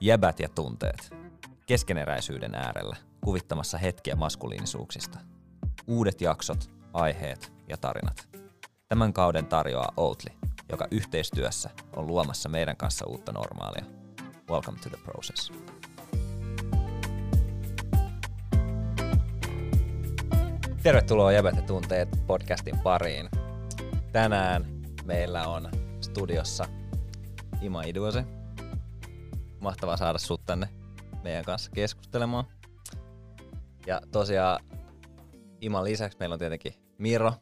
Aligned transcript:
Jäbät 0.00 0.40
ja 0.40 0.48
tunteet. 0.48 1.14
Keskeneräisyyden 1.66 2.54
äärellä, 2.54 2.96
kuvittamassa 3.20 3.78
hetkiä 3.78 4.16
maskuliinisuuksista. 4.16 5.18
Uudet 5.86 6.20
jaksot, 6.20 6.70
aiheet 6.92 7.52
ja 7.68 7.76
tarinat. 7.76 8.28
Tämän 8.88 9.12
kauden 9.12 9.46
tarjoaa 9.46 9.92
Outli, 9.96 10.30
joka 10.68 10.86
yhteistyössä 10.90 11.70
on 11.96 12.06
luomassa 12.06 12.48
meidän 12.48 12.76
kanssa 12.76 13.06
uutta 13.06 13.32
normaalia. 13.32 13.84
Welcome 14.50 14.78
to 14.82 14.88
the 14.88 14.98
process. 15.04 15.52
Tervetuloa 20.82 21.32
Jäbät 21.32 21.56
ja 21.56 21.62
tunteet 21.62 22.08
podcastin 22.26 22.78
pariin. 22.78 23.28
Tänään 24.12 24.66
meillä 25.04 25.48
on 25.48 25.70
studiossa 26.00 26.64
Ima 27.60 27.82
Iduose. 27.82 28.24
Mahtavaa 29.64 29.96
saada 29.96 30.18
sut 30.18 30.44
tänne 30.46 30.68
meidän 31.22 31.44
kanssa 31.44 31.70
keskustelemaan. 31.70 32.44
Ja 33.86 34.00
tosiaan 34.12 34.64
Iman 35.60 35.84
lisäksi 35.84 36.18
meillä 36.18 36.32
on 36.32 36.38
tietenkin 36.38 36.74
Miro. 36.98 37.32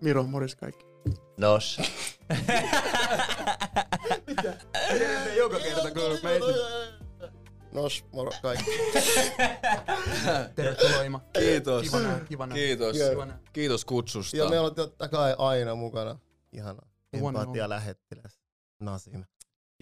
Miro, 0.00 0.22
moris 0.22 0.56
kaikki. 0.56 0.86
Nos. 1.36 1.78
Mitä? 4.26 4.54
Joka 5.36 5.56
kerta 5.58 6.30
esin. 6.30 6.54
Nos, 7.72 8.04
moro 8.12 8.30
kaikki. 8.42 8.70
Tervetuloa 10.54 11.02
Ima. 11.02 11.20
Kiitos. 11.32 11.82
Kiva 11.82 12.00
nähdä, 12.00 12.24
kiva 12.24 12.46
nähdä. 12.46 12.60
Kiitos. 12.60 12.96
Kiva 12.96 13.26
nähdä. 13.26 13.40
Kiitos 13.52 13.84
kutsusta. 13.84 14.36
Ja 14.36 14.48
meillä 14.48 14.66
on 14.66 14.74
totta 14.74 15.08
kai 15.08 15.34
aina 15.38 15.74
mukana 15.74 16.18
ihana 16.52 16.82
One 17.20 17.38
and 17.38 17.46
empatia 17.46 17.68
lähettiläs 17.68 18.40
Nasim. 18.80 19.24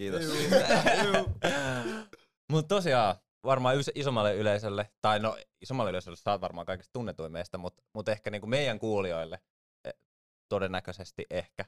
Kiitos. 0.01 0.21
Mutta 2.51 2.75
tosiaan 2.75 3.15
varmaan 3.43 3.75
isommalle 3.95 4.35
yleisölle, 4.35 4.89
tai 5.01 5.19
no 5.19 5.37
isommalle 5.61 5.89
yleisölle 5.89 6.17
sä 6.17 6.31
oot 6.31 6.41
varmaan 6.41 6.65
kaikista 6.65 6.93
tunnetuin 6.93 7.31
meistä, 7.31 7.57
mutta 7.57 7.83
mut 7.93 8.09
ehkä 8.09 8.29
niinku 8.29 8.47
meidän 8.47 8.79
kuulijoille 8.79 9.39
eh, 9.85 9.93
todennäköisesti 10.49 11.25
ehkä, 11.29 11.65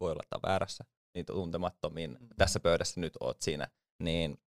voi 0.00 0.12
olla, 0.12 0.22
että 0.22 0.36
on 0.36 0.50
väärässä, 0.50 0.84
niin 1.14 1.26
tuntemattomin 1.26 2.18
tässä 2.36 2.60
pöydässä 2.60 3.00
nyt 3.00 3.12
oot 3.20 3.42
siinä, 3.42 3.68
niin 4.02 4.40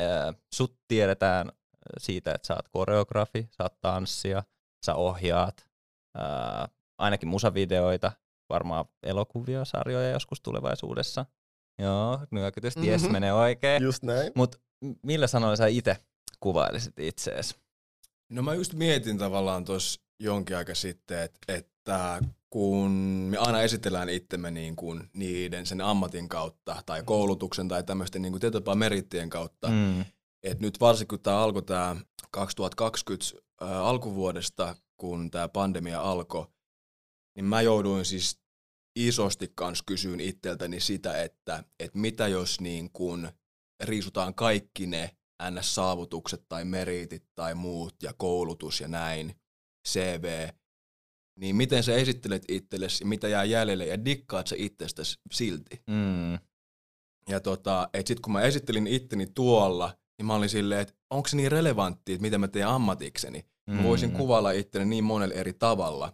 äh, 0.00 0.34
sut 0.54 0.78
tiedetään 0.88 1.52
siitä, 1.98 2.34
että 2.34 2.46
sä 2.46 2.54
oot 2.54 2.68
koreografi, 2.68 3.48
sä 3.50 3.62
oot 3.62 3.80
tanssia, 3.80 4.42
sä 4.86 4.94
ohjaat, 4.94 5.66
äh, 6.18 6.70
ainakin 6.98 7.28
musavideoita, 7.28 8.12
varmaan 8.50 8.84
elokuvia, 9.02 9.64
sarjoja 9.64 10.10
joskus 10.10 10.40
tulevaisuudessa. 10.40 11.26
Joo, 11.80 12.18
nyökytys, 12.30 12.76
mm-hmm. 12.76 12.88
ties 12.88 13.10
menee 13.10 13.32
oikein. 13.32 13.82
Just 13.82 14.02
näin. 14.02 14.32
Mutta 14.34 14.58
millä 15.02 15.26
sanoilla 15.26 15.56
sä 15.56 15.66
itse 15.66 15.96
kuvailisit 16.40 16.98
itseesi? 16.98 17.54
No 18.28 18.42
mä 18.42 18.54
just 18.54 18.72
mietin 18.72 19.18
tavallaan 19.18 19.64
tuossa 19.64 20.00
jonkin 20.20 20.56
aika 20.56 20.74
sitten, 20.74 21.22
että, 21.22 21.38
että 21.48 22.20
kun 22.50 22.90
me 23.30 23.36
aina 23.36 23.62
esitellään 23.62 24.08
itsemme 24.08 24.50
niin 24.50 24.76
kuin 24.76 25.10
niiden 25.12 25.66
sen 25.66 25.80
ammatin 25.80 26.28
kautta 26.28 26.82
tai 26.86 27.02
koulutuksen 27.02 27.68
tai 27.68 27.82
tämmöisten 27.84 28.22
niin 28.22 28.40
tapaa 28.52 28.74
merittien 28.74 29.30
kautta, 29.30 29.68
mm. 29.68 29.74
Mm. 29.74 30.04
että 30.42 30.64
nyt 30.64 30.80
varsinkin 30.80 31.08
kun 31.08 31.20
tämä 31.20 31.38
alkoi 31.38 31.62
tämä 31.62 31.96
2020 32.30 33.26
ää, 33.60 33.84
alkuvuodesta, 33.84 34.76
kun 34.96 35.30
tämä 35.30 35.48
pandemia 35.48 36.00
alkoi, 36.00 36.46
niin 37.34 37.44
mä 37.44 37.62
jouduin 37.62 38.04
siis 38.04 38.39
isosti 38.96 39.52
kanssa 39.54 39.84
kysyyn 39.86 40.20
itseltäni 40.20 40.80
sitä, 40.80 41.22
että, 41.22 41.64
että 41.80 41.98
mitä 41.98 42.28
jos 42.28 42.60
niin 42.60 42.90
kuin 42.92 43.28
riisutaan 43.84 44.34
kaikki 44.34 44.86
ne 44.86 45.10
NS-saavutukset 45.42 46.42
tai 46.48 46.64
meriitit 46.64 47.24
tai 47.34 47.54
muut 47.54 47.94
ja 48.02 48.12
koulutus 48.16 48.80
ja 48.80 48.88
näin, 48.88 49.34
CV, 49.88 50.48
niin 51.38 51.56
miten 51.56 51.82
sä 51.82 51.94
esittelet 51.94 52.42
itsellesi 52.48 53.04
mitä 53.04 53.28
jää 53.28 53.44
jäljelle 53.44 53.86
ja 53.86 54.04
dikkaat 54.04 54.46
sä 54.46 54.56
itsestäsi 54.58 55.18
silti. 55.32 55.82
Mm. 55.86 56.38
Ja 57.28 57.40
tota, 57.40 57.88
et 57.94 58.06
sit 58.06 58.20
kun 58.20 58.32
mä 58.32 58.42
esittelin 58.42 58.86
itteni 58.86 59.26
tuolla, 59.34 59.96
niin 60.18 60.26
mä 60.26 60.34
olin 60.34 60.48
silleen, 60.48 60.80
että 60.80 60.94
onko 61.10 61.28
se 61.28 61.36
niin 61.36 61.52
relevantti, 61.52 62.12
että 62.12 62.22
mitä 62.22 62.38
mä 62.38 62.48
teen 62.48 62.66
ammatikseni. 62.66 63.46
Mä 63.70 63.82
voisin 63.82 64.10
Mm. 64.10 64.16
kuvailla 64.16 64.50
itteni 64.50 64.84
niin 64.84 65.04
monella 65.04 65.34
eri 65.34 65.52
tavalla. 65.52 66.12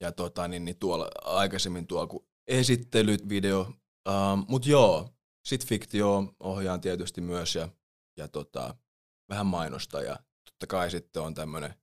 Ja 0.00 0.12
tota, 0.12 0.48
niin, 0.48 0.64
niin 0.64 0.78
tuolla 0.78 1.08
aikaisemmin 1.24 1.86
tuolla 1.86 2.06
kun 2.06 2.26
esittelyt, 2.46 3.28
video, 3.28 3.60
um, 4.08 4.44
mut 4.48 4.66
joo, 4.66 5.08
sit 5.44 5.66
fiktio 5.66 6.34
ohjaan 6.40 6.80
tietysti 6.80 7.20
myös 7.20 7.54
ja, 7.54 7.68
ja 8.16 8.28
tota, 8.28 8.74
vähän 9.28 9.46
mainosta 9.46 10.02
ja 10.02 10.16
totta 10.44 10.66
kai 10.66 10.90
sitten 10.90 11.22
on 11.22 11.34
tämmönen 11.34 11.74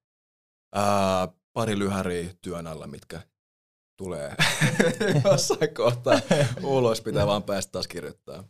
ää, 0.75 1.27
pari 1.53 1.79
lyhäriä 1.79 2.33
työn 2.41 2.67
alla, 2.67 2.87
mitkä 2.87 3.21
tulee 3.97 4.35
jossain 5.23 5.73
kohtaa 5.73 6.19
ulos, 6.63 7.01
pitää 7.01 7.27
vaan 7.27 7.43
päästä 7.43 7.71
taas 7.71 7.87
kirjoittaa. 7.87 8.43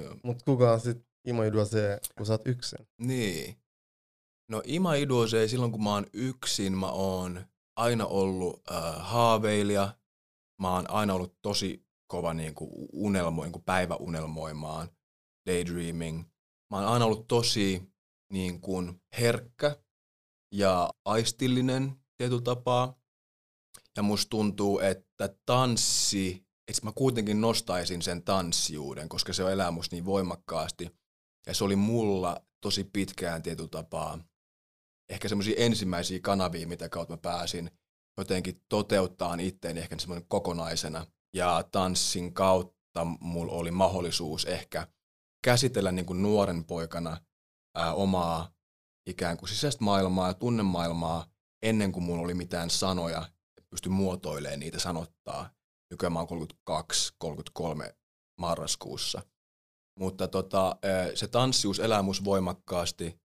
Joo. 0.00 0.16
Mut 0.22 0.42
kuka 0.42 0.72
on 0.72 0.80
sit 0.80 1.06
Imo 1.24 1.42
Idua 1.42 1.64
se, 1.64 2.00
kun 2.16 2.26
sä 2.26 2.32
oot 2.32 2.46
yksin? 2.46 2.88
Niin. 2.98 3.56
No 4.48 4.62
Ima 4.64 4.94
Iduose, 4.94 5.48
silloin 5.48 5.72
kun 5.72 5.82
mä 5.82 5.90
oon 5.90 6.06
yksin, 6.12 6.78
mä 6.78 6.90
oon 6.90 7.44
aina 7.76 8.06
ollut 8.06 8.62
äh, 8.70 8.94
haaveilija. 8.98 9.96
Mä 10.60 10.74
oon 10.74 10.90
aina 10.90 11.14
ollut 11.14 11.38
tosi 11.42 11.86
kova 12.06 12.34
niin 12.34 12.54
kuin 12.54 12.70
unelmo, 12.92 13.42
niin 13.42 13.52
kuin 13.52 13.64
päiväunelmoimaan, 13.64 14.88
daydreaming. 15.46 16.24
Mä 16.70 16.76
oon 16.76 16.86
aina 16.86 17.04
ollut 17.04 17.26
tosi 17.26 17.92
niin 18.32 18.60
kuin 18.60 19.02
herkkä 19.20 19.76
ja 20.54 20.90
aistillinen 21.04 21.96
tietyllä 22.16 22.42
tapaa. 22.42 23.00
Ja 23.96 24.02
musta 24.02 24.30
tuntuu, 24.30 24.78
että 24.78 25.34
tanssi, 25.46 26.46
että 26.68 26.84
mä 26.84 26.92
kuitenkin 26.92 27.40
nostaisin 27.40 28.02
sen 28.02 28.22
tanssijuuden, 28.22 29.08
koska 29.08 29.32
se 29.32 29.52
elää 29.52 29.70
musta 29.70 29.96
niin 29.96 30.04
voimakkaasti. 30.04 30.90
Ja 31.46 31.54
se 31.54 31.64
oli 31.64 31.76
mulla 31.76 32.40
tosi 32.60 32.84
pitkään 32.84 33.42
tietyllä 33.42 33.68
tapaa 33.68 34.18
ehkä 35.10 35.28
semmoisia 35.28 35.54
ensimmäisiä 35.58 36.18
kanavia, 36.22 36.68
mitä 36.68 36.88
kautta 36.88 37.12
mä 37.14 37.18
pääsin 37.18 37.70
jotenkin 38.20 38.62
toteuttaa 38.68 39.36
itteeni 39.40 39.80
ehkä 39.80 39.98
semmoinen 39.98 40.28
kokonaisena. 40.28 41.06
Ja 41.34 41.64
tanssin 41.72 42.34
kautta 42.34 43.04
mulla 43.20 43.52
oli 43.52 43.70
mahdollisuus 43.70 44.44
ehkä 44.44 44.86
käsitellä 45.44 45.92
niin 45.92 46.06
kuin 46.06 46.22
nuoren 46.22 46.64
poikana 46.64 47.16
ää, 47.76 47.94
omaa 47.94 48.50
ikään 49.06 49.36
kuin 49.36 49.48
sisäistä 49.48 49.84
maailmaa 49.84 50.28
ja 50.28 50.34
tunnemaailmaa 50.34 51.26
ennen 51.62 51.92
kuin 51.92 52.04
mulla 52.04 52.22
oli 52.22 52.34
mitään 52.34 52.70
sanoja, 52.70 53.28
että 53.58 53.70
pystyn 53.70 53.92
muotoilemaan 53.92 54.60
niitä 54.60 54.78
sanottaa. 54.78 55.50
Nykyään 55.90 56.12
mä 56.12 56.18
oon 56.18 56.28
32, 56.28 57.12
33 57.18 57.94
marraskuussa. 58.40 59.22
Mutta 59.98 60.28
tota, 60.28 60.76
se 61.14 61.28
tanssius 61.28 61.80
elää 61.80 62.04
voimakkaasti. 62.24 63.20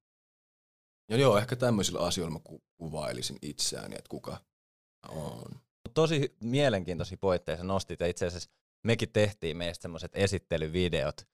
Ja 1.09 1.17
joo, 1.17 1.37
ehkä 1.37 1.55
tämmöisillä 1.55 1.99
asioilla 1.99 2.33
mä 2.33 2.39
ku- 2.43 2.63
kuvailisin 2.77 3.37
itseäni, 3.41 3.95
että 3.95 4.09
kuka 4.09 4.37
oon. 5.09 5.61
Tosi 5.93 6.35
mielenkiintoisia 6.39 7.17
pointteja 7.21 7.57
sä 7.57 7.63
nostit 7.63 7.99
ja 7.99 8.07
itse 8.07 8.25
asiassa 8.25 8.49
mekin 8.83 9.11
tehtiin 9.11 9.57
meistä 9.57 9.81
semmoiset 9.81 10.11
esittelyvideot. 10.15 11.27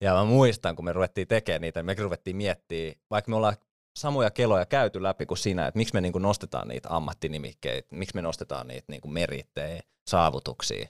Ja 0.00 0.14
mä 0.14 0.24
muistan, 0.24 0.76
kun 0.76 0.84
me 0.84 0.92
ruvettiin 0.92 1.28
tekemään 1.28 1.60
niitä, 1.60 1.80
niin 1.80 1.86
mekin 1.86 2.04
ruvettiin 2.04 2.36
miettimään, 2.36 2.94
vaikka 3.10 3.30
me 3.30 3.36
ollaan 3.36 3.56
samoja 3.98 4.30
keloja 4.30 4.66
käyty 4.66 5.02
läpi 5.02 5.26
kuin 5.26 5.38
sinä, 5.38 5.66
että 5.66 5.78
miksi 5.78 5.94
me 5.94 6.00
niinku 6.00 6.18
nostetaan 6.18 6.68
niitä 6.68 6.88
ammattinimikkeitä, 6.96 7.96
miksi 7.96 8.14
me 8.14 8.22
nostetaan 8.22 8.68
niitä 8.68 8.84
niinku 8.88 9.08
merittejä, 9.08 9.82
saavutuksia, 10.10 10.88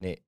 niin 0.00 0.24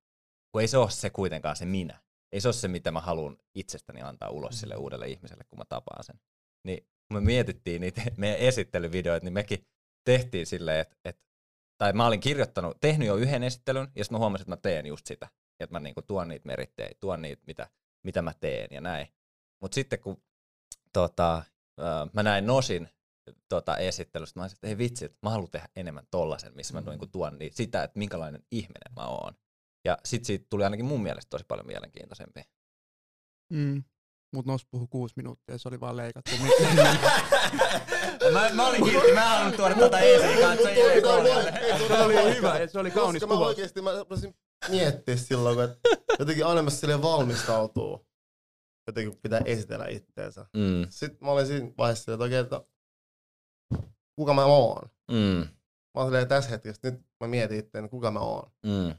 kun 0.52 0.60
ei 0.60 0.68
se 0.68 0.78
ole 0.78 0.90
se 0.90 1.10
kuitenkaan 1.10 1.56
se 1.56 1.66
minä. 1.66 2.02
Ei 2.32 2.40
se 2.40 2.48
ole 2.48 2.52
se, 2.52 2.68
mitä 2.68 2.90
mä 2.90 3.00
haluan 3.00 3.36
itsestäni 3.54 4.02
antaa 4.02 4.30
ulos 4.30 4.60
sille 4.60 4.76
uudelle 4.76 5.08
ihmiselle, 5.08 5.44
kun 5.44 5.58
mä 5.58 5.64
tapaan 5.68 6.04
sen. 6.04 6.20
Niin 6.64 6.86
kun 7.08 7.16
me 7.16 7.20
mietittiin 7.20 7.80
niitä 7.80 8.02
meidän 8.16 8.38
esittelyvideoita, 8.38 9.24
niin 9.24 9.32
mekin 9.32 9.66
tehtiin 10.04 10.46
silleen, 10.46 10.80
että, 10.80 10.96
että 11.04 11.22
tai 11.78 11.92
mä 11.92 12.06
olin 12.06 12.20
kirjoittanut, 12.20 12.80
tehnyt 12.80 13.08
jo 13.08 13.16
yhden 13.16 13.42
esittelyn, 13.42 13.88
ja 13.96 14.04
sitten 14.04 14.14
mä 14.16 14.18
huomasin, 14.18 14.42
että 14.42 14.52
mä 14.52 14.56
teen 14.56 14.86
just 14.86 15.06
sitä. 15.06 15.28
Että 15.60 15.74
mä 15.74 15.80
niinku 15.80 16.02
tuon 16.02 16.28
niitä 16.28 16.46
merittejä, 16.46 16.90
tuon 17.00 17.22
niitä, 17.22 17.42
mitä, 17.46 17.68
mitä 18.04 18.22
mä 18.22 18.32
teen 18.40 18.68
ja 18.70 18.80
näin. 18.80 19.08
Mutta 19.62 19.74
sitten 19.74 20.00
kun 20.00 20.22
tota, 20.92 21.42
mä 22.12 22.22
näin 22.22 22.46
Nosin 22.46 22.88
tota, 23.48 23.76
esittelystä, 23.76 24.40
mä 24.40 24.44
olisin, 24.44 24.56
että 24.56 24.68
ei 24.68 24.78
vitsi, 24.78 25.04
että 25.04 25.18
mä 25.22 25.30
haluan 25.30 25.50
tehdä 25.50 25.68
enemmän 25.76 26.06
tollasen, 26.10 26.54
missä 26.54 26.74
mä 26.74 26.80
niinku 26.80 27.06
tuon 27.06 27.38
niitä, 27.38 27.56
sitä, 27.56 27.82
että 27.82 27.98
minkälainen 27.98 28.42
ihminen 28.50 28.92
mä 28.96 29.06
oon. 29.06 29.34
Ja 29.84 29.98
sit 30.04 30.24
siitä 30.24 30.46
tuli 30.50 30.64
ainakin 30.64 30.86
mun 30.86 31.02
mielestä 31.02 31.30
tosi 31.30 31.44
paljon 31.48 31.66
mielenkiintoisempi. 31.66 32.42
Mm. 33.52 33.84
Mut 34.34 34.46
Nos 34.46 34.66
puhui 34.70 34.86
kuusi 34.90 35.14
minuuttia, 35.16 35.58
se 35.58 35.68
oli 35.68 35.80
vaan 35.80 35.96
leikattu. 35.96 36.30
mä, 38.32 38.50
mä 38.52 38.66
olin 38.66 38.84
kiltti, 38.84 39.12
mä 39.12 39.28
haluan 39.28 39.52
tuoda 39.52 39.74
tätä 39.74 39.98
esiin 39.98 40.38
katsojille 40.38 41.02
se 41.88 41.98
oli 41.98 42.34
hyvä, 42.36 42.66
se 42.66 42.78
oli 42.78 42.90
kaunis 42.90 43.20
Koska 43.22 43.34
mä 43.34 43.38
kuva. 43.38 43.46
oikeesti 43.46 43.82
mä 43.82 43.98
rupesin 43.98 44.34
miettiä 44.68 45.16
silloin, 45.16 45.56
kun 45.56 45.76
jotenkin 46.18 46.46
aina 46.46 46.62
mä 46.62 46.70
silleen 46.70 47.02
valmistautuu. 47.02 48.06
jotenkin 48.86 49.18
pitää 49.22 49.40
esitellä 49.44 49.86
itteensä. 49.88 50.46
Mm. 50.56 50.86
Sitten 50.90 51.18
mä 51.20 51.30
olin 51.30 51.46
siinä 51.46 51.70
vaiheessa 51.78 52.12
että 52.12 52.24
okei, 52.24 52.38
että 52.38 52.62
kuka 54.16 54.34
mä 54.34 54.44
oon. 54.44 54.88
Mm. 55.10 55.46
Mä 55.94 55.94
olin 55.94 56.06
silleen, 56.08 56.28
tässä 56.28 56.50
hetkessä, 56.50 56.80
nyt 56.90 57.00
mä 57.20 57.26
mietin 57.28 57.58
itteen, 57.58 57.90
kuka 57.90 58.10
mä 58.10 58.20
oon. 58.20 58.50
Mm. 58.66 58.94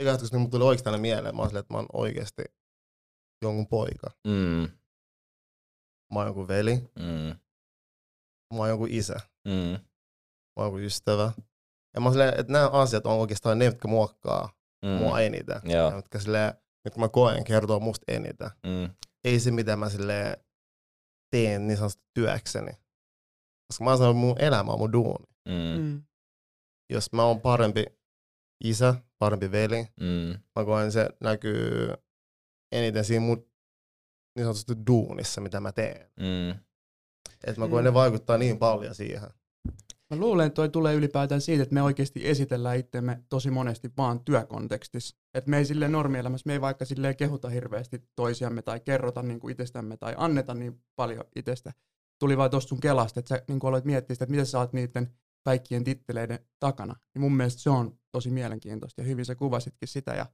Eikä 0.00 0.10
hetkessä, 0.12 0.30
kun 0.30 0.40
mulla 0.40 0.50
tuli 0.50 0.64
oikeastaan 0.64 1.00
mieleen, 1.00 1.36
mä 1.36 1.42
olin 1.42 1.50
silleen, 1.50 1.60
että 1.60 1.74
mä 1.74 1.78
oon 1.78 1.86
oikeasti 1.92 2.42
jonkun 3.42 3.66
poika. 3.66 4.10
Mm. 4.26 4.68
Mä 6.12 6.18
oon 6.18 6.26
jonkun 6.26 6.48
veli, 6.48 6.74
Mm. 6.98 7.38
mä 8.54 8.58
oon 8.58 8.68
jonkun 8.68 8.88
isä, 8.90 9.16
Mm. 9.44 9.52
mä 9.52 9.78
oon 10.56 10.64
jonkun 10.66 10.82
ystävä. 10.82 11.32
Ja 11.94 12.00
mä 12.00 12.06
oon 12.06 12.12
silleen, 12.12 12.40
että 12.40 12.52
nämä 12.52 12.68
asiat 12.68 13.06
on 13.06 13.12
oikeastaan 13.18 13.58
ne, 13.58 13.64
jotka 13.64 13.88
muokkaa 13.88 14.52
Mm. 14.84 14.90
mua 14.90 15.20
eniten. 15.20 15.60
Joo. 15.64 15.90
Ja 15.90 15.96
jotka 15.96 16.18
silleen, 16.20 16.54
mitkä 16.84 17.00
mä 17.00 17.08
koen, 17.08 17.44
kertoo 17.44 17.80
musta 17.80 18.12
eniten. 18.12 18.50
Mm. 18.66 18.94
Ei 19.24 19.40
se, 19.40 19.50
mitä 19.50 19.76
mä 19.76 19.88
silleen 19.88 20.36
teen 21.30 21.66
niin 21.66 21.76
sanotusti 21.76 22.02
työkseni. 22.14 22.72
Koska 23.68 23.84
mä 23.84 23.90
oon 23.90 23.98
sanonut, 23.98 24.20
mun 24.20 24.40
elämä 24.40 24.72
on 24.72 24.78
mun 24.78 24.92
duuni. 24.92 25.26
Mm. 25.48 25.82
Mm. 25.82 26.02
Jos 26.92 27.12
mä 27.12 27.24
oon 27.24 27.40
parempi 27.40 27.84
isä, 28.64 28.94
parempi 29.18 29.50
veli, 29.50 29.86
Mm. 30.00 30.40
mä 30.56 30.64
koen 30.64 30.92
se 30.92 31.08
näkyy 31.20 31.88
eniten 32.72 33.04
siinä 33.04 33.26
mun 33.26 33.46
niin 34.36 34.44
sanotusti 34.44 34.74
duunissa, 34.86 35.40
mitä 35.40 35.60
mä 35.60 35.72
teen. 35.72 36.10
Mm. 36.20 36.60
Et 37.44 37.56
mä 37.56 37.68
koen, 37.68 37.84
Mm. 37.84 37.88
ne 37.88 37.94
vaikuttaa 37.94 38.38
niin 38.38 38.58
paljon 38.58 38.94
siihen. 38.94 39.30
Mä 40.10 40.16
luulen, 40.16 40.46
että 40.46 40.54
toi 40.54 40.68
tulee 40.68 40.94
ylipäätään 40.94 41.40
siitä, 41.40 41.62
että 41.62 41.74
me 41.74 41.82
oikeasti 41.82 42.28
esitellään 42.28 42.78
itsemme 42.78 43.22
tosi 43.28 43.50
monesti 43.50 43.90
vaan 43.96 44.24
työkontekstissa. 44.24 45.16
Että 45.34 45.50
me 45.50 45.58
ei 45.58 45.64
silleen 45.64 45.92
normielämässä, 45.92 46.46
me 46.46 46.52
ei 46.52 46.60
vaikka 46.60 46.84
silleen 46.84 47.16
kehuta 47.16 47.48
hirveästi 47.48 48.02
toisiamme 48.16 48.62
tai 48.62 48.80
kerrota 48.80 49.22
niin 49.22 49.40
kuin 49.40 49.52
itsestämme 49.52 49.96
tai 49.96 50.14
anneta 50.16 50.54
niin 50.54 50.82
paljon 50.96 51.24
itsestä. 51.36 51.72
Tuli 52.18 52.36
vaan 52.36 52.50
tuosta 52.50 52.68
sun 52.68 52.80
kelasta, 52.80 53.20
että 53.20 53.28
sä 53.28 53.42
niin 53.48 53.60
kuin 53.60 53.68
aloit 53.68 53.84
miettiä 53.84 54.14
sitä, 54.14 54.24
että 54.24 54.30
miten 54.30 54.46
sä 54.46 54.58
oot 54.58 54.72
niiden 54.72 55.14
kaikkien 55.44 55.84
titteleiden 55.84 56.38
takana. 56.60 56.94
Ja 57.14 57.20
mun 57.20 57.36
mielestä 57.36 57.62
se 57.62 57.70
on 57.70 57.98
tosi 58.12 58.30
mielenkiintoista 58.30 59.00
ja 59.00 59.06
hyvin 59.06 59.24
sä 59.24 59.34
kuvasitkin 59.34 59.88
sitä. 59.88 60.14
Ja 60.14 60.26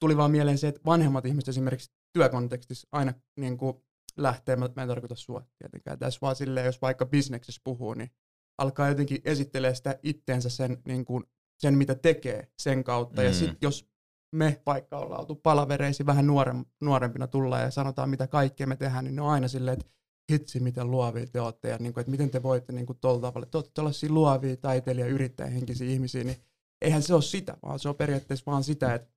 tuli 0.00 0.16
vaan 0.16 0.30
mieleen 0.30 0.58
se, 0.58 0.68
että 0.68 0.80
vanhemmat 0.86 1.26
ihmiset 1.26 1.48
esimerkiksi 1.48 1.90
työkontekstissa 2.12 2.88
aina 2.92 3.14
niin 3.36 3.58
kuin 3.58 3.76
lähtee, 4.16 4.56
mä, 4.56 4.68
mä 4.76 4.82
en 4.82 4.88
tarkoita 4.88 5.14
sua 5.14 5.42
tietenkään 5.58 5.98
tässä, 5.98 6.18
vaan 6.22 6.36
silleen, 6.36 6.66
jos 6.66 6.82
vaikka 6.82 7.06
bisneksessä 7.06 7.60
puhuu, 7.64 7.94
niin 7.94 8.10
alkaa 8.58 8.88
jotenkin 8.88 9.20
esittelee 9.24 9.74
sitä 9.74 9.98
itteensä 10.02 10.48
sen, 10.48 10.82
niin 10.86 11.04
kuin, 11.04 11.24
sen 11.58 11.78
mitä 11.78 11.94
tekee 11.94 12.48
sen 12.58 12.84
kautta. 12.84 13.22
Mm. 13.22 13.26
Ja 13.26 13.34
sitten 13.34 13.58
jos 13.62 13.88
me 14.32 14.62
vaikka 14.66 14.98
ollaan 14.98 15.20
oltu 15.20 15.34
palavereisi 15.34 16.06
vähän 16.06 16.26
nuorem, 16.26 16.64
nuorempina 16.80 17.26
tullaan 17.26 17.62
ja 17.62 17.70
sanotaan 17.70 18.10
mitä 18.10 18.26
kaikkea 18.26 18.66
me 18.66 18.76
tehdään, 18.76 19.04
niin 19.04 19.16
ne 19.16 19.22
on 19.22 19.30
aina 19.30 19.48
silleen, 19.48 19.78
että 19.80 19.92
hitsi 20.32 20.60
miten 20.60 20.90
luovia 20.90 21.26
te 21.26 21.40
olette 21.40 21.68
ja 21.68 21.76
niin 21.80 21.92
kuin, 21.92 22.00
että 22.00 22.10
miten 22.10 22.30
te 22.30 22.42
voitte 22.42 22.72
niin 22.72 22.86
kuin 22.86 22.98
tuolla 23.00 23.20
tavalla, 23.20 23.46
te 23.46 23.58
olette 23.58 23.70
tällaisia 23.74 24.12
luovia 24.12 24.56
taiteilija, 24.56 25.06
yrittäjähenkisiä 25.06 25.88
ihmisiä, 25.88 26.24
niin 26.24 26.36
eihän 26.82 27.02
se 27.02 27.14
ole 27.14 27.22
sitä, 27.22 27.56
vaan 27.62 27.78
se 27.78 27.88
on 27.88 27.94
periaatteessa 27.94 28.50
vaan 28.50 28.64
sitä, 28.64 28.94
että 28.94 29.15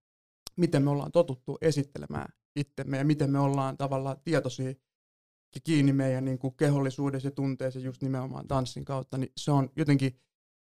miten 0.59 0.83
me 0.83 0.89
ollaan 0.89 1.11
totuttu 1.11 1.57
esittelemään 1.61 2.33
itsemme 2.55 2.97
ja 2.97 3.05
miten 3.05 3.31
me 3.31 3.39
ollaan 3.39 3.77
tavallaan 3.77 4.17
tietoisia 4.23 4.69
ja 5.55 5.61
kiinni 5.63 5.93
meidän 5.93 6.25
niin 6.25 6.39
kuin 6.39 6.55
kehollisuudessa 6.57 7.27
ja 7.27 7.31
tunteessa 7.31 7.79
just 7.79 8.01
nimenomaan 8.01 8.47
tanssin 8.47 8.85
kautta, 8.85 9.17
niin 9.17 9.31
se 9.37 9.51
on 9.51 9.69
jotenkin 9.75 10.19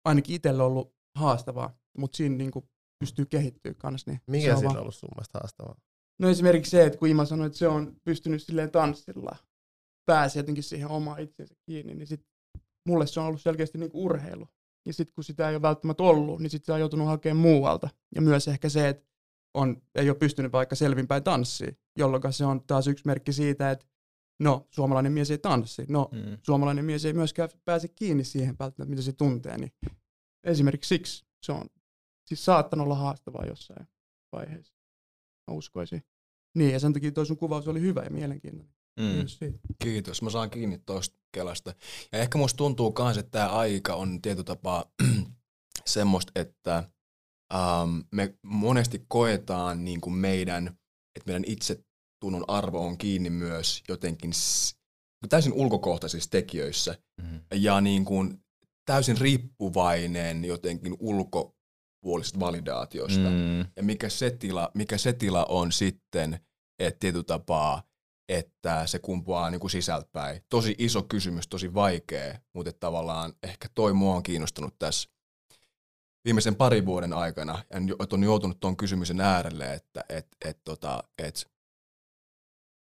ainakin 0.06 0.36
itselle 0.36 0.64
ollut 0.64 0.96
haastavaa, 1.18 1.78
mutta 1.98 2.18
siinä 2.18 2.36
niin 2.36 2.52
kuin 2.52 2.70
pystyy 3.00 3.26
kehittyä 3.26 3.74
kanssa. 3.74 4.12
Niin 4.12 4.22
Mikä 4.28 4.54
on 4.54 4.60
siinä 4.60 4.74
on 4.74 4.82
ollut 4.82 4.96
sun 4.96 5.10
mielestä 5.16 5.40
haastavaa? 5.40 5.82
No 6.20 6.30
esimerkiksi 6.30 6.72
se, 6.72 6.86
että 6.86 7.00
kun 7.00 7.08
Ima 7.08 7.26
sanoi, 7.26 7.48
että 7.48 7.58
se 7.58 7.68
on 7.68 7.96
pystynyt 8.04 8.44
silleen 8.44 8.72
tanssilla, 8.72 9.36
pääsi 10.06 10.40
jotenkin 10.40 10.64
siihen 10.64 10.88
omaan 10.88 11.20
itsensä 11.20 11.56
kiinni, 11.66 11.96
niin 11.96 12.08
sit 12.08 12.26
mulle 12.88 13.08
se 13.08 13.20
on 13.20 13.26
ollut 13.26 13.42
selkeästi 13.42 13.78
niin 13.78 13.92
kuin 13.92 14.04
urheilu. 14.04 14.48
Ja 14.86 14.94
sitten 14.94 15.14
kun 15.16 15.24
sitä 15.24 15.50
ei 15.50 15.56
ole 15.56 15.62
välttämättä 15.62 16.04
ollut, 16.04 16.40
niin 16.40 16.50
sitten 16.50 16.66
se 16.66 16.74
on 16.74 16.80
joutunut 16.80 17.08
hakemaan 17.08 17.42
muualta. 17.42 17.90
Ja 18.16 18.22
myös 18.22 18.48
ehkä 18.48 18.70
se, 18.70 18.90
että 18.90 19.09
on, 19.54 19.82
ei 19.96 20.10
ole 20.10 20.18
pystynyt 20.18 20.52
vaikka 20.52 20.76
selvinpäin 20.76 21.24
tanssiin, 21.24 21.78
jolloin 21.98 22.34
se 22.34 22.46
on 22.46 22.64
taas 22.68 22.88
yksi 22.88 23.04
merkki 23.06 23.34
siitä, 23.34 23.72
että 23.72 23.86
no, 24.40 24.68
suomalainen 24.72 25.12
mies 25.12 25.32
ei 25.32 25.38
tanssi. 25.38 25.86
No, 25.90 26.10
Mm. 26.12 26.38
suomalainen 26.44 26.86
mies 26.86 27.06
ei 27.06 27.14
myöskään 27.14 27.50
pääse 27.66 27.88
kiinni 27.88 28.24
siihen 28.24 28.56
välttämättä, 28.60 28.90
mitä 28.90 29.02
se 29.02 29.14
tuntee. 29.14 29.58
Niin 29.58 29.72
esimerkiksi 30.44 30.88
siksi 30.88 31.26
se 31.44 31.52
on 31.52 31.70
siis 32.28 32.46
saattanut 32.46 32.84
olla 32.86 32.96
haastavaa 32.96 33.46
jossain 33.46 33.88
vaiheessa. 34.32 34.74
Mä 35.52 35.58
uskoisin. 35.58 36.04
Niin, 36.58 36.74
ja 36.74 36.80
sen 36.80 36.94
takia 36.94 37.12
toi 37.12 37.26
sun 37.26 37.38
kuvaus 37.38 37.68
oli 37.68 37.82
hyvä 37.82 38.02
ja 38.04 38.10
mielenkiintoinen. 38.10 38.76
Mm. 39.00 39.28
Siitä. 39.28 39.60
Kiitos, 39.84 40.22
mä 40.22 40.30
saan 40.30 40.50
kiinni 40.50 40.78
tuosta 40.86 41.18
kelasta. 41.32 41.74
Ja 42.12 42.20
ehkä 42.20 42.38
musta 42.38 42.58
tuntuu 42.58 42.94
myös, 43.00 43.18
että 43.18 43.32
tämä 43.32 43.50
aika 43.50 43.96
on 43.96 44.22
tietyllä 44.22 44.44
tapaa 44.46 44.86
semmoista, 45.86 46.32
että 46.36 46.84
ähm, 47.54 48.00
me 48.12 48.34
monesti 48.44 49.06
koetaan 49.08 49.86
niin 49.86 50.02
kuin 50.02 50.14
meidän, 50.14 50.68
että 51.16 51.26
meidän 51.26 51.44
itsetunnon 51.48 52.46
arvo 52.48 52.88
on 52.88 52.98
kiinni 52.98 53.30
myös 53.30 53.84
jotenkin 53.90 54.34
s- 54.34 54.76
täysin 55.30 55.54
ulkokohtaisissa 55.54 56.30
tekijöissä 56.30 56.96
Mm. 57.22 57.42
ja 57.54 57.82
niin 57.82 58.06
kuin 58.06 58.44
täysin 58.86 59.18
riippuvainen 59.18 60.46
jotenkin 60.46 60.96
ulkopuolisesta 61.00 62.40
validaatiosta. 62.40 63.30
Mm. 63.30 63.60
Ja 63.60 63.84
mikä 63.84 64.10
se 64.10 64.32
tila, 64.32 64.72
mikä 64.74 64.98
se 64.98 65.14
tila 65.14 65.46
on 65.50 65.72
sitten, 65.72 66.40
että 66.80 67.00
tietyllä 67.00 67.24
tapaa, 67.24 67.84
että 68.30 68.88
se 68.88 69.00
kumpuaa 69.00 69.50
niin 69.50 69.60
kuin 69.60 69.72
sisältäpäin. 69.72 70.42
Tosi 70.50 70.76
iso 70.78 71.04
kysymys, 71.04 71.48
tosi 71.48 71.74
vaikea, 71.74 72.40
mutta 72.56 72.72
tavallaan 72.80 73.34
ehkä 73.44 73.68
toi 73.76 73.94
mua 73.94 74.16
on 74.16 74.24
kiinnostanut 74.24 74.76
tässä 74.80 75.10
viimeisen 76.26 76.56
parin 76.56 76.86
vuoden 76.86 77.14
aikana, 77.14 77.64
ja 77.74 77.80
on 78.14 78.24
joutunut 78.24 78.60
tuon 78.60 78.78
kysymyksen 78.78 79.22
äärelle, 79.22 79.74
että 79.74 80.04
et, 80.10 80.28
et, 80.46 80.60
tota, 80.64 81.04
et, 81.18 81.48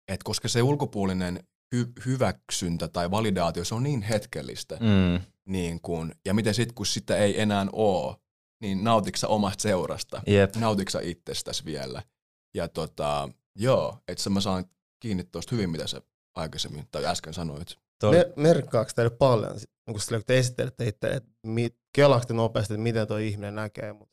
et 0.07 0.23
koska 0.23 0.47
se 0.47 0.61
ulkopuolinen 0.61 1.43
hy, 1.75 1.91
hyväksyntä 2.05 2.87
tai 2.87 3.11
validaatio, 3.11 3.65
se 3.65 3.75
on 3.75 3.83
niin 3.83 4.01
hetkellistä, 4.01 4.75
Mm. 4.75 5.21
niin 5.45 5.81
kun, 5.81 6.11
ja 6.25 6.33
miten 6.33 6.53
sitten 6.53 6.75
kun 6.75 6.85
sitä 6.85 7.17
ei 7.17 7.41
enää 7.41 7.65
ole, 7.73 8.15
niin 8.61 8.83
nautiksa 8.83 9.27
omasta 9.27 9.61
seurasta? 9.61 10.21
Jep. 10.27 10.55
Nautiksa 10.55 10.99
itsestäsi 10.99 11.65
vielä? 11.65 12.03
Ja 12.55 12.67
tota, 12.67 13.29
joo, 13.55 13.97
että 14.07 14.23
se 14.23 14.29
mä 14.29 14.41
saan 14.41 14.65
kiinni 14.99 15.23
tuosta 15.23 15.55
hyvin, 15.55 15.69
mitä 15.69 15.87
sä 15.87 16.01
aikaisemmin 16.35 16.87
tai 16.91 17.05
äsken 17.05 17.33
sanoit. 17.33 17.77
Toi, 17.99 18.15
Me, 18.15 18.33
merkkaako 18.35 18.91
teille 18.95 19.15
paljon, 19.17 19.59
kun, 19.91 19.99
sille, 20.01 20.17
kun 20.17 20.25
te 20.25 20.37
esittelette 20.37 20.87
itse, 20.87 21.07
että 21.07 21.29
mit, 21.43 21.75
kelaatte 21.95 22.33
nopeasti, 22.33 22.73
että 22.73 22.81
miten 22.83 23.07
tuo 23.07 23.17
ihminen 23.17 23.55
näkee 23.55 23.93
mut? 23.93 24.09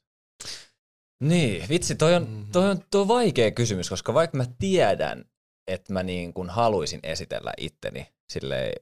Niin, 1.20 1.68
vitsi, 1.68 1.94
toi 1.94 2.14
on, 2.14 2.22
Mhm. 2.30 2.50
toi 2.52 2.70
on, 2.70 2.84
toi 2.90 3.00
on 3.00 3.08
vaikea 3.08 3.50
kysymys, 3.50 3.88
koska 3.88 4.14
vaikka 4.14 4.36
mä 4.36 4.44
tiedän, 4.58 5.24
että 5.66 5.92
mä 5.92 6.02
niin 6.02 6.32
kuin 6.34 6.50
haluaisin 6.50 7.00
esitellä 7.02 7.52
itteni 7.58 8.06
sille 8.32 8.72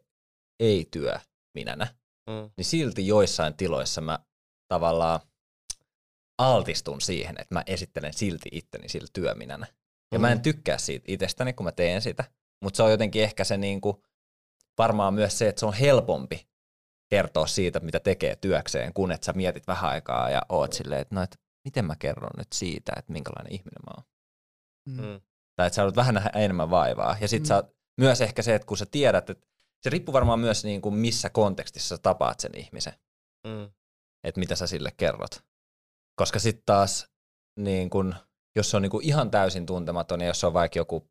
ei-työ 0.61 1.19
minänä, 1.55 1.87
Mm. 2.31 2.51
niin 2.57 2.65
silti 2.65 3.07
joissain 3.07 3.55
tiloissa 3.55 4.01
mä 4.01 4.19
tavallaan 4.69 5.21
altistun 6.39 7.01
siihen, 7.01 7.37
että 7.41 7.55
mä 7.55 7.63
esittelen 7.67 8.13
silti 8.15 8.49
itteni 8.53 8.89
sillä 8.89 9.09
työminänä. 9.13 9.67
Ja 10.13 10.19
mä 10.19 10.33
en 10.33 10.39
Mm. 10.39 10.43
tykkää 10.43 10.79
siitä 10.79 11.05
itsestäni, 11.09 11.53
kun 11.53 11.65
mä 11.65 11.73
teen 11.73 12.03
sitä, 12.03 12.25
mutta 12.63 12.77
se 12.77 12.83
on 12.83 12.91
jotenkin 12.91 13.23
ehkä 13.23 13.45
se 13.45 13.57
niinku, 13.57 14.03
varmaan 14.79 15.15
myös 15.15 15.39
se, 15.39 15.49
että 15.49 15.61
se 15.61 15.67
on 15.67 15.73
helpompi 15.75 16.49
kertoa 17.11 17.47
siitä, 17.47 17.81
mitä 17.81 18.01
tekee 18.01 18.37
työkseen, 18.37 18.93
kun 18.95 19.13
että 19.13 19.25
sä 19.25 19.33
mietit 19.33 19.67
vähän 19.67 19.91
aikaa 19.91 20.31
ja 20.31 20.43
oot 20.49 20.73
silleen, 20.73 21.01
että 21.01 21.15
no, 21.15 21.23
et 21.23 21.41
miten 21.65 21.85
mä 21.85 21.97
kerron 21.99 22.31
nyt 22.39 22.53
siitä, 22.55 22.93
että 22.97 23.13
minkälainen 23.13 23.53
ihminen 23.53 23.81
mä 23.87 23.93
oon. 23.97 24.05
Mm. 24.89 25.05
Mm. 25.15 25.21
Tai 25.57 25.67
että 25.67 25.75
sä 25.75 25.83
haluat 25.83 25.97
vähän 25.97 26.15
nähdä 26.15 26.31
enemmän 26.35 26.71
vaivaa. 26.71 27.17
Ja 27.21 27.29
sit 27.29 27.43
Mm. 27.43 27.47
sä, 27.47 27.65
myös 28.01 28.21
ehkä 28.21 28.43
se, 28.43 28.55
että 28.55 28.67
kun 28.67 28.77
sä 28.77 28.87
tiedät, 28.91 29.31
että 29.31 29.47
se 29.83 29.91
riippuu 29.91 30.13
varmaan 30.13 30.41
myös 30.41 30.65
niin 30.65 30.81
kuin 30.83 30.95
missä 30.95 31.31
kontekstissa 31.31 31.97
sä 31.97 32.03
tapaat 32.03 32.41
sen 32.41 32.57
ihmisen, 32.59 32.93
Mm. 33.47 33.71
että 34.25 34.39
mitä 34.41 34.57
sä 34.57 34.67
sille 34.67 34.93
kerrot. 34.97 35.45
Koska 36.17 36.39
sitten 36.39 36.63
taas, 36.67 37.09
niin 37.59 37.91
kun, 37.91 38.15
jos 38.57 38.71
se 38.71 38.77
on 38.77 38.83
niin 38.83 38.91
kuin 38.91 39.05
ihan 39.05 39.31
täysin 39.31 39.67
tuntematon 39.67 40.21
ja 40.21 40.27
jos 40.27 40.41
se 40.41 40.47
on 40.47 40.53
vaikka 40.53 40.79
joku 40.79 41.11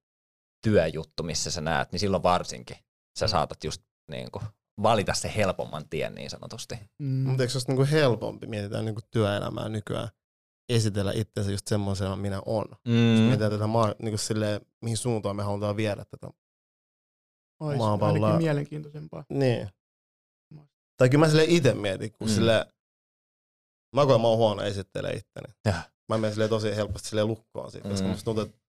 työjuttu, 0.63 1.24
missä 1.24 1.51
sä 1.51 1.62
näet, 1.62 1.91
niin 1.91 2.00
silloin 2.00 2.24
varsinkin 2.24 2.77
sä 3.20 3.25
Mm. 3.25 3.29
saatat 3.29 3.63
just 3.63 3.82
niin 4.12 4.32
kuin 4.32 4.44
valita 4.84 5.14
se 5.14 5.32
helpomman 5.36 5.90
tien 5.90 6.16
niin 6.16 6.30
sanotusti. 6.30 6.76
Mm. 7.00 7.08
Mutta 7.08 7.44
eikö 7.44 7.52
se 7.52 7.58
olisi 7.58 7.68
niinku 7.72 7.86
helpompi, 7.92 8.48
mietitään 8.48 8.86
niinku 8.86 9.02
työelämää 9.12 9.70
nykyään, 9.70 10.08
esitellä 10.70 11.12
itsensä 11.16 11.52
just 11.52 11.68
semmoisena 11.68 12.16
mitä 12.16 12.42
on. 12.46 12.66
Mm. 12.88 12.94
Mm. 12.94 13.22
Mietitään 13.22 13.52
tätä 13.52 13.68
maa, 13.68 13.96
niinku 14.02 14.18
silleen, 14.18 14.62
mihin 14.82 14.98
suuntaan 14.98 15.36
me 15.36 15.44
halutaan 15.44 15.76
viedä 15.78 16.06
tätä. 16.06 16.28
Ois 17.62 17.78
maapalloa- 17.78 18.26
ainakin 18.26 18.38
mielenkiintoisempaa. 18.46 19.26
Niin. 19.30 19.70
Tai 20.98 21.10
kyllä 21.10 21.26
mä 21.26 21.30
sille 21.30 21.46
itse 21.48 21.74
mietin, 21.74 22.12
kun 22.12 22.28
Mm. 22.28 22.32
mm. 22.32 22.36
sille, 22.36 22.66
mä 23.96 24.06
koen, 24.06 24.22
mä 24.22 24.28
oon 24.28 24.38
huono 24.38 24.62
esittelee 24.64 25.12
itteni. 25.14 25.54
Ja. 25.66 25.74
Mä 26.10 26.18
menen 26.18 26.34
sille 26.34 26.48
tosi 26.48 26.76
helposti 26.76 27.10
sille 27.10 27.24
lukkoon 27.24 27.72
siitä, 27.72 27.90
koska 27.90 28.06
Mm. 28.06 28.10
musta 28.12 28.26
tuntuu, 28.26 28.44
että 28.44 28.60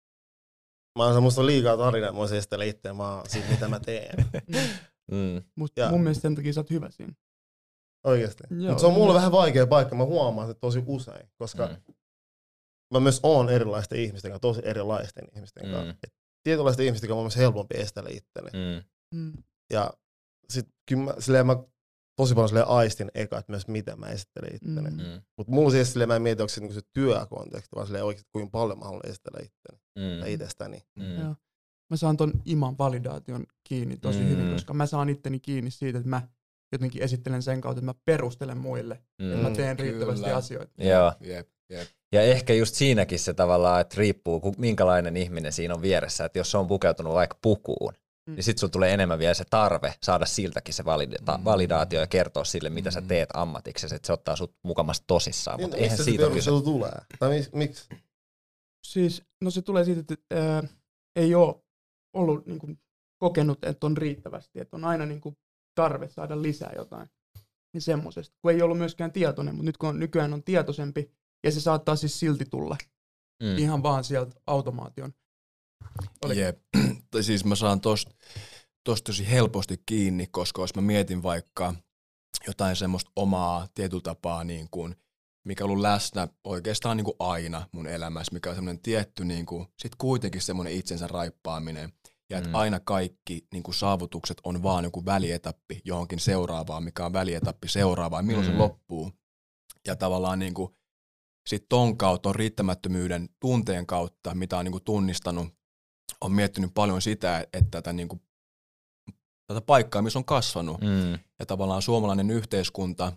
Mä 0.99 1.05
oon 1.05 1.15
semmoista 1.15 1.47
liikaa 1.47 1.77
tarinaa, 1.77 2.13
mä 2.13 2.19
voisin 2.19 2.39
esitellä 2.39 2.65
itseä 2.65 2.97
vaan 2.97 3.31
siitä, 3.31 3.49
mitä 3.51 3.69
mä 3.69 3.81
teen. 3.81 4.27
Mm. 5.11 5.43
Mut 5.57 5.73
Jaa. 5.77 5.91
mun 5.91 6.01
mielestä 6.01 6.23
sen 6.23 6.35
takia 6.35 6.53
sä 6.53 6.61
oot 6.61 6.71
hyvä 6.71 6.91
siinä. 6.91 7.13
Oikeesti. 8.07 8.45
Joo. 8.51 8.59
Mutta 8.69 8.79
se 8.81 8.87
on 8.87 8.93
mulle 8.93 9.15
vähän 9.15 9.33
vaikea 9.33 9.67
paikka, 9.67 9.95
mä 9.97 10.05
huomaan 10.05 10.49
se 10.49 10.55
tosi 10.55 10.83
usein, 10.87 11.29
koska 11.39 11.67
Mm. 11.67 11.95
mä 12.95 13.01
myös 13.01 13.21
oon 13.23 13.51
erilaisten 13.51 13.99
ihmisten 14.01 14.31
kanssa, 14.31 14.41
tosi 14.41 14.61
erilaisten 14.65 15.25
ihmisten 15.37 15.67
Mm. 15.67 15.73
kanssa. 15.73 15.95
Et 16.05 16.13
tietynlaisten 16.43 16.87
ihmisten 16.87 17.09
kanssa 17.09 17.19
on 17.21 17.25
myös 17.25 17.37
helpompi 17.37 17.75
estellä 17.79 18.11
itselleni. 18.13 18.83
Mm. 19.13 19.19
Mm. 19.19 19.33
Ja 19.73 19.91
sit 20.49 20.69
kyllä 20.89 21.03
mä, 21.05 21.15
silleen 21.19 21.47
mä 21.47 21.57
tosi 22.17 22.35
paljon 22.35 22.49
silleen 22.49 22.69
aistin 22.69 23.11
eka, 23.15 23.39
että 23.39 23.53
myös 23.53 23.69
miten 23.69 24.01
mä 24.01 24.07
esittelen 24.07 24.55
itteni. 24.55 24.91
Mm. 24.91 24.97
Mm. 24.97 25.03
Mm. 25.15 25.23
Mutta 25.39 25.53
mulla 25.53 25.71
siis 25.71 25.93
silleen 25.93 26.09
mä 26.09 26.17
en 26.17 26.23
mieti, 26.23 26.43
onko 26.43 26.49
se, 26.49 26.61
niinku 26.61 26.75
se 26.75 26.81
työkonteksti, 26.93 27.77
vaan 27.77 27.87
silleen 27.87 28.05
oikeasti 28.05 28.29
kuinka 28.33 28.51
paljon 28.51 28.79
mä 28.79 28.85
haluan 28.85 29.07
esitellä 29.11 29.39
itteni 29.45 29.81
Mm. 29.99 30.21
tai 30.21 30.33
itsestäni. 30.33 30.83
Mm. 30.99 31.21
Joo. 31.21 31.35
Mä 31.91 31.97
saan 31.97 32.17
ton 32.17 32.33
iman 32.45 32.79
validaation 32.79 33.47
kiinni 33.69 33.97
tosi 33.97 34.19
Mm. 34.19 34.29
hyvin, 34.29 34.53
koska 34.53 34.75
mä 34.75 34.87
saan 34.87 35.09
itteni 35.09 35.41
kiinni 35.41 35.71
siitä, 35.71 35.99
että 35.99 36.11
mä 36.11 36.23
jotenkin 36.73 37.03
esittelen 37.03 37.43
sen 37.43 37.61
kautta, 37.61 37.79
että 37.79 37.85
mä 37.87 37.95
perustelen 38.05 38.59
muille, 38.59 38.95
että 39.19 39.37
mä 39.43 39.49
Mm. 39.49 39.57
teen 39.57 39.79
riittävästi 39.79 40.25
Kyllä. 40.25 40.37
asioita. 40.37 40.73
Joo. 40.85 41.13
Jep, 41.21 41.49
jep. 41.71 41.89
Ja 42.13 42.23
ehkä 42.23 42.55
just 42.55 42.75
siinäkin 42.75 43.19
se 43.19 43.35
tavallaan, 43.35 43.81
että 43.81 43.95
riippuu 43.99 44.55
minkälainen 44.59 45.17
ihminen 45.17 45.53
siinä 45.53 45.75
on 45.75 45.83
vieressä. 45.83 46.25
Että 46.25 46.39
jos 46.39 46.51
se 46.51 46.59
on 46.59 46.67
pukeutunut 46.67 47.15
vaikka 47.15 47.39
pukuun, 47.43 47.93
Mm. 48.27 48.35
niin 48.35 48.45
sitten 48.45 48.61
sulla 48.61 48.71
tulee 48.71 48.95
enemmän 48.95 49.19
vielä 49.19 49.35
se 49.35 49.45
tarve 49.51 49.95
saada 50.03 50.27
siltäkin 50.27 50.75
se 50.75 50.85
valida- 50.85 51.39
Mm. 51.39 51.45
validaatio 51.45 52.01
ja 52.01 52.07
kertoa 52.07 52.45
sille, 52.45 52.71
mitä 52.71 52.91
sä 52.91 53.01
Mm. 53.01 53.07
teet 53.09 53.29
ammatiksesi, 53.35 53.95
että 53.95 54.07
se 54.07 54.13
ottaa 54.13 54.37
sut 54.37 54.55
mukamasta 54.63 55.05
tosissaan. 55.07 55.57
Niin, 55.57 55.65
Mutta 55.65 55.77
mistä 55.77 55.85
eihän 55.85 55.99
se 55.99 56.05
siitä 56.05 56.31
kyse. 56.31 56.51
tulee? 56.51 56.99
Tai 57.19 57.31
miksi? 57.53 57.89
Siis, 58.87 59.23
no 59.41 59.51
se 59.51 59.63
tulee 59.63 59.85
siitä, 59.85 60.01
että 60.01 60.15
ää, 60.31 60.63
ei 61.17 61.35
ole 61.35 61.55
ollut 62.13 62.47
niin 62.47 62.59
kuin, 62.59 62.79
kokenut, 63.19 63.65
että 63.65 63.87
on 63.87 63.97
riittävästi, 63.97 64.61
että 64.61 64.77
on 64.77 64.85
aina 64.85 65.07
niin 65.07 65.21
kuin, 65.21 65.37
tarve 65.75 66.09
saada 66.09 66.43
lisää 66.43 66.73
jotain. 66.77 67.09
Niin 67.75 67.83
semmoisesta, 67.83 68.37
kun 68.43 68.51
ei 68.53 68.63
ollut 68.63 68.79
myöskään 68.79 69.13
tietoinen, 69.13 69.55
mutta 69.55 69.65
nyt 69.67 69.77
kun 69.77 69.89
on, 69.89 69.99
nykyään 69.99 70.35
on 70.35 70.43
tietoisempi, 70.43 71.11
ja 71.45 71.53
se 71.53 71.61
saattaa 71.61 71.97
siis 71.97 72.21
silti 72.21 72.45
tulla 72.45 72.77
Mm. 73.43 73.59
ihan 73.59 73.83
vaan 73.83 74.05
sieltä 74.05 74.41
automaation. 74.47 75.15
Oli- 76.25 76.39
Jep. 76.39 76.59
Tai 77.11 77.23
siis 77.23 77.45
mä 77.45 77.55
saan 77.55 77.81
tosta 77.81 78.15
tosta 78.85 79.05
tosi 79.07 79.31
helposti 79.31 79.83
kiinni, 79.87 80.27
koska 80.27 80.63
jos 80.63 80.75
mä 80.75 80.83
mietin 80.83 81.23
vaikka 81.23 81.75
jotain 82.47 82.77
semmoista 82.77 83.11
omaa 83.17 83.69
tietyllä 83.75 84.03
tapaa, 84.03 84.45
niin 84.45 84.69
kuin, 84.71 84.97
mikä 85.45 85.65
on 85.65 85.71
ollut 85.71 85.83
läsnä 85.83 86.29
oikeastaan 86.45 86.97
niin 86.97 87.05
kuin 87.05 87.17
aina 87.19 87.69
mun 87.73 87.87
elämässä, 87.87 88.33
mikä 88.33 88.49
on 88.49 88.55
semmoinen 88.55 88.83
tietty, 88.83 89.25
niin 89.25 89.47
kuin, 89.47 89.67
sit 89.79 89.95
kuitenkin 89.95 90.41
semmoinen 90.41 90.73
itsensä 90.73 91.07
raippaaminen. 91.07 91.93
Ja 92.31 92.39
että 92.39 92.49
Mm. 92.51 92.55
aina 92.55 92.81
kaikki 92.81 93.47
niin 93.53 93.63
kuin 93.63 93.75
saavutukset 93.75 94.37
on 94.45 94.63
vaan 94.63 94.85
joku 94.85 95.05
välietappi 95.05 95.81
johonkin 95.85 96.21
seuraavaan, 96.21 96.85
mikä 96.85 97.07
on 97.07 97.13
välietappi 97.13 97.69
seuraavaan, 97.69 98.25
milloin 98.27 98.47
Mm. 98.47 98.53
se 98.53 98.59
loppuu. 98.59 99.13
Ja 99.87 99.97
tavallaan 99.97 100.39
niin 100.39 100.55
kuin, 100.55 100.75
sit 101.49 101.67
ton 101.69 101.97
kautta 101.97 102.29
on 102.29 102.35
riittämättömyyden 102.35 103.29
tunteen 103.41 103.87
kautta, 103.87 104.35
mitä 104.35 104.59
on 104.59 104.65
niin 104.65 104.73
kuin 104.73 104.85
tunnistanut, 104.85 105.49
on 106.21 106.33
miettinyt 106.33 106.71
paljon 106.75 107.03
sitä, 107.03 107.41
että 107.53 107.71
tätä, 107.71 107.93
niin 107.93 108.09
kuin, 108.09 108.23
tätä 109.47 109.61
paikkaa, 109.61 110.03
missä 110.03 110.19
on 110.19 110.25
kasvanut. 110.25 110.81
Mm. 110.81 111.13
Ja 111.39 111.47
tavallaan 111.47 111.83
suomalainen 111.83 112.31
yhteiskunta, 112.31 113.13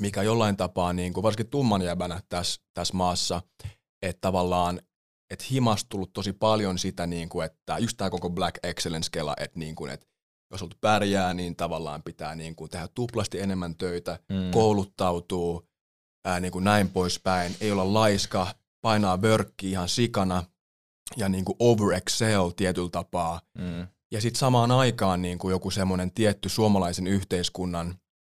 mikä 0.00 0.22
jollain 0.22 0.56
tapaa, 0.56 0.92
niin 0.92 1.12
kuin, 1.12 1.22
varsinkin 1.22 1.50
tumman 1.50 1.82
jäbänä 1.82 2.20
tässä, 2.28 2.60
tässä 2.74 2.94
maassa, 2.94 3.42
että 4.02 4.20
tavallaan 4.20 4.80
että 5.30 5.44
himastunut 5.50 6.12
tosi 6.12 6.32
paljon 6.32 6.78
sitä, 6.78 7.06
niin 7.06 7.28
kuin, 7.28 7.46
että 7.46 7.78
just 7.78 7.96
tämä 7.96 8.10
koko 8.10 8.30
Black 8.30 8.58
Excellence-kela, 8.62 9.34
että, 9.40 9.58
niin 9.58 9.74
kuin, 9.74 9.90
että 9.90 10.06
jos 10.50 10.62
olet 10.62 10.76
pärjää, 10.80 11.34
niin 11.34 11.56
tavallaan 11.56 12.02
pitää 12.02 12.34
niin 12.34 12.56
kuin, 12.56 12.70
tehdä 12.70 12.88
tuplasti 12.94 13.40
enemmän 13.40 13.76
töitä, 13.76 14.18
Mm. 14.28 14.50
kouluttautuu, 14.52 15.68
ää, 16.24 16.40
niin 16.40 16.52
kuin 16.52 16.64
näin 16.64 16.88
poispäin, 16.90 17.56
ei 17.60 17.72
olla 17.72 17.94
laiska, 17.94 18.46
painaa 18.80 19.22
vörkki 19.22 19.70
ihan 19.70 19.88
sikana 19.88 20.44
ja 21.16 21.28
niin 21.28 21.44
kuin 21.44 21.56
over 21.58 21.94
excel 21.94 22.50
tietyllä 22.50 22.90
tapaa. 22.90 23.40
Mm. 23.58 23.86
Ja 24.12 24.20
sitten 24.20 24.38
samaan 24.38 24.70
aikaan 24.70 25.22
niin 25.22 25.38
kuin 25.38 25.52
joku 25.52 25.70
semmoinen 25.70 26.10
tietty 26.10 26.48
suomalaisen 26.48 27.06
yhteiskunnan, 27.06 27.94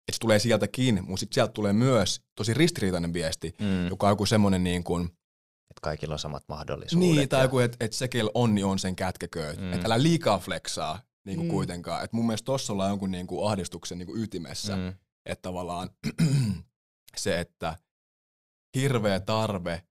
että 0.08 0.12
se 0.16 0.18
tulee 0.20 0.38
sieltäkin, 0.38 0.94
mutta 1.04 1.20
sitten 1.20 1.34
sieltä 1.34 1.52
tulee 1.52 1.72
myös 1.72 2.20
tosi 2.34 2.54
ristiriitainen 2.54 3.12
viesti, 3.12 3.54
Mm. 3.60 3.88
joka 3.88 4.06
on 4.06 4.12
joku 4.12 4.26
semmoinen 4.26 4.64
niin 4.64 4.84
kuin, 4.84 5.04
Että 5.70 5.80
kaikilla 5.82 6.14
on 6.14 6.18
samat 6.18 6.44
mahdollisuudet. 6.48 7.08
niin, 7.08 7.28
tai 7.28 7.38
ja- 7.40 7.44
joku, 7.44 7.58
että 7.58 7.76
et 7.80 7.92
se, 7.92 8.08
kel 8.08 8.30
on, 8.34 8.54
niin 8.54 8.64
on 8.64 8.78
sen 8.78 8.96
kätkekööt. 8.96 9.56
Mm. 9.56 9.62
Mm. 9.64 9.72
Että 9.72 9.86
älä 9.86 10.02
liikaa 10.02 10.38
flexaa 10.38 11.00
niin 11.26 11.36
kuin 11.36 11.46
Mm. 11.46 11.50
mm. 11.50 11.54
kuitenkaan. 11.54 12.04
Että 12.04 12.16
mun 12.16 12.26
mielestä 12.26 12.44
tossa 12.46 12.72
ollaan 12.72 12.90
jonkun 12.90 13.10
niin 13.10 13.26
kuin 13.26 13.48
ahdistuksen 13.50 13.98
niin 13.98 14.06
kuin 14.06 14.22
ytimessä. 14.22 14.76
Mm. 14.76 14.82
Mm. 14.82 14.94
Että 15.26 15.42
tavallaan 15.42 15.90
se, 17.16 17.40
että 17.40 17.76
hirveä 18.76 19.20
tarve 19.20 19.82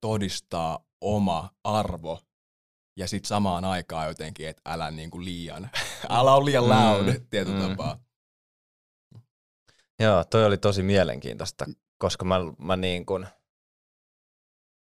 todistaa 0.00 0.84
oma 1.00 1.50
arvo 1.64 2.20
ja 2.98 3.08
sitten 3.08 3.28
samaan 3.28 3.64
aikaan 3.64 4.08
jotenkin, 4.08 4.48
että 4.48 4.62
älä 4.66 4.90
niin 4.90 5.10
kuin 5.10 5.24
liian, 5.24 5.70
älä 6.08 6.34
ole 6.34 6.44
liian 6.44 6.68
loud 6.68 7.06
Mm. 7.06 7.12
mm. 7.12 7.26
tietyllä 7.30 7.58
Mm. 7.58 7.64
mm. 7.64 7.70
tapaa. 7.70 7.98
Joo, 10.02 10.24
toi 10.24 10.44
oli 10.44 10.58
tosi 10.58 10.82
mielenkiintoista, 10.82 11.64
koska 11.98 12.24
mä, 12.24 12.36
mä 12.58 12.76
niin 12.76 13.06
kun, 13.06 13.26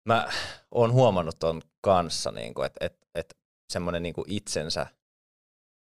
mä 0.08 0.28
oon 0.70 0.92
huomannut 0.92 1.38
ton 1.38 1.62
kanssa, 1.80 2.30
niin 2.30 2.54
kun, 2.54 2.66
että 2.66 2.86
et, 2.86 3.08
et 3.14 3.34
semmoinen 3.72 4.02
niin 4.02 4.14
itsensä 4.26 4.86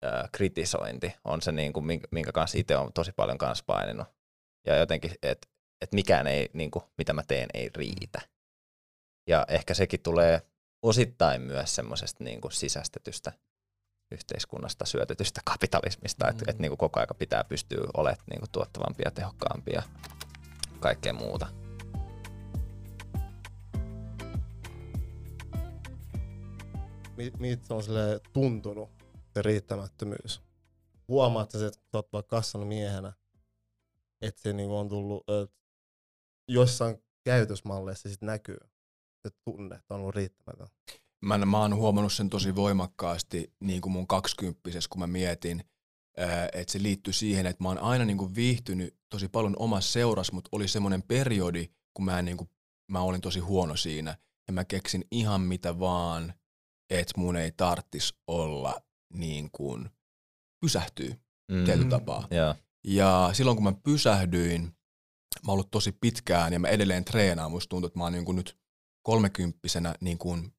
ää, 0.03 0.29
kritisointi 0.33 1.15
on 1.25 1.43
se, 1.43 1.53
niin 1.53 1.73
kun, 1.73 1.87
minkä, 2.11 2.33
kanssa 2.33 2.59
itse 2.59 2.77
on 2.77 2.93
tosi 2.93 3.13
paljon 3.13 3.39
kanssa 3.39 3.65
paininut. 3.67 4.09
Ja 4.67 4.77
jotenkin, 4.77 5.11
että 5.23 5.49
et 5.81 5.93
mikään 5.93 6.27
ei, 6.27 6.51
niin 6.53 6.71
kun, 6.71 6.83
mitä 6.99 7.13
mä 7.13 7.23
teen, 7.29 7.49
ei 7.55 7.71
riitä. 7.75 8.21
Ja 9.29 9.47
ehkä 9.49 9.75
sekin 9.75 10.03
tulee 10.03 10.43
osittain 10.83 11.43
myös 11.43 11.75
semmoisesta 11.75 12.25
niin 12.25 12.41
kun 12.41 12.53
sisäistetystä 12.53 13.33
yhteiskunnasta 14.11 14.87
syötetystä 14.87 15.41
kapitalismista, 15.45 16.29
että 16.29 16.45
et, 16.49 16.59
niin 16.59 16.77
koko 16.77 17.01
aika 17.01 17.15
pitää 17.15 17.45
pystyä 17.45 17.87
olemaan 17.95 18.25
niin 18.31 18.43
tuottavampia 18.53 19.07
ja 19.07 19.11
tehokkaampia 19.11 19.75
ja 19.75 19.83
kaikkea 20.81 21.13
muuta. 21.13 21.47
Mi- 27.17 27.33
Miltä 27.39 27.67
se 27.67 27.75
on 27.75 27.83
sille 27.83 28.21
tuntunut, 28.33 28.91
se 29.35 29.43
riittämättömyys? 29.43 30.43
Huomaat 31.09 31.51
sä, 31.51 31.67
että 31.67 31.81
sä 31.81 31.99
oot 31.99 32.13
vaikka 32.13 32.37
kasvanut 32.37 32.69
miehenä, 32.69 33.13
että 34.21 34.43
se 34.43 34.53
niinku 34.53 34.77
on 34.77 34.89
tullut, 34.89 35.25
että 35.43 35.57
jossain 36.49 37.03
käytösmalleissa 37.25 38.09
sit 38.09 38.23
näkyy 38.23 38.59
se 39.23 39.31
tunne, 39.45 39.77
että 39.77 39.95
on 39.95 40.01
ollut 40.01 40.15
riittämätön. 40.15 40.69
Mä, 41.25 41.39
mä 41.39 41.59
oon 41.59 41.77
huomannut 41.77 42.13
sen 42.13 42.31
tosi 42.31 42.57
voimakkaasti 42.57 43.53
niin 43.61 43.81
kuin 43.81 43.93
mun 43.93 44.07
kaksikymppisessä, 44.07 44.89
kun 44.91 45.01
mä 45.01 45.07
mietin, 45.07 45.65
että 46.53 46.73
se 46.73 46.83
liittyy 46.83 47.13
siihen, 47.13 47.47
että 47.47 47.63
mä 47.63 47.69
oon 47.69 47.79
aina 47.79 48.05
niin 48.05 48.19
kuin 48.19 48.35
viihtynyt 48.35 48.97
tosi 49.11 49.29
paljon 49.29 49.57
omassa 49.59 49.93
seurassa, 49.93 50.33
mutta 50.33 50.49
oli 50.53 50.69
semmoinen 50.69 51.03
periodi, 51.03 51.69
kun 51.95 52.05
mä, 52.05 52.19
en 52.19 52.25
niin 52.25 52.37
kuin, 52.37 52.51
mä 52.91 53.01
olin 53.01 53.21
tosi 53.21 53.41
huono 53.41 53.77
siinä. 53.77 54.17
Ja 54.49 54.53
mä 54.53 54.65
keksin 54.65 55.05
ihan 55.11 55.41
mitä 55.41 55.79
vaan, 55.79 56.35
että 56.91 57.15
mun 57.17 57.37
ei 57.37 57.53
tarttis 57.53 58.15
olla 58.27 58.81
niin 59.15 59.51
kuin 59.53 59.91
pysähtyy 60.61 61.15
Mm. 61.51 61.65
tietyllä 61.65 61.89
tapaa. 61.89 62.29
Joo. 62.31 62.55
Ja 62.85 63.31
silloin 63.33 63.57
kun 63.57 63.65
mä 63.65 63.73
pysähdyin, 63.73 64.63
mä 64.63 64.73
oon 65.47 65.53
ollut 65.53 65.71
tosi 65.71 65.93
pitkään 65.93 66.53
ja 66.53 66.59
mä 66.59 66.69
edelleen 66.69 67.05
treenaan. 67.05 67.51
Musta 67.51 67.69
tuntuu, 67.69 67.87
että 67.87 67.99
mä 67.99 68.05
oon 68.05 68.13
niin 68.13 68.25
kuin 68.25 68.37
nyt 68.37 68.59
kolmekymppisenä 69.03 69.95
niin 70.01 70.19
kuin, 70.19 70.53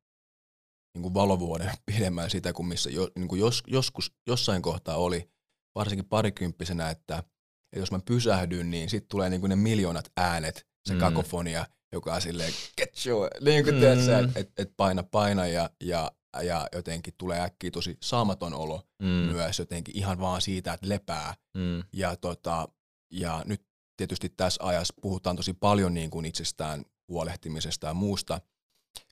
niin 0.93 1.01
kuin 1.01 1.13
valovuoden 1.13 1.71
pidemmän 1.91 2.29
sitä 2.29 2.53
kuin 2.53 2.65
missä 2.67 2.89
jo, 2.89 3.09
niin 3.17 3.27
kuin 3.27 3.41
jos, 3.41 3.63
joskus 3.67 4.13
jossain 4.27 4.61
kohtaa 4.61 4.95
oli, 4.95 5.29
varsinkin 5.75 6.05
parikymppisenä, 6.05 6.89
että, 6.89 7.17
että 7.17 7.79
jos 7.79 7.91
mä 7.91 7.99
pysähdyn, 8.05 8.71
niin 8.71 8.89
sitten 8.89 9.09
tulee 9.09 9.29
niin 9.29 9.39
kuin 9.41 9.49
ne 9.49 9.55
miljoonat 9.55 10.11
äänet, 10.17 10.67
se 10.87 10.93
Mm. 10.93 10.99
kakofonia, 10.99 11.65
joka 11.91 12.13
on 12.13 12.21
silleen, 12.21 12.53
get 12.77 13.05
you, 13.05 13.27
niin 13.41 13.63
kuin 13.63 13.75
Mm. 13.75 13.81
mm. 13.81 14.23
että 14.25 14.39
et, 14.39 14.51
et 14.57 14.73
paina 14.77 15.03
paina 15.03 15.47
ja, 15.47 15.69
ja, 15.83 16.11
ja 16.43 16.67
jotenkin 16.73 17.13
tulee 17.17 17.41
äkkiä 17.41 17.71
tosi 17.71 17.97
saamaton 18.03 18.53
olo 18.53 18.81
Mm. 19.01 19.07
myös 19.07 19.59
jotenkin 19.59 19.97
ihan 19.97 20.19
vaan 20.19 20.41
siitä, 20.41 20.73
että 20.73 20.89
lepää 20.89 21.33
Mm. 21.57 21.83
ja, 21.93 22.15
tota, 22.15 22.67
ja 23.11 23.41
nyt 23.45 23.61
tietysti 23.97 24.29
tässä 24.29 24.63
ajassa 24.67 24.93
puhutaan 25.01 25.35
tosi 25.35 25.53
paljon 25.53 25.93
niin 25.93 26.09
kuin 26.09 26.25
itsestään 26.25 26.85
huolehtimisesta 27.07 27.87
ja 27.87 27.93
muusta, 27.93 28.41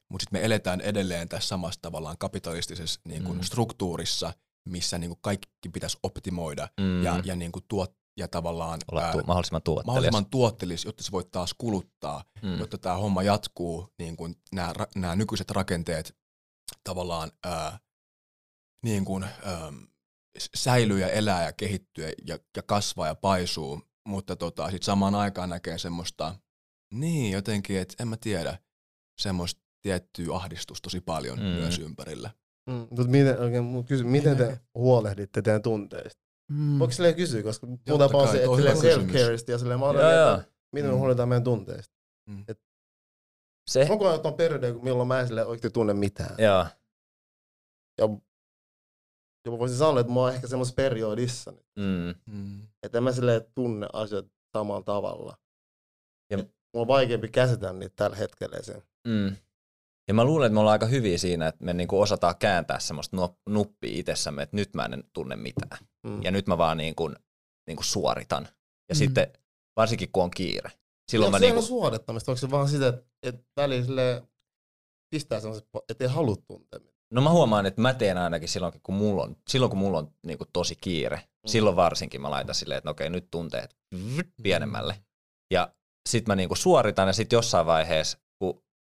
mutta 0.09 0.23
sitten 0.23 0.39
me 0.41 0.45
eletään 0.45 0.81
edelleen 0.81 1.29
tässä 1.29 1.47
samassa 1.47 1.81
tavallaan 1.81 2.17
kapitalistisessa 2.17 3.01
niin 3.07 3.23
kuin 3.23 3.37
Mm. 3.37 3.43
struktuurissa, 3.43 4.33
missä 4.65 4.97
niin 4.97 5.09
kuin 5.09 5.19
kaikki 5.21 5.69
pitäisi 5.73 5.97
optimoida 6.03 6.67
Mm. 6.79 7.03
ja, 7.03 7.21
ja, 7.25 7.35
niin 7.35 7.51
kuin 7.51 7.65
tuot, 7.67 7.95
ja 8.17 8.27
tavallaan 8.27 8.79
Olla 8.91 9.11
tu- 9.11 9.23
mahdollisimman 9.27 9.61
tuottelias. 9.63 9.85
mahdollisimman 9.85 10.25
tuottelis, 10.25 10.85
jotta 10.85 11.03
se 11.03 11.11
voit 11.11 11.31
taas 11.31 11.53
kuluttaa, 11.57 12.23
Mm. 12.41 12.59
jotta 12.59 12.77
tämä 12.77 12.95
homma 12.97 13.23
jatkuu, 13.23 13.93
niin 13.99 14.17
kuin 14.17 14.35
nämä, 14.51 14.73
nämä 14.95 15.15
nykyiset 15.15 15.51
rakenteet 15.51 16.15
tavallaan 16.83 17.31
ää, 17.43 17.79
niin 18.83 19.05
kuin, 19.05 19.23
ää, 19.23 19.73
säilyy 20.55 20.99
ja 20.99 21.09
elää 21.09 21.43
ja 21.43 21.53
kehittyy 21.53 22.11
ja, 22.25 22.37
ja 22.57 22.63
kasvaa 22.63 23.07
ja 23.07 23.15
paisuu, 23.15 23.81
mutta 24.07 24.35
tota, 24.35 24.69
sitten 24.69 24.85
samaan 24.85 25.15
aikaan 25.15 25.49
näkee 25.49 25.77
semmoista, 25.77 26.35
niin 26.93 27.31
jotenkin, 27.31 27.79
että 27.79 27.95
en 27.99 28.07
mä 28.07 28.17
tiedä, 28.17 28.59
semmoista 29.19 29.61
tiettyä 29.81 30.35
ahdistusta 30.35 30.83
tosi 30.85 31.01
paljon 31.01 31.37
mm. 31.39 31.43
myös 31.45 31.79
ympärillä. 31.79 32.29
Mm, 32.69 32.73
mutta 32.89 33.03
miten, 33.07 33.63
mun 33.63 33.85
kysy, 33.85 34.03
miten 34.03 34.37
te 34.37 34.59
huolehditte 34.75 35.41
teidän 35.41 35.61
tunteista? 35.61 36.21
Mm. 36.51 36.79
Voiko 36.79 36.91
silleen 36.91 37.15
kysyä, 37.15 37.43
koska 37.43 37.67
puhutaan 37.85 38.09
paljon 38.11 38.31
se, 38.31 38.43
että 38.43 38.81
self-careista 38.81 39.51
ja 39.51 39.57
silleen, 39.57 39.79
joo. 39.79 39.91
että 40.39 40.43
miten 40.71 40.89
me 40.89 40.93
Mm. 40.93 40.99
huolehditaan 40.99 41.29
meidän 41.29 41.43
tunteista. 41.43 41.95
Se, 43.69 43.87
Mä 43.89 43.97
koen, 43.97 44.15
että 44.15 44.27
on 44.27 44.33
periode, 44.33 44.73
milloin 44.73 45.07
mä 45.07 45.19
en 45.19 45.27
silleen 45.27 45.47
oikein 45.47 45.73
tunne 45.73 45.93
mitään. 45.93 46.35
joo. 46.37 46.65
Ja, 47.97 48.09
ja 49.45 49.51
mä 49.51 49.59
voisin 49.59 49.77
sanoa, 49.77 49.99
että 49.99 50.13
mä 50.13 50.19
oon 50.19 50.33
ehkä 50.33 50.47
semmoisessa 50.47 50.75
periodissa. 50.75 51.51
Mm. 51.75 52.15
Mm. 52.33 52.67
Että 52.83 52.97
en 52.97 53.03
mä 53.03 53.11
silleen 53.11 53.41
tunne 53.55 53.87
asioita 53.93 54.29
samalla 54.53 54.83
tavalla. 54.83 55.37
Ja- 56.31 56.37
Ja 56.37 56.43
mulla 56.73 56.83
on 56.83 56.87
vaikeampi 56.87 57.27
käsitellä 57.27 57.73
niitä 57.73 57.93
tällä 57.95 58.15
hetkellä 58.17 58.57
sen. 58.61 58.83
Mm. 59.07 59.35
Ja 60.09 60.13
mä 60.13 60.23
luulen, 60.23 60.45
että 60.47 60.53
me 60.53 60.59
ollaan 60.59 60.71
aika 60.73 60.85
hyviä 60.85 61.17
siinä, 61.17 61.47
että 61.47 61.65
me 61.65 61.73
niinku 61.73 62.01
osataan 62.01 62.35
kääntää 62.39 62.79
semmoista 62.79 63.17
nu- 63.17 63.37
nuppia 63.49 63.99
itsessämme, 63.99 64.43
että 64.43 64.55
nyt 64.55 64.73
mä 64.73 64.85
en 64.85 65.03
tunne 65.13 65.35
mitään. 65.35 65.77
Mm. 66.07 66.23
Ja 66.23 66.31
nyt 66.31 66.47
mä 66.47 66.57
vaan 66.57 66.77
niinku, 66.77 67.11
niinku 67.67 67.83
suoritan. 67.83 68.43
Ja 68.89 68.95
Mm. 68.95 68.97
sitten 68.97 69.27
varsinkin 69.75 70.09
kun 70.11 70.23
on 70.23 70.31
kiire. 70.31 70.71
Silloin 71.11 71.27
Onko 71.27 71.35
mä 71.35 71.39
se 71.39 71.45
niinku, 71.45 71.61
suorittamista? 71.61 72.31
Onko 72.31 72.39
se 72.39 72.51
vaan 72.51 72.69
sitä, 72.69 72.87
että, 72.87 73.05
että 73.23 73.43
välillä 73.57 73.85
silleen 73.85 74.27
pistää 75.15 75.39
semmoiset, 75.39 75.67
että 75.89 76.03
ei 76.03 76.09
halua 76.09 76.35
tuntea 76.47 76.79
mitään? 76.79 76.99
no 77.13 77.21
mä 77.21 77.29
huomaan, 77.29 77.65
että 77.65 77.81
mä 77.81 77.93
teen 77.93 78.17
ainakin 78.17 78.49
silloin, 78.49 78.73
kun 78.83 78.95
mulla 78.95 79.23
on, 79.23 79.35
silloin, 79.49 79.69
kun 79.69 79.79
mulla 79.79 79.97
on 79.97 80.11
niinku 80.25 80.45
tosi 80.53 80.75
kiire. 80.81 81.15
Mm. 81.17 81.47
Silloin 81.47 81.75
varsinkin 81.75 82.21
mä 82.21 82.31
laitan 82.31 82.55
silleen, 82.55 82.77
että 82.77 82.89
okei, 82.89 83.09
nyt 83.09 83.27
tunteet 83.31 83.77
pienemmälle. 84.43 84.95
Ja 85.53 85.73
sit 86.09 86.27
mä 86.27 86.35
niinku 86.35 86.55
suoritan 86.55 87.07
ja 87.07 87.13
sit 87.13 87.31
jossain 87.31 87.65
vaiheessa, 87.65 88.17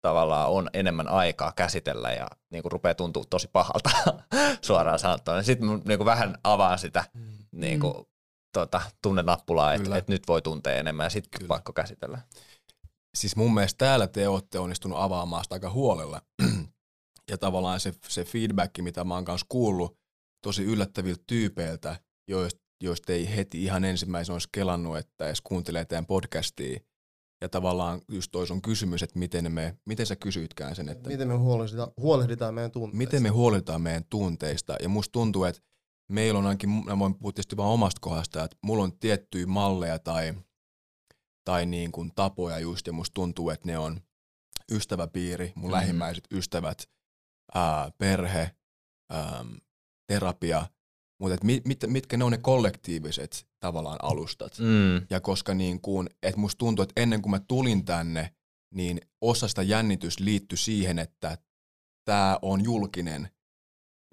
tavallaan 0.02 0.50
on 0.50 0.70
enemmän 0.72 1.08
aikaa 1.08 1.52
käsitellä 1.52 2.12
ja 2.12 2.26
niinku 2.50 2.68
rupeaa 2.68 2.94
tuntua 2.94 3.24
tosi 3.30 3.48
pahalta 3.52 3.90
suoraan 4.66 4.98
sanottuna, 4.98 5.36
niin 5.36 5.44
sit 5.44 5.60
mä 5.60 5.78
niinku 5.84 6.04
vähän 6.04 6.38
avaan 6.44 6.78
sitä 6.78 7.04
niinku, 7.52 7.92
Mm. 7.92 8.04
tota, 8.52 8.82
tunnenappulaa, 9.02 9.74
että 9.74 9.82
Kyllä. 9.84 9.96
et 9.96 10.08
nyt 10.08 10.28
voi 10.28 10.42
tuntea 10.42 10.74
enemmän 10.74 11.04
ja 11.06 11.10
sitten 11.10 11.46
pakko 11.48 11.72
käsitellä. 11.72 12.18
Siis 13.16 13.36
mun 13.36 13.54
mielestä 13.54 13.78
täällä 13.78 14.06
te 14.06 14.28
olette 14.28 14.58
onnistunut 14.58 14.98
avaamaan 15.00 15.44
sitä 15.44 15.54
aika 15.54 15.70
huolella. 15.70 16.22
ja 17.30 17.38
tavallaan 17.38 17.80
se, 17.80 17.92
se 18.08 18.24
feedback, 18.24 18.78
mitä 18.78 19.04
mä 19.04 19.14
oon 19.14 19.24
kanssa 19.24 19.46
kuullut 19.48 19.96
tosi 20.46 20.64
yllättäviltä 20.64 21.22
tyypeiltä, 21.26 21.96
joista, 22.28 22.60
joista 22.82 23.12
ei 23.12 23.36
heti 23.36 23.64
ihan 23.64 23.84
ensimmäisenä 23.84 24.34
olisi 24.34 24.48
kelannut, 24.52 24.98
että 24.98 25.26
edes 25.26 25.40
kuuntelee 25.40 25.84
teidän 25.84 26.06
podcastia. 26.06 26.80
Ja 27.40 27.48
tavallaan 27.48 28.00
just 28.08 28.32
toi 28.32 28.46
sun 28.46 28.62
kysymys, 28.62 29.02
että 29.02 29.18
miten, 29.18 29.52
me, 29.52 29.76
miten 29.86 30.06
sä 30.06 30.16
kysyitkään 30.16 30.76
sen, 30.76 30.88
että 30.88 31.08
Miten 31.08 31.28
me 31.28 31.34
huolehditaan, 31.34 31.92
huolehditaan 31.96 32.54
meidän 32.54 32.70
tunteista? 32.70 32.98
miten 32.98 33.22
me 33.22 33.28
huolehditaan 33.28 33.82
meidän 33.82 34.04
tunteista. 34.10 34.76
Ja 34.82 34.88
musta 34.88 35.12
tuntuu, 35.12 35.44
että 35.44 35.62
meillä 36.08 36.38
on 36.38 36.46
ainakin, 36.46 36.70
mä 36.70 36.98
voin 36.98 37.14
puhua 37.14 37.32
tietysti 37.32 37.56
vaan 37.56 37.70
omasta 37.70 37.98
kohdasta, 38.00 38.44
että 38.44 38.56
mulla 38.62 38.84
on 38.84 38.98
tiettyjä 38.98 39.46
malleja 39.46 39.98
tai, 39.98 40.34
tai 41.44 41.66
niin 41.66 41.92
kuin 41.92 42.12
tapoja 42.14 42.58
just, 42.58 42.86
ja 42.86 42.92
musta 42.92 43.14
tuntuu, 43.14 43.50
että 43.50 43.66
ne 43.66 43.78
on 43.78 44.00
ystäväpiiri, 44.72 45.52
mun 45.54 45.70
mm. 45.70 45.72
lähimmäiset 45.72 46.24
ystävät, 46.32 46.90
ää, 47.54 47.90
perhe, 47.98 48.50
ää, 49.10 49.44
terapia, 50.06 50.66
mutta 51.20 51.44
mit, 51.44 51.64
mit, 51.64 51.78
mitkä 51.86 52.16
ne 52.16 52.24
on 52.24 52.32
ne 52.32 52.38
kollektiiviset 52.38 53.49
tavallaan 53.60 53.98
alustat. 54.02 54.58
Mm. 54.58 55.06
Ja 55.10 55.20
koska 55.20 55.54
niin 55.54 55.80
kuin, 55.80 56.10
että 56.22 56.40
musta 56.40 56.58
tuntuu, 56.58 56.82
että 56.82 57.00
ennen 57.00 57.22
kuin 57.22 57.30
mä 57.30 57.38
tulin 57.38 57.84
tänne, 57.84 58.34
niin 58.74 59.00
osa 59.20 59.48
sitä 59.48 59.62
jännitys 59.62 60.20
liittyi 60.20 60.58
siihen, 60.58 60.98
että 60.98 61.38
tämä 62.04 62.38
on 62.42 62.64
julkinen. 62.64 63.30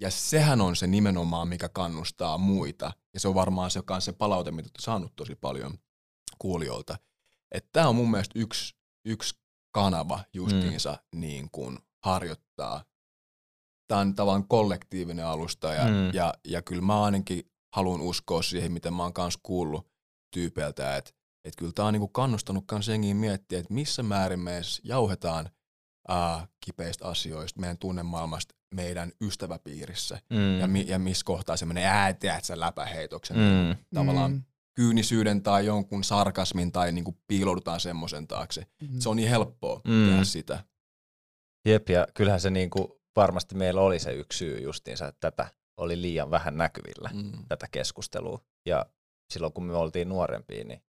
Ja 0.00 0.10
sehän 0.10 0.60
on 0.60 0.76
se 0.76 0.86
nimenomaan, 0.86 1.48
mikä 1.48 1.68
kannustaa 1.68 2.38
muita. 2.38 2.92
Ja 3.14 3.20
se 3.20 3.28
on 3.28 3.34
varmaan 3.34 3.70
se, 3.70 3.78
joka 3.78 3.94
on 3.94 4.02
se 4.02 4.12
palaute, 4.12 4.50
mitä 4.50 4.66
olette 4.66 4.82
saanut 4.82 5.12
tosi 5.16 5.34
paljon 5.34 5.78
kuulijoilta. 6.38 6.98
Että 7.52 7.68
tämä 7.72 7.88
on 7.88 7.96
mun 7.96 8.10
mielestä 8.10 8.38
yksi, 8.38 8.74
yksi 9.04 9.34
kanava 9.70 10.20
justiinsa 10.32 10.98
mm. 11.14 11.20
niin 11.20 11.48
kuin 11.52 11.78
harjoittaa. 12.04 12.84
Tämä 13.88 14.00
on 14.00 14.14
tavallaan 14.14 14.48
kollektiivinen 14.48 15.26
alusta 15.26 15.74
ja, 15.74 15.84
mm. 15.84 16.14
ja, 16.14 16.34
ja 16.44 16.62
kyllä 16.62 16.82
mä 16.82 17.02
ainakin 17.02 17.50
haluan 17.74 18.00
uskoa 18.00 18.42
siihen, 18.42 18.72
mitä 18.72 18.90
mä 18.90 19.02
oon 19.02 19.12
kanssa 19.12 19.40
kuullut 19.42 19.86
tyypeiltä, 20.34 20.96
että 20.96 21.10
et 21.44 21.56
kyllä 21.56 21.72
tämä 21.74 21.88
on 21.88 21.92
niinku 21.92 22.08
kannustanut 22.08 22.64
kans 22.66 22.88
jengiä 22.88 23.14
miettiä, 23.14 23.58
että 23.58 23.74
missä 23.74 24.02
määrin 24.02 24.40
me 24.40 24.54
edes 24.54 24.80
jauhetaan 24.84 25.50
ää, 26.08 26.48
kipeistä 26.64 27.08
asioista 27.08 27.60
meidän 27.60 27.78
tunnemaailmasta 27.78 28.54
meidän 28.74 29.12
ystäväpiirissä. 29.20 30.18
Mm. 30.30 30.58
Ja, 30.60 30.66
mi, 30.66 30.84
ja 30.88 30.98
missä 30.98 31.24
kohtaa 31.24 31.56
semmoinen 31.56 31.84
äätiä, 31.84 32.40
sä 32.42 32.60
läpäheitoksen 32.60 33.36
Mm. 33.36 33.76
tavallaan 33.94 34.32
Mm. 34.32 34.42
kyynisyyden 34.74 35.42
tai 35.42 35.66
jonkun 35.66 36.04
sarkasmin 36.04 36.72
tai 36.72 36.92
niinku 36.92 37.18
piiloudutaan 37.26 37.80
semmoisen 37.80 38.26
taakse. 38.28 38.66
Mm. 38.82 39.00
Se 39.00 39.08
on 39.08 39.16
niin 39.16 39.28
helppoa 39.28 39.80
Mm. 39.84 39.92
mm. 39.92 40.08
tehdä 40.08 40.24
sitä. 40.24 40.64
Jep, 41.68 41.88
ja 41.88 42.06
kyllähän 42.14 42.40
se 42.40 42.50
niinku, 42.50 43.00
varmasti 43.16 43.54
meillä 43.54 43.80
oli 43.80 43.98
se 43.98 44.12
yksi 44.12 44.38
syy 44.38 44.60
justiinsa, 44.60 45.08
että 45.08 45.30
tätä 45.30 45.50
oli 45.78 46.02
liian 46.02 46.30
vähän 46.30 46.56
näkyvillä, 46.56 47.10
Mm. 47.14 47.32
tätä 47.48 47.66
keskustelua. 47.70 48.40
Ja 48.66 48.86
silloin 49.32 49.52
kun 49.52 49.64
me 49.64 49.74
oltiin 49.76 50.08
nuorempia, 50.08 50.64
niin 50.64 50.82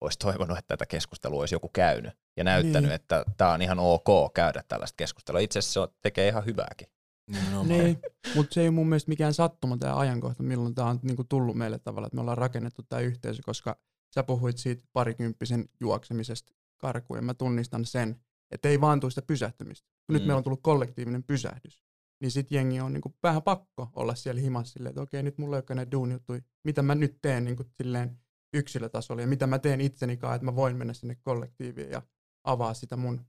olisi 0.00 0.18
toivonut, 0.18 0.58
että 0.58 0.68
tätä 0.68 0.86
keskustelua 0.86 1.40
olisi 1.40 1.54
joku 1.54 1.68
käynyt 1.68 2.12
ja 2.36 2.44
näyttänyt, 2.44 2.82
Niin. 2.82 2.92
että 2.92 3.24
tämä 3.36 3.52
on 3.52 3.62
ihan 3.62 3.78
ok 3.78 4.34
käydä 4.34 4.62
tällaista 4.68 4.96
keskustelua. 4.96 5.40
Itse 5.40 5.58
asiassa 5.58 5.72
se 5.72 5.80
on- 5.80 5.88
tekee 6.02 6.28
ihan 6.28 6.44
hyvääkin. 6.46 6.88
Nimenomaan. 7.30 7.68
Niin, 7.68 7.98
mutta 8.34 8.54
se 8.54 8.60
ei 8.60 8.66
ole 8.68 8.74
mun 8.74 8.88
mielestä 8.88 9.08
mikään 9.08 9.34
sattuma 9.34 9.76
tämä 9.76 9.98
ajankohta, 9.98 10.42
milloin 10.42 10.74
tämä 10.74 10.88
on 10.88 11.00
niinku 11.02 11.24
tullut 11.24 11.56
meille 11.56 11.78
tavalla, 11.78 12.06
että 12.06 12.14
me 12.14 12.20
ollaan 12.20 12.38
rakennettu 12.38 12.82
tämä 12.82 13.00
yhteisö, 13.00 13.42
koska 13.44 13.76
sä 14.14 14.22
puhuit 14.22 14.58
siitä 14.58 14.82
parikymppisen 14.92 15.68
juoksemisesta 15.80 16.52
karkuun, 16.76 17.18
ja 17.18 17.22
mä 17.22 17.34
tunnistan 17.34 17.84
sen, 17.84 18.20
että 18.50 18.68
ei 18.68 18.80
vaan 18.80 19.00
tule 19.00 19.10
sitä 19.10 19.22
pysähtymistä. 19.26 19.88
Nyt 20.08 20.22
Mm. 20.22 20.26
meillä 20.26 20.36
on 20.38 20.44
tullut 20.44 20.62
kollektiivinen 20.62 21.22
pysähdys, 21.24 21.83
niin 22.20 22.30
sit 22.30 22.50
jengi 22.50 22.80
on 22.80 22.92
niinku 22.92 23.14
vähän 23.22 23.42
pakko 23.42 23.90
olla 23.92 24.14
siellä 24.14 24.40
himassa 24.40 24.72
silleen, 24.72 24.90
että 24.90 25.02
okei, 25.02 25.22
nyt 25.22 25.38
mulla 25.38 25.56
ei 25.56 25.62
näitä 25.74 25.92
duunijuttuja, 25.92 26.40
mitä 26.64 26.82
mä 26.82 26.94
nyt 26.94 27.18
teen 27.22 27.44
niinku 27.44 27.64
silleen 27.82 28.18
yksilötasolla, 28.54 29.22
ja 29.22 29.28
mitä 29.28 29.46
mä 29.46 29.58
teen 29.58 29.80
itseni 29.80 30.16
kanssa, 30.16 30.34
että 30.34 30.44
mä 30.44 30.56
voin 30.56 30.76
mennä 30.76 30.92
sinne 30.92 31.14
kollektiiviin 31.14 31.90
ja 31.90 32.02
avaa 32.44 32.74
sitä 32.74 32.96
mun 32.96 33.26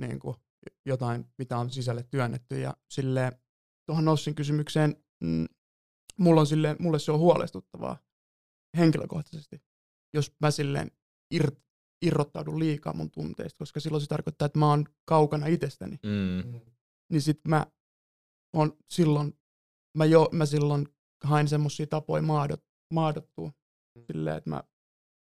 niinku, 0.00 0.36
jotain, 0.86 1.24
mitä 1.38 1.58
on 1.58 1.70
sisälle 1.70 2.02
työnnetty, 2.02 2.60
ja 2.60 2.76
silleen 2.90 3.32
tuohon 3.86 4.04
Nossin 4.04 4.34
kysymykseen, 4.34 4.96
mm, 5.20 5.46
mulla 6.18 6.40
on 6.40 6.46
silleen, 6.46 6.76
mulle 6.80 6.98
se 6.98 7.12
on 7.12 7.18
huolestuttavaa 7.18 7.98
henkilökohtaisesti, 8.76 9.62
jos 10.14 10.32
mä 10.40 10.50
silleen 10.50 10.90
ir, 11.30 11.50
irrottaudun 12.02 12.58
liikaa 12.58 12.92
mun 12.92 13.10
tunteista, 13.10 13.58
koska 13.58 13.80
silloin 13.80 14.00
se 14.00 14.06
tarkoittaa, 14.06 14.46
että 14.46 14.58
mä 14.58 14.70
oon 14.70 14.84
kaukana 15.04 15.46
itsestäni. 15.46 15.98
Mm. 16.02 16.60
Niin 17.12 17.22
sit 17.22 17.40
mä 17.48 17.66
on 18.52 18.76
silloin, 18.90 19.38
mä, 19.96 20.04
jo, 20.04 20.28
mä 20.32 20.46
silloin 20.46 20.88
hain 21.24 21.48
semmosia 21.48 21.86
tapoja 21.86 22.22
maadot, 22.22 22.64
maadottua 22.92 23.52
silleen, 24.12 24.36
että 24.36 24.50
mä 24.50 24.62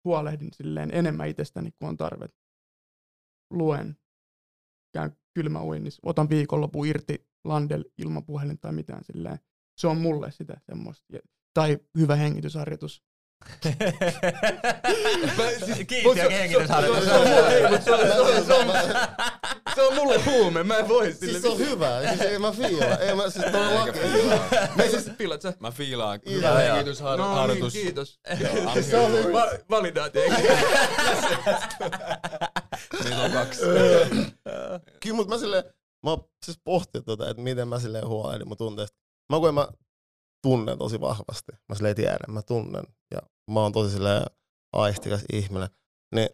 huolehdin 0.05 0.49
silleen 0.53 0.89
enemmän 0.93 1.27
itsestäni, 1.27 1.71
kuin 1.71 1.89
on 1.89 1.97
tarve. 1.97 2.29
Luen, 3.53 3.97
käyn 4.93 5.17
kylmäuinnissa, 5.34 5.99
otan 6.05 6.29
viikonlopun 6.29 6.88
irti 6.88 7.27
landel 7.43 7.86
ilman 7.97 8.25
puhelin 8.25 8.60
tai 8.60 8.71
mitään 8.71 9.03
silleen. 9.03 9.39
Se 9.77 9.88
on 9.88 9.97
mulle 9.97 10.31
sitä 10.31 10.62
semmoista. 10.65 11.05
Ja- 11.13 11.19
Tai 11.53 11.79
hyvä 11.97 12.15
hengitysharjoitus. 12.15 13.03
Kiintiö 15.88 16.29
kehitysharjoitus. 16.29 17.07
Se 19.75 19.81
on 19.81 19.95
mulle, 19.95 20.17
mut 20.17 20.25
huume, 20.25 20.63
mä 20.63 20.77
en 20.77 20.88
voi 20.88 21.13
Siis 21.13 21.41
se 21.41 21.47
on 21.47 21.57
hyvä, 21.57 22.01
siis 22.07 22.21
ei 22.21 22.39
mä 22.39 22.51
fiila. 22.51 22.86
Ei 22.97 23.15
mä 23.15 23.29
siis 23.29 23.45
todellakin. 23.45 24.01
Me 24.75 24.88
siis 24.89 25.10
pilat 25.17 25.41
sä. 25.41 25.53
Mä 25.60 25.71
fiilaan 25.71 26.19
Joo, 26.25 26.36
hyvä 26.36 26.47
joo. 26.47 26.53
No 26.53 26.57
niin, 26.60 26.73
hengitysharjoitus. 26.73 27.73
kiitos. 27.73 28.19
I'm 28.29 28.84
Se 28.84 28.97
on 28.97 29.15
it. 29.19 29.34
Va- 29.34 29.60
validaatio. 29.69 30.21
Meitä 33.03 33.21
on 33.25 33.31
kaksi. 33.31 33.62
Kyllä, 35.03 35.15
mutta 35.15 35.34
mä 35.34 35.39
silleen, 35.39 35.63
mä 36.05 36.10
oon 36.10 36.29
siis 36.45 36.60
pohtinut 36.63 37.05
tota, 37.05 37.29
että 37.29 37.43
miten 37.43 37.67
mä 37.67 37.79
silleen 37.79 38.07
huolehdin 38.07 38.47
mun 38.47 38.57
tunteista. 38.57 38.97
Mä 39.34 39.39
koen, 39.39 39.53
mä 39.53 39.67
tunnen 40.43 40.77
tosi 40.77 41.01
vahvasti. 41.01 41.51
Mä 41.69 41.75
silleen 41.75 41.95
tiedän, 41.95 42.17
mä 42.34 42.41
tunnen. 42.41 42.84
Ja 43.12 43.21
mä 43.51 43.60
oon 43.60 43.71
tosi 43.71 43.91
silleen 43.91 44.23
aistikas 44.73 45.21
ihminen. 45.34 45.69
Niin 46.15 46.29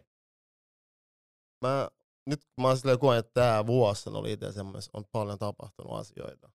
mä, 1.64 1.88
nyt 2.28 2.40
mä 2.60 2.68
oon 2.68 2.78
silleen 2.78 2.98
koen, 2.98 3.18
että 3.18 3.30
tää 3.34 3.66
vuosi 3.66 4.08
on 4.08 4.16
oli 4.16 4.32
itse 4.32 4.52
semmoinen, 4.52 4.82
on 4.92 5.04
paljon 5.12 5.38
tapahtunut 5.38 5.98
asioita. 5.98 6.50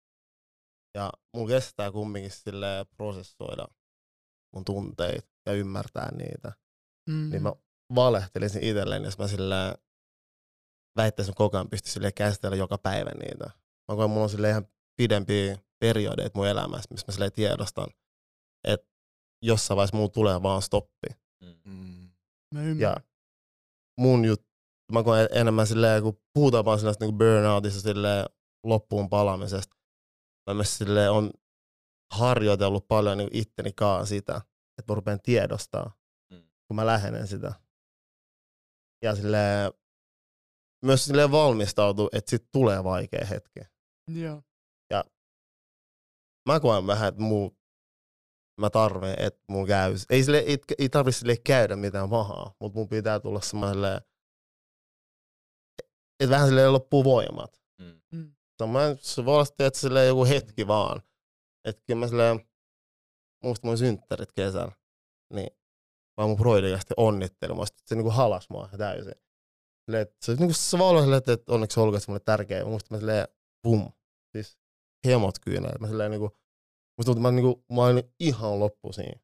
Ja 0.97 1.11
mulla 1.33 1.47
kestää 1.47 1.91
kumminkin 1.91 2.31
sille 2.31 2.85
prosessoida 2.97 3.67
mun 4.55 4.65
tunteita 4.65 5.27
ja 5.45 5.53
ymmärtää 5.53 6.11
niitä. 6.15 6.51
Mm. 7.09 7.29
Niin 7.29 7.43
mä 7.43 7.53
valehtelisin 7.95 8.63
itselleen, 8.63 9.03
jos 9.03 9.17
mä 9.17 9.27
sillä 9.27 9.75
väittäisin 10.95 11.35
koko 11.35 11.57
ajan 11.57 11.69
pysty 11.69 11.89
sille 11.89 12.11
käsitellä 12.11 12.55
joka 12.55 12.77
päivä 12.77 13.11
niitä. 13.11 13.45
Mä 13.91 13.95
koen, 13.95 14.09
mulla 14.09 14.23
on 14.23 14.29
sille 14.29 14.49
ihan 14.49 14.67
pidempiä 14.95 15.57
periodeita 15.79 16.39
mun 16.39 16.47
elämässä, 16.47 16.87
missä 16.91 17.05
mä 17.07 17.13
sille 17.13 17.31
tiedostan, 17.31 17.87
että 18.67 18.87
jossain 19.41 19.75
vaiheessa 19.75 19.97
mulla 19.97 20.09
tulee 20.09 20.43
vaan 20.43 20.61
stoppi. 20.61 21.07
Mm. 21.65 22.09
Mä 22.53 22.61
Ja 22.61 22.65
ymmärrän. 22.69 23.03
mun 23.99 24.25
juttu, 24.25 24.52
mä 24.93 25.03
koen 25.03 25.27
enemmän 25.31 25.67
silleen, 25.67 26.03
kun 26.03 26.21
puhutaan 26.33 26.65
vaan 26.65 26.79
sellaista 26.79 27.05
niin 27.05 27.17
burnoutista 27.17 27.81
silleen 27.81 28.25
loppuun 28.63 29.09
palaamisesta, 29.09 29.75
mä 30.49 30.53
myös 30.53 30.77
silleen 30.77 31.11
on 31.11 31.31
harjoitellut 32.13 32.87
paljon 32.87 33.17
niin 33.17 33.29
itteni 33.33 33.73
kanssa 33.73 34.05
sitä, 34.05 34.41
että 34.79 34.91
mä 34.91 34.95
rupean 34.95 35.19
tiedostaa, 35.23 35.95
Mm. 36.31 36.43
kun 36.67 36.75
mä 36.75 36.85
lähenen 36.85 37.27
sitä. 37.27 37.53
Ja 39.03 39.15
silleen, 39.15 39.71
myös 40.85 41.05
silleen 41.05 41.31
valmistautuu, 41.31 42.09
että 42.13 42.29
sit 42.29 42.51
tulee 42.51 42.83
vaikea 42.83 43.25
hetki. 43.25 43.59
Joo. 44.07 44.41
Mä 46.49 46.59
koen 46.59 46.87
vähän, 46.87 47.09
että 47.09 47.21
muu, 47.21 47.57
mä 48.61 48.69
tarveen, 48.69 49.15
että 49.19 49.39
mulla 49.49 49.67
käy. 49.67 49.93
Ei, 50.09 50.23
sille, 50.23 50.37
ei, 50.37 50.57
ei 50.77 50.89
tarvitse 50.89 51.19
sille 51.19 51.37
käydä 51.37 51.75
mitään 51.75 52.09
pahaa, 52.09 52.55
mutta 52.59 52.79
mun 52.79 52.89
pitää 52.89 53.19
tulla 53.19 53.41
semmoiselle, 53.41 54.01
että 56.19 56.29
vähän 56.29 56.47
silleen 56.47 56.73
loppuu 56.73 57.03
voimat. 57.03 57.61
Mm. 57.81 58.01
Mm. 58.11 58.35
Se, 58.57 58.63
on, 58.63 58.69
mä, 58.69 58.95
se 58.99 59.25
voi 59.25 59.33
olla 59.33 59.45
sitten, 59.45 59.67
että 59.67 59.79
silleen 59.79 60.07
joku 60.07 60.25
hetki 60.25 60.67
vaan. 60.67 61.01
Että 61.65 61.81
kyllä 61.85 61.99
mä 61.99 62.07
silleen, 62.07 62.39
muista 63.43 63.67
mun 63.67 63.77
synttärit 63.77 64.31
kesällä, 64.31 64.71
niin 65.33 65.49
mä 66.17 66.27
mun 66.27 66.37
broidikästi 66.37 66.93
onnittelin. 66.97 67.57
Mä 67.57 67.63
se 67.85 67.95
niinku 67.95 68.09
halas 68.09 68.49
mua 68.49 68.69
täysin. 68.77 69.13
Silleen, 69.85 70.01
että 70.01 70.15
se, 70.25 70.35
niinku, 70.35 70.53
se 70.53 70.77
voi 70.77 70.89
olla 70.89 71.01
silleen, 71.01 71.17
että, 71.17 71.33
että 71.33 71.53
onneksi 71.53 71.79
olkoon 71.79 72.01
se 72.01 72.07
mulle 72.07 72.21
tärkeä. 72.25 72.65
Musta 72.65 72.95
mä 72.95 72.99
silleen, 72.99 73.27
bum, 73.63 73.91
siis 74.31 74.57
hemot 75.05 75.39
kyynää. 75.39 75.73
Mä 75.79 75.87
silleen 75.87 76.11
niinku, 76.11 76.25
musta 76.97 77.05
tuntuu, 77.05 77.11
että 77.13 77.21
mä, 77.21 77.31
niinku, 77.31 77.65
mä 77.73 77.81
olin 77.81 78.13
ihan 78.19 78.59
loppu 78.59 78.93
siinä. 78.93 79.19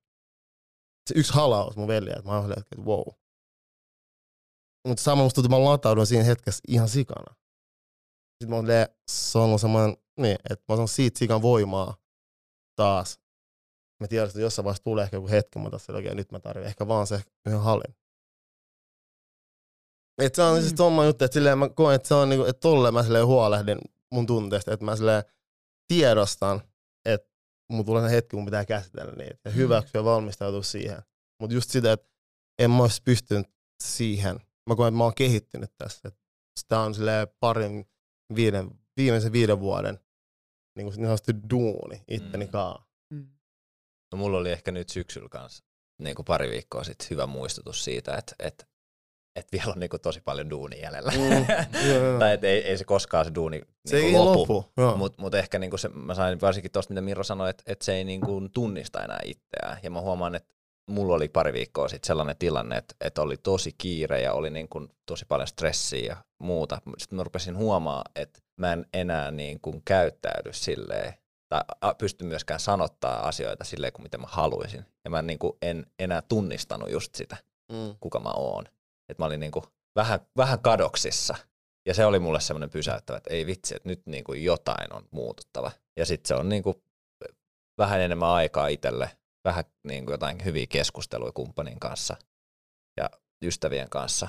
Se 1.08 1.13
yksi 1.19 1.34
halaus 1.34 1.78
mun 1.78 1.88
veli, 1.88 2.10
että 2.10 2.21
mä 2.25 2.32
olin 2.32 2.43
silleen, 2.43 2.62
että 2.62 2.82
wow. 2.82 3.08
Mutta 4.89 5.04
sama 5.04 5.23
musta 5.23 5.36
tuntuu, 5.41 5.56
että 5.58 5.63
mä 5.65 5.69
lataudun 5.71 6.08
siinä 6.08 6.23
hetkessä 6.23 6.62
ihan 6.67 6.89
sikana. 6.89 7.36
Sitten 8.30 8.49
mä 8.49 8.56
oon 8.56 8.63
silleen, 8.65 8.88
se 9.12 9.38
on 9.38 9.60
semmoinen, 9.60 9.97
niin, 10.19 10.38
että 10.49 10.65
mä 10.69 10.75
saan 10.75 10.88
siitä 10.88 11.19
sikan 11.19 11.41
voimaa 11.41 11.97
taas. 12.75 13.19
Mä 13.99 14.08
tiedän, 14.08 14.28
että 14.28 14.41
jossain 14.41 14.63
vaiheessa 14.63 14.84
tulee 14.84 15.04
ehkä 15.04 15.17
joku 15.17 15.28
hetki, 15.30 15.60
mutta 15.60 15.78
tässä 15.78 15.93
oikein 15.93 16.17
nyt 16.17 16.32
mä 16.32 16.39
tarvitsen 16.39 16.67
ehkä 16.69 16.88
vaan 16.88 17.08
se 17.08 17.23
yhden 17.45 17.62
hallin. 17.62 17.95
Et 20.21 20.36
se 20.36 20.41
on 20.41 20.56
Mm. 20.58 20.62
siis 20.62 20.73
tomma 20.73 21.06
juttu, 21.06 21.25
että 21.25 21.34
silleen 21.34 21.58
mä 21.58 21.69
koen, 21.69 21.95
että 21.95 22.08
se 22.08 22.13
on 22.13 22.30
niinku, 22.30 22.45
että 22.45 22.60
tolleen 22.60 22.93
mä 22.93 23.04
silleen 23.04 23.25
huolehdin 23.25 23.78
mun 24.12 24.25
tunteista, 24.25 24.73
että 24.73 24.86
mä 24.86 24.95
silleen 24.95 25.23
tiedostan, 25.88 26.62
että 27.06 27.28
mun 27.71 27.86
tulee 27.86 28.10
se 28.10 28.15
hetki, 28.15 28.36
mun 28.36 28.45
pitää 28.45 28.65
käsitellä 28.65 29.12
niitä 29.12 29.38
ja 29.45 29.52
Mm. 29.52 29.58
hyväksyä 29.58 29.99
ja 29.99 30.04
valmistautua 30.04 30.63
siihen. 30.63 31.02
Mutta 31.41 31.54
just 31.54 31.69
sitä, 31.69 31.91
että 31.91 32.08
en 32.60 32.71
mä 32.71 32.82
olisi 32.84 33.02
pystynyt 33.06 33.47
siihen. 33.84 34.39
Mä 34.69 34.75
koen, 34.75 34.88
että 34.88 34.97
mä 34.97 35.03
oon 35.03 35.13
kehittynyt 35.15 35.71
tässä. 35.77 36.01
Et 36.08 36.15
Sitä 36.60 36.79
on 36.79 36.93
parin, 37.39 37.89
viiden, 38.36 38.71
viimeisen 38.97 39.32
viiden 39.32 39.60
vuoden 39.60 39.99
niin 40.75 40.86
kuin 40.86 40.95
niin 40.97 41.05
sanotusti 41.05 41.34
duuni 41.49 42.03
itteni 42.08 42.45
Mm. 42.45 42.51
kaa. 42.51 42.88
Mm. 43.13 43.27
No 44.12 44.17
mulla 44.17 44.38
oli 44.38 44.51
ehkä 44.51 44.71
nyt 44.71 44.89
syksyllä 44.89 45.29
kanssa 45.29 45.63
niin 46.01 46.15
kuin 46.15 46.25
pari 46.25 46.49
viikkoa 46.49 46.84
sitten 46.84 47.08
hyvä 47.10 47.27
muistutus 47.27 47.84
siitä, 47.84 48.15
että, 48.17 48.36
että, 48.39 48.65
että 49.36 49.58
vielä 49.58 49.73
on 49.73 49.79
niin 49.79 49.89
kuin 49.89 50.01
tosi 50.01 50.21
paljon 50.21 50.49
duunia 50.49 50.79
jäljellä. 50.82 51.12
Mm, 51.12 51.45
joo, 51.89 52.19
tai 52.19 52.34
että 52.34 52.47
ei, 52.47 52.62
ei 52.67 52.77
se 52.77 52.84
koskaan 52.86 53.25
se 53.25 53.32
duuni 53.36 53.62
Se 53.86 53.95
niin 53.95 54.05
ei 54.05 54.12
kuin 54.12 54.25
lopu. 54.25 54.39
lopu. 54.39 54.71
Joo. 54.77 54.97
Mutta 54.97 55.21
mut 55.21 55.36
ehkä 55.36 55.60
niinku 55.60 55.77
se, 55.77 55.89
mä 55.89 56.15
sain 56.15 56.41
varsinkin 56.41 56.71
tuosta, 56.71 56.93
mitä 56.93 57.01
Miro 57.01 57.23
sanoi, 57.23 57.49
että 57.49 57.63
et 57.65 57.82
se 57.82 57.93
ei 57.95 58.03
niinku 58.03 58.49
tunnista 58.53 59.03
enää 59.03 59.19
itseään. 59.25 59.77
Ja 59.84 59.89
mä 59.91 60.01
huomaan, 60.01 60.36
että 60.36 60.53
mulla 60.89 61.15
oli 61.15 61.30
pari 61.30 61.54
viikkoa 61.54 61.88
sitten 61.88 62.08
sellainen 62.08 62.38
tilanne, 62.38 62.78
että 62.78 62.95
et 63.02 63.17
oli 63.17 63.38
tosi 63.38 63.75
kiire 63.78 64.21
ja 64.21 64.34
oli 64.34 64.49
niinku 64.49 64.88
tosi 65.06 65.25
paljon 65.25 65.47
stressiä 65.47 66.06
ja 66.06 66.17
muuta. 66.39 66.82
Sitten 66.97 67.17
mä 67.17 67.23
rupesin 67.23 67.58
huomaa, 67.58 68.04
että 68.15 68.39
mä 68.58 68.73
en 68.73 68.86
enää 68.93 69.32
niinku 69.32 69.82
käyttäydy 69.86 70.54
silleen, 70.54 71.13
tai 71.49 71.62
pysty 71.97 72.25
myöskään 72.25 72.60
sanottaa 72.60 73.28
asioita 73.28 73.63
silleen 73.63 73.93
kuin 73.93 74.04
miten 74.04 74.21
mä 74.21 74.28
haluaisin. 74.30 74.86
Ja 75.06 75.10
mä 75.12 75.21
niinku 75.21 75.58
en 75.62 75.86
enää 75.99 76.21
tunnistanut 76.21 76.91
just 76.91 77.15
sitä, 77.15 77.38
Mm. 77.71 77.95
kuka 77.99 78.19
mä 78.19 78.32
oon. 78.36 78.65
Että 79.10 79.21
mä 79.21 79.25
olin 79.25 79.39
niinku 79.39 79.63
vähän, 79.95 80.19
vähän 80.38 80.60
kadoksissa. 80.60 81.36
Ja 81.86 81.93
se 81.93 82.06
oli 82.06 82.19
mulle 82.19 82.39
semmoinen 82.41 82.69
pysäyttävä, 82.69 83.17
että 83.17 83.34
ei 83.34 83.45
vitsi, 83.45 83.75
että 83.75 83.89
nyt 83.89 84.02
niinku 84.06 84.34
jotain 84.34 84.93
on 84.93 85.04
muututtava. 85.12 85.71
Ja 85.97 86.06
sitten 86.06 86.28
se 86.28 86.36
on 86.36 86.49
niinku 86.49 86.84
vähän 87.78 88.02
enemmän 88.02 88.30
aikaa 88.30 88.67
itselle, 88.67 89.10
vähän 89.45 89.63
niinku 89.84 90.12
jotain 90.12 90.45
hyviä 90.45 90.65
keskusteluja 90.69 91.32
kumppanin 91.32 91.80
kanssa 91.80 92.15
ja 92.97 93.10
ystävien 93.43 93.89
kanssa. 93.89 94.28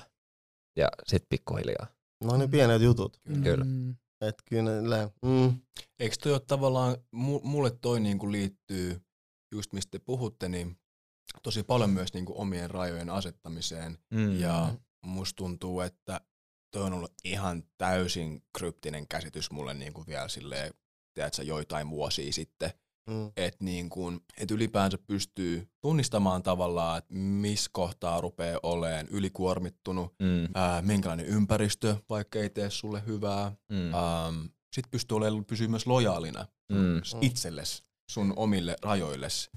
Ja 0.77 0.89
sitten 1.07 1.29
pikkuhiljaa. 1.29 1.87
No 2.25 2.37
niin 2.37 2.51
pienet 2.51 2.83
jutut. 2.83 3.21
Kyllä. 3.43 3.65
Mm. 3.65 3.97
Et 4.21 4.43
kyllä 4.49 5.11
mm. 5.23 5.61
Eikö 5.99 6.17
toi 6.23 6.33
ole 6.33 6.41
tavallaan, 6.41 6.95
mu- 7.17 7.43
mulle 7.43 7.71
toi 7.71 8.01
niinku 8.01 8.33
liittyy, 8.33 9.01
just 9.55 9.73
mistä 9.73 9.91
te 9.91 9.99
puhutte, 9.99 10.49
niin 10.49 10.77
tosi 11.43 11.63
paljon 11.63 11.91
myös 11.91 12.13
niinku 12.13 12.41
omien 12.41 12.71
rajojen 12.71 13.11
asettamiseen. 13.11 13.99
Mm. 14.11 14.41
Ja 14.41 14.75
musta 15.07 15.37
tuntuu, 15.37 15.81
että 15.81 16.21
toi 16.71 16.83
on 16.83 16.93
ollut 16.93 17.13
ihan 17.25 17.63
täysin 17.79 18.43
kryptinen 18.59 19.09
käsitys 19.09 19.51
mulle 19.51 19.75
niinku 19.75 20.05
vielä 20.07 20.29
silleen, 20.29 20.75
tiedätkö, 21.15 21.43
joitain 21.43 21.91
vuosia 21.91 22.33
sitten. 22.33 22.71
Mm. 23.11 23.33
Että 23.37 23.65
niin 23.65 23.89
kun, 23.91 24.21
et 24.39 24.51
ylipäänsä 24.51 24.99
pystyy 25.07 25.69
tunnistamaan 25.81 26.43
tavallaan, 26.43 26.99
että 26.99 27.15
missä 27.15 27.71
kohtaa 27.73 28.21
rupeaa 28.21 28.61
olemaan 28.63 29.09
ylikuormittunut, 29.09 30.15
Mm. 30.23 30.49
ää, 30.55 30.83
minkälainen 30.83 31.27
ympäristö, 31.27 31.97
vaikka 32.11 32.39
ei 32.39 32.51
tee 32.51 32.71
sulle 32.71 33.03
hyvää. 33.07 33.53
Mm. 33.73 33.95
Ähm, 33.95 34.47
Sitten 34.75 34.91
pystyy 34.91 35.17
olemaan, 35.17 35.45
pysyä 35.45 35.69
myös 35.69 35.87
lojaalina 35.87 36.47
Mm. 36.73 37.01
s- 37.05 37.17
itsellesi, 37.21 37.83
sun 38.11 38.33
omille 38.37 38.77
rajoillesi. 38.83 39.51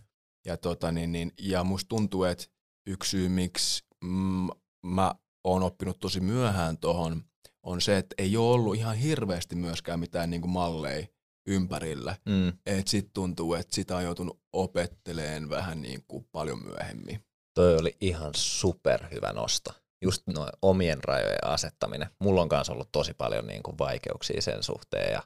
Ja, 0.46 0.58
tota, 0.58 0.92
niin, 0.92 1.12
niin, 1.12 1.32
ja 1.42 1.64
musta 1.64 1.90
tuntuu, 1.90 2.24
että 2.24 2.46
yksi 2.88 3.10
syy, 3.10 3.30
miksi 3.30 3.84
mm, 4.04 4.48
mä 4.86 5.16
oon 5.44 5.64
oppinut 5.64 6.00
tosi 6.00 6.20
myöhään 6.20 6.78
tohon, 6.78 7.24
on 7.64 7.82
se, 7.82 7.98
että 7.98 8.16
ei 8.18 8.38
ole 8.38 8.54
ollut 8.54 8.76
ihan 8.76 8.96
hirveästi 8.96 9.56
myöskään 9.56 10.00
mitään 10.00 10.30
niin 10.30 10.50
malleja 10.50 11.08
ympärillä. 11.48 12.16
Mm. 12.26 12.54
Et 12.66 12.88
sit 12.88 13.14
tuntuu, 13.14 13.54
että 13.54 13.76
sitä 13.76 13.96
on 13.96 14.04
joutunut 14.04 14.40
opetteleen 14.54 15.50
vähän 15.50 15.82
niin 15.82 16.04
kuin 16.08 16.28
paljon 16.32 16.64
myöhemmin. 16.64 17.26
Toi 17.54 17.78
oli 17.78 17.98
ihan 18.02 18.32
superhyvä 18.36 19.34
nosto. 19.34 19.72
Just 20.02 20.24
noin 20.28 20.50
omien 20.62 21.04
rajojen 21.04 21.48
asettaminen. 21.48 22.10
Mulla 22.20 22.42
on 22.42 22.50
kanssa 22.50 22.74
ollut 22.74 22.92
tosi 22.92 23.14
paljon 23.14 23.48
niin 23.48 23.64
kuin 23.64 23.78
vaikeuksia 23.78 24.42
sen 24.42 24.64
suhteen 24.64 25.12
ja 25.12 25.24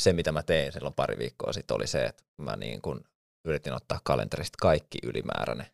se 0.00 0.12
mitä 0.12 0.32
mä 0.32 0.42
tein 0.42 0.72
silloin 0.72 0.94
pari 0.94 1.18
viikkoa 1.18 1.52
sitten 1.52 1.74
oli 1.74 1.86
se, 1.86 2.04
että 2.04 2.24
mä 2.42 2.56
niin 2.56 2.82
kuin 2.82 3.04
yritin 3.44 3.72
ottaa 3.72 4.00
kalenterista 4.04 4.56
kaikki 4.60 4.98
ylimääräinen, 5.02 5.66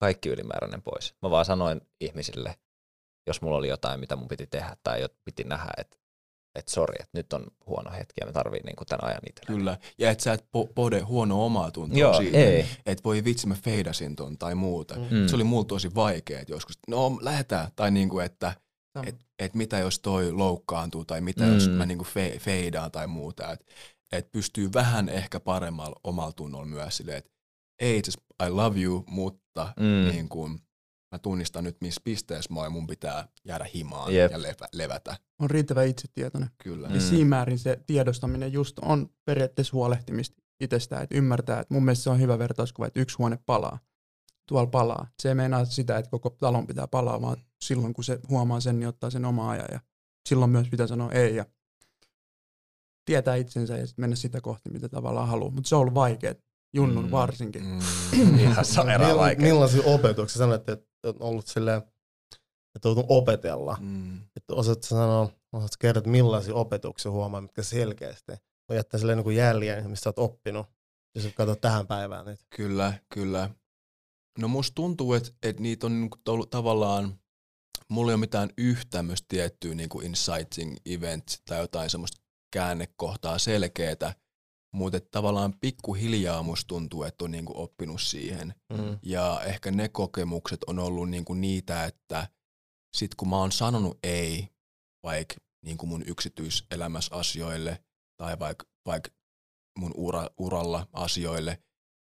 kaikki 0.00 0.28
ylimääräinen 0.28 0.82
pois. 0.82 1.14
Mä 1.22 1.30
vaan 1.30 1.44
sanoin 1.44 1.80
ihmisille, 2.00 2.54
jos 3.26 3.42
mulla 3.42 3.56
oli 3.56 3.68
jotain, 3.68 4.00
mitä 4.00 4.16
mun 4.16 4.28
piti 4.28 4.46
tehdä 4.46 4.76
tai 4.82 5.06
jot- 5.06 5.20
piti 5.24 5.44
nähdä, 5.44 5.70
että 5.76 5.98
että 6.54 6.72
sori, 6.72 6.94
että 7.00 7.10
nyt 7.18 7.32
on 7.32 7.46
huono 7.66 7.90
hetki 7.90 8.14
ja 8.20 8.26
mä 8.26 8.32
tarviin 8.32 8.62
niin 8.64 8.76
kuin 8.76 8.86
tämän 8.88 9.04
ajan 9.10 9.20
itselleni. 9.28 9.58
Kyllä. 9.58 9.78
Ja 9.98 10.10
et 10.10 10.20
sä 10.20 10.32
et 10.32 10.40
po- 10.56 10.72
pode 10.74 11.00
huono 11.00 11.46
omaa 11.46 11.70
tuntoa 11.70 11.98
Joo, 11.98 12.14
siitä. 12.16 12.38
ei. 12.38 12.66
Että 12.86 13.04
voi 13.04 13.24
vitsi 13.24 13.46
mä 13.46 13.54
feidasin 13.64 14.16
ton 14.16 14.38
tai 14.38 14.54
muuta. 14.54 14.94
Mm. 14.94 15.28
Se 15.28 15.34
oli 15.36 15.44
mulla 15.44 15.64
tosi 15.64 15.94
vaikea, 15.94 16.40
että 16.40 16.52
joskus, 16.52 16.78
no 16.88 17.18
lähetään, 17.20 17.68
tai 17.76 17.90
niinku, 17.90 18.18
että 18.20 18.54
Sama. 18.92 19.08
et, 19.08 19.16
et 19.38 19.54
mitä 19.54 19.78
jos 19.78 19.98
toi 19.98 20.32
loukkaantuu, 20.32 21.04
tai 21.04 21.20
mitä 21.20 21.44
Mm. 21.44 21.54
jos 21.54 21.68
mä 21.68 21.86
niinku 21.86 22.04
fe, 22.04 22.36
feidaan 22.40 22.90
tai 22.90 23.06
muuta. 23.06 23.52
Että 23.52 23.64
et 24.12 24.32
pystyy 24.32 24.70
vähän 24.74 25.08
ehkä 25.08 25.40
paremmalla 25.40 26.00
omalla 26.04 26.32
tunnolla 26.32 26.66
myös 26.66 26.96
silleen, 26.96 27.18
että 27.18 27.30
ei 27.80 27.98
itse 27.98 28.12
I 28.46 28.48
love 28.50 28.80
you, 28.80 29.04
mutta 29.08 29.72
Mm. 29.80 30.10
niin 30.12 30.28
kuin, 30.28 30.58
mä 31.12 31.18
tunnistan 31.18 31.64
nyt, 31.64 31.76
missä 31.80 32.00
pisteessä 32.04 32.54
mä 32.54 32.70
mun 32.70 32.86
pitää 32.86 33.28
jäädä 33.44 33.66
himaan 33.74 34.14
Jep. 34.14 34.32
ja 34.32 34.42
levä, 34.42 34.68
levätä. 34.72 35.16
On 35.38 35.50
riittävän 35.50 35.86
itsetietoinen. 35.86 36.50
Kyllä. 36.62 36.88
Mm. 36.88 36.94
Ja 36.94 37.00
siinä 37.00 37.28
määrin 37.28 37.58
se 37.58 37.78
tiedostaminen 37.86 38.52
just 38.52 38.78
on 38.78 39.10
periaatteessa 39.24 39.72
huolehtimista 39.72 40.42
itsestään, 40.60 41.02
että 41.02 41.16
ymmärtää, 41.16 41.60
että 41.60 41.74
mun 41.74 41.84
mielestä 41.84 42.02
se 42.02 42.10
on 42.10 42.20
hyvä 42.20 42.38
vertauskuva, 42.38 42.86
että 42.86 43.00
yksi 43.00 43.16
huone 43.18 43.38
palaa. 43.46 43.78
Tuolla 44.48 44.66
palaa. 44.70 45.06
Se 45.22 45.28
ei 45.28 45.34
meinaa 45.34 45.64
sitä, 45.64 45.98
että 45.98 46.10
koko 46.10 46.30
talon 46.30 46.66
pitää 46.66 46.86
palaa, 46.88 47.22
vaan 47.22 47.36
silloin 47.64 47.94
kun 47.94 48.04
se 48.04 48.18
huomaa 48.28 48.60
sen, 48.60 48.78
niin 48.80 48.88
ottaa 48.88 49.10
sen 49.10 49.24
oma 49.24 49.50
ajan 49.50 49.68
ja 49.72 49.80
silloin 50.28 50.50
myös 50.50 50.68
pitää 50.68 50.86
sanoa 50.86 51.12
ei 51.12 51.36
ja 51.36 51.44
tietää 53.04 53.36
itsensä 53.36 53.76
ja 53.78 53.86
sit 53.86 53.98
mennä 53.98 54.16
sitä 54.16 54.40
kohti, 54.40 54.70
mitä 54.70 54.88
tavallaan 54.88 55.28
haluaa. 55.28 55.50
Mutta 55.50 55.68
se 55.68 55.74
on 55.74 55.80
ollut 55.80 55.94
vaikea, 55.94 56.34
junnun 56.74 57.04
Mm. 57.04 57.10
varsinkin. 57.10 57.64
Mm. 57.64 58.38
Ihan 58.38 58.64
sairaan 58.64 59.16
vaikea. 59.18 59.46
Millaisia 59.46 59.82
opetuksia 59.84 60.38
sanoit, 60.38 60.68
että 60.68 60.86
on 61.08 61.16
ollut 61.20 61.46
silleen, 61.46 61.82
että 62.74 62.88
on 62.88 63.04
opetella? 63.08 63.76
Mm. 63.80 64.16
Että 64.36 64.54
osaatko 64.54 64.86
sanoa, 64.86 65.28
osaatko 65.52 65.76
kertoa, 65.80 65.98
että 65.98 66.10
millaisia 66.10 66.54
opetuksia 66.54 67.10
huomaa, 67.10 67.40
mitkä 67.40 67.62
selkeästi 67.62 68.32
on 68.68 68.76
jättää 68.76 68.98
silleen 68.98 69.18
niin 69.18 69.24
kuin 69.24 69.36
jäljen, 69.36 69.90
mistä 69.90 70.04
sä 70.04 70.08
oot 70.08 70.18
oppinut, 70.18 70.66
jos 71.14 71.28
katsot 71.34 71.60
tähän 71.60 71.86
päivään 71.86 72.26
nyt. 72.26 72.40
Kyllä, 72.56 72.92
kyllä. 73.14 73.50
No 74.38 74.48
musta 74.48 74.74
tuntuu, 74.74 75.14
että, 75.14 75.30
että 75.42 75.62
niitä 75.62 75.86
on 75.86 76.00
niinku 76.00 76.18
ollut 76.28 76.50
tavallaan, 76.50 77.18
mulla 77.88 78.10
ei 78.10 78.14
ole 78.14 78.20
mitään 78.20 78.50
yhtä 78.58 79.04
tiettyä 79.28 79.74
niinku 79.74 80.00
inciting 80.00 80.76
event 80.86 81.42
tai 81.48 81.58
jotain 81.58 81.90
semmoista 81.90 82.20
käännekohtaa 82.52 83.38
selkeätä, 83.38 84.14
mutta 84.72 85.00
tavallaan 85.00 85.54
pikkuhiljaa 85.60 86.42
musta 86.42 86.68
tuntuu, 86.68 87.02
että 87.02 87.24
on 87.24 87.30
niinku 87.30 87.52
oppinut 87.56 88.00
siihen. 88.00 88.54
Mm. 88.72 88.98
Ja 89.02 89.40
ehkä 89.44 89.70
ne 89.70 89.88
kokemukset 89.88 90.64
on 90.64 90.78
ollut 90.78 91.10
niinku 91.10 91.34
niitä, 91.34 91.84
että 91.84 92.28
sit 92.96 93.14
kun 93.14 93.28
mä 93.28 93.36
oon 93.36 93.52
sanonut 93.52 93.98
ei 94.02 94.48
vaikka 95.02 95.34
niinku 95.64 95.86
mun 95.86 96.02
yksityiselämässä 96.06 97.14
asioille 97.14 97.84
tai 98.16 98.38
vaikka 98.38 98.64
vaik 98.86 99.08
mun 99.78 99.92
ura, 99.96 100.26
uralla 100.38 100.86
asioille, 100.92 101.62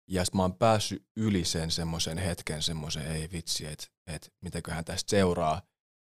ja 0.09 0.25
sit 0.25 0.33
mä 0.33 0.41
oon 0.41 0.55
päässyt 0.55 1.05
yli 1.15 1.45
sen 1.45 1.71
semmoisen 1.71 2.17
hetken, 2.17 2.61
semmoisen 2.61 3.07
ei 3.07 3.29
vitsi, 3.31 3.65
että 3.65 3.85
et, 4.07 4.33
mitäköhän 4.41 4.85
tästä 4.85 5.09
seuraa. 5.09 5.61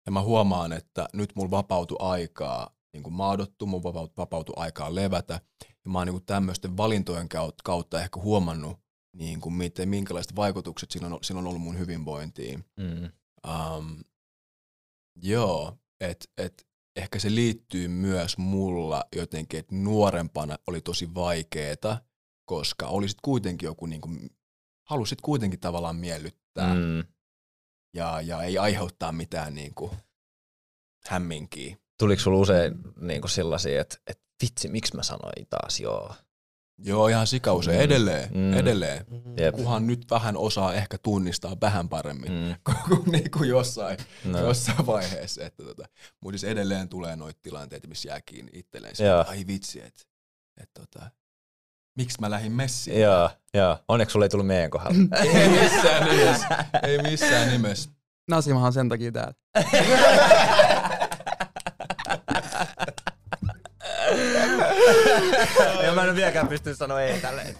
Ja 0.05 0.11
mä 0.11 0.21
huomaan, 0.21 0.73
että 0.73 1.07
nyt 1.13 1.35
mulla 1.35 1.51
vapautui 1.51 1.97
aikaa 1.99 2.75
niin 2.93 3.03
kuin 3.03 3.13
maadottu, 3.13 3.71
vapautui, 3.71 4.13
vapautui 4.17 4.53
aikaa 4.57 4.95
levätä. 4.95 5.41
Ja 5.85 5.91
mä 5.91 5.97
oon 5.97 6.07
niin 6.07 6.25
tämmöisten 6.25 6.77
valintojen 6.77 7.27
kautta, 7.63 8.01
ehkä 8.01 8.19
huomannut, 8.19 8.79
niin 9.15 9.41
kuin 9.41 9.53
miten, 9.53 9.89
minkälaiset 9.89 10.35
vaikutukset 10.35 10.91
sillä 10.91 11.07
on, 11.07 11.19
sillä 11.21 11.39
on 11.39 11.47
ollut 11.47 11.61
mun 11.61 11.79
hyvinvointiin. 11.79 12.65
Mm. 12.77 13.11
Um, 13.51 14.03
joo, 15.15 15.77
että 15.99 16.25
et, 16.37 16.67
ehkä 16.95 17.19
se 17.19 17.35
liittyy 17.35 17.87
myös 17.87 18.37
mulla 18.37 19.03
jotenkin, 19.15 19.59
että 19.59 19.75
nuorempana 19.75 20.57
oli 20.67 20.81
tosi 20.81 21.13
vaikeeta, 21.13 22.01
koska 22.45 22.87
olisit 22.87 23.17
kuitenkin 23.21 23.67
joku, 23.67 23.85
niin 23.85 24.01
kuin, 24.01 24.29
halusit 24.89 25.21
kuitenkin 25.21 25.59
tavallaan 25.59 25.95
miellyttää. 25.95 26.73
Mm. 26.73 27.03
ja, 27.93 28.21
ja 28.21 28.43
ei 28.43 28.57
aiheuttaa 28.57 29.11
mitään 29.11 29.55
niin 29.55 29.73
kuin, 29.75 29.91
hämminkiä. 31.05 31.77
Tuliko 31.99 32.21
sulla 32.21 32.37
usein 32.37 32.73
niin 32.99 33.21
kuin 33.21 33.31
sellaisia, 33.31 33.81
että, 33.81 33.97
että 34.07 34.23
vitsi, 34.41 34.67
miksi 34.67 34.95
mä 34.95 35.03
sanoin 35.03 35.47
taas 35.49 35.79
joo? 35.79 36.15
Joo, 36.83 37.07
ihan 37.07 37.27
sikausein. 37.27 37.77
Mm. 37.77 37.83
Edelleen, 37.83 38.29
Mm. 38.33 38.53
edelleen. 38.53 39.05
Jep. 39.37 39.55
Kuhan 39.55 39.87
nyt 39.87 40.05
vähän 40.11 40.37
osaa 40.37 40.73
ehkä 40.73 40.97
tunnistaa 40.97 41.57
vähän 41.61 41.89
paremmin 41.89 42.31
Mm. 42.31 42.55
kuin, 42.87 43.11
niin 43.11 43.31
kuin 43.31 43.49
jossain, 43.49 43.97
No. 44.25 44.39
jossain 44.39 44.85
vaiheessa. 44.85 45.43
Että 45.43 45.63
tota, 45.63 45.83
mutta 46.21 46.37
siis 46.39 46.51
edelleen 46.51 46.89
tulee 46.89 47.15
noita 47.15 47.39
tilanteita, 47.43 47.87
missä 47.87 48.09
jää 48.09 48.21
kiinni 48.25 48.51
itselleen. 48.53 48.95
Ai 49.27 49.43
vitsi, 49.47 49.81
että 49.81 50.01
et, 50.61 50.69
tota, 50.73 51.11
miksi 51.97 52.17
mä 52.21 52.29
lähdin 52.31 52.51
messiin? 52.51 53.01
Joo, 53.01 53.29
joo. 53.53 53.77
Onneksi 53.87 54.11
sulla 54.13 54.25
ei 54.25 54.29
tullut 54.29 54.47
meidän 54.47 54.69
kohdalla. 54.69 54.97
Ei 55.25 55.49
missään 55.49 56.09
nimessä. 56.09 56.65
Ei 56.83 56.97
missään 56.97 57.49
nimessä. 57.51 57.89
Nasimahan 58.29 58.73
sen 58.73 58.89
takia 58.89 59.11
täällä. 59.11 59.33
ja 65.83 65.93
mä 65.93 66.03
en 66.03 66.15
vieläkään 66.15 66.47
pystynyt 66.47 66.77
sanoa 66.77 67.01
ei 67.01 67.21
tälle. 67.21 67.43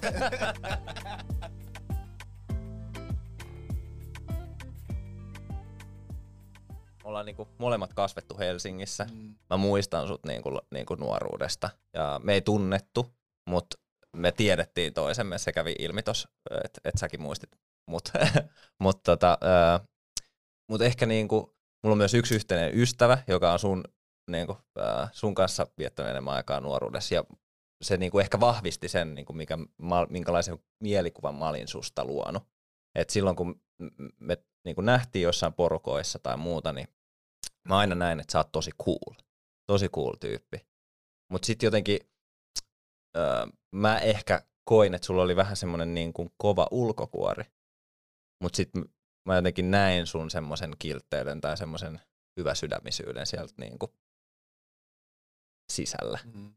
Ollaan 7.04 7.26
niinku 7.26 7.48
molemmat 7.58 7.94
kasvettu 7.94 8.38
Helsingissä. 8.38 9.08
Mä 9.50 9.58
muistan 9.58 10.08
sut 10.08 10.26
niinku, 10.26 10.60
niinku 10.72 10.96
nuoruudesta. 10.96 11.70
Ja 11.94 12.22
me 12.24 12.34
ei 12.34 12.42
tunnettu, 12.42 13.14
mutta 13.50 13.78
me 14.16 14.32
tiedettiin 14.32 14.94
toisemme. 14.94 15.38
Se 15.38 15.52
kävi 15.52 15.76
ilmi 15.80 16.04
tos, 16.04 16.28
että 16.64 16.82
et 16.86 16.94
säkin 16.98 17.22
muistit. 17.22 17.50
Mutta 17.88 18.12
mut 18.84 19.04
tota, 19.04 19.38
mut 20.70 20.82
ehkä 20.82 21.06
niinku, 21.06 21.56
mulla 21.84 21.94
on 21.94 21.98
myös 21.98 22.14
yksi 22.14 22.36
yhteinen 22.36 22.80
ystävä, 22.80 23.18
joka 23.28 23.54
on 23.54 23.60
sun, 23.60 23.84
niinku, 24.32 24.58
ää, 24.78 25.10
sun 25.12 25.36
kanssa 25.36 25.68
viettänyt 25.78 26.12
enemmän 26.12 26.34
aikaa 26.34 26.60
nuoruudessa. 26.60 27.16
Ja 27.16 27.24
se 27.82 27.98
niinku 27.98 28.20
ehkä 28.20 28.40
vahvisti 28.40 28.88
sen, 28.88 29.16
niinku 29.16 29.34
mikä, 29.34 29.58
mä, 29.58 30.08
minkälaisen 30.10 30.60
mielikuvan 30.84 31.36
mä 31.36 31.50
olin 31.50 31.68
susta 31.68 32.06
luonut. 32.06 32.44
Et 32.96 33.10
silloin 33.10 33.36
kun 33.36 33.62
me 34.20 34.38
niinku 34.66 34.82
nähtiin 34.82 35.24
jossain 35.24 35.54
porukoissa 35.54 36.20
tai 36.20 36.38
muuta, 36.38 36.74
niin 36.74 36.88
mä 37.68 37.78
aina 37.78 37.96
näin, 37.96 38.20
että 38.20 38.32
sä 38.32 38.38
oot 38.38 38.52
tosi 38.52 38.72
cool. 38.84 39.16
Tosi 39.68 39.90
cool 39.90 40.14
tyyppi. 40.20 40.68
Mutta 41.32 41.46
sitten 41.46 41.68
jotenkin 41.68 42.00
öö, 43.18 43.46
mä 43.76 44.00
ehkä 44.00 44.42
koin, 44.64 44.94
että 44.94 45.06
sulla 45.06 45.22
oli 45.22 45.36
vähän 45.36 45.56
semmoinen 45.56 45.94
niin 45.94 46.14
kuin 46.14 46.30
kova 46.38 46.68
ulkokuori. 46.72 47.44
Mutta 48.44 48.58
sitten 48.58 48.86
mä 49.28 49.36
jotenkin 49.36 49.72
näin 49.72 50.08
sun 50.08 50.30
semmoisen 50.30 50.74
kiltteyden 50.80 51.42
tai 51.42 51.58
semmoisen 51.58 52.02
hyväsydämisyyden 52.40 53.26
sieltä 53.26 53.54
niin 53.58 53.80
kuin 53.80 53.92
sisällä. 55.76 56.20
Mm. 56.34 56.54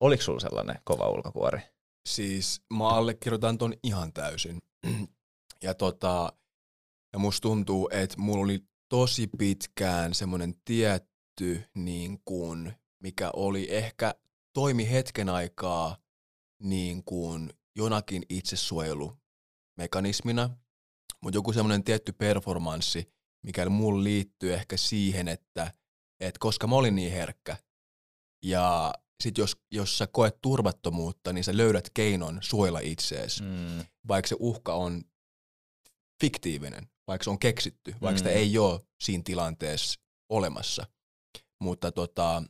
Oliko 0.00 0.22
sulla 0.22 0.40
sellainen 0.40 0.78
kova 0.84 1.08
ulkokuori? 1.08 1.60
Siis 2.08 2.62
mä 2.74 2.88
allekirjoitan 2.88 3.58
ton 3.58 3.74
ihan 3.82 4.12
täysin. 4.12 4.62
Ja 5.62 5.74
tota, 5.74 6.32
ja 7.12 7.18
musta 7.18 7.48
tuntuu, 7.48 7.88
että 7.92 8.16
mulla 8.18 8.44
oli 8.44 8.64
tosi 8.88 9.26
pitkään 9.38 10.14
semmoinen 10.14 10.54
tietty, 10.64 11.64
niin 11.74 12.20
kuin, 12.24 12.72
mikä 13.02 13.30
oli 13.32 13.66
ehkä 13.70 14.14
toimi 14.52 14.90
hetken 14.90 15.28
aikaa 15.28 15.96
niin 16.62 17.04
kuin 17.04 17.50
jonakin 17.76 18.22
itsesuojelumekanismina, 18.28 20.50
mutta 21.20 21.36
joku 21.36 21.52
semmoinen 21.52 21.84
tietty 21.84 22.12
performanssi, 22.12 23.12
mikä 23.42 23.68
mulla 23.68 24.04
liittyy 24.04 24.54
ehkä 24.54 24.76
siihen, 24.76 25.28
että, 25.28 25.72
että 26.20 26.38
koska 26.38 26.66
mä 26.66 26.76
olin 26.76 26.96
niin 26.96 27.12
herkkä, 27.12 27.56
ja 28.46 28.94
sit 29.22 29.38
jos, 29.38 29.56
jos 29.70 29.98
sä 29.98 30.06
koet 30.06 30.38
turvattomuutta, 30.42 31.32
niin 31.32 31.44
sä 31.44 31.56
löydät 31.56 31.90
keinon 31.94 32.38
suojella 32.42 32.78
itseesi, 32.80 33.42
Mm. 33.42 33.84
vaikka 34.08 34.28
se 34.28 34.36
uhka 34.38 34.74
on 34.74 35.04
fiktiivinen, 36.20 36.88
vaikka 37.06 37.24
se 37.24 37.30
on 37.30 37.38
keksitty, 37.38 37.90
vaikka 37.92 38.10
Mm. 38.10 38.16
sitä 38.18 38.30
ei 38.30 38.58
ole 38.58 38.80
siinä 39.00 39.22
tilanteessa 39.24 40.00
olemassa. 40.28 40.86
Mutta 41.62 41.92
tota, 41.92 42.42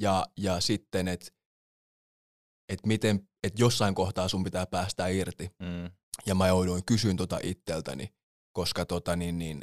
ja, 0.00 0.26
ja 0.36 0.60
sitten, 0.60 1.08
että 1.08 1.26
et 2.68 2.86
miten, 2.86 3.28
et 3.44 3.58
jossain 3.58 3.94
kohtaa 3.94 4.28
sun 4.28 4.44
pitää 4.44 4.66
päästä 4.66 5.06
irti. 5.08 5.50
Mm. 5.58 5.90
Ja 6.26 6.34
mä 6.34 6.48
jouduin 6.48 6.84
kysyyn 6.84 7.16
tota 7.16 7.38
itseltäni, 7.42 8.14
koska, 8.52 8.86
tota, 8.86 9.16
niin, 9.16 9.38
niin, 9.38 9.60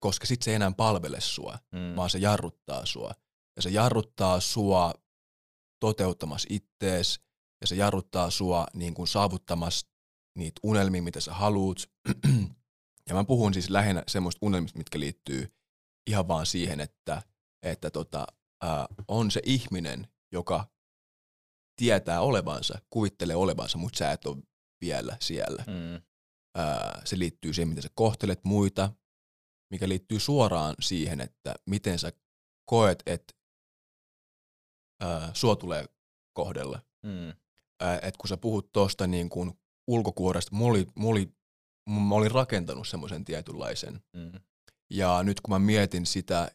koska 0.00 0.26
sit 0.26 0.42
se 0.42 0.50
ei 0.50 0.54
enää 0.54 0.72
palvele 0.76 1.20
sua, 1.20 1.58
Mm. 1.72 1.96
vaan 1.96 2.10
se 2.10 2.18
jarruttaa 2.18 2.86
sua. 2.86 3.14
Ja 3.60 3.62
se 3.62 3.70
jarruttaa 3.70 4.40
sua 4.40 4.94
toteuttamassa 5.80 6.46
ittees, 6.50 7.20
ja 7.60 7.66
se 7.66 7.74
jarruttaa 7.74 8.30
sua 8.30 8.66
niin 8.74 8.94
kuin 8.94 9.08
saavuttamassa 9.08 9.86
niitä 10.38 10.60
unelmia, 10.62 11.02
mitä 11.02 11.20
sä 11.20 11.34
haluut. 11.34 11.90
ja 13.08 13.14
mä 13.14 13.24
puhun 13.24 13.54
siis 13.54 13.70
lähinnä 13.70 14.02
semmoista 14.08 14.46
unelmista, 14.46 14.78
mitkä 14.78 15.00
liittyy 15.00 15.54
ihan 16.06 16.28
vaan 16.28 16.46
siihen, 16.46 16.80
että, 16.80 17.22
että 17.62 17.90
tota, 17.90 18.26
ää, 18.62 18.86
on 19.08 19.30
se 19.30 19.40
ihminen, 19.44 20.08
joka 20.32 20.66
tietää 21.76 22.20
olevansa, 22.20 22.78
kuvittelee 22.90 23.36
olevansa, 23.36 23.78
mutta 23.78 23.98
sä 23.98 24.12
et 24.12 24.26
ole 24.26 24.42
vielä 24.80 25.16
siellä. 25.20 25.64
Mm. 25.66 26.02
Ää, 26.56 27.02
se 27.04 27.18
liittyy 27.18 27.52
siihen, 27.52 27.68
miten 27.68 27.82
sä 27.82 27.90
kohtelet 27.94 28.44
muita, 28.44 28.92
mikä 29.70 29.88
liittyy 29.88 30.20
suoraan 30.20 30.74
siihen, 30.80 31.20
että 31.20 31.54
miten 31.66 31.98
sä 31.98 32.12
koet, 32.64 33.02
että 33.06 33.39
ää, 35.00 35.30
sua 35.34 35.56
tulee 35.56 35.84
kohdella. 36.32 36.80
Mm. 37.02 37.32
Ää, 37.80 37.98
et 38.02 38.16
kun 38.16 38.28
sä 38.28 38.36
puhut 38.36 38.72
tuosta 38.72 39.06
niin 39.06 39.30
kuin 39.30 39.52
ulkokuoresta, 39.86 40.56
mulla 40.56 40.70
oli, 40.70 40.86
mulla 40.94 41.12
oli, 41.12 41.32
mä 42.08 42.14
olin 42.14 42.30
rakentanut 42.30 42.88
semmoisen 42.88 43.24
tietynlaisen. 43.24 44.00
Mm. 44.16 44.32
Ja 44.90 45.22
nyt 45.22 45.40
kun 45.40 45.54
mä 45.54 45.58
mietin 45.58 46.06
sitä 46.06 46.50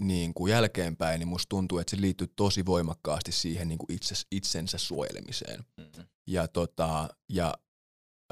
niin 0.00 0.34
kuin 0.34 0.50
jälkeenpäin, 0.50 1.18
niin 1.18 1.28
musta 1.28 1.48
tuntuu, 1.48 1.78
että 1.78 1.90
se 1.90 2.00
liittyy 2.00 2.26
tosi 2.36 2.66
voimakkaasti 2.66 3.32
siihen 3.32 3.68
niin 3.68 3.78
kuin 3.78 3.92
itse, 3.92 4.14
itsensä 4.32 4.78
suojelemiseen. 4.78 5.64
Mm. 5.76 6.06
Ja, 6.26 6.48
tota, 6.48 7.08
ja 7.28 7.54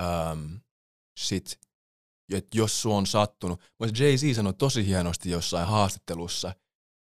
äm, 0.01 0.61
sit, 1.21 1.61
että 2.33 2.59
jos 2.59 2.83
sua 2.83 2.97
on 2.97 3.07
sattunut, 3.07 3.61
mutta 3.81 3.95
Jay-Z 4.03 4.35
sanoi 4.35 4.55
tosi 4.55 4.87
hienosti 4.87 5.31
jossain 5.31 5.67
haastattelussa, 5.67 6.55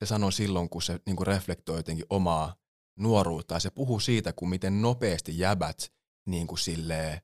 se 0.02 0.06
sanoi 0.06 0.32
silloin, 0.32 0.68
kun 0.68 0.82
se 0.82 0.98
niinku 1.06 1.24
reflektoi 1.24 1.76
jotenkin 1.76 2.06
omaa 2.10 2.54
nuoruutta 2.98 3.54
ja 3.54 3.60
se 3.60 3.70
puhuu 3.70 4.00
siitä, 4.00 4.32
kun 4.32 4.48
miten 4.48 4.82
nopeasti 4.82 5.38
jäbät 5.38 5.92
niin 6.28 6.46
kuin 6.46 6.58
silleen, 6.58 7.20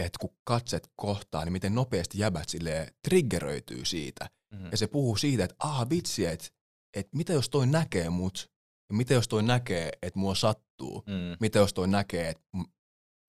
että 0.00 0.18
kun 0.20 0.36
katset 0.44 0.90
kohtaa, 0.96 1.44
niin 1.44 1.52
miten 1.52 1.74
nopeasti 1.74 2.18
jäbät 2.18 2.48
silleen 2.48 2.94
triggeröityy 3.08 3.84
siitä. 3.84 4.30
Mm. 4.52 4.68
Ja 4.70 4.76
se 4.76 4.86
puhuu 4.86 5.16
siitä, 5.16 5.44
että 5.44 5.56
ah 5.58 5.88
vitsi, 5.90 6.26
että, 6.26 6.46
että 6.96 7.16
mitä 7.16 7.32
jos 7.32 7.48
toi 7.50 7.66
näkee 7.66 8.10
mut, 8.10 8.50
ja 8.90 8.96
mitä 8.96 9.14
jos 9.14 9.28
toi 9.28 9.42
näkee, 9.42 9.90
että 10.02 10.18
mua 10.18 10.34
sattuu, 10.34 11.02
Mm. 11.06 11.36
mitä 11.40 11.58
jos 11.58 11.74
toi 11.74 11.88
näkee, 11.88 12.28
että 12.28 12.42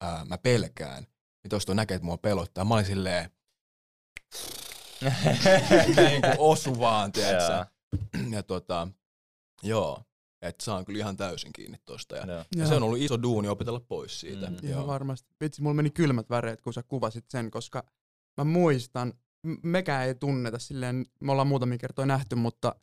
ää, 0.00 0.24
mä 0.24 0.38
pelkään, 0.38 1.06
mitä 1.44 1.56
jos 1.56 1.66
toi 1.66 1.74
näkee, 1.74 1.94
että 1.94 2.06
mua 2.06 2.18
pelottaa. 2.18 2.64
Mä 2.64 2.74
olin 2.74 2.86
silleen, 2.86 3.30
niin 5.96 6.22
kuin 6.22 6.34
osu 6.38 6.78
vaan, 6.78 7.12
tiedätkö? 7.12 7.66
Ja 8.34 8.42
tota, 8.42 8.88
joo, 9.62 10.02
että 10.42 10.64
saan 10.64 10.84
kyllä 10.84 10.98
ihan 10.98 11.16
täysin 11.16 11.52
kiinni 11.52 11.78
tosta. 11.84 12.16
Ja, 12.16 12.26
joo. 12.26 12.44
ja 12.56 12.66
se 12.66 12.74
on 12.74 12.82
ollut 12.82 12.98
iso 12.98 13.22
duuni 13.22 13.48
opetella 13.48 13.80
pois 13.80 14.20
siitä. 14.20 14.50
Mm. 14.50 14.56
Ihan 14.62 14.86
varmasti. 14.86 15.34
Vitsi, 15.40 15.62
mulla 15.62 15.74
meni 15.74 15.90
kylmät 15.90 16.30
väreet, 16.30 16.60
kun 16.60 16.74
sä 16.74 16.82
kuvasit 16.82 17.24
sen, 17.28 17.50
koska 17.50 17.84
mä 18.36 18.44
muistan, 18.44 19.12
mekään 19.62 20.06
ei 20.06 20.14
tunneta 20.14 20.58
silleen, 20.58 21.06
me 21.20 21.32
ollaan 21.32 21.48
muutamia 21.48 21.78
kertoja 21.78 22.06
nähty, 22.06 22.34
mutta 22.34 22.74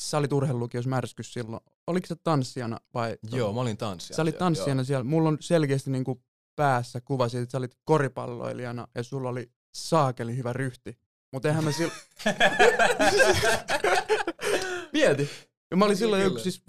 sä 0.00 0.18
olit 0.18 0.32
urheilulukiossa 0.32 0.90
märskys 0.90 1.32
silloin. 1.32 1.62
Oliko 1.86 2.06
se 2.06 2.16
tanssijana 2.24 2.80
vai? 2.94 3.18
Joo, 3.32 3.52
mä 3.52 3.60
olin 3.60 3.76
tanssija. 3.76 4.16
Sä 4.16 4.22
olit 4.22 4.32
siellä, 4.32 4.38
tanssijana 4.38 4.84
siellä. 4.84 5.04
Mulla 5.04 5.28
on 5.28 5.36
selkeästi 5.40 5.90
niinku 5.90 6.22
päässä 6.56 7.00
kuva 7.00 7.28
siitä, 7.28 7.42
että 7.42 7.50
sä 7.52 7.58
olit 7.58 7.76
koripalloilijana 7.84 8.88
ja 8.94 9.02
sulla 9.02 9.28
oli 9.28 9.52
saakeli 9.74 10.36
hyvä 10.36 10.52
ryhti. 10.52 10.98
Mutta 11.32 11.48
eihän 11.48 11.64
mä 11.64 11.72
silloin... 11.72 11.98
Mieti. 14.92 15.30
Ja 15.70 15.76
mä 15.76 15.84
olin 15.84 15.96
silloin 15.96 16.22
joku 16.22 16.38
siis 16.38 16.62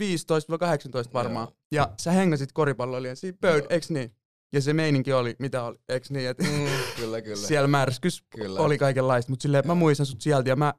15-18 1.10 1.14
varmaan. 1.14 1.48
Joo. 1.48 1.56
Ja 1.72 1.92
sä 1.98 2.12
hengasit 2.12 2.52
koripalloilijan 2.52 3.16
siinä 3.16 3.38
pöyd, 3.42 3.60
Joo. 3.60 3.68
eiks 3.70 3.90
niin? 3.90 4.16
Ja 4.54 4.62
se 4.62 4.74
meininki 4.74 5.14
oli, 5.14 5.36
mitä 5.40 5.64
oli, 5.64 5.78
eiks 5.90 6.12
niin? 6.12 6.30
Että 6.30 6.44
Mm, 6.44 6.68
kyllä, 6.96 7.22
kyllä. 7.22 7.36
siellä 7.48 7.68
märskys 7.68 8.24
Kyllä. 8.30 8.60
oli 8.60 8.78
kaikenlaista, 8.78 9.32
mutta 9.32 9.44
silleen 9.44 9.68
mä 9.68 9.76
muistan 9.76 10.06
sut 10.06 10.22
sieltä 10.22 10.50
ja 10.50 10.56
mä 10.56 10.74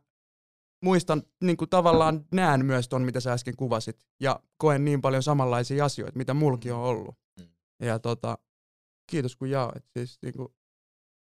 muistan, 0.84 1.22
niin 1.44 1.56
kuin 1.56 1.70
tavallaan 1.70 2.24
näen 2.34 2.66
myös 2.66 2.88
ton, 2.88 3.02
mitä 3.02 3.20
sä 3.20 3.32
äsken 3.32 3.56
kuvasit 3.56 4.06
ja 4.20 4.40
koen 4.56 4.84
niin 4.84 5.00
paljon 5.00 5.22
samanlaisia 5.22 5.84
asioita, 5.84 6.16
mitä 6.16 6.34
mulkin 6.34 6.74
on 6.74 6.80
ollut. 6.80 7.14
Mm. 7.40 7.46
Ja 7.86 7.98
tota, 7.98 8.38
kiitos 9.10 9.36
kun 9.36 9.50
jaoit, 9.50 9.84
siis 9.98 10.18
niin 10.22 10.34
kuin, 10.34 10.48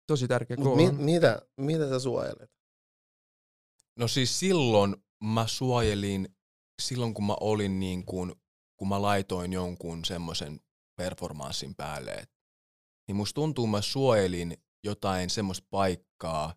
tosi 0.07 0.27
tärkeä 0.27 0.57
Mut 0.57 0.75
mi, 0.75 0.91
mitä, 0.91 1.41
mitä 1.57 1.89
sä 1.89 1.99
suojelet? 1.99 2.51
No 3.99 4.07
siis 4.07 4.39
silloin 4.39 4.95
mä 5.23 5.47
suojelin, 5.47 6.35
silloin 6.81 7.13
kun 7.13 7.25
mä 7.25 7.35
olin 7.39 7.79
niin 7.79 8.05
kuin, 8.05 8.35
kun 8.77 8.87
mä 8.87 9.01
laitoin 9.01 9.53
jonkun 9.53 10.05
semmoisen 10.05 10.59
performanssin 10.95 11.75
päälle, 11.75 12.11
et, 12.11 12.31
niin 13.07 13.15
musta 13.15 13.35
tuntuu, 13.35 13.67
mä 13.67 13.81
suojelin 13.81 14.57
jotain 14.83 15.29
semmoista 15.29 15.67
paikkaa, 15.69 16.55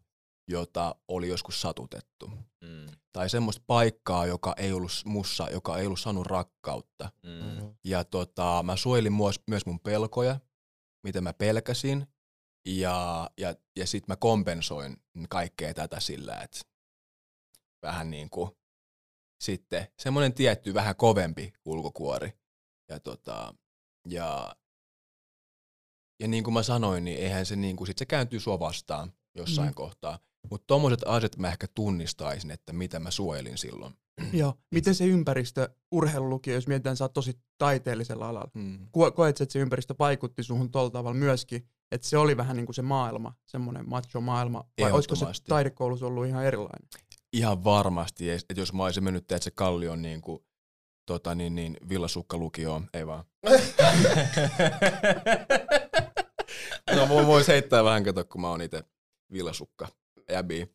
jota 0.48 0.94
oli 1.08 1.28
joskus 1.28 1.60
satutettu. 1.60 2.30
Mm. 2.64 2.86
Tai 3.12 3.30
semmoista 3.30 3.64
paikkaa, 3.66 4.26
joka 4.26 4.54
ei 4.56 4.72
ollut 4.72 4.92
mussa, 5.04 5.50
joka 5.50 5.78
ei 5.78 5.86
ollut 5.86 6.00
saanut 6.00 6.26
rakkautta. 6.26 7.10
Mm. 7.22 7.74
Ja 7.84 8.04
tota, 8.04 8.62
mä 8.62 8.76
suojelin 8.76 9.12
myös, 9.12 9.40
myös 9.46 9.66
mun 9.66 9.80
pelkoja, 9.80 10.40
mitä 11.02 11.20
mä 11.20 11.32
pelkäsin. 11.32 12.06
Ja, 12.66 13.30
ja, 13.38 13.54
ja 13.76 13.86
sit 13.86 14.08
mä 14.08 14.16
kompensoin 14.16 14.96
kaikkea 15.28 15.74
tätä 15.74 16.00
sillä, 16.00 16.40
että 16.40 16.60
vähän 17.82 18.10
niin 18.10 18.30
kuin 18.30 18.50
sitten 19.40 19.86
semmoinen 19.98 20.32
tietty 20.34 20.74
vähän 20.74 20.96
kovempi 20.96 21.52
ulkokuori. 21.64 22.32
Ja, 22.88 23.00
tota, 23.00 23.54
ja, 24.08 24.56
ja 26.20 26.28
niin 26.28 26.44
kuin 26.44 26.54
mä 26.54 26.62
sanoin, 26.62 27.04
niin 27.04 27.18
eihän 27.18 27.46
se 27.46 27.56
niin 27.56 27.76
kuin, 27.76 27.86
sit 27.86 27.98
se 27.98 28.06
kääntyy 28.06 28.40
sua 28.40 28.58
vastaan 28.58 29.12
jossain 29.34 29.68
Mm. 29.68 29.74
kohtaa. 29.74 30.18
Mutta 30.50 30.64
tommoset 30.66 31.00
asiat 31.06 31.36
mä 31.36 31.48
ehkä 31.48 31.66
tunnistaisin, 31.74 32.50
että 32.50 32.72
mitä 32.72 32.98
mä 32.98 33.10
suojelin 33.10 33.58
silloin. 33.58 33.94
Joo. 34.32 34.54
Miten 34.74 34.94
se 34.94 35.04
ympäristö, 35.06 35.68
urheilulukio, 35.92 36.54
jos 36.54 36.66
mietitään, 36.66 36.96
sä 36.96 37.04
oot 37.04 37.12
tosi 37.12 37.40
taiteellisella 37.58 38.28
alalla. 38.28 38.50
Mm. 38.54 38.84
Ko- 38.86 39.12
Koet, 39.12 39.40
että 39.40 39.52
se 39.52 39.58
ympäristö 39.58 39.94
vaikutti 39.98 40.42
suhun 40.42 40.70
tuolla 40.70 40.90
tavalla 40.90 41.14
myöskin, 41.18 41.68
että 41.92 42.08
se 42.08 42.18
oli 42.18 42.36
vähän 42.36 42.56
niin 42.56 42.66
kuin 42.66 42.74
se 42.74 42.82
maailma, 42.82 43.34
semmoinen 43.46 43.88
macho-maailma, 43.88 44.64
vai 44.80 44.92
olisiko 44.92 45.16
se 45.16 45.26
taidekoulussa 45.48 46.06
ollut 46.06 46.26
ihan 46.26 46.44
erilainen? 46.44 46.88
Ihan 47.32 47.64
varmasti, 47.64 48.30
että 48.30 48.54
jos 48.56 48.72
mä 48.72 48.84
olisin 48.84 49.04
mennyt, 49.04 49.32
että 49.32 49.44
se 49.44 49.50
kallion 49.50 50.02
niin 50.02 50.20
kuin, 50.20 50.38
tota, 51.06 51.34
niin, 51.34 51.54
niin, 51.54 51.76
villasukkalukioon, 51.88 52.88
ei 52.94 53.06
vaan. 53.06 53.24
no 56.96 57.08
voi, 57.08 57.26
vois 57.26 57.48
heittää 57.48 57.84
vähän, 57.84 58.04
kato, 58.04 58.24
kun 58.24 58.40
mä 58.40 58.48
oon 58.48 58.62
itse 58.62 58.84
villasukka 59.32 59.88
jäbi. 60.30 60.74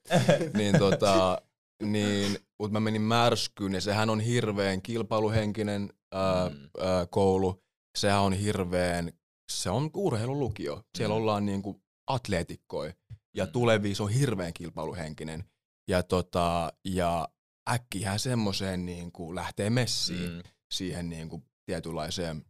niin, 0.58 0.80
tota, 0.80 1.41
niin, 1.84 2.38
mutta 2.60 2.74
mä 2.74 2.80
menin 2.80 3.02
märskyyn 3.02 3.74
ja 3.74 3.82
sehän 3.82 4.10
on 4.10 4.19
hirveän 4.19 4.82
kilpailuhenkinen 4.82 5.93
ää, 6.12 6.50
Mm. 6.50 6.69
ää, 6.80 7.06
koulu. 7.06 7.63
Sehän 7.97 8.21
on 8.21 8.34
hirveän, 8.34 9.13
se 9.51 9.69
on 9.69 9.89
urheilulukio. 9.93 10.83
Siellä 10.97 11.15
Mm. 11.15 11.21
ollaan 11.21 11.45
niinku 11.45 11.81
atleetikkoja 12.07 12.93
ja 13.35 13.45
Mm. 13.45 13.51
tulevia 13.51 13.95
se 13.95 14.03
on 14.03 14.09
hirveän 14.09 14.53
kilpailuhenkinen. 14.53 15.43
Ja, 15.87 16.03
tota, 16.03 16.73
ja 16.85 17.29
äkkihän 17.69 18.19
semmoiseen 18.19 18.85
niinku 18.85 19.35
lähtee 19.35 19.69
messiin 19.69 20.31
Mm. 20.31 20.41
siihen 20.71 21.09
niinku 21.09 21.43
tietynlaiseen 21.65 22.45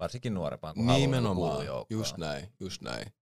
Varsinkin 0.00 0.34
nuorempaan, 0.34 0.74
niinku 0.76 0.92
Nimenomaan, 0.92 1.66
just 1.90 2.16
näin, 2.16 2.48
just 2.60 2.82
näin. 2.82 3.12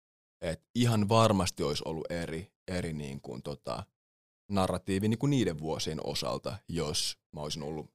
Et 0.40 0.62
ihan 0.74 1.08
varmasti 1.08 1.62
olisi 1.62 1.82
ollut 1.86 2.10
eri, 2.10 2.52
eri 2.68 2.92
niin 2.92 3.20
kuin 3.20 3.42
tota, 3.42 3.86
narratiivi 4.50 5.08
niin 5.08 5.18
kuin 5.18 5.30
niiden 5.30 5.58
vuosien 5.58 6.06
osalta, 6.06 6.58
jos 6.68 7.18
mä 7.32 7.40
olisin 7.40 7.62
ollut 7.62 7.90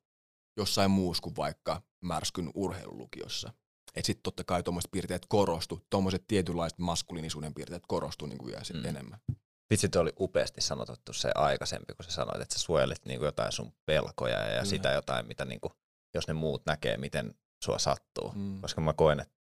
jossain 0.57 0.91
muussa 0.91 1.21
kuin 1.23 1.35
vaikka 1.35 1.81
Märskyn 2.01 2.51
urheilulukiossa. 2.55 3.53
Et 3.95 4.05
sitten 4.05 4.23
totta 4.23 4.43
kai 4.43 4.63
tuommoiset 4.63 4.91
piirteet 4.91 5.25
korostu, 5.29 5.85
tuommoiset 5.89 6.23
tietynlaiset 6.27 6.79
maskuliinisuuden 6.79 7.53
piirteet 7.53 7.83
korostu 7.87 8.25
niin 8.25 8.37
kuin 8.37 8.47
vielä 8.47 8.63
sit 8.63 8.75
Mm. 8.75 8.85
enemmän. 8.85 9.19
Vitsi, 9.69 9.89
oli 9.99 10.13
upeasti 10.19 10.61
sanotettu 10.61 11.13
se 11.13 11.31
aikaisempi, 11.35 11.93
kun 11.93 12.05
sä 12.05 12.11
sanoit, 12.11 12.41
että 12.41 12.53
sä 12.55 12.59
suojelit 12.59 13.05
niinku 13.05 13.25
jotain 13.25 13.51
sun 13.51 13.73
pelkoja 13.85 14.39
ja 14.39 14.47
Kyllä. 14.47 14.65
sitä 14.65 14.91
jotain, 14.91 15.27
mitä 15.27 15.45
niinku, 15.45 15.71
jos 16.13 16.27
ne 16.27 16.33
muut 16.33 16.65
näkee, 16.65 16.97
miten 16.97 17.35
sua 17.63 17.79
sattuu. 17.79 18.31
Mm. 18.35 18.61
Koska 18.61 18.81
mä 18.81 18.93
koen, 18.93 19.19
että, 19.19 19.35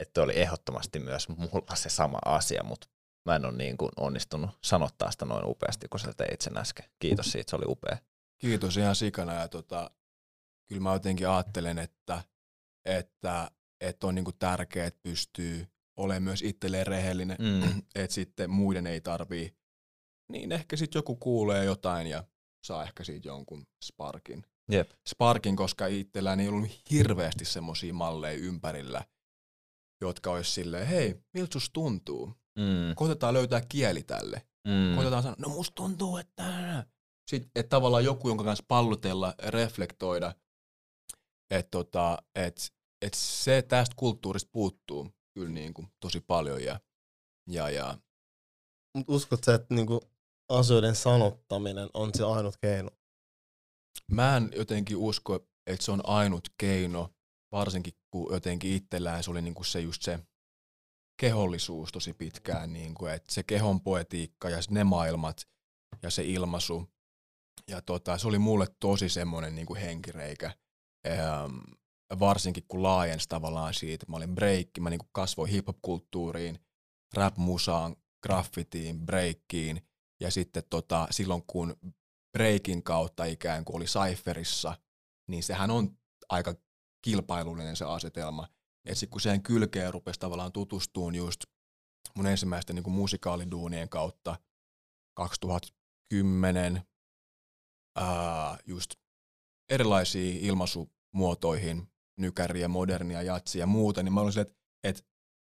että 0.00 0.22
oli 0.22 0.40
ehdottomasti 0.40 0.98
myös 0.98 1.28
mulla 1.28 1.74
se 1.76 1.88
sama 1.88 2.18
asia, 2.24 2.62
mutta 2.64 2.88
mä 3.26 3.36
en 3.36 3.44
ole 3.44 3.56
niin 3.56 3.76
kuin 3.76 3.90
onnistunut 3.96 4.50
sanottaa 4.64 5.10
sitä 5.10 5.24
noin 5.24 5.44
upeasti, 5.46 5.88
kun 5.88 6.00
sä 6.00 6.12
teit 6.16 6.40
sen 6.40 6.56
äsken. 6.58 6.90
Kiitos 6.98 7.32
siitä, 7.32 7.50
se 7.50 7.56
oli 7.56 7.64
upea. 7.68 7.98
Kiitos 8.38 8.76
ihan 8.76 8.96
sikana 8.96 9.34
ja 9.34 9.48
tota, 9.48 9.90
kyllä 10.68 10.80
mä 10.82 10.92
jotenkin 10.92 11.28
ajattelen, 11.28 11.78
että, 11.78 12.22
että, 12.84 13.50
että 13.80 14.06
on 14.06 14.14
niinku 14.14 14.32
tärkeää, 14.32 14.86
että 14.86 15.00
pystyy 15.02 15.66
olemaan 15.96 16.22
myös 16.22 16.42
itselleen 16.42 16.86
rehellinen, 16.86 17.36
Mm. 17.40 17.82
että 17.94 18.14
sitten 18.14 18.50
muiden 18.50 18.86
ei 18.86 19.00
tarvii, 19.00 19.56
niin 20.32 20.52
ehkä 20.52 20.76
sitten 20.76 20.98
joku 20.98 21.16
kuulee 21.16 21.64
jotain 21.64 22.06
ja 22.06 22.24
saa 22.66 22.82
ehkä 22.82 23.04
siitä 23.04 23.28
jonkun 23.28 23.66
sparkin. 23.84 24.44
Jep. 24.70 24.90
Sparkin, 25.08 25.56
koska 25.56 25.86
itsellään 25.86 26.40
ei 26.40 26.48
ollut 26.48 26.70
hirveästi 26.90 27.44
semmoisia 27.44 27.94
malleja 27.94 28.38
ympärillä, 28.38 29.04
jotka 30.00 30.30
olisi 30.30 30.50
silleen, 30.50 30.86
hei, 30.86 31.14
miltä 31.34 31.52
susta 31.52 31.72
tuntuu? 31.72 32.26
Mm. 32.58 32.94
Koitetaan 32.94 33.34
löytää 33.34 33.60
kieli 33.68 34.02
tälle. 34.02 34.42
Mm. 34.68 34.94
Koitetaan 34.94 35.22
sanoa, 35.22 35.36
no 35.38 35.48
musta 35.48 35.74
tuntuu, 35.74 36.16
että... 36.16 36.44
Sitten, 37.30 37.50
että 37.54 37.70
tavallaan 37.70 38.04
joku, 38.04 38.28
jonka 38.28 38.44
kanssa 38.44 38.64
pallotella, 38.68 39.34
reflektoida, 39.38 40.34
että 41.50 41.70
tota, 41.70 42.18
et, 42.34 42.72
et 43.02 43.14
se 43.14 43.62
tästä 43.62 43.94
kulttuurista 43.96 44.50
puuttuu 44.52 45.10
kyllä 45.34 45.50
niin 45.50 45.74
kuin 45.74 45.88
tosi 46.00 46.20
paljon. 46.20 46.64
Ja, 46.64 46.80
ja, 47.46 47.70
ja 47.70 47.98
Mut 48.94 49.08
uskot 49.08 49.44
sä, 49.44 49.54
että 49.54 49.74
niinku 49.74 50.00
asioiden 50.48 50.94
sanottaminen 50.96 51.88
on 51.94 52.10
se 52.14 52.24
ainut 52.24 52.56
keino? 52.56 52.90
mä 54.12 54.36
en 54.36 54.50
jotenkin 54.56 54.96
usko, 54.96 55.34
että 55.66 55.84
se 55.84 55.92
on 55.92 56.00
ainut 56.08 56.48
keino, 56.58 57.14
varsinkin 57.52 57.92
kun 58.10 58.32
jotenkin 58.32 58.72
itsellään 58.72 59.22
se 59.22 59.30
oli 59.30 59.42
niin 59.42 59.54
kuin 59.54 59.66
se 59.66 59.80
just 59.80 60.02
se 60.02 60.18
kehollisuus 61.20 61.92
tosi 61.92 62.12
pitkään, 62.12 62.72
niin 62.72 62.94
kuin, 62.94 63.12
että 63.12 63.34
se 63.34 63.42
kehon 63.42 63.80
poetiikka 63.80 64.50
ja 64.50 64.58
ne 64.70 64.84
maailmat 64.84 65.48
ja 66.02 66.10
se 66.10 66.22
ilmaisu. 66.24 66.88
Ja 67.68 67.82
tota, 67.82 68.18
se 68.18 68.28
oli 68.28 68.38
mulle 68.38 68.66
tosi 68.80 69.08
semmoinen 69.08 69.54
niin 69.54 69.66
kuin 69.66 69.80
henkireikä, 69.80 70.54
ähm, 71.06 71.58
varsinkin 72.18 72.64
kun 72.68 72.82
laajensi 72.82 73.28
tavallaan 73.28 73.74
siitä. 73.74 74.06
Mä 74.08 74.16
olin 74.16 74.34
breikki, 74.34 74.80
mä 74.80 74.90
niin 74.90 75.00
kasvoin 75.12 75.50
hip-hop-kulttuuriin, 75.50 76.58
rap-musaan, 77.14 77.96
graffitiin, 78.22 79.06
breikkiin. 79.06 79.82
Ja 80.20 80.30
sitten 80.30 80.62
tota, 80.70 81.08
silloin 81.10 81.42
kun 81.46 81.76
breikin 82.32 82.82
kautta 82.82 83.24
ikään 83.24 83.64
kuin 83.64 83.76
oli 83.76 83.84
Cypherissa, 83.84 84.76
niin 85.28 85.42
sehän 85.42 85.70
on 85.70 85.98
aika 86.28 86.54
kilpailullinen 87.04 87.76
se 87.76 87.84
asetelma. 87.84 88.48
Ja 88.86 88.94
sitten 88.94 89.10
kun 89.10 89.20
sen 89.20 89.42
kylkeen 89.42 89.92
rupesi 89.92 90.20
tavallaan 90.20 90.52
tutustumaan 90.52 91.14
just 91.14 91.40
mun 92.16 92.26
ensimmäisten 92.26 92.76
niin 92.76 92.90
musikaaliduunien 92.90 93.88
kautta 93.88 94.36
2010 95.14 96.82
ää, 97.96 98.58
just 98.66 98.94
erilaisiin 99.68 100.40
ilmaisumuotoihin, 100.40 101.88
nykäriä, 102.18 102.68
modernia, 102.68 103.22
jatsia 103.22 103.60
ja 103.60 103.66
muuta, 103.66 104.02
niin 104.02 104.12
mä 104.12 104.20
olin 104.20 104.38
että, 104.38 104.54
että 104.84 105.02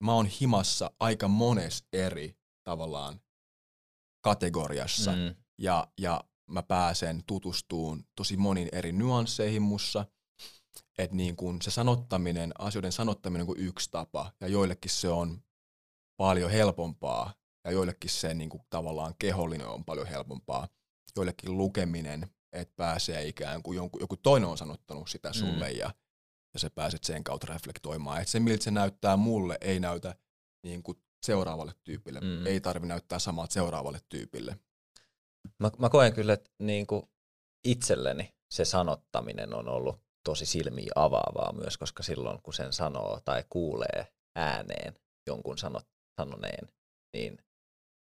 mä 0.03 0.13
oon 0.13 0.25
himassa 0.25 0.91
aika 0.99 1.27
mones 1.27 1.83
eri 1.93 2.37
tavallaan 2.63 3.21
kategoriassa. 4.21 5.11
Mm. 5.11 5.35
Ja, 5.57 5.87
ja 5.97 6.23
mä 6.49 6.63
pääsen 6.63 7.23
tutustuun 7.27 8.03
tosi 8.15 8.37
monin 8.37 8.69
eri 8.71 8.91
nyansseihin 8.91 9.61
mussa. 9.61 10.05
Että 10.97 11.15
niin 11.15 11.35
kun 11.35 11.61
se 11.61 11.71
sanottaminen, 11.71 12.51
asioiden 12.59 12.91
sanottaminen 12.91 13.41
on 13.41 13.47
kuin 13.47 13.59
yksi 13.59 13.91
tapa, 13.91 14.31
ja 14.41 14.47
joillekin 14.47 14.91
se 14.91 15.09
on 15.09 15.41
paljon 16.17 16.51
helpompaa, 16.51 17.33
ja 17.65 17.71
joillekin 17.71 18.09
se 18.09 18.33
niin 18.33 18.49
kuin 18.49 18.63
tavallaan 18.69 19.15
kehollinen 19.19 19.67
on 19.67 19.85
paljon 19.85 20.07
helpompaa. 20.07 20.67
Joillekin 21.15 21.57
lukeminen, 21.57 22.29
että 22.53 22.73
pääsee 22.75 23.27
ikään 23.27 23.63
kuin 23.63 23.75
joku, 23.75 23.99
joku 23.99 24.17
toinen 24.17 24.49
on 24.49 24.57
sanottanut 24.57 25.09
sitä 25.09 25.33
sulle, 25.33 25.69
mm. 25.71 25.77
ja, 25.77 25.93
ja 26.53 26.59
sä 26.59 26.69
pääset 26.69 27.03
sen 27.03 27.23
kautta 27.23 27.53
reflektoimaan. 27.53 28.21
Että 28.21 28.31
se, 28.31 28.39
miltä 28.39 28.63
se 28.63 28.71
näyttää 28.71 29.17
mulle, 29.17 29.57
ei 29.61 29.79
näytä 29.79 30.15
niin 30.63 30.83
kuin 30.83 30.97
seuraavalle 31.25 31.73
tyypille. 31.83 32.19
Mm. 32.19 32.47
Ei 32.47 32.61
tarvi 32.61 32.87
näyttää 32.87 33.19
samaa 33.19 33.47
seuraavalle 33.49 33.99
tyypille. 34.09 34.59
Mä, 35.59 35.71
mä 35.77 35.89
koen 35.89 36.13
kyllä, 36.13 36.33
että 36.33 36.49
niin 36.59 36.87
kuin 36.87 37.03
itselleni 37.63 38.33
se 38.51 38.65
sanottaminen 38.65 39.53
on 39.53 39.67
ollut 39.67 40.01
tosi 40.23 40.45
silmiä 40.45 40.91
avaavaa 40.95 41.53
myös, 41.53 41.77
koska 41.77 42.03
silloin 42.03 42.41
kun 42.41 42.53
sen 42.53 42.73
sanoo 42.73 43.19
tai 43.25 43.43
kuulee 43.49 44.13
ääneen 44.35 44.95
jonkun 45.27 45.57
sanot, 45.57 45.87
sanoneen, 46.21 46.67
niin 47.13 47.37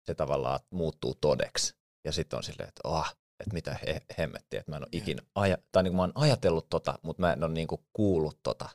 se 0.05 0.15
tavallaan 0.15 0.59
muuttuu 0.69 1.15
todeksi. 1.21 1.75
Ja 2.05 2.11
sitten 2.11 2.37
on 2.37 2.43
silleen, 2.43 2.69
että 2.69 2.81
oh, 2.83 3.15
että 3.39 3.53
mitä 3.53 3.77
he, 3.87 4.01
hemmettiä, 4.17 4.59
että 4.59 4.71
mä 4.71 4.77
en 4.77 4.83
ole 4.83 4.89
ikinä, 4.91 5.21
aja, 5.35 5.57
tai 5.71 5.83
niin 5.83 5.91
kuin 5.91 5.97
mä 5.97 6.03
oon 6.03 6.11
ajatellut 6.15 6.69
tota, 6.69 6.99
mutta 7.01 7.21
mä 7.21 7.33
en 7.33 7.43
ole 7.43 7.53
niin 7.53 7.67
kuin 7.67 7.85
kuullut 7.93 8.39
tota. 8.43 8.69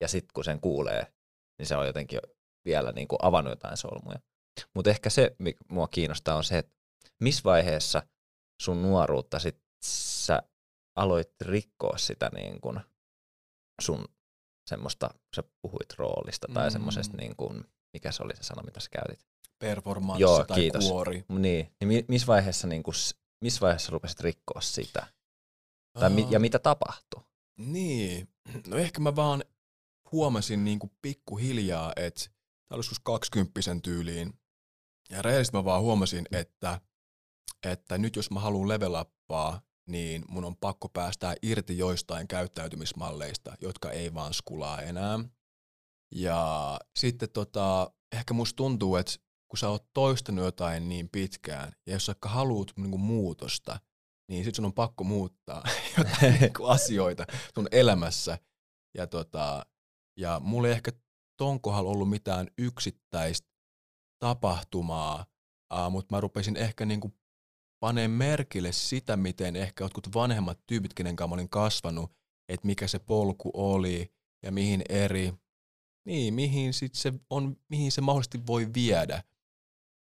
Ja 0.00 0.08
sitten 0.08 0.30
kun 0.34 0.44
sen 0.44 0.60
kuulee, 0.60 1.12
niin 1.58 1.66
se 1.66 1.76
on 1.76 1.86
jotenkin 1.86 2.20
vielä 2.64 2.92
niin 2.92 3.08
kuin 3.08 3.18
avannut 3.22 3.52
jotain 3.52 3.76
solmuja. 3.76 4.18
Mutta 4.74 4.90
ehkä 4.90 5.10
se, 5.10 5.36
mikä 5.38 5.64
mua 5.68 5.88
kiinnostaa, 5.88 6.36
on 6.36 6.44
se, 6.44 6.58
että 6.58 6.76
missä 7.22 7.42
vaiheessa 7.44 8.02
sun 8.62 8.82
nuoruutta 8.82 9.38
sit 9.38 9.58
sä 9.84 10.42
aloit 10.96 11.32
rikkoa 11.40 11.98
sitä 11.98 12.30
niin 12.34 12.60
kuin 12.60 12.80
sun 13.80 14.04
semmoista, 14.70 15.10
sä 15.36 15.42
puhuit 15.62 15.94
roolista 15.96 16.48
tai 16.54 16.68
mm. 16.68 16.72
semmoisesta 16.72 17.16
niin 17.16 17.36
kuin, 17.36 17.64
mikä 17.92 18.12
se 18.12 18.22
oli 18.22 18.36
se 18.36 18.42
sana, 18.42 18.62
mitä 18.62 18.80
sä 18.80 18.88
käytit? 18.90 19.26
Performanssi 19.58 20.22
Joo, 20.22 20.44
tai 20.44 20.54
kiitos. 20.54 20.88
kuori. 20.88 21.24
Niin, 21.28 21.74
niin 21.84 22.04
missä 22.08 22.26
vaiheessa, 22.26 22.66
niin 22.66 22.82
kuin, 22.82 22.94
missä 23.44 23.60
vaiheessa 23.60 23.92
rupesit 23.92 24.20
rikkoa 24.20 24.60
sitä? 24.60 25.06
Tai 25.92 26.10
mi- 26.10 26.26
ja 26.30 26.40
mitä 26.40 26.58
tapahtui? 26.58 27.22
Niin, 27.58 28.28
no 28.66 28.76
ehkä 28.76 29.00
mä 29.00 29.16
vaan 29.16 29.44
huomasin 30.12 30.64
niin 30.64 30.78
kuin 30.78 30.92
pikkuhiljaa, 31.02 31.92
että 31.96 32.20
tämä 32.68 32.76
oli 32.76 32.82
20 33.02 33.60
tyyliin, 33.82 34.32
ja 35.10 35.22
rehellisesti 35.22 35.56
mä 35.56 35.64
vaan 35.64 35.82
huomasin, 35.82 36.26
että, 36.32 36.80
että 37.66 37.98
nyt 37.98 38.16
jos 38.16 38.30
mä 38.30 38.40
haluan 38.40 38.68
level 38.68 38.94
uppaa, 39.00 39.60
niin 39.88 40.24
mun 40.28 40.44
on 40.44 40.56
pakko 40.56 40.88
päästää 40.88 41.34
irti 41.42 41.78
joistain 41.78 42.28
käyttäytymismalleista, 42.28 43.54
jotka 43.60 43.90
ei 43.90 44.14
vaan 44.14 44.34
skulaa 44.34 44.82
enää. 44.82 45.18
Ja 46.14 46.80
sitten 46.96 47.30
tota, 47.30 47.90
ehkä 48.12 48.34
musta 48.34 48.56
tuntuu, 48.56 48.96
että 48.96 49.12
kun 49.48 49.58
sä 49.58 49.68
oot 49.68 49.86
toistanut 49.94 50.44
jotain 50.44 50.88
niin 50.88 51.08
pitkään, 51.08 51.72
ja 51.86 51.92
jos 51.92 52.06
sä 52.06 52.14
haluat 52.24 52.72
niin 52.76 53.00
muutosta, 53.00 53.80
niin 54.28 54.44
sit 54.44 54.54
sun 54.54 54.64
on 54.64 54.72
pakko 54.72 55.04
muuttaa 55.04 55.64
jotain 55.98 56.34
niinku 56.40 56.64
asioita 56.64 57.24
sun 57.54 57.68
elämässä. 57.72 58.38
Ja, 58.96 59.06
tota, 59.06 59.66
ja 60.16 60.40
mulla 60.44 60.68
ei 60.68 60.74
ehkä 60.74 60.92
ton 61.36 61.60
kohdalla 61.60 61.90
ollut 61.90 62.10
mitään 62.10 62.48
yksittäistä 62.58 63.48
tapahtumaa, 64.18 65.26
uh, 65.74 65.90
mutta 65.90 66.14
mä 66.16 66.20
rupesin 66.20 66.56
ehkä 66.56 66.86
niinku 66.86 67.12
paneen 67.80 68.10
merkille 68.10 68.72
sitä, 68.72 69.16
miten 69.16 69.56
ehkä 69.56 69.84
jotkut 69.84 70.14
vanhemmat 70.14 70.60
tyypit, 70.66 70.94
kenen 70.94 71.16
kanssa 71.16 71.28
mä 71.28 71.34
olin 71.34 71.48
kasvanut, 71.48 72.12
että 72.48 72.66
mikä 72.66 72.88
se 72.88 72.98
polku 72.98 73.50
oli 73.54 74.12
ja 74.42 74.52
mihin 74.52 74.82
eri, 74.88 75.32
niin 76.06 76.34
mihin 76.34 76.74
sit 76.74 76.94
se 76.94 77.12
on, 77.30 77.56
mihin 77.68 77.92
se 77.92 78.00
mahdollisesti 78.00 78.46
voi 78.46 78.68
viedä. 78.74 79.22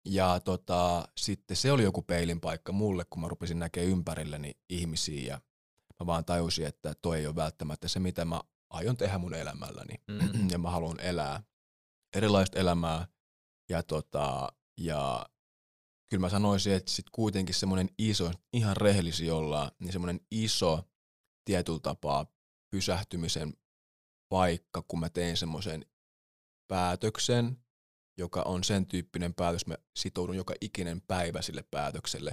Ja 0.05 0.40
tota, 0.40 1.09
sitten 1.16 1.57
se 1.57 1.72
oli 1.72 1.82
joku 1.82 2.03
peilin 2.03 2.40
paikka 2.40 2.72
mulle, 2.72 3.05
kun 3.05 3.20
mä 3.20 3.28
rupesin 3.28 3.59
näkemään 3.59 3.90
ympärilleni 3.90 4.53
ihmisiä 4.70 5.32
ja 5.32 5.40
mä 6.00 6.07
vaan 6.07 6.24
tajusin, 6.24 6.66
että 6.66 6.94
toi 7.03 7.18
ei 7.18 7.26
ole 7.26 7.34
välttämättä 7.34 7.88
se, 7.88 8.00
mitä 8.00 8.24
mä 8.24 8.40
aion 8.70 8.96
tehdä 8.96 9.18
mun 9.18 9.34
elämälläni. 9.34 9.94
Mm. 10.09 10.50
ja 10.53 10.59
mä 10.59 10.70
haluan 10.70 11.00
elää 11.00 11.42
erilaista 12.16 12.59
elämää. 12.59 13.07
Ja, 13.68 13.82
tota, 13.82 14.53
ja 14.80 15.26
kyllä 16.11 16.20
mä 16.20 16.28
sanoisin, 16.28 16.72
että 16.72 16.90
sit 16.90 17.07
kuitenkin 17.12 17.55
semmoinen 17.55 17.88
iso, 17.98 18.32
ihan 18.53 18.76
rehellisi 18.76 19.30
ollaan, 19.30 19.70
niin 19.78 19.92
semmoinen 19.92 20.20
iso 20.30 20.88
tietyllä 21.44 21.80
tapaa 21.82 22.26
pysähtymisen 22.70 23.53
paikka, 24.28 24.82
kun 24.82 25.00
mä 25.00 25.09
tein 25.09 25.36
semmoisen 25.36 25.86
päätöksen, 26.68 27.62
joka 28.19 28.43
on 28.43 28.65
sen 28.65 28.87
tyyppinen 28.87 29.35
päätös, 29.35 29.67
mä 29.67 29.75
sitoudun 29.97 30.37
joka 30.37 30.55
ikinen 30.61 31.01
päivä 31.01 31.43
sille 31.43 31.65
päätökselle, 31.71 32.33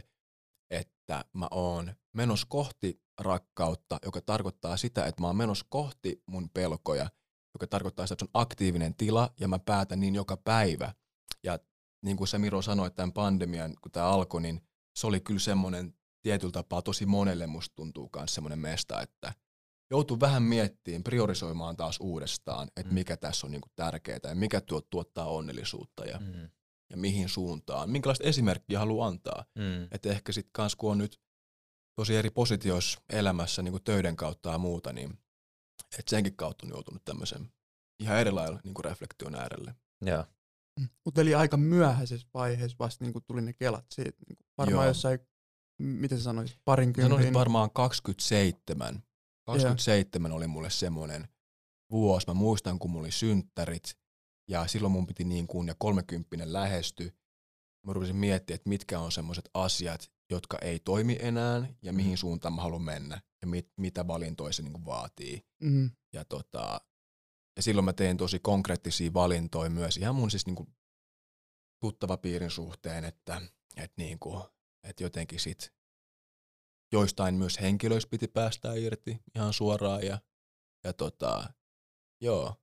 että 0.70 1.26
mä 1.34 1.48
oon 1.52 1.94
menos 2.14 2.46
kohti 2.46 3.02
rakkautta, 3.20 4.00
joka 4.06 4.22
tarkoittaa 4.22 4.78
sitä, 4.78 5.06
että 5.06 5.22
mä 5.22 5.28
oon 5.28 5.38
menos 5.38 5.64
kohti 5.70 6.24
mun 6.26 6.50
pelkoja, 6.50 7.10
joka 7.54 7.68
tarkoittaa 7.68 8.06
sitä, 8.06 8.14
että 8.14 8.26
se 8.26 8.30
on 8.34 8.42
aktiivinen 8.42 8.96
tila 8.96 9.34
ja 9.40 9.48
mä 9.48 9.60
päätän 9.60 10.00
niin 10.00 10.16
joka 10.16 10.38
päivä. 10.38 10.94
Ja 11.44 11.60
niin 12.02 12.18
kuin 12.18 12.28
se 12.28 12.38
Miro 12.38 12.62
sanoi, 12.62 12.88
että 12.88 12.96
tämän 12.96 13.14
pandemian, 13.14 13.74
kun 13.82 13.92
tämä 13.92 14.06
alkoi, 14.06 14.42
niin 14.42 14.62
se 14.96 15.08
oli 15.08 15.20
kyllä 15.20 15.40
semmoinen 15.40 15.94
tietyllä 16.22 16.52
tapaa 16.52 16.82
tosi 16.82 17.06
monelle 17.06 17.48
musta 17.48 17.76
tuntuu 17.76 18.10
myös 18.16 18.36
semmoinen 18.36 18.60
mesta, 18.60 19.02
että 19.02 19.34
joutuu 19.92 20.20
vähän 20.20 20.44
miettimään, 20.44 21.04
priorisoimaan 21.04 21.78
taas 21.78 21.98
uudestaan, 22.00 22.68
että 22.68 22.92
mm. 22.92 22.94
mikä 22.94 23.18
tässä 23.18 23.48
on 23.48 23.52
niinku 23.52 23.70
tärkeää 23.76 24.20
ja 24.24 24.36
mikä 24.36 24.62
tuo, 24.62 24.82
tuottaa 24.82 25.26
onnellisuutta 25.26 26.06
ja, 26.06 26.20
mm. 26.20 26.50
ja 26.90 26.98
mihin 26.98 27.30
suuntaan, 27.30 27.90
minkälaista 27.90 28.24
esimerkkiä 28.24 28.80
haluaa 28.80 29.08
antaa. 29.08 29.46
Mm. 29.56 29.88
Että 29.92 30.10
ehkä 30.10 30.32
sitten 30.32 30.52
kans 30.54 30.76
kun 30.76 30.92
on 30.92 30.98
nyt 30.98 31.22
tosi 31.96 32.16
eri 32.16 32.30
positioissa 32.30 33.02
elämässä 33.10 33.62
niin 33.62 33.84
töiden 33.84 34.16
kautta 34.16 34.52
ja 34.52 34.58
muuta, 34.58 34.94
niin 34.94 35.20
että 36.00 36.10
senkin 36.10 36.36
kautta 36.36 36.66
on 36.66 36.72
joutunut 36.72 37.06
tämmöisen 37.06 37.52
ihan 38.00 38.20
erilailla 38.20 38.60
niin 38.64 38.74
reflektion 38.84 39.36
äärelle. 39.36 39.76
Joo. 40.02 40.26
Mm. 40.80 40.88
Mutta 41.06 41.22
eli 41.22 41.36
aika 41.36 41.58
myöhäisessä 41.58 42.28
vaiheessa 42.34 42.78
vasta 42.80 43.06
niin 43.06 43.14
tuli 43.28 43.42
ne 43.42 43.54
kelat 43.54 43.86
siitä. 43.92 44.18
Niin 44.28 44.38
varmaan 44.58 44.86
Joo. 44.86 44.90
jossain, 44.90 45.20
miten 45.78 46.18
sä 46.18 46.24
sanoisit, 46.24 46.60
parinkymmenen? 46.66 47.12
Sanoisin 47.12 47.34
varmaan 47.34 47.72
27. 47.72 49.04
27 49.52 50.30
Joo. 50.30 50.38
oli 50.38 50.48
mulle 50.48 50.70
semmoinen 50.70 51.28
vuosi. 51.92 52.28
Mä 52.28 52.34
muistan, 52.34 52.80
kun 52.80 52.92
mulla 52.92 53.04
oli 53.04 53.12
synttärit 53.12 53.98
ja 54.50 54.68
silloin 54.68 54.92
mun 54.92 55.08
piti 55.08 55.24
niin 55.24 55.48
kuin 55.48 55.68
ja 55.68 55.76
30 55.78 56.54
lähesty. 56.54 57.12
Mä 57.88 57.94
rupesin 57.94 58.16
miettimään, 58.16 58.56
että 58.56 58.70
mitkä 58.70 59.00
on 59.00 59.12
semmoiset 59.12 59.50
asiat, 59.54 60.12
jotka 60.32 60.58
ei 60.62 60.80
toimi 60.80 61.18
enää 61.22 61.68
ja 61.82 61.94
mihin 61.94 62.14
mm. 62.14 62.18
suuntaan 62.18 62.54
mä 62.54 62.62
haluan 62.62 62.82
mennä 62.82 63.22
ja 63.42 63.48
mit, 63.48 63.70
mitä 63.78 64.08
valintoja 64.08 64.54
se 64.54 64.62
niin 64.62 64.86
vaatii. 64.86 65.42
Mm. 65.64 65.92
Ja, 66.14 66.26
tota, 66.26 66.82
ja 67.56 67.64
silloin 67.64 67.86
mä 67.86 67.94
tein 67.94 68.18
tosi 68.18 68.40
konkreettisia 68.40 69.14
valintoja 69.14 69.70
myös 69.70 69.98
ihan 69.98 70.16
mun 70.16 70.32
siis 70.32 70.46
niin 70.46 70.56
kuin 70.56 70.76
tuttava 71.80 72.18
piirin 72.18 72.52
suhteen, 72.52 73.06
että, 73.06 73.42
että, 73.78 73.94
niin 73.98 74.20
kuin, 74.20 74.44
että 74.84 75.04
jotenkin 75.04 75.40
sit 75.40 75.74
joistain 76.92 77.36
myös 77.36 77.62
henkilöistä 77.62 78.10
piti 78.10 78.28
päästä 78.28 78.74
irti 78.74 79.20
ihan 79.36 79.54
suoraan 79.54 80.06
ja, 80.06 80.20
ja 80.84 80.94
tota, 80.94 81.54
joo. 82.22 82.56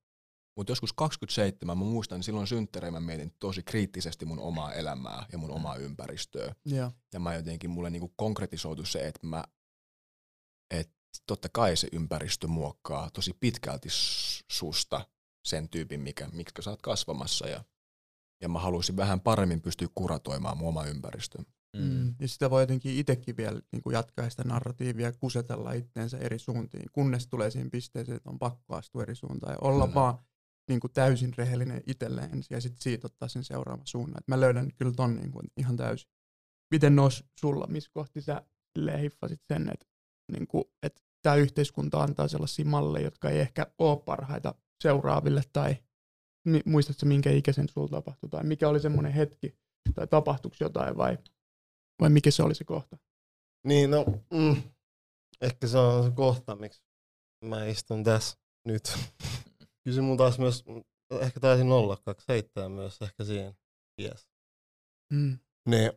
Mutta 0.57 0.71
joskus 0.71 0.93
27, 0.93 1.77
mä 1.77 1.83
muistan, 1.83 2.23
silloin 2.23 2.47
synttäreen 2.47 2.93
mä 2.93 2.99
mietin 2.99 3.33
tosi 3.39 3.63
kriittisesti 3.63 4.25
mun 4.25 4.39
omaa 4.39 4.73
elämää 4.73 5.25
ja 5.31 5.37
mun 5.37 5.51
omaa 5.51 5.75
ympäristöä. 5.75 6.55
Yeah. 6.71 6.93
Ja 7.13 7.19
mä 7.19 7.35
jotenkin, 7.35 7.69
mulle 7.69 7.89
niinku 7.89 8.13
konkretisoitu 8.15 8.85
se, 8.85 9.07
että 9.07 9.27
mä, 9.27 9.43
että 10.71 10.93
totta 11.25 11.49
kai 11.49 11.77
se 11.77 11.87
ympäristö 11.91 12.47
muokkaa 12.47 13.09
tosi 13.09 13.33
pitkälti 13.39 13.87
susta 14.51 15.07
sen 15.45 15.69
tyypin, 15.69 16.01
mikä, 16.01 16.27
miksi 16.27 16.61
sä 16.61 16.69
oot 16.69 16.81
kasvamassa. 16.81 17.47
Ja, 17.47 17.63
ja 18.41 18.49
mä 18.49 18.59
haluaisin 18.59 18.97
vähän 18.97 19.21
paremmin 19.21 19.61
pystyä 19.61 19.87
kuratoimaan 19.95 20.57
mun 20.57 20.69
oma 20.69 20.85
ympäristö. 20.85 21.43
Mm. 21.77 22.15
Ja 22.19 22.27
sitä 22.27 22.49
voi 22.49 22.61
jotenkin 22.61 22.97
itsekin 22.97 23.37
vielä 23.37 23.61
niin 23.71 23.81
kuin 23.81 23.93
jatkaa 23.93 24.29
sitä 24.29 24.43
narratiivia, 24.43 25.11
kusetella 25.11 25.73
itteensä 25.73 26.17
eri 26.17 26.39
suuntiin, 26.39 26.85
kunnes 26.91 27.27
tulee 27.27 27.51
siihen 27.51 27.71
pisteeseen, 27.71 28.15
että 28.15 28.29
on 28.29 28.39
pakko 28.39 28.75
astua 28.75 29.03
eri 29.03 29.15
suuntaan 29.15 29.53
ja 29.53 29.57
olla 29.61 29.83
Kyllä. 29.83 29.95
vaan 29.95 30.17
niin 30.69 30.79
kuin 30.79 30.93
täysin 30.93 31.33
rehellinen 31.37 31.83
itselleen 31.87 32.31
ensin 32.33 32.55
ja 32.55 32.61
sitten 32.61 32.81
siitä 32.81 33.07
ottaa 33.07 33.27
sen 33.27 33.43
seuraavan 33.43 33.87
suunnan. 33.87 34.17
Et 34.17 34.27
mä 34.27 34.39
löydän 34.39 34.71
kyllä 34.75 34.91
ton 34.91 35.15
niin 35.15 35.31
kuin 35.31 35.47
ihan 35.57 35.77
täysin. 35.77 36.09
Miten 36.71 36.95
nos 36.95 37.23
sulla, 37.39 37.67
missä 37.67 37.91
kohti 37.93 38.21
sä 38.21 38.41
silleen 38.77 38.99
hiffasit 38.99 39.41
sen, 39.47 39.69
että 39.73 39.85
niin 40.31 40.47
kuin, 40.47 40.63
että 40.83 41.01
tämä 41.21 41.35
yhteiskunta 41.35 42.03
antaa 42.03 42.27
sellaisia 42.27 42.65
malleja, 42.65 43.05
jotka 43.05 43.29
ei 43.29 43.39
ehkä 43.39 43.67
ole 43.77 43.99
parhaita 44.05 44.55
seuraaville 44.83 45.41
tai 45.53 45.77
muistatko 46.65 47.05
minkä 47.05 47.31
ikäisen 47.31 47.69
sulla 47.69 47.87
tapahtui 47.87 48.29
tai 48.29 48.43
mikä 48.43 48.69
oli 48.69 48.79
semmoinen 48.79 49.13
hetki 49.13 49.55
tai 49.95 50.07
tapahtuiko 50.07 50.57
jotain 50.59 50.97
vai, 50.97 51.17
vai 52.01 52.09
mikä 52.09 52.31
se 52.31 52.43
oli 52.43 52.55
se 52.55 52.63
kohta? 52.63 52.97
Niin, 53.67 53.91
no, 53.91 54.05
mm, 54.33 54.63
ehkä 55.41 55.67
se 55.67 55.77
on 55.77 56.03
se 56.03 56.11
kohta, 56.11 56.55
miksi 56.55 56.81
mä 57.45 57.65
istun 57.65 58.03
tässä 58.03 58.37
nyt. 58.65 58.83
Kysy 59.83 60.01
mun 60.01 60.17
taas 60.17 60.39
myös, 60.39 60.63
ehkä 61.21 61.39
taisin 61.39 61.71
olla 61.71 61.97
27 61.97 62.71
myös 62.71 63.01
ehkä 63.01 63.23
siinä. 63.23 63.53
Yes. 64.01 64.29
Mm. 65.13 65.39
Niin, 65.69 65.91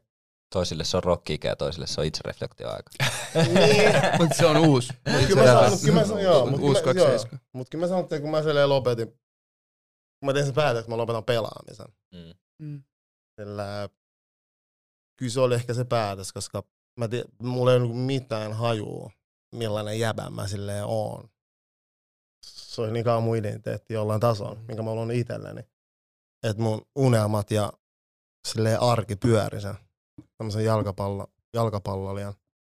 Toisille 0.54 0.84
se 0.84 0.96
on 0.96 1.04
rock 1.04 1.44
ja 1.44 1.56
toisille 1.56 1.86
se 1.86 2.00
on 2.00 2.06
itsereflektioaika. 2.06 2.90
niin. 3.34 3.92
Mutta 4.20 4.36
se 4.36 4.46
on 4.46 4.56
uusi. 4.56 4.92
Mut 5.12 5.26
kyllä 5.26 5.42
mä 5.42 5.46
sanon, 5.62 5.78
kyllä 5.80 5.94
mä 6.00 6.06
sanon, 6.06 6.22
joo, 6.22 6.46
mut 6.46 6.60
uusi 6.60 6.80
kyllä 6.82 6.94
mä- 6.94 7.00
joo. 7.00 7.06
27. 7.08 7.46
Mut 7.54 7.68
kyllä 7.70 7.82
mä 7.84 7.88
sanon, 7.88 8.02
että 8.04 8.20
kun 8.20 8.30
mä 8.30 8.42
silleen 8.42 8.68
lopetin, 8.68 9.06
kun 9.08 10.26
mä 10.26 10.32
tein 10.32 10.44
sen 10.46 10.54
päätöksen, 10.54 10.80
että 10.80 10.90
mä 10.90 10.96
lopetan 10.96 11.24
pelaamisen. 11.24 11.86
Mm. 12.14 12.34
Mm. 12.66 12.82
Sillä 13.40 13.88
kyllä 15.20 15.32
se 15.32 15.40
oli 15.40 15.54
ehkä 15.54 15.74
se 15.74 15.84
päätös, 15.84 16.32
koska 16.32 16.62
mä 16.98 17.08
tie, 17.08 17.24
mulla 17.42 17.72
ei 17.72 17.76
ollut 17.76 18.06
mitään 18.06 18.52
hajua, 18.52 19.10
millainen 19.54 19.98
jäbä 19.98 20.30
mä 20.30 20.48
silleen 20.48 20.84
oon. 20.84 21.30
Se 22.46 22.80
oli 22.82 22.92
niin 22.92 23.04
kauan 23.04 23.22
mun 23.22 23.36
identiteetti 23.36 23.94
jollain 23.94 24.20
tasolla, 24.20 24.60
minkä 24.68 24.82
mä 24.82 24.90
olen 24.90 25.10
itselleni. 25.10 25.60
Että 26.42 26.62
mun 26.62 26.86
unelmat 26.96 27.50
ja 27.50 27.72
silleen 28.48 28.80
arki 28.80 29.16
pyöri 29.16 29.60
sen 29.60 29.74
tämmöisen 30.36 30.64
jalkapallo, 30.64 31.26
jalkapallolijan 31.54 32.34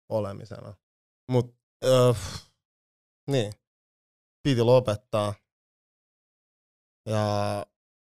olemisena. 0.09 0.75
Mut 1.31 1.57
öö, 1.85 2.13
niin, 3.31 3.53
piti 4.43 4.63
lopettaa. 4.63 5.35
Ja 7.07 7.67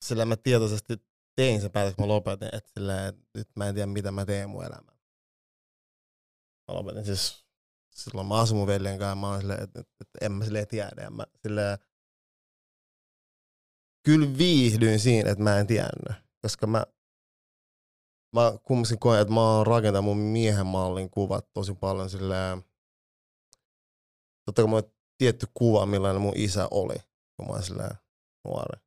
sillä 0.05 0.25
mä 0.25 0.35
tietoisesti 0.37 1.10
tein 1.35 1.61
sen 1.61 1.71
päätöksen, 1.71 1.95
kun 1.95 2.05
mä 2.05 2.13
lopetin, 2.13 2.49
että 2.53 2.71
silleen, 2.73 3.05
että 3.05 3.21
nyt 3.35 3.49
mä 3.55 3.67
en 3.67 3.75
tiedä, 3.75 3.87
mitä 3.87 4.11
mä 4.11 4.25
teen 4.25 4.49
mun 4.49 4.65
elämään. 4.65 4.99
Mä 6.67 6.75
lopetin 6.75 7.05
siis, 7.05 7.45
silloin 7.95 8.27
mä 8.27 8.39
asun 8.39 8.57
mun 8.57 8.67
veljen 8.67 8.99
kanssa, 8.99 9.15
mä 9.15 9.27
oon 9.27 9.39
silleen, 9.39 9.63
että, 9.63 9.79
että, 9.79 9.95
että 10.01 10.25
en 10.25 10.31
mä 10.31 10.45
silleen 10.45 10.67
tiedä. 10.67 11.09
Mä 11.09 11.23
silleen, 11.41 11.77
kyllä 14.03 14.37
viihdyin 14.37 14.99
siinä, 14.99 15.31
että 15.31 15.43
mä 15.43 15.59
en 15.59 15.67
tiennyt, 15.67 16.17
koska 16.41 16.67
mä, 16.67 16.85
mä 18.35 18.53
kumminkin 18.63 18.99
koen, 18.99 19.21
että 19.21 19.33
mä 19.33 19.41
oon 19.41 19.67
rakentanut 19.67 20.05
mun 20.05 20.17
miehen 20.17 20.65
mallin 20.65 21.09
kuvat 21.09 21.53
tosi 21.53 21.73
paljon 21.73 22.09
silleen, 22.09 22.63
totta 24.45 24.61
kai 24.61 24.69
mulla 24.69 24.83
on 24.83 24.93
tietty 25.17 25.47
kuva, 25.53 25.85
millainen 25.85 26.21
mun 26.21 26.33
isä 26.35 26.67
oli, 26.71 26.95
kun 27.35 27.47
mä 27.47 27.53
oon 27.53 27.63
silleen 27.63 27.95
nuori. 28.45 28.79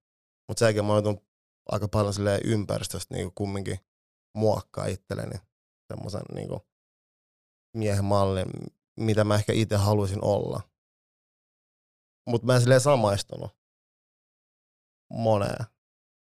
Mutta 0.49 0.59
sen 0.59 0.67
jälkeen 0.67 0.85
mä 0.85 0.93
oon 0.93 1.21
aika 1.73 1.89
paljon 1.89 2.15
silleen 2.15 2.41
ympäristöstä 2.45 3.15
niin 3.15 3.33
kumminkin 3.35 3.79
muokkaa 4.37 4.87
itselleni 4.87 5.39
semmoisen 5.93 6.23
niin 6.35 6.49
miehen 7.77 8.05
mallin, 8.05 8.47
mitä 9.01 9.25
mä 9.25 9.35
ehkä 9.35 9.53
itse 9.53 9.77
haluaisin 9.77 10.25
olla. 10.25 10.61
Mutta 12.29 12.47
mä 12.47 12.55
en 12.55 12.61
silleen 12.61 12.81
samaistunut 12.81 13.51
moneen 15.11 15.65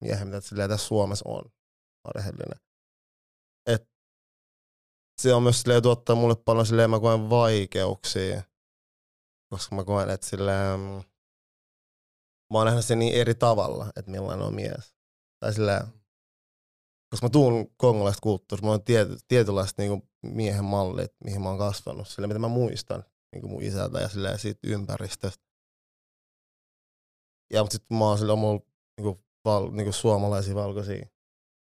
miehen, 0.00 0.28
mitä 0.28 0.40
silleen 0.40 0.70
tässä 0.70 0.86
Suomessa 0.86 1.28
on. 1.28 1.52
Rehellinen. 2.14 2.60
Et 3.66 3.90
se 5.22 5.34
on 5.34 5.42
myös 5.42 5.60
silleen 5.60 5.82
tuottaa 5.82 6.16
mulle 6.16 6.36
paljon 6.36 6.66
silleen, 6.66 6.90
mä 6.90 7.00
koen 7.00 7.30
vaikeuksia, 7.30 8.42
koska 9.52 9.76
mä 9.76 9.84
koen, 9.84 10.10
että 10.10 10.26
silleen, 10.26 10.80
mä 12.52 12.58
oon 12.58 12.66
nähnyt 12.66 12.84
sen 12.84 12.98
niin 12.98 13.14
eri 13.14 13.34
tavalla, 13.34 13.86
että 13.96 14.10
millainen 14.10 14.46
on 14.46 14.54
mies. 14.54 14.93
Tai 15.44 15.52
silleen, 15.54 15.86
koska 17.10 17.26
mä 17.26 17.30
tuun 17.30 17.74
kongolaisesta 17.76 18.22
kulttuurista, 18.22 18.66
mulla 18.66 18.74
on 18.74 18.84
tiety, 18.84 19.16
tietynlaiset 19.28 19.78
niinku 19.78 20.08
miehen 20.22 20.64
mallit, 20.64 21.12
mihin 21.24 21.42
mä 21.42 21.48
oon 21.48 21.58
kasvanut, 21.58 22.08
sillä 22.08 22.28
mitä 22.28 22.38
mä 22.38 22.48
muistan 22.48 23.04
niinku 23.32 23.48
mun 23.48 23.62
isältä 23.62 24.00
ja 24.00 24.08
silleen 24.08 24.38
siitä 24.38 24.60
ympäristöstä. 24.66 25.44
Ja 27.52 27.62
mutta 27.62 27.72
sitten 27.72 27.98
mä 27.98 28.04
oon 28.04 28.18
silleen, 28.18 28.38
mulla 28.38 28.60
niinku, 29.00 29.24
val, 29.44 29.70
niinku 29.70 29.92
suomalaisia 29.92 30.54
valkoisia 30.54 31.06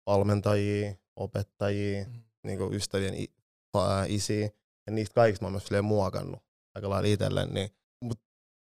valmentajia, 0.05 0.95
opettajia, 1.15 2.05
Mm. 2.05 2.23
niinku 2.43 2.69
ystävien 2.73 3.13
i, 3.13 3.27
pa, 3.71 4.03
isiä, 4.07 4.49
ja 4.87 4.93
niistä 4.93 5.13
kaikista 5.13 5.45
mä 5.45 5.47
oon 5.47 5.61
myös 5.71 5.83
muokannut 5.83 6.43
aika 6.75 6.89
lailla 6.89 7.07
itselleen, 7.07 7.53
niin 7.53 7.69
mut 8.03 8.19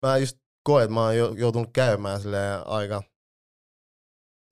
mä 0.07 0.17
just 0.17 0.39
koen, 0.65 0.85
että 0.85 0.95
mä 0.95 1.01
oon 1.05 1.17
jo- 1.17 1.35
joutunut 1.35 1.71
käymään 1.73 2.21
silleen 2.21 2.67
aika, 2.67 3.03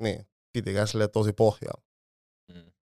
niin, 0.02 0.31
pitikään 0.52 0.88
silleen 0.88 1.10
tosi 1.10 1.32
pohjalla. 1.32 1.82
Mm. 2.54 2.72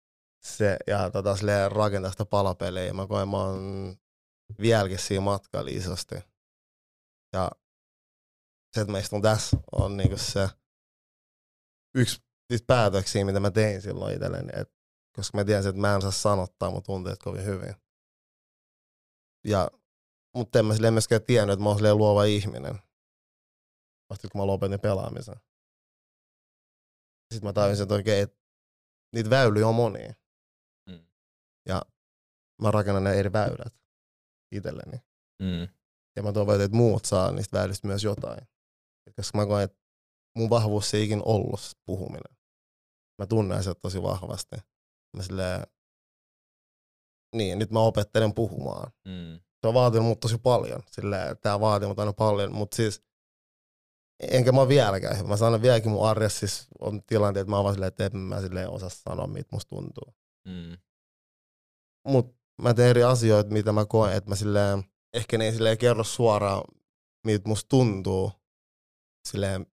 Se, 0.43 0.77
ja 0.87 1.11
tota 1.11 1.37
silleen 1.37 1.73
rakentaa 1.73 2.11
sitä 2.11 2.25
palapeliä, 2.25 2.85
ja 2.85 2.95
mä 2.95 3.07
koen, 3.07 3.29
mä 3.29 3.37
oon 3.37 3.97
vieläkin 4.61 4.99
siinä 4.99 5.21
matkalla 5.21 5.71
isosti. 5.71 6.14
Ja 7.33 7.51
se, 8.75 8.81
että 8.81 8.93
mä 8.93 8.99
istun 8.99 9.23
tässä, 9.23 9.57
on 9.73 9.97
niinku 9.97 10.16
se 10.18 10.49
yksi 11.95 12.23
niistä 12.51 12.66
päätöksiä, 12.66 13.25
mitä 13.25 13.41
mä 13.41 13.51
tein 13.51 13.83
silloin 13.83 14.14
itselleni, 14.14 14.61
et, 14.61 14.73
koska 15.16 15.39
mä 15.39 15.45
tiedän, 15.45 15.66
että 15.66 15.81
mä 15.81 15.95
en 15.95 16.03
saa 16.03 16.11
sanottaa 16.11 16.71
mun 16.71 16.83
tunteet 16.83 17.18
kovin 17.18 17.45
hyvin. 17.45 17.75
Ja, 19.45 19.71
mutta 20.37 20.59
en 20.59 20.66
mä 20.66 20.75
silleen 20.75 20.95
myöskään 20.95 21.25
tiennyt, 21.25 21.53
että 21.53 21.62
mä 21.62 21.71
oon 21.71 21.99
luova 21.99 22.25
ihminen. 22.25 22.79
Vasta 24.11 24.29
kun 24.29 24.41
mä 24.41 24.47
lopetin 24.47 24.81
pelaamisen. 24.81 25.41
Sitten 27.35 27.49
mä 27.49 27.53
tajusin, 27.53 27.83
että 27.83 27.95
oikein, 27.95 28.22
että 28.22 28.39
niitä 29.14 29.31
väyliä 29.31 29.68
on 29.68 29.74
monia. 29.74 30.14
Mm. 30.89 31.07
Ja 31.68 31.83
mä 32.62 32.70
rakennan 32.70 33.05
ne 33.05 33.12
eri 33.14 33.33
väylät 33.33 33.74
itselleni. 34.53 34.99
Mm. 35.43 35.68
Ja 36.16 36.22
mä 36.22 36.33
toivon, 36.33 36.61
että 36.61 36.76
muut 36.76 37.05
saa 37.05 37.33
niistä 37.33 37.59
väylistä 37.59 37.87
myös 37.87 38.05
jotain. 38.05 38.49
Koska 39.16 39.39
mä 39.39 39.47
koen, 39.47 39.64
että 39.64 39.78
mun 40.37 40.51
vahvuus 40.51 40.95
ei 40.95 41.05
ikin 41.05 41.22
ollut 41.24 41.61
puhuminen. 41.87 42.37
Mä 43.18 43.26
tunnen 43.26 43.59
asiat 43.59 43.81
tosi 43.83 44.03
vahvasti. 44.03 44.57
Mä 45.16 45.22
silleen, 45.22 45.66
niin, 47.37 47.59
nyt 47.59 47.70
mä 47.70 47.81
opettelen 47.81 48.35
puhumaan. 48.35 48.93
Mm. 49.05 49.41
Se 49.61 49.66
on 49.66 49.74
vaatinut 49.74 50.07
mut 50.07 50.20
tosi 50.20 50.39
paljon. 50.39 50.83
Silleen, 50.91 51.39
tää 51.39 51.61
vaatii 51.61 51.89
mut 51.89 51.99
aina 51.99 52.12
paljon, 52.12 52.55
mutta 52.55 52.76
siis 52.76 53.03
enkä 54.21 54.53
mä 54.53 54.68
vieläkään 54.68 55.18
hyvä. 55.18 55.29
Mä 55.29 55.37
sanon 55.37 55.62
vieläkin 55.62 55.91
mun 55.91 56.09
arjessa 56.09 56.39
siis 56.39 56.68
on 56.81 57.03
tilanteet, 57.07 57.43
että 57.43 57.51
mä 57.51 57.57
oon 57.57 57.64
vaan 57.64 57.75
silleen, 57.75 57.89
että 57.89 58.05
en 58.07 58.16
mä 58.16 58.41
silleen 58.41 58.71
osaa 58.71 58.89
sanoa, 58.89 59.27
mitä 59.27 59.49
musta 59.53 59.68
tuntuu. 59.68 60.14
Mm. 60.49 60.79
Mut 62.09 62.37
mä 62.62 62.75
teen 62.75 62.91
eri 62.91 63.03
asioita, 63.03 63.51
mitä 63.51 63.73
mä 63.73 63.87
koen, 63.87 64.12
että 64.12 64.31
mä 64.31 64.37
silleen, 64.37 64.85
ehkä 65.14 65.39
ne 65.39 65.45
ei 65.45 65.53
silleen 65.53 65.79
kerro 65.79 66.05
suoraan, 66.05 66.62
miltä 67.27 67.49
musta 67.49 67.68
tuntuu. 67.68 68.33
Silleen, 69.29 69.66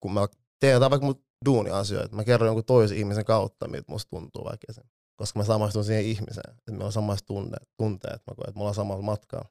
kun 0.00 0.12
mä 0.12 0.28
teen 0.60 0.72
jotain 0.72 0.90
vaikka 0.90 1.06
mun 1.06 1.24
duuniasioita, 1.44 2.16
mä 2.16 2.24
kerron 2.24 2.46
jonkun 2.46 2.64
toisen 2.64 2.98
ihmisen 2.98 3.24
kautta, 3.24 3.68
miltä 3.68 3.92
musta 3.92 4.10
tuntuu 4.10 4.44
vaikka 4.44 4.72
sen. 4.72 4.84
Koska 5.16 5.38
mä 5.38 5.44
samaistun 5.44 5.84
siihen 5.84 6.04
ihmiseen, 6.04 6.50
että 6.50 6.70
meillä 6.70 6.86
on 6.86 6.92
samaiset 6.92 7.26
tunne, 7.26 7.56
tunteet, 7.76 8.22
mä 8.26 8.34
koen, 8.34 8.48
että 8.48 8.58
me 8.58 8.60
ollaan 8.60 8.74
samalla 8.74 9.02
matkalla. 9.02 9.48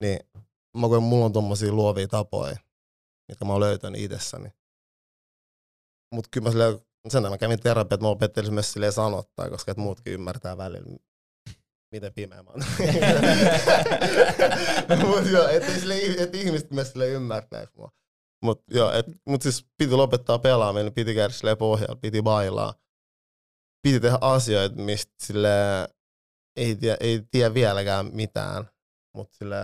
Niin 0.00 0.20
mä 0.76 0.88
koen, 0.88 0.98
että 0.98 1.08
mulla 1.08 1.24
on 1.24 1.32
tommosia 1.32 1.72
luovia 1.72 2.08
tapoja, 2.08 2.56
mitkä 3.30 3.44
mä 3.44 3.52
oon 3.52 3.60
löytänyt 3.60 4.00
itsessäni. 4.00 4.52
Mut 6.14 6.28
kyllä 6.30 6.44
mä 6.44 6.50
silleen, 6.50 6.78
sen 7.08 7.22
takia 7.22 7.30
mä 7.30 7.38
kävin 7.38 7.60
terapiaa, 7.60 7.94
että 7.94 8.04
mä 8.04 8.08
opettelin 8.08 8.54
myös 8.54 8.72
silleen 8.72 8.92
sanottaa, 8.92 9.50
koska 9.50 9.70
että 9.70 9.82
muutkin 9.82 10.12
ymmärtää 10.12 10.56
välillä, 10.56 10.96
miten 11.92 12.14
pimeä 12.14 12.42
mä 12.42 12.50
oon. 12.50 12.64
mut 15.06 15.30
joo, 15.30 15.48
et, 15.48 15.64
sille, 15.80 15.94
et 16.18 16.34
ihmiset 16.34 16.70
myös 16.70 16.92
sille 16.92 17.08
ymmärtäis 17.08 17.68
mua. 17.76 17.90
Mut 18.44 18.62
joo, 18.70 18.92
et, 18.92 19.06
mut 19.26 19.42
siis 19.42 19.66
piti 19.78 19.94
lopettaa 19.94 20.38
pelaaminen, 20.38 20.94
piti 20.94 21.14
käydä 21.14 21.34
silleen 21.34 21.58
pohjalla, 21.58 21.96
piti 21.96 22.22
bailaa. 22.22 22.74
Piti 23.82 24.00
tehdä 24.00 24.18
asioita, 24.20 24.76
mistä 24.76 25.12
sille 25.18 25.48
ei 26.56 26.76
tiedä, 26.76 26.96
ei 27.00 27.22
tiedä 27.30 27.54
vieläkään 27.54 28.10
mitään. 28.12 28.70
Mut 29.16 29.32
sille 29.32 29.56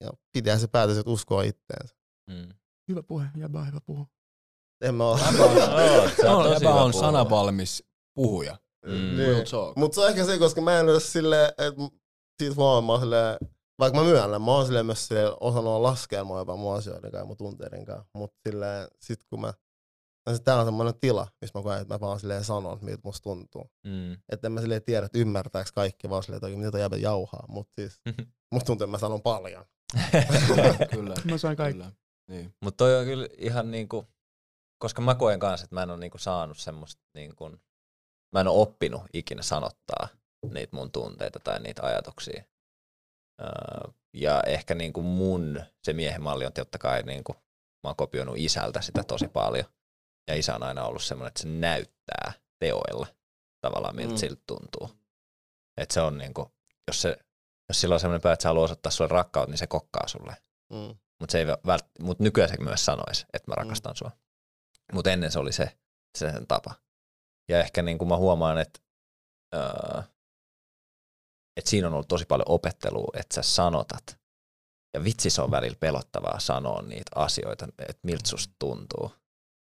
ja 0.00 0.10
pitää 0.32 0.58
se 0.58 0.68
päätös, 0.68 0.98
että 0.98 1.10
uskoo 1.10 1.40
itteensä. 1.40 1.97
Mm. 2.28 2.48
Hyvä 2.88 3.02
puhe, 3.02 3.26
jäbä 3.36 3.64
hyvä 3.64 3.80
puhe. 3.86 4.04
En 4.80 4.94
mä 4.94 5.04
No, 5.04 5.16
Epä 6.46 6.58
hyvä 6.60 6.74
on 6.74 6.92
sanavalmis 6.92 7.84
puhuja. 8.14 8.56
Mm. 8.86 9.16
Talk. 9.50 9.76
Mutta 9.76 9.94
se 9.94 10.00
on 10.00 10.08
ehkä 10.08 10.24
se, 10.24 10.38
koska 10.38 10.60
mä 10.60 10.80
en 10.80 10.88
ole 10.88 11.00
silleen, 11.00 11.48
että 11.48 11.82
siitä 12.42 12.56
vaan 12.56 12.84
mä 12.84 12.92
oon 12.92 13.00
silleen, 13.00 13.36
vaikka 13.78 13.98
mä 13.98 14.04
myönnän, 14.04 14.42
mä 14.42 14.50
oon 14.50 14.66
silleen 14.66 14.86
myös 14.86 15.06
silleen 15.06 15.32
osannut 15.40 15.82
laskea 15.82 16.24
mua 16.24 16.38
jopa 16.38 16.56
mun 16.56 16.76
asioiden 16.76 17.02
kanssa 17.02 17.18
ja 17.18 17.24
mun 17.24 17.36
tunteiden 17.36 17.84
kanssa. 17.84 18.08
Mutta 18.14 18.36
silleen, 18.48 18.88
sit 19.00 19.24
kun 19.24 19.40
mä, 19.40 19.52
ja 20.30 20.38
tää 20.38 20.58
on 20.58 20.64
semmoinen 20.64 20.94
tila, 21.00 21.26
missä 21.40 21.58
mä 21.58 21.62
koen, 21.62 21.80
että 21.80 21.94
mä 21.94 22.00
vaan 22.00 22.20
silleen 22.20 22.44
sanon, 22.44 22.78
miltä 22.82 23.00
musta 23.04 23.22
tuntuu. 23.22 23.70
Mm. 23.86 24.12
Että 24.28 24.48
en 24.48 24.52
mä 24.52 24.60
silleen 24.60 24.84
tiedä, 24.84 25.06
että 25.06 25.18
ymmärtääks 25.18 25.72
kaikki, 25.72 26.10
vaan 26.10 26.22
silleen, 26.22 26.44
että 26.44 26.58
mitä 26.58 26.70
toi 26.70 26.80
jäbä 26.80 26.96
jauhaa. 26.96 27.44
Mutta 27.48 27.72
siis, 27.74 28.00
musta 28.52 28.66
tuntuu, 28.66 28.84
että 28.84 28.90
mä 28.90 28.98
sanon 28.98 29.22
paljon. 29.22 29.64
Kyllä. 30.94 31.14
Mä 31.30 31.38
sain 31.38 31.56
kaikki. 31.56 31.82
Kyllä. 31.82 31.92
Niin. 32.28 32.54
Mutta 32.60 32.76
toi 32.84 32.98
on 32.98 33.04
kyllä 33.04 33.28
ihan 33.38 33.70
niinku, 33.70 34.06
koska 34.78 35.02
mä 35.02 35.14
koen 35.14 35.38
kanssa, 35.40 35.64
että 35.64 35.74
mä 35.74 35.82
en 35.82 35.90
ole 35.90 35.98
niinku 35.98 36.18
saanut 36.18 36.58
semmoista 36.58 37.02
niinku, 37.14 37.48
mä 38.34 38.40
en 38.40 38.48
ole 38.48 38.60
oppinut 38.62 39.02
ikinä 39.12 39.42
sanottaa 39.42 40.08
niitä 40.52 40.76
mun 40.76 40.92
tunteita 40.92 41.40
tai 41.40 41.60
niitä 41.60 41.82
ajatuksia. 41.82 42.44
Öö, 43.40 43.92
ja 44.14 44.42
ehkä 44.46 44.74
niinku 44.74 45.02
mun 45.02 45.62
se 45.84 45.92
miehen 45.92 46.22
malli 46.22 46.46
on 46.46 46.52
totta 46.52 46.78
kai 46.78 47.02
niinku, 47.02 47.32
mä 47.84 47.88
oon 47.88 47.96
kopioinut 47.96 48.38
isältä 48.38 48.80
sitä 48.80 49.04
tosi 49.04 49.28
paljon. 49.28 49.64
Ja 50.30 50.34
isä 50.34 50.54
on 50.54 50.62
aina 50.62 50.84
ollut 50.84 51.02
semmoinen, 51.02 51.28
että 51.28 51.42
se 51.42 51.48
näyttää 51.48 52.32
teoilla 52.58 53.06
tavallaan 53.60 53.96
miltä 53.96 54.12
Mm. 54.12 54.16
siltä 54.18 54.42
tuntuu. 54.46 54.90
Että 55.80 55.94
se 55.94 56.00
on 56.00 56.18
niinku, 56.18 56.52
jos, 56.88 57.02
se, 57.02 57.18
jos 57.68 57.80
sillä 57.80 57.94
on 57.94 58.00
semmoinen 58.00 58.22
pää, 58.22 58.32
että 58.32 58.42
se 58.42 58.48
haluaa 58.48 58.64
osoittaa 58.64 58.92
sulle 58.92 59.08
rakkautta, 59.08 59.50
niin 59.50 59.58
se 59.58 59.66
kokkaa 59.66 60.08
sulle. 60.08 60.36
Mm. 60.72 60.98
Mutta 61.20 61.32
se 61.32 61.38
ei 61.38 61.46
vält, 61.46 61.86
mut 62.00 62.20
nykyään 62.20 62.50
se 62.50 62.56
myös 62.60 62.84
sanoisi, 62.84 63.26
että 63.32 63.50
mä 63.50 63.54
rakastan 63.54 63.96
sua. 63.96 64.10
Mutta 64.92 65.10
ennen 65.10 65.32
se 65.32 65.38
oli 65.38 65.52
se, 65.52 65.78
se 66.18 66.32
sen 66.32 66.46
tapa. 66.46 66.74
Ja 67.48 67.60
ehkä 67.60 67.82
niin 67.82 67.98
kuin 67.98 68.08
mä 68.08 68.16
huomaan, 68.16 68.58
että 68.58 68.80
öö, 69.54 70.02
et 71.56 71.66
siinä 71.66 71.86
on 71.86 71.92
ollut 71.94 72.08
tosi 72.08 72.24
paljon 72.24 72.48
opettelua, 72.48 73.10
että 73.14 73.34
sä 73.34 73.42
sanotat. 73.42 74.18
Ja 74.94 75.04
vitsi 75.04 75.30
se 75.30 75.42
on 75.42 75.50
välillä 75.50 75.76
pelottavaa 75.80 76.40
sanoa 76.40 76.82
niitä 76.82 77.10
asioita, 77.14 77.68
että 77.78 78.00
miltä 78.02 78.28
susta 78.28 78.54
tuntuu. 78.58 79.12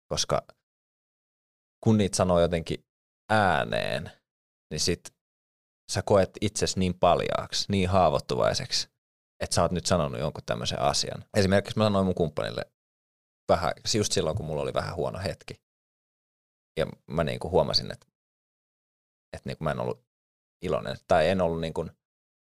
Koska 0.09 0.47
kun 1.85 1.99
niitä 1.99 2.17
sanoo 2.17 2.41
jotenkin 2.41 2.87
ääneen, 3.31 4.11
niin 4.71 4.81
sit 4.81 5.15
sä 5.93 6.03
koet 6.03 6.31
itsesi 6.41 6.79
niin 6.79 6.95
paljaaksi, 6.95 7.65
niin 7.69 7.89
haavoittuvaiseksi, 7.89 8.89
että 9.43 9.55
sä 9.55 9.63
oot 9.63 9.73
nyt 9.73 9.87
sanonut 9.87 10.21
jonkun 10.21 10.45
tämmöisen 10.47 10.81
asian. 10.81 11.25
Esimerkiksi 11.37 11.79
mä 11.79 11.85
sanoin 11.85 12.07
mun 12.07 12.15
kumppanille 12.15 12.63
vähän, 13.49 13.73
just 13.95 14.13
silloin, 14.13 14.37
kun 14.37 14.47
mulla 14.47 14.63
oli 14.63 14.75
vähän 14.75 14.97
huono 14.97 15.19
hetki. 15.19 15.63
Ja 16.77 16.87
mä 17.07 17.25
niinku 17.25 17.51
huomasin, 17.51 17.93
että, 17.93 18.07
että 19.37 19.49
niinku 19.49 19.65
mä 19.65 19.71
en 19.71 19.81
ollut 19.81 20.05
iloinen, 20.65 20.97
tai 21.09 21.29
en 21.29 21.41
ollut 21.41 21.61
niinku 21.61 21.87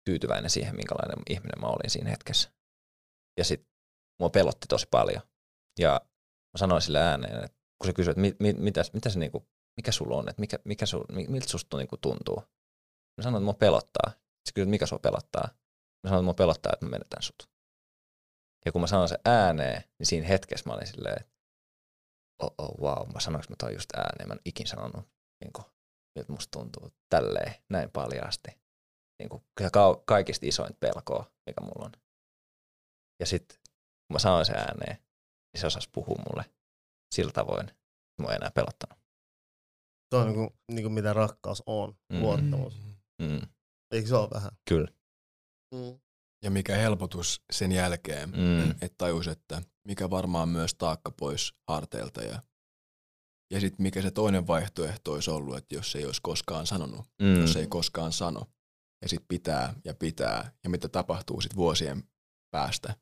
tyytyväinen 0.04 0.50
siihen, 0.50 0.76
minkälainen 0.76 1.18
ihminen 1.30 1.60
mä 1.60 1.66
olin 1.66 1.90
siinä 1.90 2.10
hetkessä. 2.10 2.52
Ja 3.38 3.44
sit 3.44 3.68
mua 4.20 4.30
pelotti 4.30 4.66
tosi 4.68 4.86
paljon. 4.90 5.22
Ja 5.78 6.00
mä 6.52 6.58
sanoin 6.58 6.82
sille 6.82 7.00
ääneen, 7.00 7.44
että 7.44 7.58
kun 7.78 7.86
se 7.86 7.92
kysyi, 7.92 8.10
että 8.10 8.20
mit, 8.20 8.40
mit, 8.40 8.58
mitä, 8.58 8.82
mitä 8.92 9.10
se 9.10 9.18
niinku, 9.18 9.46
mikä 9.76 9.92
sulla 9.92 10.16
on, 10.16 10.28
että 10.28 10.40
mikä, 10.40 10.58
mikä 10.64 10.86
sul, 10.86 11.04
mi- 11.12 11.26
miltä 11.28 11.48
susta 11.48 11.76
niinku 11.76 11.96
tuntuu. 11.96 12.36
Mä 13.16 13.22
sanoin, 13.22 13.42
että 13.42 13.44
mua 13.44 13.54
pelottaa. 13.54 14.10
Se 14.48 14.52
kysyi, 14.54 14.62
että 14.62 14.70
mikä 14.70 14.86
sua 14.86 14.98
pelottaa. 14.98 15.48
Mä 16.02 16.08
sanoin, 16.08 16.20
että 16.20 16.24
mua 16.24 16.34
pelottaa, 16.34 16.72
että 16.72 16.86
mä 16.86 16.90
menetän 16.90 17.22
sut. 17.22 17.50
Ja 18.64 18.72
kun 18.72 18.80
mä 18.80 18.86
sanoin 18.86 19.08
se 19.08 19.18
ääneen, 19.24 19.84
niin 19.98 20.06
siinä 20.06 20.26
hetkessä 20.26 20.68
mä 20.70 20.74
olin 20.74 20.86
silleen, 20.86 21.20
että 21.20 21.32
oh, 22.42 22.54
oh 22.58 22.78
wow, 22.80 23.12
mä 23.12 23.20
sanoinko 23.20 23.46
mä 23.50 23.56
toi 23.58 23.74
just 23.74 23.88
ääneen. 23.96 24.28
Mä 24.28 24.34
en 24.34 24.40
ikin 24.44 24.66
sanonut, 24.66 25.08
niin 25.44 25.52
kuin, 25.52 25.64
miltä 26.14 26.32
musta 26.32 26.58
tuntuu 26.58 26.92
tälleen, 27.10 27.54
näin 27.70 27.90
paljaasti. 27.90 28.50
Niin 29.18 29.28
kuin, 29.28 29.42
ka- 29.72 30.02
kaikista 30.06 30.46
isoin 30.46 30.76
pelkoa, 30.80 31.30
mikä 31.46 31.60
mulla 31.60 31.84
on. 31.84 31.92
Ja 33.20 33.26
sitten 33.26 33.58
kun 33.62 34.14
mä 34.14 34.18
sanoin 34.18 34.46
se 34.46 34.52
ääneen, 34.52 34.96
niin 35.52 35.60
se 35.60 35.66
osasi 35.66 35.88
puhua 35.92 36.16
mulle 36.30 36.44
sillä 37.14 37.32
tavoin, 37.32 37.68
että 37.68 37.80
mua 38.20 38.30
ei 38.30 38.36
enää 38.36 38.50
pelottanut. 38.50 38.98
Se 40.10 40.16
on 40.16 40.26
niinku, 40.26 40.56
niinku 40.72 40.90
mitä 40.90 41.12
rakkaus 41.12 41.62
on, 41.66 41.96
Mm. 42.12 42.20
luottamus. 42.20 42.74
Mm, 43.22 43.40
Eikö 43.90 44.08
se 44.08 44.16
ole 44.16 44.28
vähän? 44.34 44.50
kyllä. 44.68 44.88
Mm. 45.72 46.00
Ja 46.44 46.50
mikä 46.50 46.76
helpotus 46.76 47.42
sen 47.52 47.72
jälkeen, 47.72 48.30
Mm. 48.30 48.70
että 48.70 48.94
tajus, 48.98 49.28
että 49.28 49.62
mikä 49.88 50.10
varmaan 50.10 50.48
myös 50.48 50.74
taakka 50.74 51.10
pois 51.10 51.52
harteilta. 51.68 52.22
Ja, 52.22 52.42
ja 53.52 53.60
sitten 53.60 53.82
mikä 53.82 54.02
se 54.02 54.10
toinen 54.10 54.46
vaihtoehto 54.46 55.12
olisi 55.12 55.30
ollut, 55.30 55.56
että 55.56 55.74
jos 55.74 55.94
ei 55.96 56.06
olisi 56.06 56.20
koskaan 56.22 56.66
sanonut, 56.66 57.06
Mm. 57.22 57.40
jos 57.40 57.56
ei 57.56 57.66
koskaan 57.66 58.12
sano. 58.12 58.46
Ja 59.02 59.08
sitten 59.08 59.28
pitää 59.28 59.74
ja 59.84 59.94
pitää. 59.94 60.52
Ja 60.64 60.70
mitä 60.70 60.88
tapahtuu 60.88 61.40
sitten 61.40 61.56
vuosien 61.56 62.02
päästä. 62.50 62.94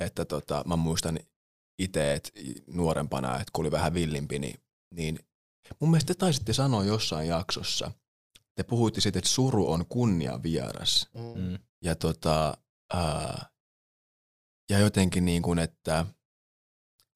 Että 0.00 0.24
tota, 0.24 0.62
mä 0.66 0.76
muistan 0.76 1.18
itse, 1.78 2.14
että 2.14 2.30
nuorempana, 2.66 3.34
että 3.34 3.50
kun 3.52 3.62
oli 3.64 3.70
vähän 3.70 3.94
villimpi, 3.94 4.38
niin, 4.38 4.60
niin 4.94 5.18
mun 5.80 5.90
mielestä 5.90 6.14
te 6.14 6.18
taisitte 6.18 6.52
sanoa 6.52 6.84
jossain 6.84 7.28
jaksossa, 7.28 7.90
te 8.54 8.62
puhuitte 8.62 9.00
siitä, 9.00 9.18
että 9.18 9.30
suru 9.30 9.72
on 9.72 9.86
kunnia 9.86 10.42
vieras. 10.42 11.08
Mm. 11.14 11.42
Mm. 11.42 11.58
Ja, 11.84 11.94
tota, 11.94 12.56
ää, 12.92 13.46
ja 14.70 14.78
jotenkin 14.78 15.24
niin 15.24 15.42
kuin, 15.42 15.58
että 15.58 16.06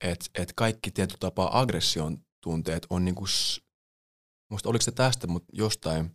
et, 0.05 0.31
et 0.35 0.53
kaikki 0.57 0.91
tietyllä 0.91 1.19
tapaa 1.21 1.61
aggression 1.61 2.19
tunteet 2.43 2.87
on 2.91 3.05
niin 3.05 3.15
kuin, 3.15 3.29
musta 4.51 4.69
oliko 4.69 4.83
se 4.83 4.93
tästä, 4.93 5.27
mutta 5.27 5.49
jostain, 5.53 6.07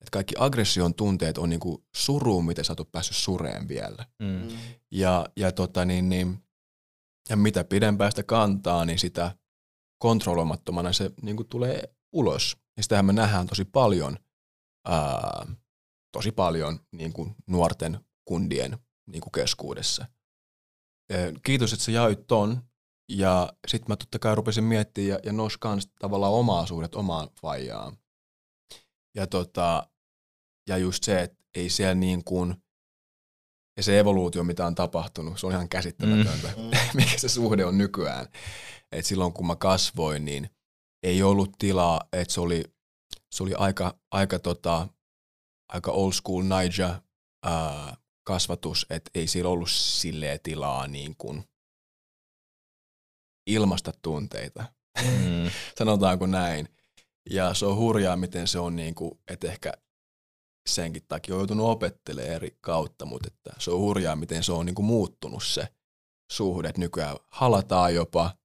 että 0.00 0.10
kaikki 0.12 0.34
aggression 0.38 0.94
tunteet 0.94 1.38
on 1.38 1.50
niin 1.50 1.60
kuin 1.60 1.84
suru, 1.96 2.42
miten 2.42 2.64
sä 2.64 2.74
ole 2.78 2.86
päässyt 2.92 3.16
sureen 3.16 3.68
vielä. 3.68 4.06
Mm. 4.22 4.48
Ja, 4.90 5.26
ja, 5.36 5.52
tota, 5.52 5.84
niin, 5.84 6.08
niin, 6.08 6.38
ja 7.28 7.36
mitä 7.36 7.64
pidempään 7.64 8.12
sitä 8.12 8.22
kantaa, 8.22 8.84
niin 8.84 8.98
sitä 8.98 9.36
kontrolloimattomana 9.98 10.92
se 10.92 11.10
niin 11.22 11.36
kuin 11.36 11.48
tulee 11.48 11.94
ulos. 12.12 12.56
Ja 12.76 12.82
sitähän 12.82 13.04
me 13.04 13.12
nähdään 13.12 13.46
tosi 13.46 13.64
paljon, 13.64 14.16
ää, 14.88 15.46
tosi 16.12 16.32
paljon 16.32 16.80
niin 16.92 17.12
kuin 17.12 17.34
nuorten 17.46 18.00
kundien 18.24 18.78
niin 19.06 19.20
kuin 19.20 19.32
keskuudessa. 19.32 20.06
Kiitos, 21.42 21.72
että 21.72 21.84
sä 21.84 21.92
jaoit 21.92 22.26
ton. 22.26 22.62
Ja 23.10 23.52
sitten 23.68 23.92
mä 23.92 23.96
totta 23.96 24.18
kai 24.18 24.34
rupesin 24.34 24.64
miettimään 24.64 25.08
ja, 25.08 25.18
ja 25.22 25.32
nos 25.32 25.56
kans 25.56 25.88
tavallaan 25.98 26.32
omaa 26.32 26.66
suhdet 26.66 26.94
omaan 26.94 27.28
faijaan. 27.42 27.98
Ja, 29.16 29.26
tota, 29.26 29.88
ja 30.68 30.76
just 30.78 31.04
se, 31.04 31.22
että 31.22 31.44
ei 31.54 31.70
siellä 31.70 31.94
niin 31.94 32.24
kuin, 32.24 32.54
ja 33.76 33.82
se 33.82 33.98
evoluutio, 33.98 34.44
mitä 34.44 34.66
on 34.66 34.74
tapahtunut, 34.74 35.40
se 35.40 35.46
on 35.46 35.52
ihan 35.52 35.68
käsittämätöntä, 35.68 36.48
Mm. 36.56 36.70
mikä 36.94 37.18
se 37.18 37.28
suhde 37.28 37.64
on 37.64 37.78
nykyään. 37.78 38.26
Et 38.92 39.06
silloin 39.06 39.32
kun 39.32 39.46
mä 39.46 39.56
kasvoin, 39.56 40.24
niin 40.24 40.50
ei 41.02 41.22
ollut 41.22 41.50
tilaa, 41.58 42.00
että 42.12 42.34
se 42.34 42.40
oli, 42.40 42.64
se 43.34 43.42
oli 43.42 43.54
aika, 43.54 43.98
aika, 44.10 44.38
tota, 44.38 44.88
aika 45.68 45.90
old 45.92 46.12
school 46.12 46.42
Naija 46.42 47.02
ää, 47.44 47.96
kasvatus, 48.24 48.86
että 48.90 49.10
ei 49.14 49.26
sillä 49.26 49.50
ollut 49.50 49.70
silleen 49.70 50.40
tilaa 50.42 50.88
niin 50.88 51.14
kuin 51.18 51.44
ilmasta 53.46 53.92
tunteita, 54.02 54.64
Mm. 55.02 55.50
sanotaanko 55.78 56.26
näin. 56.26 56.68
Ja 57.30 57.54
se 57.54 57.66
on 57.66 57.76
hurjaa, 57.76 58.16
miten 58.16 58.48
se 58.48 58.58
on, 58.58 58.76
niin 58.76 58.94
kuin, 58.94 59.20
että 59.28 59.48
ehkä 59.48 59.72
senkin 60.68 61.02
takia 61.08 61.34
on 61.34 61.38
joutunut 61.40 61.66
opettelemaan 61.70 62.32
eri 62.34 62.58
kautta, 62.60 63.04
mutta 63.04 63.28
että 63.28 63.60
se 63.60 63.70
on 63.70 63.78
hurjaa, 63.80 64.16
miten 64.16 64.44
se 64.44 64.52
on 64.52 64.66
niin 64.66 64.74
kuin 64.74 64.86
muuttunut 64.86 65.44
se 65.44 65.68
suhde, 66.32 66.68
että 66.68 66.80
nykyään 66.80 67.16
halataan 67.26 67.94
jopa, 67.94 68.36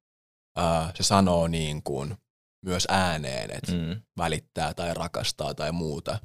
ää, 0.56 0.92
se 0.96 1.04
sanoo 1.04 1.48
niin 1.48 1.84
kuin 1.84 2.18
myös 2.64 2.86
ääneen, 2.90 3.52
että 3.52 3.72
Mm. 3.72 4.02
välittää 4.18 4.74
tai 4.74 4.94
rakastaa 4.94 5.54
tai 5.54 5.72
muuta. 5.72 6.20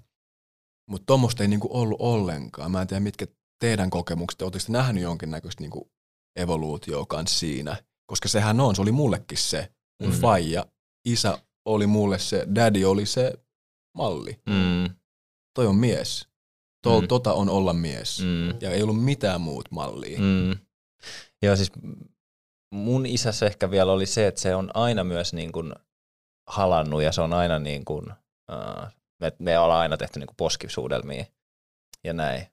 Mutta 0.90 1.06
tuommoista 1.06 1.42
ei 1.42 1.48
niinku 1.48 1.68
ollut 1.70 2.00
ollenkaan. 2.00 2.70
Mä 2.70 2.80
en 2.82 2.86
tiedä, 2.86 3.00
mitkä 3.00 3.26
teidän 3.60 3.90
kokemukset, 3.90 4.42
oletteko 4.42 4.64
te 4.66 4.72
nähnyt 4.72 5.02
jonkinnäköistä 5.02 5.62
niinku 5.62 5.90
evoluutioa 6.36 7.06
kanssa 7.06 7.38
siinä? 7.38 7.76
Koska 8.06 8.28
sehän 8.28 8.60
on, 8.60 8.76
se 8.76 8.82
oli 8.82 8.92
mullekin 8.92 9.38
se. 9.38 9.72
Mun 10.02 10.10
Mm. 10.10 10.16
mm. 10.16 10.20
faija, 10.20 10.66
isä 11.04 11.38
oli 11.64 11.86
mulle 11.86 12.18
se, 12.18 12.46
daddy 12.54 12.84
oli 12.84 13.06
se 13.06 13.32
malli. 13.96 14.40
Mm. 14.48 14.94
Toi 15.54 15.66
on 15.66 15.76
mies. 15.76 16.28
To, 16.82 17.00
Mm. 17.00 17.08
Tota 17.08 17.32
on 17.32 17.48
olla 17.48 17.72
mies. 17.72 18.20
Mm. 18.22 18.48
Ja 18.60 18.70
ei 18.70 18.82
ollut 18.82 19.04
mitään 19.04 19.40
muut 19.40 19.70
mallia. 19.70 20.18
Mm. 20.20 20.56
Joo, 21.42 21.56
siis 21.56 21.72
mun 22.74 23.06
isässä 23.06 23.46
ehkä 23.46 23.70
vielä 23.70 23.92
oli 23.92 24.06
se, 24.06 24.26
että 24.26 24.40
se 24.40 24.54
on 24.54 24.70
aina 24.74 25.04
myös 25.04 25.32
niin 25.32 25.52
kuin 25.52 25.72
halannut 26.48 27.02
ja 27.02 27.12
se 27.12 27.20
on 27.20 27.32
aina 27.32 27.58
niin 27.58 27.84
kuin, 27.84 28.04
uh, 28.52 28.88
me, 29.20 29.32
me 29.38 29.58
ollaan 29.58 29.80
aina 29.80 29.96
tehty 29.96 30.18
niin 30.18 30.26
kuin 30.26 30.36
poskisuudelmia 30.36 31.24
ja 32.04 32.12
näin. 32.12 32.46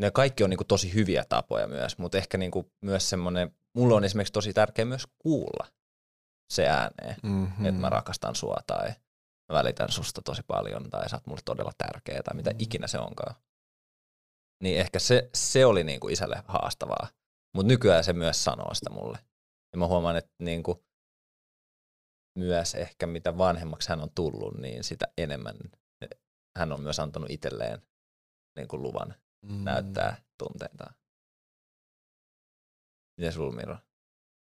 Ne 0.00 0.10
kaikki 0.10 0.44
on 0.44 0.50
niin 0.50 0.58
kuin 0.58 0.68
tosi 0.68 0.94
hyviä 0.94 1.24
tapoja 1.28 1.66
myös, 1.68 1.98
mutta 1.98 2.18
ehkä 2.18 2.38
niin 2.38 2.50
kuin 2.50 2.72
myös 2.84 3.10
semmoinen, 3.10 3.56
mulla 3.74 3.96
on 3.96 4.04
esimerkiksi 4.04 4.32
tosi 4.32 4.52
tärkeä 4.52 4.84
myös 4.84 5.06
kuulla 5.18 5.66
se 6.52 6.68
ääneen, 6.68 7.16
Mm-hmm. 7.22 7.52
mm. 7.58 7.66
että 7.66 7.80
mä 7.80 7.88
rakastan 7.88 8.34
sua 8.34 8.56
tai 8.66 8.88
mä 9.52 9.58
välitän 9.58 9.92
susta 9.92 10.22
tosi 10.22 10.42
paljon 10.46 10.90
tai 10.90 11.08
sä 11.08 11.16
oot 11.16 11.26
mulle 11.26 11.40
todella 11.44 11.72
tärkeä 11.78 12.22
tai 12.22 12.36
mitä 12.36 12.50
Mm. 12.50 12.56
ikinä 12.58 12.86
se 12.86 12.98
onkaan. 12.98 13.34
Niin 14.62 14.78
ehkä 14.80 14.98
se, 14.98 15.30
se 15.34 15.66
oli 15.66 15.84
niinku 15.84 16.08
isälle 16.08 16.42
haastavaa. 16.48 17.08
Mutta 17.56 17.68
nykyään 17.68 18.04
se 18.04 18.12
myös 18.12 18.44
sanoo 18.44 18.74
sitä 18.74 18.90
mulle. 18.90 19.18
Ja 19.72 19.78
mä 19.78 19.86
huomaan, 19.86 20.16
että 20.16 20.30
niinku, 20.38 20.84
myös 22.34 22.74
ehkä 22.74 23.06
mitä 23.06 23.38
vanhemmaksi 23.38 23.88
hän 23.88 24.00
on 24.00 24.10
tullut, 24.14 24.58
niin 24.58 24.84
sitä 24.84 25.06
enemmän 25.18 25.56
hän 26.58 26.72
on 26.72 26.80
myös 26.82 26.98
antanut 27.00 27.30
itselleen 27.30 27.82
niinku 28.56 28.82
luvan 28.82 29.14
Mm. 29.42 29.64
näyttää 29.64 30.16
tunteitaan. 30.38 30.94
Miten 33.16 33.32
sulla 33.32 33.56
Miro? 33.56 33.74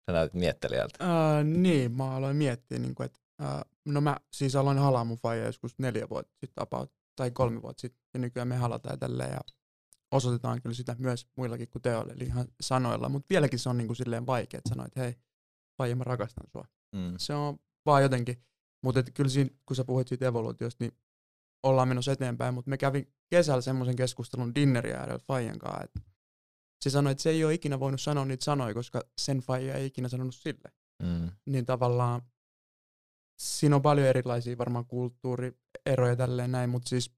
Sä 0.07 0.13
näytät 0.13 0.35
miettelijältä. 0.35 0.97
Ää, 1.01 1.45
niin, 1.45 1.93
mä 1.93 2.15
aloin 2.17 2.37
miettiä, 2.37 2.79
niin 2.79 2.95
kuin, 2.95 3.05
että 3.05 3.21
ää, 3.39 3.63
no 3.85 4.01
mä 4.01 4.17
siis 4.33 4.57
aloin 4.57 4.79
halaa 4.79 5.05
mun 5.05 5.19
faija 5.19 5.47
joskus 5.47 5.79
neljä 5.79 6.09
vuotta 6.09 6.33
sitten 6.41 6.63
about, 6.63 6.93
tai 7.17 7.31
kolme 7.31 7.63
vuotta 7.63 7.81
sitten, 7.81 8.01
ja 8.15 8.21
nykyään 8.21 8.49
me 8.49 8.57
halataan 8.57 8.99
tälleen, 8.99 9.31
ja 9.31 9.41
osoitetaan 10.11 10.63
kyllä 10.63 10.75
sitä 10.75 10.97
myös 10.99 11.27
muillakin 11.37 11.69
kuin 11.69 11.83
teoilla, 11.83 12.13
eli 12.13 12.25
ihan 12.25 12.47
sanoilla, 12.61 13.09
mutta 13.09 13.27
vieläkin 13.31 13.59
se 13.59 13.69
on 13.69 13.79
niin 13.79 13.89
kuin 13.89 13.97
silleen 13.97 14.27
vaikea, 14.27 14.59
että 14.59 14.69
sanoit, 14.69 14.89
että 14.89 15.01
hei, 15.01 15.15
faija, 15.79 15.97
mä 15.97 16.05
rakastan 16.05 16.47
sua. 16.53 16.65
Mm. 16.95 17.15
Se 17.17 17.35
on 17.35 17.59
vaan 17.87 18.03
jotenkin, 18.03 18.45
mutta 18.85 19.03
kyllä 19.15 19.31
siinä, 19.31 19.51
kun 19.67 19.77
sä 19.77 19.85
puhuit 19.85 20.09
siitä 20.09 20.27
evoluutiosta, 20.27 20.85
niin 20.85 20.93
ollaan 21.63 21.89
menossa 21.89 22.13
eteenpäin, 22.13 22.55
mutta 22.55 22.71
me 22.71 22.79
kävin 22.79 23.15
kesällä 23.31 23.61
semmoisen 23.61 23.97
keskustelun 23.97 24.55
dinnerin 24.55 24.95
äärellä 24.97 25.19
Fajan 25.19 25.59
kanssa, 25.59 25.85
että 25.85 26.01
se 26.83 26.91
sanoi, 26.91 27.13
että 27.13 27.23
se 27.23 27.31
ei 27.31 27.45
ole 27.45 27.55
ikinä 27.55 27.81
voinut 27.81 28.01
sanoa 28.01 28.25
niitä 28.25 28.45
sanoja, 28.45 28.75
koska 28.75 29.03
sen 29.21 29.39
Faija 29.39 29.75
ei 29.75 29.87
ikinä 29.87 30.09
sanonut 30.09 30.35
sille 30.35 30.73
Mm. 31.03 31.31
niin 31.47 31.67
tavallaan 31.67 32.23
siinä 33.39 33.77
on 33.77 33.83
paljon 33.83 34.07
erilaisia 34.07 34.59
varmaan 34.59 34.87
kulttuurieroja 34.87 36.17
tälleen 36.17 36.53
näin, 36.53 36.71
mutta 36.71 36.89
siis 36.89 37.11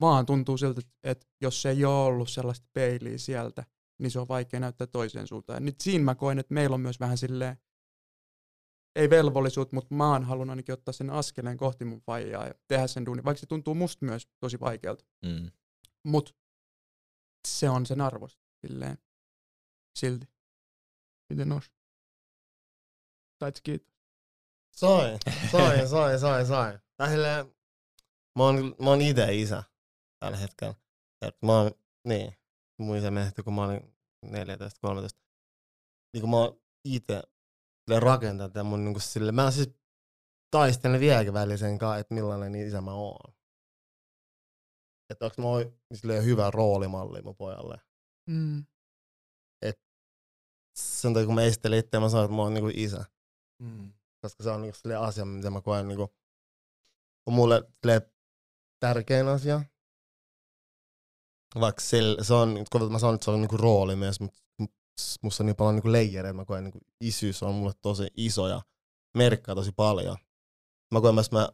vaan 0.00 0.26
tuntuu 0.26 0.56
siltä, 0.56 0.80
että- 1.04 1.26
jos 1.40 1.62
se 1.62 1.70
ei 1.70 1.84
ole 1.84 2.04
ollut 2.04 2.30
sellaista 2.30 2.66
peiliä 2.72 3.18
sieltä, 3.18 3.64
niin 3.98 4.10
se 4.10 4.20
on 4.20 4.28
vaikea 4.28 4.60
näyttää 4.60 4.86
toiseen 4.86 5.26
suuntaan. 5.26 5.64
Nyt 5.64 5.80
siinä 5.80 6.04
mä 6.04 6.14
koen, 6.14 6.38
että 6.38 6.54
meillä 6.54 6.74
on 6.74 6.80
myös 6.80 7.00
vähän 7.00 7.18
silleen, 7.18 7.56
ei 8.96 9.10
velvollisuutta, 9.10 9.76
mutta 9.76 9.94
mä 9.94 10.12
oon 10.12 10.24
halunnut 10.24 10.52
ainakin 10.52 10.72
ottaa 10.72 10.92
sen 10.92 11.10
askeleen 11.10 11.56
kohti 11.56 11.84
mun 11.84 12.00
faijaa 12.00 12.46
ja 12.46 12.54
tehdä 12.68 12.86
sen 12.86 13.06
duuni, 13.06 13.24
vaikka 13.24 13.40
se 13.40 13.46
tuntuu 13.46 13.74
musta 13.74 14.06
myös 14.06 14.28
tosi 14.40 14.60
vaikealta. 14.60 15.04
Mm. 15.24 15.50
Mut 16.04 16.36
se 17.48 17.70
on 17.70 17.86
sen 17.86 18.00
arvosta 18.00 18.42
silleen 18.66 18.98
silti. 19.98 20.26
Miten 21.30 21.52
os? 21.52 21.72
Sait 23.40 23.56
sä 23.56 23.62
kiitos? 23.62 23.94
Sain, 24.76 25.18
sain, 25.50 25.88
sain, 25.88 26.20
sain, 26.20 26.46
sain. 26.46 26.78
Tää 26.96 27.08
silleen, 27.10 27.46
mä 28.38 28.44
oon, 28.44 28.74
mä 28.82 28.90
oon 28.90 29.00
ite 29.00 29.34
isä 29.34 29.62
tällä 30.20 30.36
hetkellä. 30.36 30.74
Et 31.22 31.42
mä 31.42 31.52
oon, 31.52 31.70
niin, 32.04 32.34
mun 32.78 32.96
isä 32.96 33.10
menehti, 33.10 33.42
kun 33.42 33.54
mä 33.54 33.64
olin 33.64 33.94
14-13. 34.26 34.30
Niin 36.12 36.20
kun 36.20 36.30
mä 36.30 36.36
oon 36.36 36.60
ite 36.84 37.22
rakentanut 37.88 38.52
tämän 38.52 38.66
mun 38.66 38.84
niinku 38.84 39.00
sille, 39.00 39.32
mä 39.32 39.50
siis 39.50 39.70
taistelen 40.50 41.00
vieläkin 41.00 41.32
välillä 41.32 41.56
sen 41.56 41.78
kanssa, 41.78 41.98
että 41.98 42.14
millainen 42.14 42.54
isä 42.54 42.80
mä 42.80 42.92
oon. 42.92 43.34
Että 45.10 45.24
onks 45.24 45.38
mä 45.38 45.44
oon 45.44 45.72
silleen 45.94 46.24
hyvä 46.24 46.50
roolimalli 46.50 47.22
mun 47.22 47.36
pojalle. 47.36 47.80
Mm. 48.26 48.64
Sen 50.78 51.14
takia 51.14 51.26
kun 51.26 51.34
mä 51.34 51.42
esittelen 51.42 51.78
itseä, 51.78 52.00
mä 52.00 52.08
sanon, 52.08 52.24
että 52.24 52.36
mä 52.36 52.42
oon 52.42 52.54
niinku 52.54 52.70
isä. 52.74 53.04
Mm. 53.58 53.92
koska 54.20 54.44
se 54.44 54.50
on 54.50 54.62
niinku 54.62 54.78
silleen 54.78 55.00
asia, 55.00 55.24
mitä 55.24 55.50
mä 55.50 55.60
koen 55.60 55.88
niinku, 55.88 56.14
on 57.26 57.34
mulle 57.34 57.70
tärkein 58.80 59.28
asia. 59.28 59.62
Vaikka 61.60 61.80
sille, 61.80 62.24
se 62.24 62.34
on, 62.34 62.64
kun 62.72 62.92
mä 62.92 62.98
sanon, 62.98 63.14
että 63.14 63.24
se 63.24 63.30
on 63.30 63.40
niinku 63.40 63.56
rooli 63.56 63.96
myös, 63.96 64.20
mutta 64.20 64.42
musta 65.22 65.42
on 65.42 65.46
niin 65.46 65.56
paljon 65.56 65.74
niinku 65.74 65.92
leijereitä, 65.92 66.36
mä 66.36 66.44
koen 66.44 66.64
niinku 66.64 66.80
isyys 67.00 67.42
on 67.42 67.54
mulle 67.54 67.72
tosi 67.82 68.06
iso 68.16 68.48
ja 68.48 68.62
merkkaa 69.16 69.54
tosi 69.54 69.72
paljon. 69.72 70.16
Mä 70.94 71.00
koen 71.00 71.14
myös, 71.14 71.32
mä 71.32 71.48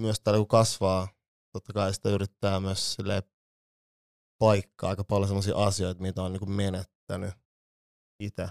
myös 0.00 0.20
täällä 0.20 0.38
kun 0.38 0.48
kasvaa, 0.48 1.08
totta 1.52 1.72
kai 1.72 1.94
sitä 1.94 2.08
yrittää 2.08 2.60
myös 2.60 2.94
silleen 2.94 3.22
paikkaa 4.38 4.90
aika 4.90 5.04
paljon 5.04 5.28
sellaisia 5.28 5.56
asioita, 5.56 6.02
mitä 6.02 6.22
on 6.22 6.32
niinku 6.32 6.46
menettänyt 6.46 7.34
itse 8.22 8.48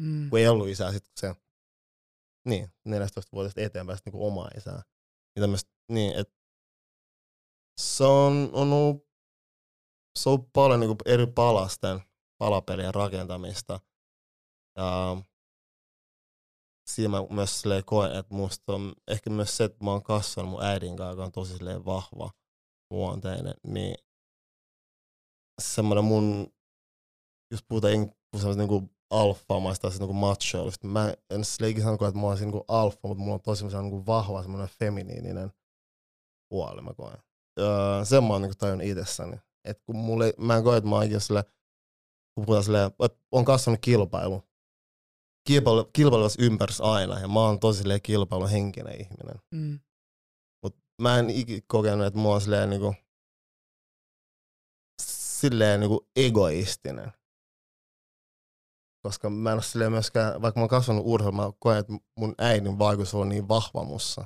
Mm. 0.00 0.30
kun 0.30 0.38
ei 0.38 0.48
ollut 0.48 0.68
isää, 0.68 0.92
sit 0.92 1.04
se 1.20 1.34
niin, 2.48 2.68
14-vuotiaasta 2.88 3.60
eteenpäin 3.60 3.98
niinku 4.04 4.26
omaa 4.26 4.50
isää. 4.56 4.82
Niin 5.34 5.42
tämmöstä, 5.42 5.70
niin, 5.92 6.18
et 6.18 6.34
se 7.80 8.04
on, 8.04 8.50
on 8.52 8.72
ollut, 8.72 9.08
se 10.18 10.28
on 10.28 10.50
paljon 10.52 10.80
niinku 10.80 10.96
eri 11.06 11.26
palasten 11.26 12.00
palapelien 12.38 12.94
rakentamista. 12.94 13.80
Ja 14.76 15.16
siinä 16.86 17.08
mä 17.08 17.26
myös 17.30 17.60
silleen 17.60 17.84
koen, 17.84 18.16
että 18.16 18.34
musta 18.34 18.72
on 18.72 18.94
ehkä 19.08 19.30
myös 19.30 19.56
se, 19.56 19.64
että 19.64 19.84
mä 19.84 19.90
oon 19.90 20.02
kasvanut 20.02 20.50
mun 20.50 20.62
äidin 20.62 20.96
kanssa, 20.96 21.10
joka 21.10 21.24
on 21.24 21.32
tosi 21.32 21.56
silleen 21.56 21.84
vahva 21.84 22.30
luonteinen, 22.90 23.54
niin 23.66 23.96
semmoinen 25.62 26.04
mun, 26.04 26.54
jos 27.50 27.62
puhutaan 27.68 27.92
semmoista 28.36 28.62
niinku 28.62 28.90
alfamaista, 29.10 29.90
siis 29.90 30.00
niinku 30.00 30.14
machoista. 30.14 30.86
Mä 30.86 31.14
en 31.30 31.44
sille 31.44 31.68
ikinä 31.68 31.84
sanonut, 31.84 32.02
että 32.02 32.20
mä 32.20 32.26
olisin 32.26 32.44
niinku 32.44 32.64
alfa, 32.68 33.08
mutta 33.08 33.22
mulla 33.22 33.34
on 33.34 33.40
tosi 33.40 33.58
semmoinen 33.58 33.82
niinku 33.82 34.06
vahva 34.06 34.42
semmoinen 34.42 34.68
feminiininen 34.68 35.52
puoli, 36.48 36.82
mä 36.82 36.94
koen. 36.94 37.18
Öö, 37.58 38.04
sen 38.04 38.24
mä 38.24 38.32
oon 38.32 38.42
niinku 38.42 38.56
tajunnut 38.58 38.86
itsessäni. 38.86 39.36
Et 39.64 39.80
kun 39.86 39.96
mulle, 39.96 40.34
mä 40.38 40.56
en 40.56 40.64
koe, 40.64 40.76
että 40.76 40.90
mä 40.90 40.96
oon 40.96 41.04
ikinä 41.04 41.20
sille, 41.20 41.44
kun 42.36 42.46
puhutaan 42.46 42.64
silleen, 42.64 42.86
että 42.86 43.18
on 43.32 43.44
kasvanut 43.44 43.80
kilpailu. 43.80 44.42
Kilpailu, 45.48 45.84
kilpailuvassa 45.84 46.42
ympäristössä 46.42 46.92
aina, 46.92 47.20
ja 47.20 47.28
mä 47.28 47.40
oon 47.40 47.60
tosi 47.60 47.78
silleen 47.78 48.02
kilpailuhenkinen 48.02 49.00
ihminen. 49.00 49.36
Mm. 49.50 49.80
Mut 50.62 50.76
mä 51.02 51.18
en 51.18 51.30
ikinä 51.30 51.60
kokenut, 51.66 52.06
että 52.06 52.20
mä 52.20 52.28
oon 52.28 52.40
silleen 52.40 52.70
niinku, 52.70 52.94
silleen 55.02 55.80
niinku 55.80 56.08
egoistinen. 56.16 57.12
Koska 59.02 59.30
mä 59.30 59.50
en 59.52 59.56
oo 59.56 59.62
silleen 59.62 59.92
myöskään, 59.92 60.42
vaikka 60.42 60.60
mä 60.60 60.62
oon 60.62 60.68
kasvanut 60.68 61.06
urheilu, 61.06 61.32
mä 61.32 61.52
koen, 61.58 61.78
että 61.78 61.92
mun 62.18 62.34
äidin 62.38 62.78
vaikutus 62.78 63.14
on 63.14 63.28
niin 63.28 63.48
vahva 63.48 63.84
mussa. 63.84 64.24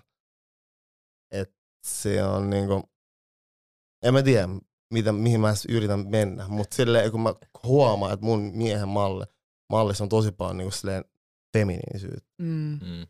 Että 1.30 1.56
se 1.86 2.24
on 2.24 2.50
niinku, 2.50 2.90
en 4.04 4.14
mä 4.14 4.22
tiedä, 4.22 4.48
mitä, 4.90 5.12
mihin 5.12 5.40
mä 5.40 5.48
edes 5.48 5.66
yritän 5.68 6.08
mennä, 6.08 6.48
mutta 6.48 6.76
silleen 6.76 7.10
kun 7.10 7.20
mä 7.20 7.34
huomaan, 7.62 8.12
että 8.12 8.26
mun 8.26 8.50
miehen 8.54 8.88
malli, 8.88 9.24
mallissa 9.70 10.04
on 10.04 10.08
tosi 10.08 10.32
paljon 10.32 10.56
niinku 10.56 10.70
silleen 10.70 11.04
feminiinisyyttä. 11.52 12.30
Mm. 12.38 12.78
Mm. 12.82 13.06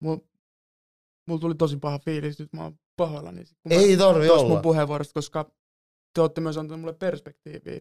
Mulla 0.00 0.20
mul 1.28 1.38
tuli 1.38 1.54
tosi 1.54 1.76
paha 1.76 1.98
fiilis, 1.98 2.38
nyt 2.38 2.52
mä 2.52 2.62
oon 2.62 2.78
pahoillani. 2.96 3.44
kun 3.44 3.72
Ei 3.72 3.96
tarvi 3.96 4.28
olla. 4.30 4.48
mun 4.48 4.62
puheenvuorosta, 4.62 5.14
koska 5.14 5.50
te 6.14 6.20
olette 6.20 6.40
myös 6.40 6.56
antaneet 6.58 6.80
mulle 6.80 6.94
perspektiiviä. 6.94 7.80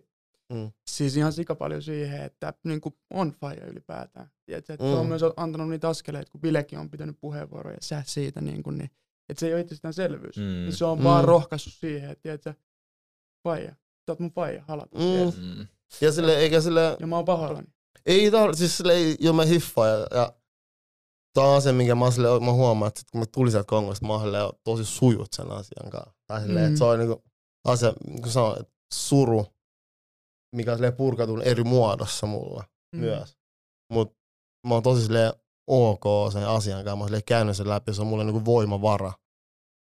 Mm. 0.53 0.71
Siis 0.87 1.17
ihan 1.17 1.33
sika 1.33 1.55
paljon 1.55 1.81
siihen, 1.81 2.21
että 2.21 2.53
niin 2.63 2.81
kuin 2.81 2.95
on 3.09 3.31
faija 3.31 3.65
ylipäätään. 3.65 4.29
Tiedätkö, 4.45 4.73
että 4.73 4.85
mm. 4.85 4.93
on 4.93 5.05
myös 5.07 5.21
antanut 5.37 5.69
niitä 5.69 5.89
askeleita, 5.89 6.31
kun 6.31 6.41
Bilekin 6.41 6.79
on 6.79 6.89
pitänyt 6.89 7.17
puheenvuoroja 7.21 7.73
ja 7.75 7.81
sä 7.81 8.03
siitä, 8.05 8.41
niin, 8.41 8.63
kuin, 8.63 8.77
niin 8.77 8.89
että 9.29 9.39
se 9.39 9.47
ei 9.47 9.53
ole 9.53 9.61
itsestäänselvyys. 9.61 10.37
Mm. 10.37 10.43
Mm. 10.43 10.71
Se 10.71 10.85
on 10.85 10.97
Mm. 10.97 11.01
mm. 11.01 11.03
vaan 11.03 11.25
rohkaissut 11.25 11.73
siihen, 11.73 12.09
että 12.11 12.21
tiedätkö, 12.21 12.53
faija, 13.43 13.71
sä 13.71 13.75
oot 14.07 14.19
mun 14.19 14.31
faija, 14.31 14.63
halata. 14.67 14.97
Mm. 14.97 15.67
Ja 16.01 16.11
sille 16.11 16.37
eikä 16.37 16.61
sille 16.61 16.97
Ja 16.99 17.07
mä 17.07 17.15
oon 17.15 17.25
pahoillani. 17.25 17.67
Ei 18.05 18.31
tarvitse, 18.31 18.59
siis 18.59 18.77
sille 18.77 18.93
ei, 18.93 19.15
jo 19.19 19.33
mä 19.33 19.45
hiffaan 19.45 19.89
ja, 19.89 20.07
ja 20.11 20.33
tää 21.33 21.43
on 21.43 21.61
se, 21.61 21.71
minkä 21.71 21.95
mä, 21.95 22.11
sille, 22.11 22.39
mä 22.39 22.51
huomaan, 22.51 22.87
että 22.87 22.99
sit 22.99 23.11
kun 23.11 23.19
mä 23.21 23.25
tulin 23.33 23.51
sieltä 23.51 23.67
Kongosta, 23.67 24.05
mä 24.07 24.13
oon 24.13 24.53
tosi 24.63 24.85
sujut 24.85 25.33
sen 25.33 25.51
asian 25.51 25.89
kanssa. 25.89 26.13
Tai 26.27 26.41
silleen, 26.41 26.65
Mm. 26.65 26.67
että 26.67 26.77
se 26.77 26.83
on 26.83 26.99
niinku 26.99 27.23
asia, 27.67 27.93
niin 28.07 28.21
kuin 28.21 28.31
sanoin, 28.31 28.59
että 28.61 28.73
suru, 28.93 29.45
mikä 30.55 30.71
on 30.71 30.77
silleen 30.77 30.95
purkautunut 30.95 31.47
eri 31.47 31.63
muodossa 31.63 32.27
mulla 32.27 32.63
mm. 32.95 32.99
myös. 32.99 33.37
Mut 33.93 34.17
mä 34.67 34.73
oon 34.73 34.83
tosi 34.83 35.01
silleen 35.05 35.33
ok 35.67 36.03
sen 36.33 36.47
asian 36.47 36.83
kanssa, 36.83 36.95
mä 36.95 36.99
oon 37.01 37.07
silleen 37.07 37.23
käynyt 37.27 37.57
sen 37.57 37.69
läpi, 37.69 37.93
se 37.93 38.01
on 38.01 38.07
mulle 38.07 38.23
niinku 38.23 38.45
voimavara 38.45 39.13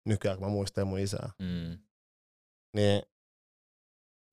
nykyään, 0.08 0.38
kun 0.38 0.48
mä 0.48 0.52
muistan 0.52 0.88
mun 0.88 1.00
isää. 1.00 1.30
Mm. 1.39 1.78
Niin 2.76 3.02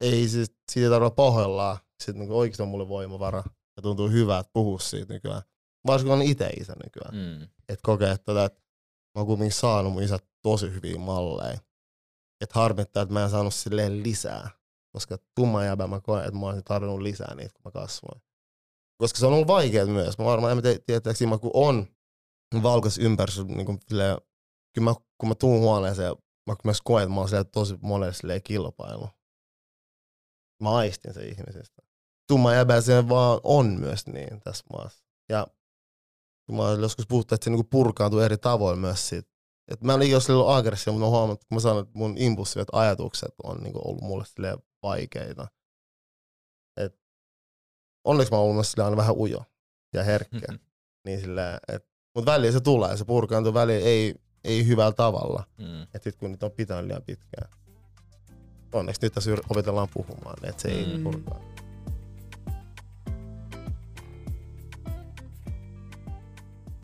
ei 0.01 0.29
siis, 0.29 0.53
siitä 0.73 0.87
ei 0.87 0.91
tarvitse 0.91 1.15
pahoillaan. 1.15 1.79
Sitten 2.03 2.21
niin 2.21 2.33
oikeasti 2.33 2.63
on 2.63 2.69
mulle 2.69 2.89
voimavara. 2.89 3.43
Ja 3.77 3.83
tuntuu 3.83 4.09
hyvältä 4.09 4.51
puhua 4.53 4.79
siitä 4.79 5.15
nykyään. 5.15 5.43
Varsinkin 5.87 6.11
kun 6.11 6.21
on 6.21 6.31
itse 6.31 6.47
isä 6.47 6.75
nykyään. 6.85 7.15
Mm. 7.15 7.43
Että 7.43 7.83
kokee, 7.83 8.11
että, 8.11 8.25
tätä, 8.25 8.45
että 8.45 8.61
mä 9.15 9.21
oon 9.21 9.27
kuitenkin 9.27 9.53
saanut 9.53 9.93
mun 9.93 10.03
isät 10.03 10.25
tosi 10.43 10.73
hyviä 10.73 10.99
malleja. 10.99 11.59
Että 12.41 12.59
harmittaa, 12.61 13.03
että 13.03 13.13
mä 13.13 13.25
en 13.25 13.31
saanut 13.31 13.55
silleen 13.55 14.03
lisää. 14.03 14.51
Koska 14.93 15.19
tumma 15.35 15.65
jäbä 15.65 15.87
mä 15.87 16.01
koen, 16.01 16.25
että 16.25 16.41
mä 16.41 16.47
olisin 16.47 16.65
tarvinnut 16.65 17.01
lisää 17.01 17.35
niitä, 17.35 17.53
kun 17.53 17.63
mä 17.65 17.71
kasvoin. 17.71 18.23
Koska 18.97 19.19
se 19.19 19.27
on 19.27 19.33
ollut 19.33 19.49
vaikeaa 19.49 19.87
myös. 19.87 20.19
Mä 20.19 20.25
varmaan 20.25 20.53
en 20.53 20.63
tiedä, 20.63 20.79
tietääkö 20.87 21.17
siinä, 21.17 21.39
kun 21.39 21.51
on 21.55 21.87
valkoisessa 22.63 23.03
ympäristössä 23.03 23.55
niin 23.55 23.67
kuin 23.67 23.79
silleen 23.89 24.19
kyllä 24.75 24.91
mä, 24.91 24.95
kun 25.19 25.29
mä 25.29 25.35
tuun 25.35 25.61
huoneeseen, 25.61 26.15
mä 26.47 26.57
myös 26.65 26.83
koen, 26.83 27.03
että 27.03 27.15
mä 27.15 27.21
oon 27.21 27.29
siellä 27.29 27.45
tosi 27.45 27.79
monelle 27.83 28.41
kilpailu. 28.41 29.09
Mä 30.63 30.75
aistin 30.77 31.15
se 31.15 31.25
ihmisestä. 31.25 31.83
Tumma 32.29 32.55
jäbä 32.55 32.81
se 32.81 33.09
vaan 33.09 33.41
on 33.43 33.67
myös 33.67 34.07
niin 34.07 34.41
tässä 34.41 34.65
maassa. 34.73 35.05
Ja 35.29 35.47
mä 36.53 36.63
joskus 36.81 37.07
puhuttu, 37.07 37.35
että 37.35 37.45
se 37.45 37.51
niinku 37.51 37.69
purkaantuu 37.71 38.21
eri 38.21 38.39
tavoin 38.39 38.79
myös 38.79 39.09
siitä. 39.09 39.31
Et 39.69 39.81
mä 39.81 39.93
en 39.93 39.97
ole 39.97 40.05
ikinä 40.05 40.19
ollut 40.29 40.49
aggressio, 40.49 40.93
mutta 40.93 41.07
mä 41.07 41.11
huomannut, 41.11 41.45
kun 41.45 41.57
mä 41.57 41.61
sanon, 41.61 41.83
että 41.83 41.99
mun 41.99 42.19
impulsiivet 42.19 42.69
ajatukset 42.73 43.35
on 43.43 43.57
niinku 43.63 43.81
ollut 43.85 44.03
mulle 44.03 44.25
vaikeita. 44.83 45.49
Et 46.77 47.01
onneksi 48.05 48.33
mä 48.33 48.37
oon 48.37 48.45
ollut 48.45 48.57
myös 48.57 48.75
aina 48.79 48.97
vähän 48.97 49.17
ujo 49.17 49.45
ja 49.95 50.03
herkkä. 50.03 50.53
Mm-hmm. 50.53 50.61
Niin 51.05 51.21
et, 51.69 51.89
mutta 52.15 52.33
väliin 52.33 52.53
se 52.53 52.61
tulee, 52.61 52.97
se 52.97 53.05
purkaantuu 53.05 53.55
väliin 53.55 53.85
ei, 53.85 54.15
ei 54.45 54.67
hyvällä 54.67 54.93
tavalla. 54.93 55.45
Mm. 55.59 55.83
Et 55.95 56.03
sit 56.03 56.17
kun 56.17 56.31
niitä 56.31 56.47
on 56.47 56.53
pitänyt 56.53 56.85
liian 56.85 57.03
pitkään. 57.03 57.51
Onneksi 58.75 59.03
nyt 59.03 59.12
tässä 59.12 59.31
opetellaan 59.51 59.89
puhumaan, 59.95 60.49
että 60.49 60.62
se 60.62 60.68
mm. 60.68 60.75
ei 60.75 60.99
purkaa. 61.03 61.55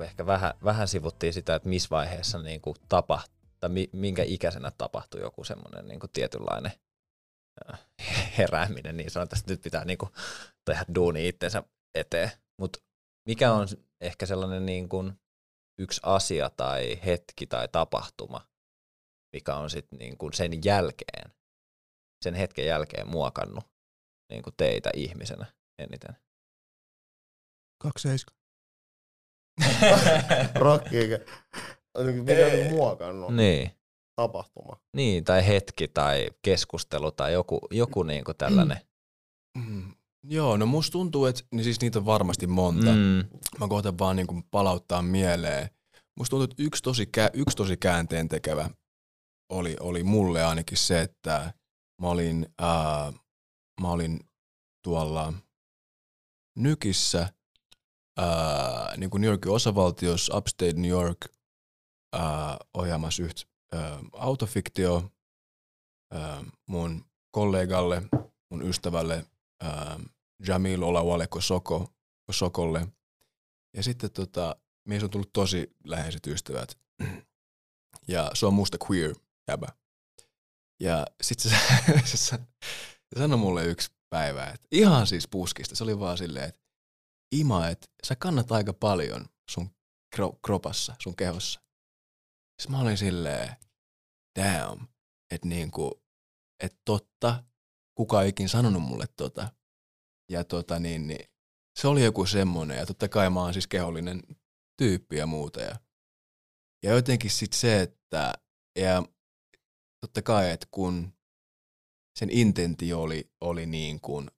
ehkä 0.05 0.27
vähän, 0.27 0.55
vähän 0.65 0.89
sivuttiin 0.89 1.33
sitä, 1.33 1.55
että 1.55 1.69
missä 1.69 1.89
vaiheessa 1.91 2.39
niin 2.39 2.61
kuin 2.61 2.77
tapahtui, 2.89 3.35
tai 3.61 3.71
minkä 3.93 4.23
ikäisenä 4.27 4.71
tapahtui 4.79 5.21
joku 5.21 5.45
semmoinen 5.45 5.89
niin 5.89 6.01
kuin 6.01 6.11
tietynlainen 6.13 6.73
äh, 7.73 7.81
herääminen, 8.39 8.97
niin 8.97 9.11
sanotaan, 9.11 9.39
että 9.39 9.53
nyt 9.53 9.63
pitää 9.63 9.85
niin 9.85 9.99
kuin 9.99 10.13
tehdä 10.65 10.85
duuni 10.95 11.29
itsensä 11.29 11.63
eteen. 11.95 12.31
Mutta 12.61 12.79
mikä 13.29 13.53
on 13.53 13.69
ehkä 14.01 14.27
sellainen 14.27 14.67
niin 14.67 14.89
kuin 14.89 15.13
yksi 15.79 16.01
asia 16.05 16.51
tai 16.51 17.01
hetki 17.07 17.47
tai 17.47 17.69
tapahtuma, 17.69 18.47
mikä 19.33 19.55
on 19.55 19.71
sitten 19.71 19.99
niin 19.99 20.19
kuin 20.19 20.33
sen 20.33 20.53
jälkeen, 20.65 21.33
sen 22.23 22.35
hetken 22.35 22.67
jälkeen 22.67 23.09
muokannut 23.09 23.65
niin 24.31 24.43
kuin 24.43 24.55
teitä 24.57 24.91
ihmisenä 24.95 25.47
eniten? 25.79 26.17
27. 27.83 28.41
Rocky, 30.55 31.25
mikä 31.99 32.47
on 32.47 32.73
muokannut 32.73 33.37
niin. 33.37 33.71
tapahtuma. 34.17 34.81
Niin, 34.97 35.25
tai 35.25 35.47
hetki 35.47 35.89
tai 35.89 36.31
keskustelu 36.43 37.11
tai 37.11 37.33
joku, 37.33 37.61
joku 37.71 38.03
niinku 38.03 38.35
tällainen. 38.35 38.79
Mm. 39.59 39.95
Joo, 40.25 40.57
no 40.57 40.67
musta 40.67 40.93
tuntuu, 40.93 41.27
että 41.27 41.43
niin 41.53 41.65
siis 41.65 41.81
niitä 41.81 41.99
on 41.99 42.07
varmasti 42.07 42.47
monta. 42.47 42.91
Mm. 42.91 43.25
Mä 43.61 43.69
kohtan 43.69 43.99
vaan 43.99 44.17
niinku 44.17 44.43
palauttaa 44.51 45.03
mieleen. 45.03 45.71
Musta 46.19 46.31
tuntuu, 46.31 46.45
että 46.45 46.63
yksi 46.63 46.83
tosi, 46.83 47.09
yksi 47.35 47.57
tosi 47.57 47.77
käänteen 47.77 48.29
tekevä 48.29 48.71
oli, 49.53 49.77
oli 49.81 50.03
mulle 50.03 50.45
ainakin 50.45 50.79
se, 50.79 51.01
että 51.01 51.53
mä 52.01 52.09
olin, 52.09 52.47
ää, 52.59 53.13
mä 53.81 53.91
olin 53.91 54.21
tuolla 54.83 55.33
Nykissä– 56.57 57.29
ää, 58.21 58.97
niin 58.97 59.11
kuin 59.11 59.21
New 59.21 59.29
Yorkin 59.31 59.53
osavaltiossa, 59.53 60.37
Upstate 60.37 60.73
New 60.73 60.91
York, 60.91 61.19
ää, 62.13 62.57
ohjaamassa 62.75 63.23
yhtä 63.23 63.43
autofiktio 64.13 65.11
ää, 66.13 66.45
mun 66.67 67.05
kollegalle, 67.31 68.03
mun 68.51 68.63
ystävälle 68.63 69.27
ää, 69.61 70.01
Jamil 70.47 70.83
Olawale 70.83 71.27
Kosoko, 71.27 71.93
Kosokolle. 72.27 72.89
Ja 73.77 73.83
sitten 73.83 74.11
tota, 74.11 74.57
meissä 74.89 75.07
on 75.07 75.11
tullut 75.11 75.33
tosi 75.33 75.77
läheiset 75.85 76.27
ystävät. 76.27 76.79
Ja 78.09 78.31
se 78.35 78.47
on 78.47 78.55
musta 78.55 78.79
queer 78.91 79.15
jäbä. 79.49 79.67
Ja 80.81 81.07
sitten 81.23 81.51
se, 81.51 81.57
se, 82.17 82.39
sanoi 83.19 83.39
mulle 83.39 83.65
yksi 83.65 83.91
päivä, 84.11 84.47
että 84.47 84.69
ihan 84.73 85.07
siis 85.07 85.29
puskista. 85.29 85.77
Se 85.77 85.85
oli 85.85 85.99
vaan 85.99 86.19
silleen, 86.19 86.49
että 86.49 86.61
Ima, 87.35 87.69
että 87.69 87.87
sä 88.07 88.17
kannat 88.17 88.53
aika 88.53 88.73
paljon 88.73 89.27
sun 89.51 89.71
kro- 90.17 90.39
kropassa, 90.47 90.95
sun 91.03 91.17
kehossa. 91.17 91.61
Siis 92.63 92.69
mä 92.69 92.81
olin 92.81 92.99
silleen, 92.99 93.57
damn, 94.39 94.87
että 95.35 95.49
niinku, 95.49 96.03
että 96.65 96.79
totta, 96.85 97.45
kuka 97.95 98.23
ikin 98.23 98.49
sanonut 98.49 98.83
mulle 98.83 99.05
tota. 99.17 99.49
Ja 100.31 100.45
tota 100.45 100.79
niin, 100.79 101.07
niin 101.07 101.31
se 101.79 101.89
oli 101.89 102.05
joku 102.05 102.27
semmonen, 102.27 102.79
ja 102.79 102.87
totta 102.87 103.09
kai 103.09 103.31
mä 103.31 103.41
oon 103.41 103.53
siis 103.53 103.67
kehollinen 103.67 104.23
tyyppi 104.83 105.17
ja 105.17 105.27
muuta. 105.27 105.61
Ja, 105.61 105.81
ja 106.85 106.91
jotenkin 106.95 107.31
sit 107.31 107.53
se, 107.53 107.81
että, 107.81 108.33
ja 108.79 109.03
totta 110.01 110.23
kai, 110.23 110.51
että 110.51 110.67
kun 110.71 111.13
sen 112.19 112.31
intentio 112.31 113.03
oli, 113.03 113.33
oli 113.41 113.67
niin 113.67 114.01
kuin 114.01 114.31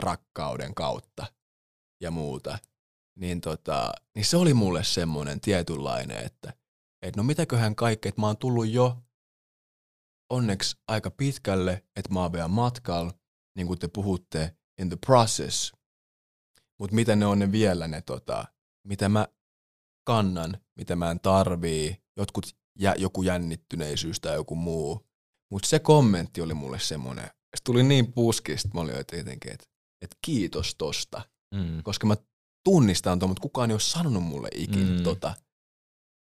rakkauden 0.00 0.74
kautta, 0.74 1.26
ja 2.00 2.10
muuta, 2.10 2.58
niin, 3.18 3.40
tota, 3.40 3.92
niin 4.14 4.24
se 4.24 4.36
oli 4.36 4.54
mulle 4.54 4.84
semmoinen 4.84 5.40
tietynlainen, 5.40 6.24
että 6.26 6.52
et 7.02 7.16
no 7.16 7.22
mitäköhän 7.22 7.76
kaikkea, 7.76 8.08
että 8.08 8.20
mä 8.20 8.26
oon 8.26 8.36
tullut 8.36 8.68
jo 8.68 9.02
onneksi 10.30 10.76
aika 10.88 11.10
pitkälle, 11.10 11.84
että 11.96 12.12
mä 12.12 12.22
oon 12.22 12.32
vielä 12.32 12.48
matkalla, 12.48 13.12
niin 13.56 13.66
kuin 13.66 13.78
te 13.78 13.88
puhutte, 13.88 14.56
in 14.80 14.88
the 14.88 14.98
process. 15.06 15.72
Mutta 16.78 16.94
mitä 16.94 17.16
ne 17.16 17.26
on 17.26 17.38
ne 17.38 17.52
vielä 17.52 17.88
ne, 17.88 18.02
tota, 18.02 18.44
mitä 18.86 19.08
mä 19.08 19.28
kannan, 20.06 20.60
mitä 20.76 20.96
mä 20.96 21.10
en 21.10 21.20
tarvii, 21.20 22.02
jotkut, 22.16 22.56
jä, 22.78 22.94
joku 22.98 23.22
jännittyneisyys 23.22 24.20
tai 24.20 24.34
joku 24.34 24.54
muu. 24.54 25.06
Mutta 25.50 25.68
se 25.68 25.78
kommentti 25.78 26.40
oli 26.40 26.54
mulle 26.54 26.78
semmoinen, 26.78 27.24
se 27.24 27.62
tuli 27.64 27.82
niin 27.82 28.12
puskista, 28.12 28.68
mä 28.74 28.80
olin 28.80 28.96
jotenkin, 28.96 29.52
että 29.52 29.66
et 30.02 30.16
kiitos 30.22 30.74
tosta 30.74 31.22
mm. 31.54 31.82
koska 31.82 32.06
mä 32.06 32.16
tunnistan 32.64 33.18
tuon, 33.18 33.30
mutta 33.30 33.42
kukaan 33.42 33.70
ei 33.70 33.74
ole 33.74 33.80
sanonut 33.80 34.22
mulle 34.22 34.48
ikinä 34.54 34.98
mm. 34.98 35.02
tota. 35.02 35.34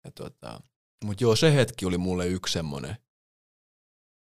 Ja 0.05 0.11
tota, 0.11 0.61
mutta 1.05 1.23
joo, 1.23 1.35
se 1.35 1.55
hetki 1.55 1.85
oli 1.85 1.97
mulle 1.97 2.27
yksi 2.27 2.53
semmoinen 2.53 2.97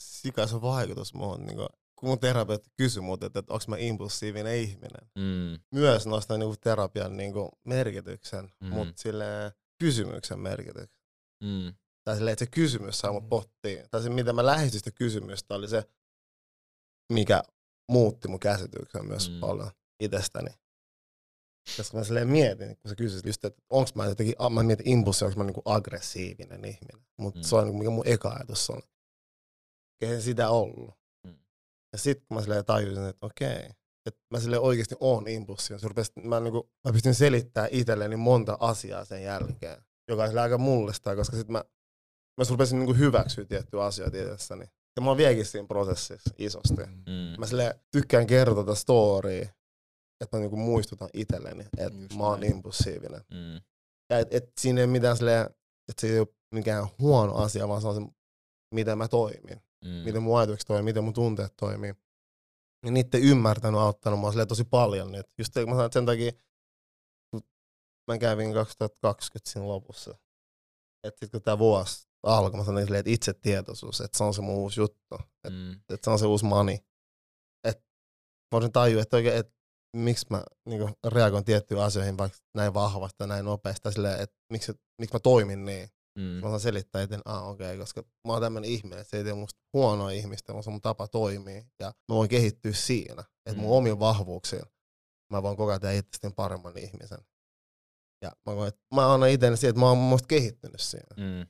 sikaisen 0.00 0.62
vaikutus 0.62 1.14
muuhun. 1.14 1.46
Niin 1.46 1.58
kun 1.98 2.08
mun 2.08 2.18
terapeutti 2.18 2.70
kysyi 2.76 3.02
mut, 3.02 3.22
että, 3.22 3.38
että 3.38 3.52
onko 3.52 3.64
mä 3.68 3.76
impulsiivinen 3.78 4.56
ihminen. 4.56 5.10
Mm. 5.18 5.60
Myös 5.74 6.06
nostan 6.06 6.40
niin 6.40 6.60
terapian 6.60 7.16
niin 7.16 7.32
merkityksen, 7.64 8.52
mm. 8.60 8.68
mutta 8.68 9.02
sille 9.02 9.24
kysymyksen 9.78 10.40
merkityksen. 10.40 10.98
Mm. 11.44 11.74
Tai 12.04 12.16
silleen, 12.16 12.32
että 12.32 12.44
se 12.44 12.50
kysymys 12.50 12.98
saa 12.98 13.12
mut 13.12 13.28
pohtia. 13.28 13.88
Tai 13.90 14.02
se, 14.02 14.10
mitä 14.10 14.32
mä 14.32 14.46
lähestyin 14.46 14.80
sitä 14.80 14.90
kysymystä, 14.90 15.54
oli 15.54 15.68
se, 15.68 15.84
mikä 17.12 17.42
muutti 17.90 18.28
mun 18.28 18.40
käsityksen 18.40 19.06
myös 19.06 19.28
Mm. 19.28 19.34
mm. 19.34 19.40
paljon 19.40 19.70
itsestäni. 20.00 20.50
Koska 21.76 21.98
mä 21.98 22.04
silleen 22.04 22.28
mietin, 22.28 22.76
kun 22.76 22.88
sä 22.88 22.94
kysyt 22.96 23.26
just, 23.26 23.44
että 23.44 23.62
onko 23.70 23.90
mä 23.94 24.06
jotenkin, 24.06 24.34
mä 24.50 24.62
mietin 24.62 24.88
impulssi, 24.88 25.24
onko 25.24 25.38
mä 25.38 25.44
niinku 25.44 25.62
aggressiivinen 25.64 26.64
ihminen. 26.64 27.06
Mutta 27.16 27.38
Mm. 27.38 27.44
mm. 27.44 27.48
se 27.48 27.56
on 27.56 27.64
niinku, 27.64 27.78
mikä 27.78 27.90
mun 27.90 28.06
eka 28.06 28.30
ajatus 28.30 28.70
on. 28.70 28.82
Eihän 30.00 30.22
sitä 30.22 30.50
ollut. 30.50 30.94
Ja 31.98 32.02
sitten 32.02 32.26
mä 32.34 32.40
silleen 32.40 32.64
tajusin, 32.64 33.06
että 33.06 33.26
okei, 33.26 33.70
että 34.06 34.20
mä 34.30 34.40
silleen 34.40 34.62
oikeasti 34.62 34.94
oon 35.00 35.28
impulssi. 35.28 35.78
Se 35.78 35.88
rupesi, 35.88 36.12
mä, 36.24 36.40
niinku, 36.40 36.70
mä 36.84 36.92
pystyn 36.92 37.14
selittämään 37.14 37.68
itselleni 37.72 38.16
monta 38.16 38.56
asiaa 38.60 39.04
sen 39.04 39.22
jälkeen, 39.22 39.82
joka 40.08 40.24
on 40.24 40.38
aika 40.38 40.58
mullista, 40.58 41.16
koska 41.16 41.36
sitten 41.36 41.52
mä, 41.52 41.64
mä 42.36 42.44
rupesin 42.50 42.78
niinku 42.78 42.94
hyväksyä 42.94 43.44
tiettyjä 43.44 43.84
asioita 43.84 44.16
itsessäni. 44.16 44.64
Ja 44.96 45.02
mä 45.02 45.10
oon 45.10 45.16
vieläkin 45.16 45.46
siinä 45.46 45.66
prosessissa 45.66 46.30
isosti. 46.38 46.82
Mm. 47.06 47.38
Mä 47.38 47.46
silleen 47.46 47.74
tykkään 47.92 48.26
kertoa 48.26 48.64
tätä 48.64 48.74
storya, 48.74 49.48
että 50.20 50.36
mä 50.36 50.40
niinku 50.40 50.56
muistutan 50.56 51.08
itselleni, 51.12 51.64
että 51.78 51.96
Just 52.00 52.14
mä 52.14 52.24
oon 52.24 52.40
näin. 52.40 52.52
impulsiivinen. 52.52 53.20
Mm. 53.30 53.60
Ja 54.10 54.18
et, 54.18 54.34
et 54.34 54.52
siinä 54.60 54.80
ei 54.80 54.84
ole 54.84 54.92
mitään 54.92 55.16
silleen, 55.16 55.46
että 55.88 56.00
se 56.00 56.06
ei 56.06 56.18
ole 56.18 56.28
mikään 56.54 56.86
huono 56.98 57.34
asia, 57.34 57.68
vaan 57.68 57.80
se 57.82 57.88
on 57.88 57.94
se, 57.94 58.00
miten 58.74 58.98
mä 58.98 59.08
toimin. 59.08 59.62
Mm. 59.84 59.90
Miten 59.90 60.22
mun 60.22 60.38
ajatukset 60.38 60.66
toimii, 60.66 60.82
miten 60.82 61.04
mun 61.04 61.12
tunteet 61.12 61.56
toimii. 61.56 61.94
Ja 62.84 62.90
niiden 62.90 63.22
ymmärtänyt 63.22 63.80
auttanut 63.80 64.20
mua 64.20 64.46
tosi 64.48 64.64
paljon 64.64 65.12
nyt. 65.12 65.26
Just 65.38 65.54
mä 65.54 65.62
sanoin, 65.62 65.86
että 65.86 65.98
sen 65.98 66.06
takia, 66.06 66.32
kun 67.30 67.42
mä 68.08 68.18
kävin 68.18 68.54
2020 68.54 69.50
siinä 69.50 69.68
lopussa. 69.68 70.18
Että 71.04 71.18
sit 71.26 71.30
kun 71.30 71.42
tää 71.42 71.58
vuosi 71.58 72.08
alkoi, 72.22 72.58
mä 72.58 72.64
sanoin 72.64 72.86
silleen, 72.86 73.00
että 73.00 73.10
itsetietoisuus, 73.10 74.00
että 74.00 74.18
se 74.18 74.24
on 74.24 74.34
se 74.34 74.42
mun 74.42 74.54
uusi 74.54 74.80
juttu. 74.80 75.14
Että 75.14 75.50
Mm. 75.50 75.72
että 75.72 76.04
se 76.04 76.10
on 76.10 76.18
se 76.18 76.26
uusi 76.26 76.44
mani. 76.44 76.78
Että 77.64 77.84
voisin 78.52 78.72
tajua, 78.72 79.02
että, 79.02 79.16
oikein, 79.16 79.36
että 79.36 79.52
miksi 79.96 80.26
mä 80.30 80.44
niin 80.66 80.94
reagoin 81.06 81.44
tiettyihin 81.44 81.84
asioihin 81.84 82.18
vaikka 82.18 82.38
näin 82.54 82.74
vahvasti 82.74 83.16
ja 83.20 83.26
näin 83.26 83.44
nopeasti, 83.44 83.82
tai 83.82 83.92
silleen, 83.92 84.20
että 84.20 84.36
miksi, 84.52 84.72
miksi 84.98 85.14
mä 85.14 85.20
toimin 85.20 85.64
niin. 85.64 85.88
Mm. 86.18 86.22
Mä 86.24 86.46
osaan 86.46 86.60
selittää 86.60 87.02
itse, 87.02 87.18
ah 87.24 87.48
okei, 87.48 87.66
okay, 87.66 87.78
koska 87.78 88.02
mä 88.02 88.32
oon 88.32 88.42
tämmönen 88.42 88.70
ihminen, 88.70 88.98
että 88.98 89.10
se 89.10 89.16
ei 89.16 89.24
tee 89.24 89.34
musta 89.34 89.60
huonoa 89.72 90.10
ihmistä, 90.10 90.52
vaan 90.52 90.62
se 90.62 90.70
on 90.70 90.74
mun 90.74 90.80
tapa 90.80 91.08
toimia. 91.08 91.62
Ja 91.80 91.86
mä 92.08 92.14
voin 92.14 92.28
kehittyä 92.28 92.72
siinä, 92.72 93.24
että 93.46 93.60
mun 93.60 93.70
Mm. 93.70 93.76
omien 93.76 93.98
vahvuuksilla 93.98 94.66
mä 95.32 95.42
voin 95.42 95.56
koko 95.56 95.70
ajan 95.70 95.80
tehdä 95.80 95.94
itsestäni 95.94 96.34
paremman 96.36 96.78
ihmisen. 96.78 97.18
Ja 98.22 98.32
mä, 98.46 98.54
koen, 98.54 98.68
että 98.68 98.80
mä 98.94 99.14
annan 99.14 99.30
itselleni 99.30 99.56
siihen, 99.56 99.70
että 99.70 99.80
mä 99.80 99.86
oon 99.88 99.98
mielestä 99.98 100.28
kehittynyt 100.28 100.80
siinä. 100.80 101.16
Mm. 101.16 101.46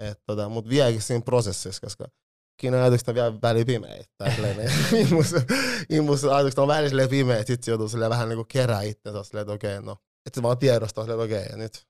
Et, 0.00 0.22
tota, 0.26 0.48
mut 0.48 0.68
vieläkin 0.68 1.02
siinä 1.02 1.22
prosessissa, 1.24 1.80
koska 1.80 2.04
siinä 2.60 2.76
ajatukset 2.82 3.08
on 3.08 3.14
vielä 3.14 3.40
väli 3.42 3.64
pimeitä. 3.64 4.24
Impulssi, 5.00 5.36
impulssi 5.96 6.28
ajatukset 6.28 6.58
on 6.58 6.68
välillä 6.68 6.88
silleen 6.88 7.08
pimeitä, 7.08 7.46
sit 7.46 7.62
se 7.62 7.70
joutuu 7.70 7.88
silleen 7.88 8.10
vähän 8.10 8.28
niinku 8.28 8.44
kerää 8.48 8.82
itsensä 8.82 9.22
silleen, 9.22 9.42
että 9.42 9.52
okei, 9.52 9.82
no. 9.82 9.96
Että 10.26 10.38
se 10.38 10.42
vaan 10.42 10.58
tiedostaa 10.58 11.04
silleen, 11.04 11.24
että 11.24 11.36
okei, 11.36 11.50
ja 11.50 11.56
nyt 11.56 11.86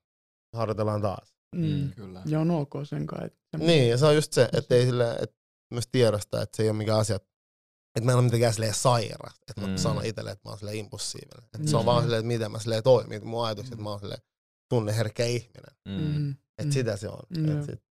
harjoitellaan 0.57 1.03
taas. 1.03 1.35
Mm. 1.57 1.91
Kyllä. 1.91 2.23
Ja 2.27 2.41
on 2.41 2.51
ok 2.51 2.73
sen 2.85 3.07
kai. 3.07 3.27
että 3.27 3.59
Niin, 3.59 3.91
ja 3.91 3.99
se 3.99 4.07
on 4.07 4.15
just 4.15 4.33
se, 4.33 4.49
että 4.53 4.75
ei 4.75 4.87
silleen, 4.87 5.17
että 5.23 5.37
myös 5.71 5.89
tiedostaa, 5.93 6.43
että 6.43 6.57
se 6.57 6.63
ei 6.63 6.69
ole 6.71 6.77
mikään 6.79 6.99
asia, 7.01 7.17
että 7.17 8.05
mä 8.05 8.11
en 8.13 8.17
ole 8.19 8.25
mitenkään 8.25 8.53
silleen 8.53 8.75
sairas, 8.75 9.35
että 9.49 9.61
mä 9.61 9.67
Mm. 9.67 9.77
sanon 9.77 10.05
itselle, 10.05 10.31
että 10.31 10.49
mä 10.49 10.51
oon 10.51 10.59
silleen 10.59 10.77
impulsiivinen. 10.79 11.45
Että 11.45 11.59
Mm. 11.59 11.67
se 11.67 11.77
on 11.77 11.85
vaan 11.87 12.03
silleen, 12.03 12.19
että 12.21 12.27
miten 12.27 12.51
mä 12.53 12.59
silleen 12.59 12.83
toimin, 12.83 13.27
mun 13.27 13.45
ajatukset, 13.47 13.73
että 13.73 13.83
mä 13.83 13.91
oon 13.91 14.01
silleen 14.01 14.21
tunneherkkä 14.71 15.25
ihminen. 15.25 15.75
Mm. 15.89 15.95
Mm. 16.19 16.31
Että 16.31 16.65
Mm. 16.65 16.71
sitä 16.71 16.97
se 16.97 17.09
on. 17.09 17.21
Joo. 17.47 17.59
Et 17.59 17.65
sit, 17.65 17.83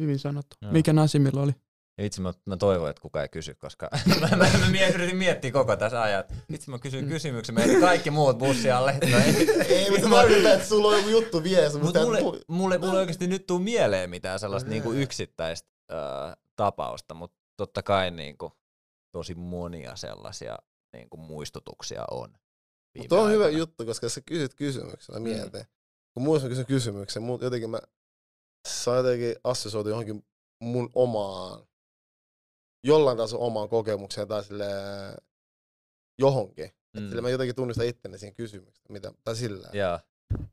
Hyvin 0.00 0.18
sanottu. 0.18 0.56
Joo. 0.62 0.72
Mikä 0.72 0.92
Nasimilla 0.92 1.42
oli? 1.42 1.52
Itse 1.98 2.20
mä, 2.20 2.34
mä 2.44 2.56
toivon, 2.56 2.90
että 2.90 3.02
kukaan 3.02 3.22
ei 3.22 3.28
kysy, 3.28 3.54
koska 3.54 3.88
mä, 4.20 4.36
mä, 4.36 4.36
mä 4.36 4.86
yritin 4.94 5.16
miettiä 5.16 5.52
koko 5.52 5.76
tässä 5.76 6.02
ajan. 6.02 6.24
Itse 6.48 6.70
mä 6.70 6.78
kysyin 6.78 7.04
Mm. 7.04 7.08
kysymyksen, 7.10 7.54
meidän 7.54 7.80
kaikki 7.80 8.10
muut 8.10 8.38
bussi 8.38 8.70
alle. 8.70 8.92
No 9.10 9.18
ei, 9.18 9.50
ei, 9.76 9.90
mutta 9.90 10.08
mä 10.08 10.16
tarkoitan, 10.16 10.52
että 10.52 10.66
sulla 10.68 10.88
on 10.88 10.96
joku 10.96 11.08
juttu 11.08 11.42
vie, 11.42 11.68
Mut 11.72 11.82
mutta 11.82 12.00
mulle, 12.02 12.20
mulle, 12.48 12.78
mulle 12.78 12.98
oikeasti 12.98 13.26
nyt 13.26 13.46
tuu 13.46 13.58
mieleen 13.58 14.10
mitään 14.10 14.38
sellaista 14.38 14.70
niinku 14.70 14.92
Ää. 14.92 14.98
yksittäistä 14.98 15.68
ää, 15.90 16.36
tapausta, 16.56 17.14
mutta 17.14 17.36
totta 17.56 17.82
kai 17.82 18.10
niinku, 18.10 18.52
tosi 19.12 19.34
monia 19.34 19.96
sellaisia 19.96 20.58
niinku, 20.92 21.16
muistutuksia 21.16 22.04
on. 22.10 22.32
Mutta 22.98 23.20
on 23.20 23.30
hyvä 23.30 23.48
juttu, 23.48 23.84
koska 23.86 24.08
sä 24.08 24.20
kysyt 24.20 24.54
kysymyksen, 24.54 25.22
mä 25.22 25.28
Mm. 25.28 25.66
Kun 26.14 26.22
muissa 26.22 26.46
mä 26.46 26.48
kysyn 26.48 26.66
kysymyksen, 26.66 27.22
mut 27.22 27.42
jotenkin 27.42 27.70
mä 27.70 27.78
saan 28.68 28.96
jotenkin 28.96 29.36
assosioitu 29.44 29.88
johonkin 29.88 30.24
mun 30.62 30.90
omaan, 30.94 31.66
jollain 32.86 33.16
tasolla 33.16 33.44
omaan 33.44 33.68
kokemukseen 33.68 34.28
tai 34.28 34.44
sille 34.44 34.64
johonkin. 36.18 36.70
Mm. 36.94 37.02
Mm. 37.02 37.08
Sillä 37.08 37.22
mä 37.22 37.30
jotenkin 37.30 37.56
tunnistan 37.56 37.86
itteni 37.86 38.18
siinä 38.18 38.34
kysymyksessä, 38.34 38.92
mitä, 38.92 39.12
tai 39.24 39.36
sillä. 39.36 39.68
Jaa. 39.72 40.00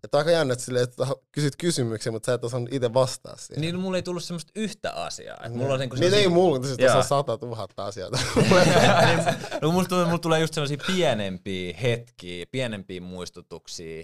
Että 0.04 0.18
aika 0.18 0.32
jännä, 0.32 0.54
että, 0.54 0.66
silleen, 0.66 0.84
että 0.84 1.08
kysyt 1.32 1.56
kysymyksen, 1.56 2.14
mutta 2.14 2.26
sä 2.26 2.34
et 2.34 2.44
osannut 2.44 2.74
itse 2.74 2.94
vastaa 2.94 3.36
siihen. 3.38 3.62
Niin 3.62 3.80
mulla 3.80 3.98
ei 3.98 4.04
tullut 4.04 4.24
semmoista 4.24 4.52
yhtä 4.56 4.92
asiaa. 4.92 5.38
Et 5.46 5.54
mulla 5.54 5.74
on 5.74 5.80
niinku 5.80 5.96
niin 5.96 6.14
ei 6.14 6.28
mulla, 6.28 6.60
mutta 6.60 6.78
tuossa 6.78 6.98
on 6.98 7.04
sata 7.04 7.38
tuhatta 7.38 7.86
asiaa. 7.86 8.10
no, 9.62 9.72
mulla, 9.72 9.88
tulee, 9.88 10.06
mulla 10.06 10.20
tulee 10.20 10.40
just 10.40 10.54
sellaisia 10.54 10.78
pienempiä 10.88 11.78
hetkiä, 11.82 12.46
pienempiä 12.52 13.02
muistutuksia 13.02 14.04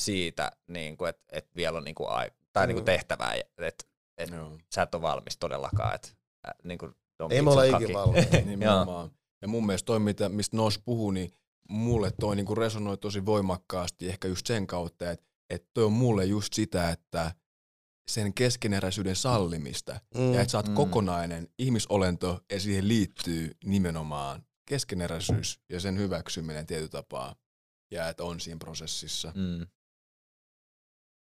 siitä, 0.00 0.52
niin 0.68 0.96
kuin, 0.96 1.08
että, 1.08 1.22
että 1.32 1.50
vielä 1.56 1.78
on 1.78 1.84
niin 1.84 1.94
kuin, 1.94 2.10
ai, 2.10 2.30
tai 2.52 2.66
niin 2.66 2.74
kuin 2.74 2.82
Mm. 2.82 2.86
tehtävää, 2.86 3.34
että, 3.58 3.84
että 4.18 4.36
Joo. 4.36 4.58
sä 4.74 4.82
et 4.82 4.94
ole 4.94 5.02
valmis 5.02 5.36
todellakaan. 5.38 5.94
Että, 5.94 6.08
äh, 6.48 6.54
niin 6.64 6.78
kuin, 6.78 6.94
don't 7.20 7.32
Ei 7.32 7.42
me 7.42 7.50
olla 7.50 7.62
some 7.66 7.76
ikinä 7.84 7.98
cocky. 7.98 8.14
valmiita. 8.14 8.36
Nimenomaan. 8.50 9.10
Ja 9.42 9.48
mun 9.48 9.66
mielestä 9.66 9.86
toi, 9.86 10.00
mitä, 10.00 10.28
mistä 10.28 10.56
Nos 10.56 10.78
puhuu, 10.78 11.10
niin 11.10 11.30
mulle 11.68 12.10
toi 12.20 12.36
niinku 12.36 12.54
resonoi 12.54 12.98
tosi 12.98 13.26
voimakkaasti 13.26 14.08
ehkä 14.08 14.28
just 14.28 14.46
sen 14.46 14.66
kautta, 14.66 15.10
että, 15.10 15.26
että 15.50 15.68
toi 15.74 15.84
on 15.84 15.92
mulle 15.92 16.24
just 16.24 16.52
sitä, 16.52 16.90
että 16.90 17.34
sen 18.10 18.34
keskeneräisyyden 18.34 19.16
sallimista 19.16 20.00
Mm. 20.14 20.34
ja 20.34 20.40
että 20.40 20.50
sä 20.52 20.58
oot 20.58 20.68
Mm. 20.68 20.74
kokonainen 20.74 21.48
ihmisolento 21.58 22.40
ja 22.52 22.60
siihen 22.60 22.88
liittyy 22.88 23.50
nimenomaan 23.64 24.42
keskeneräisyys 24.68 25.60
ja 25.68 25.80
sen 25.80 25.98
hyväksyminen 25.98 26.66
tietyllä 26.66 26.88
tapaa 26.90 27.34
ja 27.90 28.08
että 28.08 28.24
on 28.24 28.40
siinä 28.40 28.58
prosessissa. 28.58 29.32
Mm. 29.34 29.66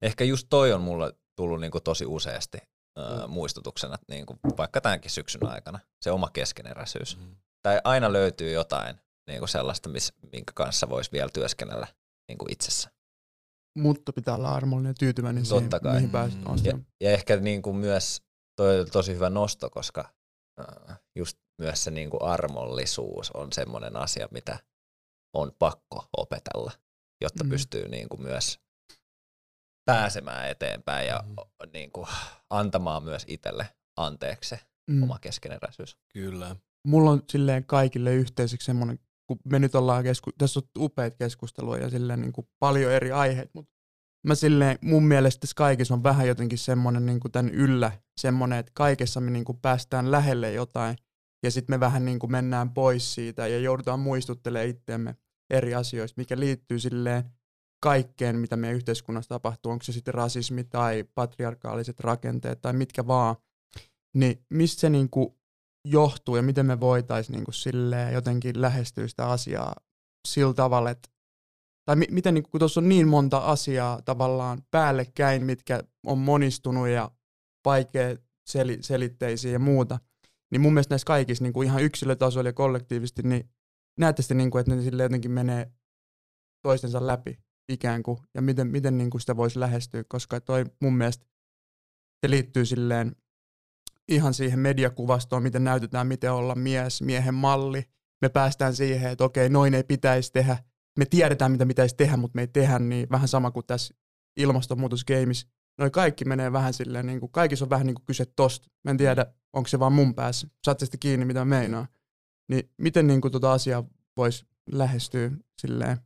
Ehkä 0.01 0.23
just 0.23 0.47
toi 0.49 0.73
on 0.73 0.81
mulle 0.81 1.13
tullut 1.35 1.59
niinku 1.59 1.79
tosi 1.79 2.05
useasti 2.05 2.57
Mm. 2.97 3.29
muistutuksena, 3.29 3.95
että 3.95 4.05
niinku, 4.09 4.39
vaikka 4.57 4.81
tämänkin 4.81 5.11
syksyn 5.11 5.45
aikana, 5.45 5.79
se 6.01 6.11
oma 6.11 6.29
keskeneräisyys. 6.33 7.17
Mm. 7.17 7.35
Tai 7.61 7.81
aina 7.83 8.13
löytyy 8.13 8.51
jotain 8.51 8.95
niinku 9.27 9.47
sellaista, 9.47 9.89
miss, 9.89 10.13
minkä 10.31 10.51
kanssa 10.55 10.89
voisi 10.89 11.11
vielä 11.11 11.29
työskennellä 11.33 11.87
niinku 12.27 12.45
itsessä. 12.49 12.89
Mutta 13.77 14.13
pitää 14.13 14.35
olla 14.35 14.55
armollinen 14.55 14.89
ja 14.89 14.93
tyytyväinen 14.99 15.43
Totta 15.43 15.55
siihen, 15.59 15.81
kai. 15.81 15.93
mihin 15.95 16.09
pääset 16.09 16.39
Mm. 16.39 16.45
Ja, 16.63 16.79
ja 17.01 17.11
ehkä 17.11 17.37
niinku 17.37 17.73
myös 17.73 18.21
toi 18.55 18.79
oli 18.79 18.89
tosi 18.89 19.13
hyvä 19.15 19.29
nosto, 19.29 19.69
koska 19.69 20.09
äh, 20.59 20.99
just 21.15 21.37
myös 21.61 21.83
se 21.83 21.91
niinku 21.91 22.17
armollisuus 22.23 23.31
on 23.31 23.53
semmoinen 23.53 23.95
asia, 23.97 24.27
mitä 24.31 24.59
on 25.33 25.51
pakko 25.59 26.05
opetella, 26.17 26.71
jotta 27.21 27.43
Mm. 27.43 27.49
pystyy 27.49 27.87
niinku 27.87 28.17
myös 28.17 28.59
pääsemään 29.85 30.49
eteenpäin 30.49 31.07
ja 31.07 31.23
Mm. 31.27 31.29
mm. 31.63 31.69
niinku 31.73 32.07
antamaan 32.49 33.03
myös 33.03 33.25
itselle 33.27 33.67
anteeksi 33.97 34.55
Mm. 34.89 35.03
oma 35.03 35.19
keskeneräisyys. 35.19 35.97
Kyllä. 36.13 36.55
Mulla 36.87 37.11
on 37.11 37.23
silleen 37.29 37.65
kaikille 37.65 38.13
yhteiseksi 38.13 38.65
semmoinen, 38.65 38.99
kun 39.27 39.39
me 39.45 39.59
nyt 39.59 39.75
ollaan 39.75 40.03
kesku, 40.03 40.31
tässä 40.37 40.59
on 40.59 40.83
upeat 40.83 41.15
keskustelua 41.15 41.77
ja 41.77 41.89
silleen 41.89 42.21
niin 42.21 42.33
kuin 42.33 42.47
paljon 42.59 42.91
eri 42.91 43.11
aiheita, 43.11 43.51
mutta 43.53 43.71
mä 44.27 44.35
silleen, 44.35 44.77
mun 44.81 45.03
mielestä 45.05 45.39
tässä 45.39 45.53
kaikessa 45.55 45.93
on 45.93 46.03
vähän 46.03 46.27
jotenkin 46.27 46.57
semmoinen 46.57 47.05
niin 47.05 47.19
kuin 47.19 47.31
tämän 47.31 47.53
yllä, 47.53 47.91
semmoinen, 48.17 48.59
että 48.59 48.71
kaikessa 48.75 49.21
me 49.21 49.31
niin 49.31 49.45
kuin 49.45 49.59
päästään 49.61 50.11
lähelle 50.11 50.51
jotain 50.51 50.97
ja 51.43 51.51
sitten 51.51 51.73
me 51.73 51.79
vähän 51.79 52.05
niin 52.05 52.19
kuin 52.19 52.31
mennään 52.31 52.73
pois 52.73 53.13
siitä 53.15 53.47
ja 53.47 53.59
joudutaan 53.59 53.99
muistuttelemaan 53.99 54.69
itseämme 54.69 55.15
eri 55.49 55.75
asioista, 55.75 56.21
mikä 56.21 56.39
liittyy 56.39 56.79
silleen 56.79 57.23
kaikkeen, 57.83 58.35
mitä 58.35 58.55
meidän 58.55 58.75
yhteiskunnassa 58.75 59.29
tapahtuu, 59.29 59.71
onko 59.71 59.83
se 59.83 59.91
sitten 59.91 60.13
rasismi 60.13 60.63
tai 60.63 61.05
patriarkaaliset 61.15 61.99
rakenteet 61.99 62.61
tai 62.61 62.73
mitkä 62.73 63.07
vaan, 63.07 63.35
niin 64.13 64.45
mistä 64.49 64.79
se 64.81 64.89
niin 64.89 65.09
kuin 65.09 65.35
johtuu 65.87 66.35
ja 66.35 66.41
miten 66.41 66.65
me 66.65 66.79
voitaisiin 66.79 67.33
niin 67.33 67.53
silleen 67.53 68.13
jotenkin 68.13 68.61
lähestyä 68.61 69.07
sitä 69.07 69.27
asiaa 69.27 69.75
sillä 70.27 70.53
tavalla, 70.53 70.89
että 70.89 71.09
tai 71.85 71.95
mi- 71.95 72.07
miten, 72.11 72.33
niin 72.33 72.43
kun 72.43 72.59
tuossa 72.59 72.79
on 72.79 72.89
niin 72.89 73.07
monta 73.07 73.37
asiaa 73.37 74.01
tavallaan 74.01 74.61
päällekkäin, 74.71 75.45
mitkä 75.45 75.83
on 76.05 76.17
monistunut 76.17 76.87
ja 76.87 77.11
vaikea 77.65 78.15
sel- 78.49 78.81
selitteisiä 78.81 79.51
ja 79.51 79.59
muuta, 79.59 79.99
niin 80.51 80.61
mun 80.61 80.73
mielestä 80.73 80.93
näissä 80.93 81.05
kaikissa 81.05 81.43
niin 81.43 81.53
kuin 81.53 81.67
ihan 81.67 81.83
yksilötasoilla 81.83 82.49
ja 82.49 82.53
kollektiivisesti, 82.53 83.23
niin 83.23 83.49
näette 83.99 84.21
sitten, 84.21 84.37
niin 84.37 84.51
kuin, 84.51 84.59
että 84.59 84.75
ne 84.75 84.81
sille 84.81 85.03
jotenkin 85.03 85.31
menee 85.31 85.71
toistensa 86.65 87.07
läpi 87.07 87.42
ikään 87.69 88.03
kuin, 88.03 88.17
ja 88.33 88.41
miten, 88.41 88.67
miten 88.67 88.97
niin 88.97 89.09
kuin 89.09 89.21
sitä 89.21 89.37
voisi 89.37 89.59
lähestyä, 89.59 90.03
koska 90.07 90.41
toi 90.41 90.65
mun 90.81 90.97
mielestä 90.97 91.25
se 92.21 92.29
liittyy 92.29 92.65
silleen 92.65 93.15
ihan 94.07 94.33
siihen 94.33 94.59
mediakuvastoon, 94.59 95.43
miten 95.43 95.63
näytetään, 95.63 96.07
miten 96.07 96.33
olla 96.33 96.55
mies, 96.55 97.01
miehen 97.01 97.33
malli. 97.33 97.83
Me 98.21 98.29
päästään 98.29 98.75
siihen, 98.75 99.11
että 99.11 99.23
okei, 99.23 99.49
noin 99.49 99.73
ei 99.73 99.83
pitäisi 99.83 100.31
tehdä. 100.31 100.57
Me 100.97 101.05
tiedetään, 101.05 101.51
mitä 101.51 101.65
pitäisi 101.65 101.95
tehdä, 101.95 102.17
mutta 102.17 102.35
me 102.35 102.41
ei 102.41 102.47
tehdä, 102.47 102.79
niin 102.79 103.07
vähän 103.11 103.27
sama 103.27 103.51
kuin 103.51 103.65
tässä 103.65 103.93
ilmastonmuutosgameissa. 104.37 105.47
Noin 105.77 105.91
kaikki 105.91 106.25
menee 106.25 106.51
vähän 106.51 106.73
silleen, 106.73 107.05
niin 107.05 107.19
kuin, 107.19 107.31
kaikissa 107.31 107.65
on 107.65 107.69
vähän 107.69 107.87
niin 107.87 107.95
kuin 107.95 108.05
kyse 108.05 108.25
tosta. 108.25 108.69
Mä 108.83 108.91
en 108.91 108.97
tiedä, 108.97 109.25
onko 109.53 109.67
se 109.67 109.79
vaan 109.79 109.93
mun 109.93 110.15
päässä. 110.15 110.47
Saat 110.65 110.79
sitten 110.79 110.99
kiinni, 110.99 111.25
mitä 111.25 111.45
meinaa. 111.45 111.87
Niin 112.49 112.69
miten 112.77 113.07
niin 113.07 113.21
kuin, 113.21 113.31
tota 113.31 113.53
asiaa 113.53 113.83
voisi 114.17 114.45
lähestyä 114.71 115.31
silleen 115.61 115.97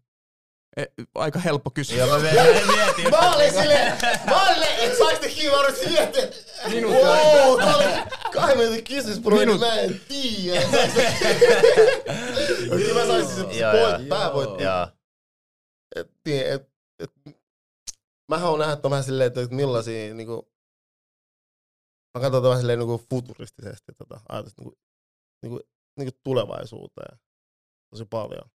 aika 1.15 1.39
helppo 1.39 1.71
kysymys. 1.71 1.99
Joo, 1.99 2.17
mä 2.17 2.23
mietin. 2.23 3.11
Mä 3.11 3.36
olin 3.36 3.51
silleen, 3.53 3.97
mä 4.25 4.43
olin, 4.43 4.63
et 4.80 4.97
sais 4.97 5.19
te 5.19 5.30
kiinni, 5.30 5.51
mä 5.51 5.57
olin 5.59 5.75
miettiä. 5.89 6.28
Minuutti 6.67 7.01
Wow, 7.03 7.59
tää 7.59 8.45
oli 8.45 8.55
minuutin 8.55 8.84
kysymys, 8.84 9.19
bro, 9.19 9.38
niin 9.38 9.49
Minut- 9.49 9.59
mä 9.59 9.75
en 9.75 10.01
tiedä. 10.07 10.61
Kyllä 12.69 12.93
mä 12.93 13.07
saisin 13.07 13.36
se. 13.36 13.59
Joo. 13.59 13.73
Et, 15.95 16.11
niin, 16.25 16.47
et, 16.47 16.69
et, 16.99 17.11
mähän 18.30 18.49
on 18.49 18.59
nähnyt 18.59 18.84
vähän 18.84 19.03
silleen, 19.03 19.28
että 19.28 19.55
millaisia 19.55 20.13
niinku, 20.13 20.51
mä 22.17 22.21
katson 22.21 22.43
vähän 22.43 22.57
silleen 22.59 22.80
niinku 22.80 23.05
futuristisesti 23.09 23.91
tota, 23.97 24.21
ajatus 24.30 24.57
niinku, 24.57 24.78
niinku, 25.41 25.59
niinku 25.97 26.19
tulevaisuuteen 26.23 27.19
tosi 27.89 28.05
paljon. 28.05 28.49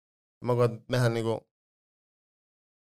Mä 0.45 0.55
koen, 0.55 0.73
että 0.73 0.85
mehän 0.89 1.15
niinku, 1.15 1.52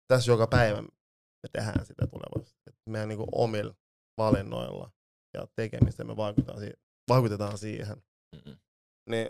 tässä 0.08 0.32
joka 0.32 0.48
päivä 0.48 0.82
me 0.82 1.50
tehdään 1.52 1.86
sitä 1.86 2.08
tulevaisuutta. 2.08 2.70
Et 2.70 2.76
meidän 2.90 3.10
niinku 3.10 3.28
omilla 3.32 3.76
valinnoilla 4.18 4.92
ja 5.34 5.48
tekemistä 5.56 6.04
me 6.04 6.16
vaikutetaan, 6.16 6.60
siihen, 6.60 6.78
vaikutetaan 7.10 7.58
siihen. 7.58 8.04
Mm-mm. 8.36 8.58
Niin 9.10 9.30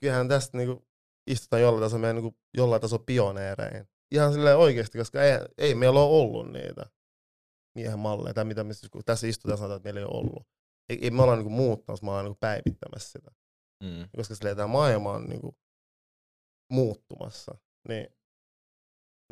kyllähän 0.00 0.28
tästä 0.28 0.58
niinku 0.58 0.88
istutaan 1.26 1.62
jollain 1.62 1.82
tasolla, 1.82 2.00
meidän 2.00 2.16
niinku 2.16 2.38
jollain 2.56 2.82
tasolla 2.82 3.04
pioneerein. 3.06 3.88
Ihan 4.10 4.32
silleen 4.32 4.56
oikeasti, 4.56 4.98
koska 4.98 5.22
ei, 5.22 5.38
ei 5.58 5.74
meillä 5.74 6.00
ole 6.00 6.20
ollut 6.20 6.52
niitä 6.52 6.86
miehen 7.74 7.98
malleja, 7.98 8.34
tai 8.34 8.44
mitä 8.44 8.64
me 8.64 8.74
kun 8.90 9.02
tässä 9.04 9.26
istutaan 9.26 9.58
sanotaan, 9.58 9.76
että 9.76 9.86
meillä 9.86 10.00
ei 10.00 10.04
ole 10.04 10.18
ollut. 10.18 10.46
Ei, 10.88 10.98
ei 11.02 11.10
me 11.10 11.22
olla 11.22 11.36
niinku 11.36 11.50
muuttamassa, 11.50 12.04
me 12.04 12.10
ollaan 12.10 12.24
niinku 12.24 12.38
päivittämässä 12.40 13.08
sitä. 13.08 13.30
Mm. 13.84 14.08
Koska 14.16 14.34
silleen 14.34 14.56
tämä 14.56 14.66
maailma 14.66 15.12
on 15.12 15.24
niinku 15.24 15.56
muuttumassa, 16.72 17.58
niin 17.88 18.06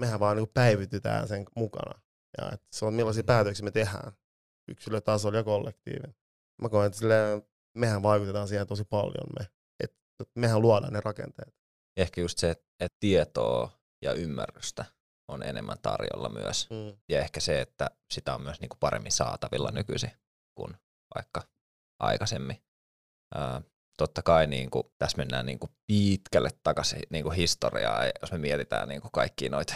mehän 0.01 0.21
vaan 0.21 0.37
niinku 0.37 0.51
päivitytään 0.55 1.29
sen 1.29 1.45
mukana. 1.57 2.01
Ja 2.39 2.51
että 2.53 2.67
se 2.73 2.85
on 2.85 2.95
millaisia 2.95 3.25
päätöksiä 3.25 3.65
me 3.65 3.71
tehdään 3.71 4.13
yksilötasolla 4.69 5.39
ja 5.39 5.45
kollektiivin. 5.45 6.17
Mä 6.63 6.69
koen, 6.69 6.87
että 6.87 6.99
silleen, 6.99 7.43
mehän 7.79 8.03
vaikutetaan 8.03 8.49
siihen 8.49 8.67
tosi 8.67 8.85
paljon. 8.85 9.27
Me. 9.39 9.49
Et, 9.81 9.97
et 10.21 10.29
mehän 10.35 10.63
luodaan 10.63 10.93
ne 10.93 11.01
rakenteet. 11.05 11.55
Ehkä 11.97 12.21
just 12.21 12.39
se, 12.39 12.51
että 12.51 12.97
tietoa 13.01 13.71
ja 14.03 14.13
ymmärrystä 14.13 14.85
on 15.29 15.43
enemmän 15.43 15.79
tarjolla 15.83 16.29
myös. 16.29 16.71
Mm. 16.71 16.97
Ja 17.09 17.21
ehkä 17.21 17.41
se, 17.41 17.61
että 17.61 17.91
sitä 18.11 18.35
on 18.35 18.43
myös 18.43 18.61
niinku 18.61 18.77
paremmin 18.81 19.13
saatavilla 19.13 19.71
nykyisin 19.71 20.13
kuin 20.55 20.77
vaikka 21.15 21.43
aikaisemmin. 22.01 22.63
Ää, 23.35 23.63
totta 23.97 24.23
kai 24.23 24.47
niinku, 24.47 24.93
tässä 24.99 25.17
mennään 25.19 25.47
niinku 25.47 25.69
pitkälle 25.87 26.51
takaisin 26.63 27.03
niinku 27.11 27.31
historiaa, 27.31 28.05
ja 28.05 28.13
jos 28.23 28.33
me 28.33 28.39
mietitään 28.39 28.89
niinku 28.89 29.09
kaikkia 29.13 29.51
noita 29.51 29.75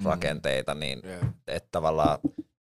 Mm. 0.00 0.06
rakenteita, 0.06 0.74
niin 0.74 1.00
Jep. 1.04 1.22
että 1.46 1.68
tavallaan 1.72 2.18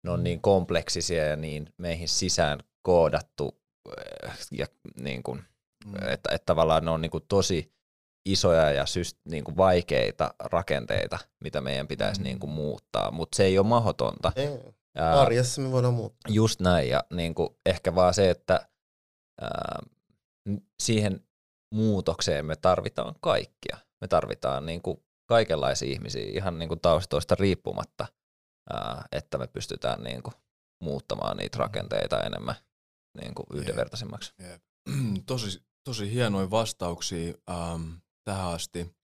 ne 0.02 0.10
on 0.10 0.24
niin 0.24 0.40
kompleksisia 0.40 1.24
ja 1.24 1.36
niin 1.36 1.66
meihin 1.78 2.08
sisään 2.08 2.58
koodattu, 2.82 3.58
äh, 4.26 4.38
ja 4.52 4.66
niin 5.00 5.22
kuin, 5.22 5.44
Mm. 5.86 5.94
että, 5.94 6.34
että 6.34 6.46
tavallaan 6.46 6.84
ne 6.84 6.90
on 6.90 7.00
niin 7.00 7.10
kuin 7.10 7.24
tosi 7.28 7.72
isoja 8.28 8.70
ja 8.72 8.86
syst, 8.86 9.18
niin 9.24 9.44
kuin 9.44 9.56
vaikeita 9.56 10.34
rakenteita, 10.40 11.18
mitä 11.40 11.60
meidän 11.60 11.88
pitäisi 11.88 12.20
Mm. 12.20 12.24
niin 12.24 12.38
kuin 12.38 12.50
muuttaa, 12.50 13.10
mutta 13.10 13.36
se 13.36 13.44
ei 13.44 13.58
ole 13.58 13.66
mahdotonta. 13.66 14.32
Ei. 14.36 14.48
Arjessa 14.98 15.60
me 15.62 15.72
voidaan 15.72 15.94
muuttaa. 15.94 16.32
Just 16.34 16.60
näin, 16.60 16.88
ja 16.88 17.04
niin 17.12 17.34
kuin 17.34 17.48
ehkä 17.66 17.94
vaan 17.94 18.14
se, 18.14 18.30
että 18.30 18.68
ää, 19.40 19.78
siihen 20.82 21.26
muutokseen 21.74 22.46
me 22.46 22.56
tarvitaan 22.56 23.14
kaikkia. 23.20 23.78
Me 24.00 24.08
tarvitaan 24.08 24.66
niin 24.66 24.82
kuin 24.82 25.04
kaikenlaisia 25.28 25.92
ihmisiä 25.92 26.26
ihan 26.32 26.58
niin 26.58 26.68
kuin 26.68 26.80
taustoista 26.80 27.34
riippumatta, 27.34 28.06
ää, 28.72 29.04
että 29.12 29.38
me 29.38 29.46
pystytään 29.46 30.02
niin 30.02 30.22
kuin 30.22 30.34
muuttamaan 30.82 31.36
niitä 31.36 31.58
rakenteita 31.58 32.20
enemmän 32.20 32.54
niin 33.20 33.34
kuin 33.34 33.46
yhdenvertaisemmaksi. 33.54 34.32
Jep. 34.38 34.62
tosi, 35.26 35.62
tosi 35.84 36.12
hienoja 36.12 36.50
vastauksia 36.50 37.34
ähm, 37.50 37.92
tähän 38.24 38.48
asti. 38.48 38.94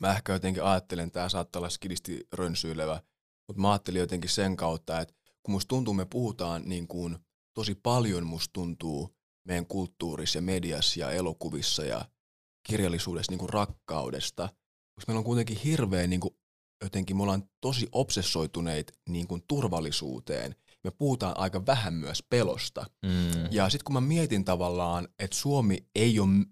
Mä 0.00 0.12
ehkä 0.12 0.32
jotenkin 0.32 0.62
ajattelen, 0.62 1.06
että 1.06 1.14
tämä 1.14 1.28
saattaa 1.28 1.60
olla 1.60 1.70
skidisti 1.70 2.26
rönsyilevä, 2.32 3.02
mutta 3.48 3.62
mä 3.62 3.70
ajattelin 3.70 4.00
jotenkin 4.00 4.30
sen 4.30 4.56
kautta, 4.56 5.00
että 5.00 5.14
kun 5.42 5.52
musta 5.52 5.68
tuntuu, 5.68 5.94
me 5.94 6.04
puhutaan 6.04 6.62
niin 6.64 6.88
kuin, 6.88 7.18
tosi 7.54 7.74
paljon 7.74 8.26
musta 8.26 8.52
tuntuu 8.52 9.15
meidän 9.46 9.66
kulttuurissa 9.66 10.38
ja 10.38 10.42
mediassa 10.42 11.00
ja 11.00 11.10
elokuvissa 11.10 11.84
ja 11.84 12.04
kirjallisuudessa 12.68 13.32
niin 13.32 13.38
kuin 13.38 13.48
rakkaudesta, 13.48 14.48
koska 14.94 15.12
meillä 15.12 15.18
on 15.18 15.24
kuitenkin 15.24 15.56
hirveän 15.56 16.10
niin 16.10 16.20
kuin, 16.20 16.36
jotenkin, 16.84 17.16
me 17.16 17.22
ollaan 17.22 17.48
tosi 17.60 17.88
obsessoituneita 17.92 18.92
niin 19.08 19.26
kuin 19.26 19.42
turvallisuuteen. 19.48 20.54
Me 20.84 20.90
puhutaan 20.90 21.38
aika 21.38 21.66
vähän 21.66 21.94
myös 21.94 22.22
pelosta. 22.22 22.86
Mm. 23.02 23.52
Ja 23.52 23.70
sitten 23.70 23.84
kun 23.84 23.92
mä 23.92 24.00
mietin 24.00 24.44
tavallaan, 24.44 25.08
että 25.18 25.36
Suomi 25.36 25.86
ei 25.94 26.20
ole 26.20 26.46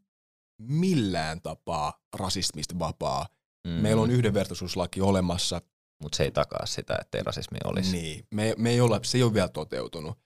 millään 0.59 1.41
tapaa 1.41 2.03
rasismista 2.17 2.79
vapaa. 2.79 3.27
Mm. 3.67 3.71
Meillä 3.71 4.03
on 4.03 4.11
yhdenvertaisuuslaki 4.11 5.01
olemassa. 5.01 5.63
Mutta 6.03 6.17
se 6.17 6.25
ei 6.25 6.31
takaa 6.31 6.67
sitä, 6.67 6.99
ettei 7.01 7.23
rasismi 7.23 7.59
olisi. 7.65 7.93
Niin. 7.93 8.27
Me, 8.31 8.55
me 8.59 8.71
ei 8.71 8.81
ole, 8.81 9.01
se 9.03 9.19
ei 9.19 9.23
ole 9.23 9.35
vielä 9.35 9.49
toteutunut. 9.49 10.19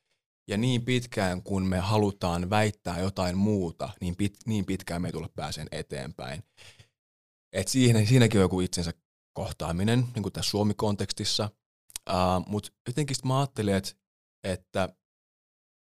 Ja 0.48 0.56
niin 0.56 0.84
pitkään, 0.84 1.42
kun 1.42 1.66
me 1.66 1.78
halutaan 1.78 2.50
väittää 2.50 3.00
jotain 3.00 3.36
muuta, 3.36 3.90
niin, 4.00 4.16
pit, 4.16 4.36
niin 4.46 4.64
pitkään 4.66 5.02
me 5.02 5.08
ei 5.08 5.12
tule 5.12 5.28
pääseen 5.28 5.68
eteenpäin. 5.72 6.42
Et 7.52 7.68
siihen, 7.68 8.06
siinäkin 8.06 8.38
on 8.38 8.42
joku 8.42 8.60
itsensä 8.60 8.92
kohtaaminen, 9.32 10.04
niin 10.14 10.22
kuin 10.22 10.32
tässä 10.32 10.50
Suomi-kontekstissa. 10.50 11.50
Uh, 12.10 12.46
Mutta 12.46 12.70
jotenkin 12.86 13.16
mä 13.24 13.38
ajattelin, 13.38 13.74
että, 13.74 13.92
että 14.44 14.88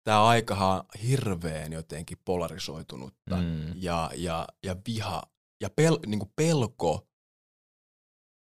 tämä 0.05 0.27
aikahan 0.27 0.79
on 0.79 0.85
hirveän 1.03 1.73
jotenkin 1.73 2.19
polarisoitunutta 2.25 3.37
Mm. 3.37 3.73
ja, 3.75 4.11
ja, 4.15 4.47
ja 4.65 4.77
viha 4.87 5.23
ja 5.61 5.71
pel, 5.71 5.99
niin 6.07 6.19
kuin 6.19 6.33
pelko 6.37 7.09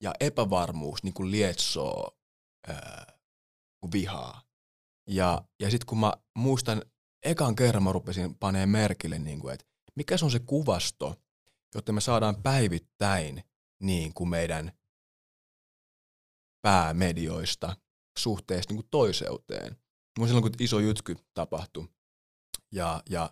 ja 0.02 0.14
epävarmuus 0.20 1.02
niin 1.02 1.14
kuin 1.14 1.30
lietsoo 1.30 2.18
ää, 2.68 3.18
vihaa. 3.92 4.47
Ja, 5.08 5.44
ja 5.60 5.70
sitten 5.70 5.86
kun 5.86 5.98
mä 5.98 6.12
muistan, 6.38 6.82
ekan 7.24 7.56
kerran 7.56 7.82
mä 7.82 7.92
rupesin 7.92 8.34
panee 8.34 8.66
merkille, 8.66 9.18
niin 9.18 9.40
kuin, 9.40 9.54
että 9.54 9.66
mikä 9.96 10.16
se 10.16 10.24
on 10.24 10.30
se 10.30 10.38
kuvasto, 10.38 11.16
jotta 11.74 11.92
me 11.92 12.00
saadaan 12.00 12.42
päivittäin 12.42 13.42
niin 13.82 14.14
kuin 14.14 14.30
meidän 14.30 14.72
päämedioista 16.62 17.76
suhteessa 18.18 18.70
niin 18.70 18.76
kuin 18.76 18.88
toiseuteen. 18.90 19.76
Mun 20.18 20.28
silloin, 20.28 20.42
kun 20.42 20.52
iso 20.60 20.80
jytky 20.80 21.16
tapahtui 21.34 21.88
ja, 22.72 23.02
ja, 23.10 23.30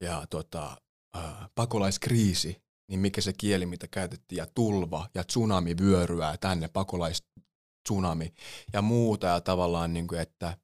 ja 0.00 0.26
tota, 0.30 0.76
äh, 1.16 1.50
pakolaiskriisi, 1.54 2.62
niin 2.88 3.00
mikä 3.00 3.20
se 3.20 3.32
kieli, 3.32 3.66
mitä 3.66 3.88
käytettiin, 3.88 4.36
ja 4.36 4.46
tulva 4.46 5.08
ja 5.14 5.24
tsunami 5.24 5.76
vyöryää 5.80 6.36
tänne, 6.36 6.68
pakolaistsunami 6.68 8.34
ja 8.72 8.82
muuta, 8.82 9.26
ja 9.26 9.40
tavallaan, 9.40 9.92
niin 9.92 10.08
kuin, 10.08 10.20
että, 10.20 10.56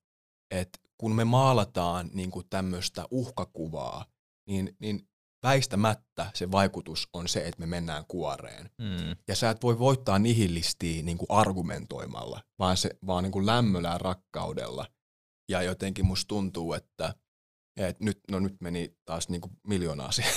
että 0.51 0.79
kun 0.99 1.15
me 1.15 1.25
maalataan 1.25 2.11
niin 2.12 2.31
kuin 2.31 2.47
tämmöistä 2.51 3.05
uhkakuvaa, 3.11 4.05
niin, 4.49 4.77
niin 4.79 5.09
väistämättä 5.43 6.31
se 6.35 6.51
vaikutus 6.51 7.09
on 7.12 7.29
se, 7.29 7.41
että 7.41 7.61
me 7.61 7.66
mennään 7.66 8.05
kuoreen. 8.09 8.70
Mm. 8.79 9.16
Ja 9.29 9.37
sä 9.37 9.51
et 9.51 9.62
voi 9.62 9.79
voittaa 9.79 10.19
nihilistia 10.19 11.03
niin 11.03 11.19
kuin 11.19 11.27
argumentoimalla, 11.31 12.43
vaan, 12.59 12.77
se, 12.77 12.91
vaan 13.07 13.25
niin 13.25 13.33
kuin 13.33 13.47
lämmöllä 13.47 13.89
ja 13.89 13.99
rakkaudella. 13.99 14.87
Ja 15.51 15.62
jotenkin 15.62 16.07
musta 16.07 16.29
tuntuu, 16.29 16.73
että, 16.73 17.15
että 17.77 18.05
nyt, 18.05 18.20
no 18.31 18.39
nyt 18.41 18.57
meni 18.61 18.97
taas 19.05 19.29
niin 19.29 19.41
kuin 19.41 19.53
miljoonaa 19.69 20.12
siihen 20.12 20.35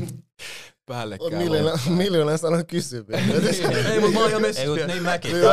Mm. 0.00 0.06
päällekkäin. 0.86 1.36
Miljoona, 1.36 1.82
miljoona 1.88 2.64
kysymys. 2.68 3.08
Ei, 3.90 4.00
mutta 4.00 4.14
mä 4.14 4.20
oon 4.20 4.30
jo 4.30 4.36
Ei, 4.36 4.42
messissä 4.42 4.68
mut 4.68 4.76
vielä. 4.76 4.92
niin 4.92 5.02
mäkin. 5.02 5.32
Niin. 5.32 5.44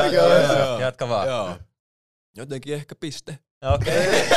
Jatka 0.82 1.10
vaan. 1.10 1.28
Joo. 1.28 1.58
Jotenkin 2.38 2.74
ehkä 2.74 2.96
piste. 2.96 3.40
Okei. 3.62 4.08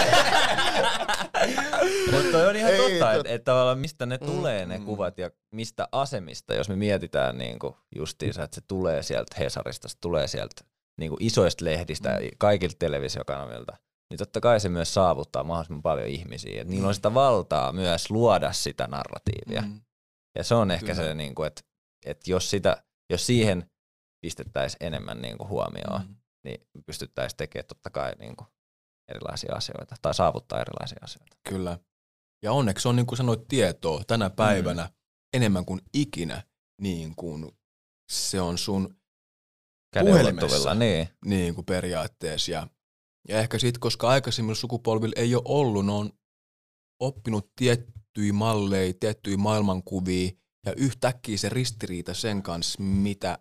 Mutta 2.12 2.38
on 2.48 2.56
ihan 2.56 2.70
Ei, 2.72 2.78
totta, 2.78 3.12
tot- 3.12 3.16
että 3.20 3.32
et 3.34 3.44
tavallaan 3.44 3.78
mistä 3.78 4.06
ne 4.06 4.18
tulee 4.18 4.66
ne 4.66 4.78
Mm. 4.78 4.84
kuvat 4.84 5.18
ja 5.18 5.30
mistä 5.54 5.88
asemista, 5.92 6.54
jos 6.54 6.68
me 6.68 6.76
mietitään 6.76 7.38
niinku 7.38 7.76
justiinsa, 7.96 8.42
että 8.42 8.54
se 8.54 8.60
tulee 8.68 9.02
sieltä 9.02 9.36
Hesarista, 9.38 9.88
se 9.88 9.96
tulee 10.00 10.26
sieltä 10.28 10.64
niinku 10.98 11.16
isoista 11.20 11.64
lehdistä, 11.64 12.18
kaikilta 12.38 12.76
televisiokanavilta. 12.78 13.76
niin 14.10 14.18
totta 14.18 14.40
kai 14.40 14.60
se 14.60 14.68
myös 14.68 14.94
saavuttaa 14.94 15.44
mahdollisimman 15.44 15.82
paljon 15.82 16.08
ihmisiä. 16.08 16.62
Et 16.62 16.68
niillä 16.68 16.88
on 16.88 16.94
sitä 16.94 17.14
valtaa 17.14 17.72
myös 17.72 18.10
luoda 18.10 18.52
sitä 18.52 18.86
narratiivia. 18.86 19.62
Mm. 19.62 19.80
Ja 20.38 20.44
se 20.44 20.54
on 20.54 20.70
ehkä 20.70 20.92
Kyllä. 20.94 21.08
se, 21.08 21.14
niin 21.14 21.34
kuin, 21.34 21.46
että, 21.46 21.62
että 22.06 22.30
jos, 22.30 22.50
sitä, 22.50 22.82
jos 23.10 23.26
siihen 23.26 23.70
pistettäisiin 24.20 24.84
enemmän 24.86 25.22
niin 25.22 25.38
kuin 25.38 25.48
huomioon, 25.48 26.00
Mm. 26.08 26.14
niin 26.44 26.66
pystyttäisiin 26.86 27.36
tekemään 27.36 27.66
totta 27.66 27.90
kai 27.90 28.12
niin 28.18 28.36
kuin 28.36 28.48
erilaisia 29.10 29.54
asioita 29.54 29.96
tai 30.02 30.14
saavuttaa 30.14 30.60
erilaisia 30.60 30.98
asioita. 31.02 31.36
Kyllä. 31.48 31.78
Ja 32.42 32.52
onneksi 32.52 32.88
on 32.88 32.96
niin 32.96 33.06
kuin 33.06 33.16
sanoit 33.16 33.48
tietoa 33.48 34.02
tänä 34.06 34.30
päivänä 34.30 34.82
mm. 34.82 34.90
enemmän 35.32 35.64
kuin 35.64 35.80
ikinä, 35.94 36.42
niin 36.80 37.14
kuin 37.16 37.52
se 38.10 38.40
on 38.40 38.58
sun 38.58 39.00
Puhelimessa. 39.98 40.74
Niin. 40.74 41.08
niin 41.24 41.54
kuin 41.54 41.64
periaatteessa. 41.64 42.52
Ja, 42.52 42.68
ja 43.28 43.38
ehkä 43.38 43.58
sitten, 43.58 43.80
koska 43.80 44.08
aikaisemmin 44.08 44.56
sukupolvilla 44.56 45.14
ei 45.16 45.34
ole 45.34 45.42
ollut, 45.44 45.86
ne 45.86 45.92
on 45.92 46.10
oppinut 47.00 47.52
tiettyjä 47.56 48.32
malleja, 48.32 48.94
tiettyjä 49.00 49.36
maailmankuvia, 49.36 50.30
ja 50.66 50.74
yhtäkkiä 50.76 51.38
se 51.38 51.48
ristiriita 51.48 52.14
sen 52.14 52.42
kanssa, 52.42 52.82
mitä, 52.82 53.38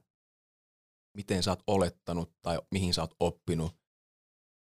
miten 1.17 1.43
sä 1.43 1.51
oot 1.51 1.63
olettanut 1.67 2.33
tai 2.41 2.59
mihin 2.71 2.93
sä 2.93 3.01
oot 3.01 3.15
oppinut, 3.19 3.77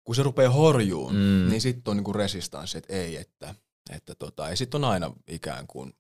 kun 0.04 0.14
se 0.14 0.22
rupeaa 0.22 0.52
horjuun, 0.52 1.14
Mm. 1.14 1.48
niin 1.48 1.60
sitten 1.60 1.90
on 1.90 1.96
niinku 1.96 2.12
resistanssi, 2.12 2.78
että 2.78 2.92
ei, 2.92 3.16
että, 3.16 3.54
että 3.90 4.14
tota, 4.14 4.50
ja 4.50 4.56
sitten 4.56 4.84
on 4.84 4.90
aina 4.90 5.12
ikään 5.28 5.66
kuin 5.66 5.92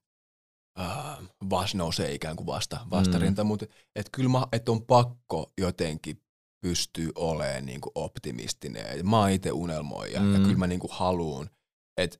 äh, 0.80 1.18
vas 1.50 1.74
nousee 1.74 2.14
ikään 2.14 2.36
kuin 2.36 2.46
vasta, 2.46 2.86
vastarinta, 2.90 3.44
mm. 3.44 3.48
mutta 3.48 3.66
et 3.96 4.08
kyllä 4.12 4.28
mä, 4.28 4.46
et 4.52 4.68
on 4.68 4.86
pakko 4.86 5.52
jotenkin 5.58 6.22
pystyy 6.60 7.10
olemaan 7.14 7.66
niinku 7.66 7.90
optimistinen. 7.94 8.98
Ja 8.98 9.04
mä 9.04 9.18
oon 9.18 9.30
itse 9.30 9.52
unelmoija 9.52 10.20
mm. 10.20 10.34
ja 10.34 10.40
kyllä 10.40 10.56
mä 10.56 10.66
niinku 10.66 10.88
haluun, 10.90 11.50
että 11.96 12.18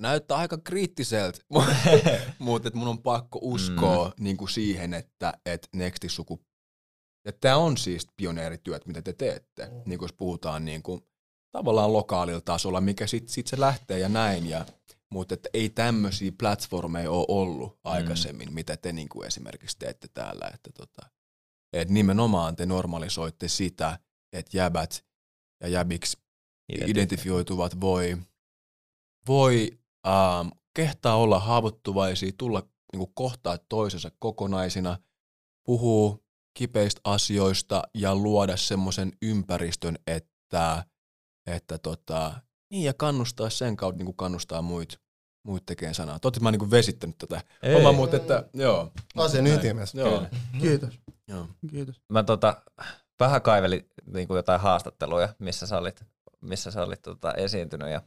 näyttää 0.00 0.36
aika 0.36 0.58
kriittiseltä, 0.58 1.38
mutta 2.38 2.68
et 2.68 2.74
mun 2.74 2.88
on 2.88 3.02
pakko 3.02 3.38
uskoa 3.42 4.08
mm. 4.08 4.24
niinku 4.24 4.46
siihen, 4.46 4.94
että 4.94 5.32
et 5.46 5.68
nexti 5.74 6.08
suku 6.08 6.40
ja 7.26 7.32
tämä 7.32 7.56
on 7.56 7.76
siis 7.76 8.06
pioneerityöt, 8.16 8.86
mitä 8.86 9.02
te 9.02 9.12
teette, 9.12 9.66
mm. 9.66 9.82
niin 9.86 9.98
jos 10.02 10.12
puhutaan 10.12 10.64
niin 10.64 10.82
kuin, 10.82 11.00
tavallaan 11.56 11.92
lokaalilla 11.92 12.40
tasolla, 12.40 12.80
mikä 12.80 13.06
sitten 13.06 13.32
sit 13.32 13.46
se 13.46 13.60
lähtee 13.60 13.98
ja 13.98 14.08
näin. 14.08 14.48
Ja, 14.48 14.66
mutta 15.10 15.34
että 15.34 15.48
ei 15.54 15.68
tämmöisiä 15.68 16.32
platformeja 16.38 17.10
ole 17.10 17.24
ollut 17.28 17.78
aikaisemmin, 17.84 18.48
mm. 18.48 18.54
mitä 18.54 18.76
te 18.76 18.92
niin 18.92 19.08
kuin 19.08 19.26
esimerkiksi 19.26 19.78
teette 19.78 20.08
täällä. 20.14 20.50
Että 20.54 20.70
tota, 20.72 21.10
et 21.72 21.90
nimenomaan 21.90 22.56
te 22.56 22.66
normalisoitte 22.66 23.48
sitä, 23.48 23.98
että 24.32 24.56
jäbät 24.56 25.04
ja 25.60 25.68
jäbiksi 25.68 26.18
identifioituvat 26.86 27.80
voi, 27.80 28.16
voi 29.28 29.78
ähm, 30.06 30.48
kehtaa 30.74 31.16
olla 31.16 31.40
haavoittuvaisia, 31.40 32.32
tulla 32.38 32.60
niin 32.92 32.98
kuin 32.98 33.14
kohtaa 33.14 33.58
toisensa 33.58 34.10
kokonaisina, 34.18 34.98
puhuu 35.66 36.24
kipeistä 36.54 37.00
asioista 37.04 37.82
ja 37.94 38.14
luoda 38.14 38.56
semmoisen 38.56 39.12
ympäristön, 39.22 39.98
että, 40.06 40.84
että 41.46 41.78
tota, 41.78 42.32
niin 42.70 42.84
ja 42.84 42.94
kannustaa 42.94 43.50
sen 43.50 43.76
kautta, 43.76 43.98
niin 43.98 44.06
kuin 44.06 44.16
kannustaa 44.16 44.62
muit, 44.62 45.00
muit 45.46 45.66
tekemään 45.66 45.94
sanaa. 45.94 46.18
Totta, 46.18 46.40
mä 46.40 46.48
oon 46.48 46.58
niin 46.58 46.70
vesittänyt 46.70 47.18
tätä 47.18 47.40
Ei. 47.62 47.74
hommaa, 47.74 47.92
mutta 47.92 48.16
että, 48.16 48.48
joo. 48.54 48.92
Asian 49.16 49.46
ytimessä. 49.46 49.98
Joo, 49.98 50.10
Kyllä. 50.10 50.30
Kiitos, 50.60 51.00
joo. 51.28 51.48
kiitos. 51.70 52.00
Mä 52.08 52.22
tota, 52.22 52.62
vähän 53.20 53.42
kaivelin 53.42 53.90
niin 54.06 54.28
kuin 54.28 54.36
jotain 54.36 54.60
haastatteluja, 54.60 55.28
missä 55.38 55.66
sä 55.66 55.78
olit, 55.78 56.04
missä 56.40 56.70
sä 56.70 56.82
olit 56.82 57.02
tota, 57.02 57.32
esiintynyt 57.32 57.88
ja 57.88 58.02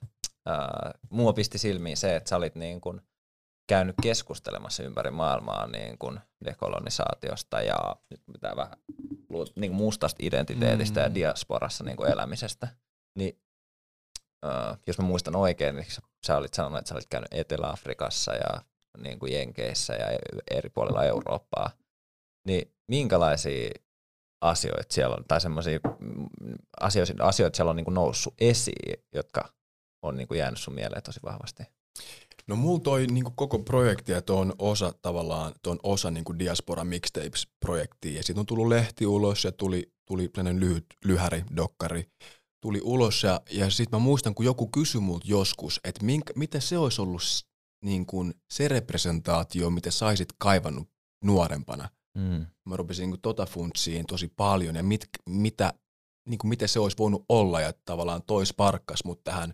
ää, 0.45 0.91
mua 1.09 1.33
pisti 1.33 1.57
silmiin 1.57 1.97
se, 1.97 2.15
että 2.15 2.29
sä 2.29 2.37
olit 2.37 2.55
niin 2.55 2.81
kuin, 2.81 3.01
käynyt 3.69 3.95
keskustelemassa 4.01 4.83
ympäri 4.83 5.11
maailmaa 5.11 5.67
niin 5.67 5.97
kuin 5.97 6.19
dekolonisaatiosta 6.45 7.61
ja 7.61 7.95
nyt 8.09 8.21
pitää 8.33 8.55
vähän 8.55 8.77
niin 9.55 9.71
kuin 9.71 9.71
mustasta 9.71 10.17
identiteetistä 10.21 10.99
mm. 10.99 11.03
ja 11.03 11.15
diasporassa 11.15 11.83
niin 11.83 11.97
kuin 11.97 12.11
elämisestä. 12.11 12.67
Niin, 13.15 13.39
ää, 14.43 14.77
jos 14.87 14.97
mä 14.97 15.05
muistan 15.05 15.35
oikein, 15.35 15.75
niin 15.75 15.91
sä, 15.91 16.01
sä 16.27 16.37
olit 16.37 16.53
sanonut, 16.53 16.79
että 16.79 16.89
sä 16.89 16.95
olit 16.95 17.09
käynyt 17.09 17.33
Etelä-Afrikassa 17.33 18.33
ja 18.33 18.61
niin 18.97 19.19
kuin 19.19 19.33
Jenkeissä 19.33 19.93
ja 19.93 20.05
eri 20.51 20.69
puolilla 20.69 21.05
Eurooppaa. 21.05 21.71
Niin 22.47 22.73
minkälaisia 22.87 23.69
asioita 24.41 24.93
siellä 24.93 25.15
on, 25.15 25.25
tai 25.27 25.41
semmoisia 25.41 25.79
asioita, 26.79 27.13
asioita 27.23 27.55
siellä 27.55 27.69
on 27.69 27.75
niin 27.75 27.85
kuin 27.85 27.95
noussut 27.95 28.33
esiin, 28.39 29.03
jotka 29.13 29.53
on 30.01 30.17
niin 30.17 30.27
kuin 30.27 30.37
jäänyt 30.37 30.59
sun 30.59 30.73
mieleen 30.73 31.03
tosi 31.03 31.19
vahvasti? 31.23 31.63
No 32.47 32.55
mulla 32.55 32.79
toi 32.79 33.07
niinku 33.07 33.31
koko 33.35 33.59
projekti, 33.59 34.13
että 34.13 34.33
on 34.33 34.53
osa 34.59 34.93
tavallaan, 35.01 35.53
on 35.67 35.79
osa 35.83 36.11
niinku 36.11 36.39
Diaspora 36.39 36.83
Mixtapes-projektia, 36.83 38.17
ja 38.17 38.23
siitä 38.23 38.39
on 38.39 38.45
tullut 38.45 38.67
lehti 38.67 39.05
ulos, 39.05 39.43
ja 39.43 39.51
tuli, 39.51 39.91
tuli 40.05 40.31
lyhyt, 40.59 40.85
lyhäri, 41.05 41.43
dokkari, 41.55 42.11
tuli 42.61 42.81
ulos, 42.83 43.23
ja, 43.23 43.41
ja 43.51 43.69
sitten 43.69 43.99
mä 43.99 44.03
muistan, 44.03 44.35
kun 44.35 44.45
joku 44.45 44.67
kysyi 44.67 45.01
multa 45.01 45.25
joskus, 45.27 45.79
että 45.83 46.05
minkä, 46.05 46.33
mitä 46.35 46.59
se 46.59 46.77
olisi 46.77 47.01
ollut 47.01 47.21
niin 47.85 48.05
kuin 48.05 48.33
se 48.51 48.67
representaatio, 48.67 49.69
mitä 49.69 49.91
saisit 49.91 50.29
kaivannut 50.37 50.89
nuorempana. 51.23 51.89
Mm. 52.17 52.45
Mä 52.65 52.77
rupesin 52.77 53.09
niin 53.09 53.21
tota 53.21 53.45
funtsiin 53.45 54.05
tosi 54.05 54.27
paljon, 54.27 54.75
ja 54.75 54.83
mit, 54.83 55.09
mitä, 55.29 55.73
niin 56.29 56.37
kuin 56.37 56.49
miten 56.49 56.69
se 56.69 56.79
olisi 56.79 56.97
voinut 56.97 57.25
olla, 57.29 57.61
ja 57.61 57.73
tavallaan 57.85 58.23
toi 58.23 58.45
sparkkas 58.45 59.03
mut 59.05 59.23
tähän, 59.23 59.53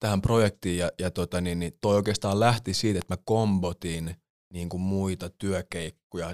tähän 0.00 0.22
projektiin, 0.22 0.78
ja, 0.78 0.90
ja 0.98 1.10
tota, 1.10 1.40
niin, 1.40 1.58
niin 1.58 1.72
toi 1.80 1.96
oikeastaan 1.96 2.40
lähti 2.40 2.74
siitä, 2.74 2.98
että 2.98 3.14
mä 3.14 3.22
kombotin 3.24 4.16
niin 4.52 4.68
kuin 4.68 4.80
muita 4.80 5.30
työkeikkoja 5.30 6.30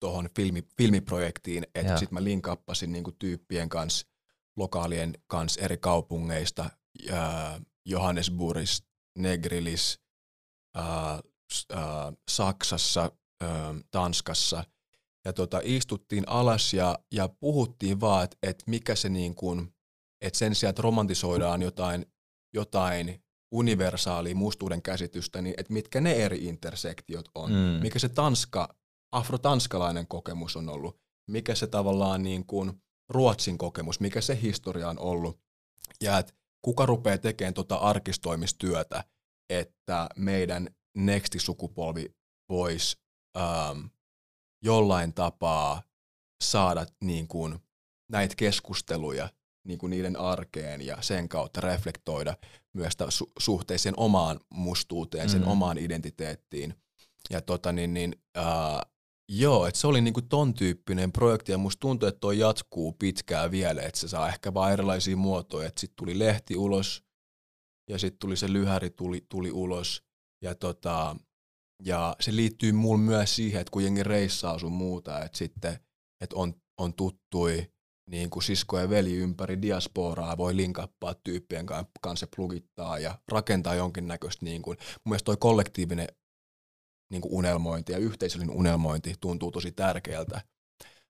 tuohon 0.00 0.28
filmi, 0.36 0.62
filmiprojektiin, 0.76 1.66
että 1.74 1.96
sitten 1.96 2.14
mä 2.14 2.24
linkappasin 2.24 2.92
niin 2.92 3.04
kuin 3.04 3.16
tyyppien 3.18 3.68
kanssa, 3.68 4.06
lokaalien 4.60 5.14
kanssa 5.26 5.60
eri 5.60 5.76
kaupungeista, 5.76 6.70
ja 7.06 7.60
Johannesburgissa, 7.86 8.84
Negrilis, 9.18 10.00
Saksassa, 12.30 13.12
Tanskassa, 13.90 14.64
ja 15.24 15.32
tota, 15.32 15.60
istuttiin 15.64 16.24
alas 16.28 16.74
ja, 16.74 16.98
ja 17.12 17.28
puhuttiin 17.28 18.00
vaan, 18.00 18.24
että 18.24 18.36
et 18.42 18.62
mikä 18.66 18.94
se 18.94 19.08
niin 19.08 19.34
kuin, 19.34 19.74
että 20.20 20.38
sen 20.38 20.54
sijaan, 20.54 20.70
että 20.70 20.82
romantisoidaan 20.82 21.62
jotain, 21.62 22.06
jotain 22.54 23.24
universaalia 23.52 24.34
mustuuden 24.34 24.82
käsitystä, 24.82 25.42
niin 25.42 25.54
että 25.58 25.72
mitkä 25.72 26.00
ne 26.00 26.12
eri 26.12 26.44
intersektiot 26.44 27.28
on. 27.34 27.50
Mm. 27.50 27.56
Mikä 27.82 27.98
se 27.98 28.08
tanska, 28.08 28.74
afrotanskalainen 29.12 30.06
kokemus 30.06 30.56
on 30.56 30.68
ollut. 30.68 31.00
Mikä 31.30 31.54
se 31.54 31.66
tavallaan 31.66 32.22
niin 32.22 32.46
kuin 32.46 32.82
Ruotsin 33.10 33.58
kokemus, 33.58 34.00
mikä 34.00 34.20
se 34.20 34.38
historia 34.42 34.88
on 34.88 34.98
ollut. 34.98 35.40
Ja 36.00 36.18
että 36.18 36.32
kuka 36.62 36.86
rupeaa 36.86 37.18
tekemään 37.18 37.54
tota 37.54 37.76
arkistoimistyötä, 37.76 39.04
että 39.50 40.08
meidän 40.16 40.68
nexti-sukupolvi 40.98 42.14
voisi 42.48 42.96
ähm, 43.38 43.80
jollain 44.64 45.14
tapaa 45.14 45.82
saada 46.44 46.86
niin 47.04 47.28
kuin 47.28 47.58
näitä 48.10 48.34
keskusteluja 48.36 49.28
niin 49.66 49.78
kuin 49.78 49.90
niiden 49.90 50.16
arkeen 50.16 50.86
ja 50.86 51.02
sen 51.02 51.28
kautta 51.28 51.60
reflektoida 51.60 52.36
myös 52.72 52.92
su- 52.94 53.32
suhteeseen 53.38 53.94
omaan 53.96 54.40
mustuuteen, 54.50 55.28
sen 55.30 55.40
Mm. 55.42 55.48
omaan 55.48 55.78
identiteettiin. 55.78 56.74
Ja 57.30 57.40
tota 57.40 57.72
niin, 57.72 57.94
niin 57.94 58.22
ää, 58.34 58.82
joo, 59.30 59.66
että 59.66 59.80
se 59.80 59.86
oli 59.86 60.00
niinku 60.00 60.22
ton 60.22 60.54
tyyppinen 60.54 61.12
projekti 61.12 61.52
ja 61.52 61.58
musta 61.58 61.80
tuntuu, 61.80 62.08
että 62.08 62.20
toi 62.20 62.38
jatkuu 62.38 62.92
pitkään 62.92 63.50
vielä, 63.50 63.82
että 63.82 64.00
se 64.00 64.08
saa 64.08 64.28
ehkä 64.28 64.54
vaan 64.54 64.72
erilaisia 64.72 65.16
muotoja, 65.16 65.68
että 65.68 65.80
sitten 65.80 65.96
tuli 65.96 66.18
lehti 66.18 66.56
ulos 66.56 67.04
ja 67.90 67.98
sitten 67.98 68.18
tuli 68.18 68.36
se 68.36 68.52
lyhäri 68.52 68.90
tuli, 68.90 69.26
tuli 69.28 69.52
ulos. 69.52 70.02
Ja 70.42 70.54
tota, 70.54 71.16
ja 71.84 72.16
se 72.20 72.36
liittyy 72.36 72.72
mulle 72.72 73.00
myös 73.00 73.36
siihen, 73.36 73.60
että 73.60 73.70
kun 73.70 73.84
jengi 73.84 74.02
reissaa 74.02 74.58
sun 74.58 74.72
muuta, 74.72 75.24
että 75.24 75.38
sitten 75.38 75.78
että 76.20 76.36
on, 76.36 76.54
on 76.78 76.94
tuttui 76.94 77.72
niin 78.10 78.30
kuin 78.30 78.42
sisko 78.42 78.78
ja 78.78 78.90
veli 78.90 79.16
ympäri 79.16 79.62
diasporaa, 79.62 80.36
voi 80.36 80.56
linkappaa 80.56 81.14
tyyppien 81.14 81.66
ka- 81.66 81.86
kanssa 82.00 82.26
plugittaa 82.36 82.98
ja 82.98 83.18
rakentaa 83.28 83.74
jonkinnäköistä, 83.74 84.44
niin 84.44 84.62
kuin, 84.62 84.78
mun 84.78 85.10
mielestä 85.10 85.24
toi 85.24 85.36
kollektiivinen 85.36 86.08
niin 87.10 87.22
kuin 87.22 87.32
unelmointi 87.34 87.92
ja 87.92 87.98
yhteisöllinen 87.98 88.56
unelmointi 88.56 89.14
tuntuu 89.20 89.50
tosi 89.50 89.72
tärkeältä, 89.72 90.40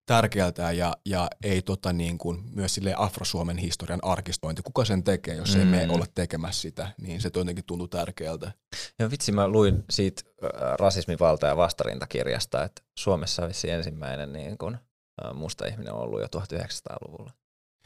tärkeältä 0.06 0.72
ja, 0.72 0.96
ja 1.06 1.28
ei 1.42 1.62
tota 1.62 1.92
niin 1.92 2.18
kuin, 2.18 2.42
myös 2.54 2.74
sille 2.74 2.94
Afro-Suomen 2.96 3.58
historian 3.58 4.04
arkistointi. 4.04 4.62
Kuka 4.62 4.84
sen 4.84 5.04
tekee, 5.04 5.34
jos 5.34 5.56
ei 5.56 5.64
Mm. 5.64 5.70
me 5.70 5.88
olla 5.90 6.06
tekemässä 6.14 6.60
sitä, 6.62 6.90
niin 7.00 7.20
se 7.20 7.30
jotenkin 7.36 7.64
tuntuu 7.64 7.88
tärkeältä. 7.88 8.52
Ja 8.98 9.10
vitsi, 9.10 9.32
mä 9.32 9.48
luin 9.48 9.84
siitä 9.90 10.22
äh, 10.44 10.50
rasismin 10.78 11.18
valta- 11.18 11.46
ja 11.46 11.56
vastarintakirjasta, 11.56 12.64
että 12.64 12.82
Suomessa 12.98 13.44
olisi 13.44 13.70
ensimmäinen 13.70 14.32
niin 14.32 14.56
äh, 14.74 15.34
musta 15.34 15.66
ihminen 15.66 15.92
ollut 15.92 16.20
jo 16.20 16.26
1900-luvulla. 16.26 17.32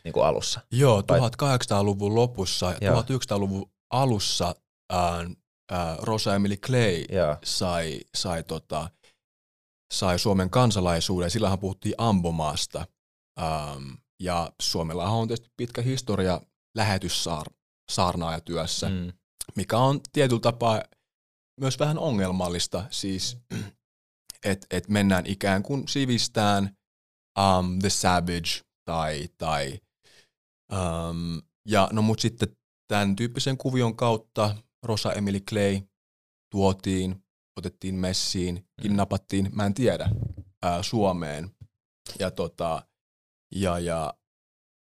niin 0.05 0.12
kuin 0.12 0.27
alussa. 0.27 0.61
Joo, 0.73 1.03
Vai- 1.09 1.19
1800-luvun 1.20 2.15
lopussa 2.15 2.74
ja 2.81 2.86
Joo. 2.91 3.01
1900-luvun 3.03 3.70
alussa 3.91 4.55
ää, 4.91 5.24
ää, 5.70 5.97
Rosa 6.03 6.35
Emily 6.35 6.57
Clay 6.57 7.05
Joo. 7.09 7.36
sai, 7.45 8.01
sai, 8.15 8.43
tota, 8.43 8.91
sai 9.95 10.19
Suomen 10.19 10.51
kansalaisuuden. 10.51 11.31
Sillähän 11.31 11.59
puhuttiin 11.59 11.95
ambomaasta. 11.99 12.86
Ähm, 13.43 13.91
ja 14.20 14.53
Suomellahan 14.62 15.19
on 15.19 15.28
tietysti 15.28 15.51
pitkä 15.57 15.82
historia 15.82 16.41
lähetyssaarnaajatyössä. 16.77 18.89
Mm. 18.89 19.12
mikä 19.57 19.78
on 19.78 20.01
tietyllä 20.12 20.41
tapaa 20.41 20.82
myös 21.61 21.78
vähän 21.78 21.99
ongelmallista. 21.99 22.85
Siis, 22.91 23.36
että 24.45 24.66
et 24.70 24.89
mennään 24.89 25.27
ikään 25.27 25.62
kuin 25.62 25.89
sivistään 25.89 26.77
um, 27.39 27.78
The 27.78 27.91
Savage 27.91 28.61
tai, 28.85 29.28
tai 29.39 29.81
um, 30.73 31.43
ja 31.69 31.89
no 31.93 32.03
mut 32.03 32.20
sitten 32.20 32.57
tämän 32.89 33.16
tyyppisen 33.16 33.59
kuvion 33.59 33.97
kautta 33.97 34.57
Rosa 34.85 35.12
Emily 35.12 35.40
Clay 35.40 35.81
tuotiin, 36.51 37.24
otettiin 37.56 37.94
messiin, 37.94 38.66
kidnappattiin, 38.82 39.51
mä 39.52 39.66
en 39.66 39.74
tiedä, 39.74 40.11
ää, 40.62 40.82
Suomeen. 40.82 41.51
Ja 42.19 42.31
tota, 42.31 42.82
ja, 43.55 43.78
ja 43.78 44.15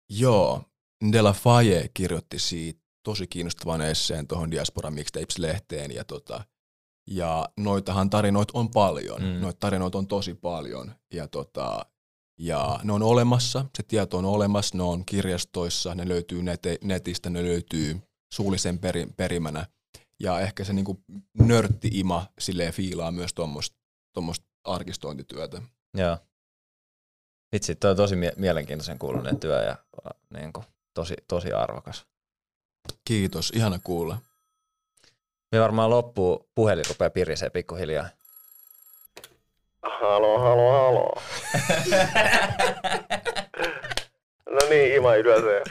joo, 0.09 0.63
Della 1.11 1.34
Faye 1.34 1.89
kirjoitti 1.93 2.39
siitä 2.39 2.81
tosi 3.03 3.27
kiinnostavan 3.27 3.81
esseen 3.81 4.27
tuohon 4.27 4.51
Diaspora 4.51 4.89
Mixtapes-lehteen 4.89 5.91
ja 5.91 6.03
tota, 6.03 6.45
ja 7.07 7.49
noitahan 7.57 8.09
tarinoita 8.09 8.59
on 8.59 8.69
paljon. 8.69 9.21
Mm. 9.21 9.27
Mm. 9.27 9.41
Noita 9.41 9.59
tarinoita 9.59 9.97
on 9.97 10.07
tosi 10.07 10.34
paljon. 10.34 10.95
Ja, 11.13 11.27
tota, 11.27 11.85
ja 12.39 12.80
ne 12.84 12.93
on 12.93 13.03
olemassa, 13.03 13.65
se 13.77 13.84
tieto 13.84 14.17
on 14.17 14.25
olemassa, 14.25 14.77
ne 14.77 14.84
on 14.84 15.05
kirjastoissa, 15.05 15.95
ne 15.95 16.07
löytyy 16.07 16.43
nete, 16.43 16.77
netistä, 16.84 17.30
ne 17.30 17.43
löytyy 17.43 18.01
suullisen 18.34 18.80
peri, 18.80 19.07
perimänä. 19.17 19.65
Ja 20.19 20.40
ehkä 20.40 20.64
se 20.64 20.73
niinku 20.73 21.03
nörtti-ima 21.40 22.26
silleen 22.40 22.73
fiilaa 22.73 23.11
myös 23.11 23.34
tuommoista 24.14 24.45
arkistointityötä. 24.64 25.61
Joo. 25.94 26.18
Vitsi, 27.52 27.76
toi 27.76 27.91
on 27.91 27.98
tosi 27.98 28.15
mie- 28.15 28.34
mielenkiintoisen 28.38 28.99
kuulunen 28.99 29.40
työ 29.40 29.64
ja 29.64 29.72
äh, 29.72 30.14
niin 30.34 30.53
kuin, 30.53 30.65
tosi, 30.94 31.14
tosi 31.27 31.52
arvokas. 31.52 32.06
Kiitos, 33.06 33.52
ihana 33.56 33.80
kuulla. 33.84 34.18
Me 35.52 35.60
varmaan 35.60 35.90
loppuu, 35.90 36.49
puhelin 36.56 36.85
rupeaa 36.90 37.10
pirisee 37.10 37.49
pikkuhiljaa. 37.49 38.10
Halo, 40.02 40.40
halo, 40.40 40.72
halo. 40.72 41.11
no 44.61 44.69
niin, 44.69 44.95
Ima 44.95 45.15
Ylöseen. 45.15 45.64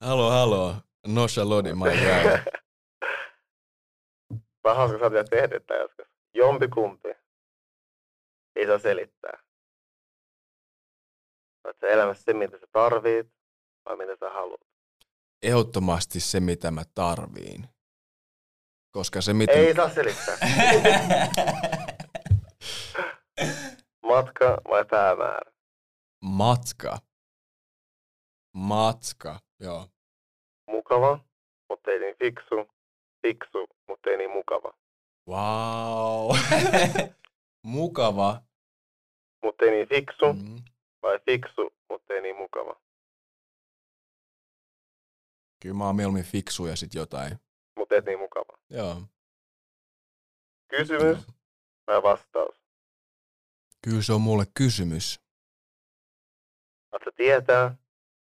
Halo, 0.00 0.30
halo. 0.30 0.76
Nosha 1.06 1.48
Lodi, 1.48 1.74
my 1.74 1.90
guy. 1.90 2.38
Vähän 4.64 4.76
hauska, 4.76 5.10
sä 5.10 5.24
tehnyt 5.24 5.66
tää 5.66 5.76
joskus. 5.76 6.06
Jompi 6.34 6.68
kumpi. 6.68 7.08
Ei 8.56 8.66
saa 8.66 8.78
selittää. 8.78 9.42
Oot 11.64 11.76
sä 11.80 11.86
elämässä 11.86 12.24
se, 12.24 12.32
mitä 12.32 12.58
sä 12.58 12.66
tarvit, 12.72 13.26
vai 13.84 13.96
mitä 13.96 14.16
sä 14.20 14.30
haluat? 14.30 14.60
Ehdottomasti 15.42 16.20
se, 16.20 16.40
mitä 16.40 16.70
mä 16.70 16.82
tarviin. 16.94 17.68
Koska 18.90 19.20
se, 19.20 19.32
mitä... 19.32 19.52
Ei 19.52 19.74
saa 19.74 19.88
selittää. 19.90 20.38
Matka 24.02 24.60
vai 24.68 24.84
päämäärä? 24.84 25.52
Matka. 26.24 26.98
Matka, 28.52 29.40
joo. 29.60 29.88
Mukava, 30.70 31.18
mutta 31.70 31.90
ei 31.90 31.98
niin 31.98 32.16
fiksu. 32.18 32.73
Fiksu, 33.28 33.66
mutta 33.88 34.10
ei 34.10 34.16
niin 34.16 34.30
mukava. 34.30 34.74
Wow. 35.28 36.36
Mukava. 37.76 38.42
Mutta 39.42 39.64
ei 39.64 39.70
niin 39.70 39.88
fiksu, 39.88 40.32
Mm. 40.32 40.62
vai 41.02 41.18
fiksu, 41.26 41.70
mutta 41.90 42.14
ei 42.14 42.20
niin 42.22 42.36
mukava. 42.36 42.80
Kyllä 45.62 45.74
mä 45.74 45.84
oon 45.86 45.96
mieluummin 45.96 46.24
fiksu 46.24 46.66
ja 46.66 46.76
sit 46.76 46.94
jotain. 46.94 47.38
Mutta 47.76 47.94
et 47.96 48.04
niin 48.04 48.18
mukava. 48.18 48.58
Joo. 48.70 49.02
Kysymys 50.68 51.18
vai 51.86 52.02
vastaus? 52.02 52.54
Kyllä 53.84 54.02
se 54.02 54.12
on 54.12 54.20
mulle 54.20 54.44
kysymys. 54.54 55.20
Haluatko 56.92 57.10
sä 57.10 57.16
tietää 57.16 57.64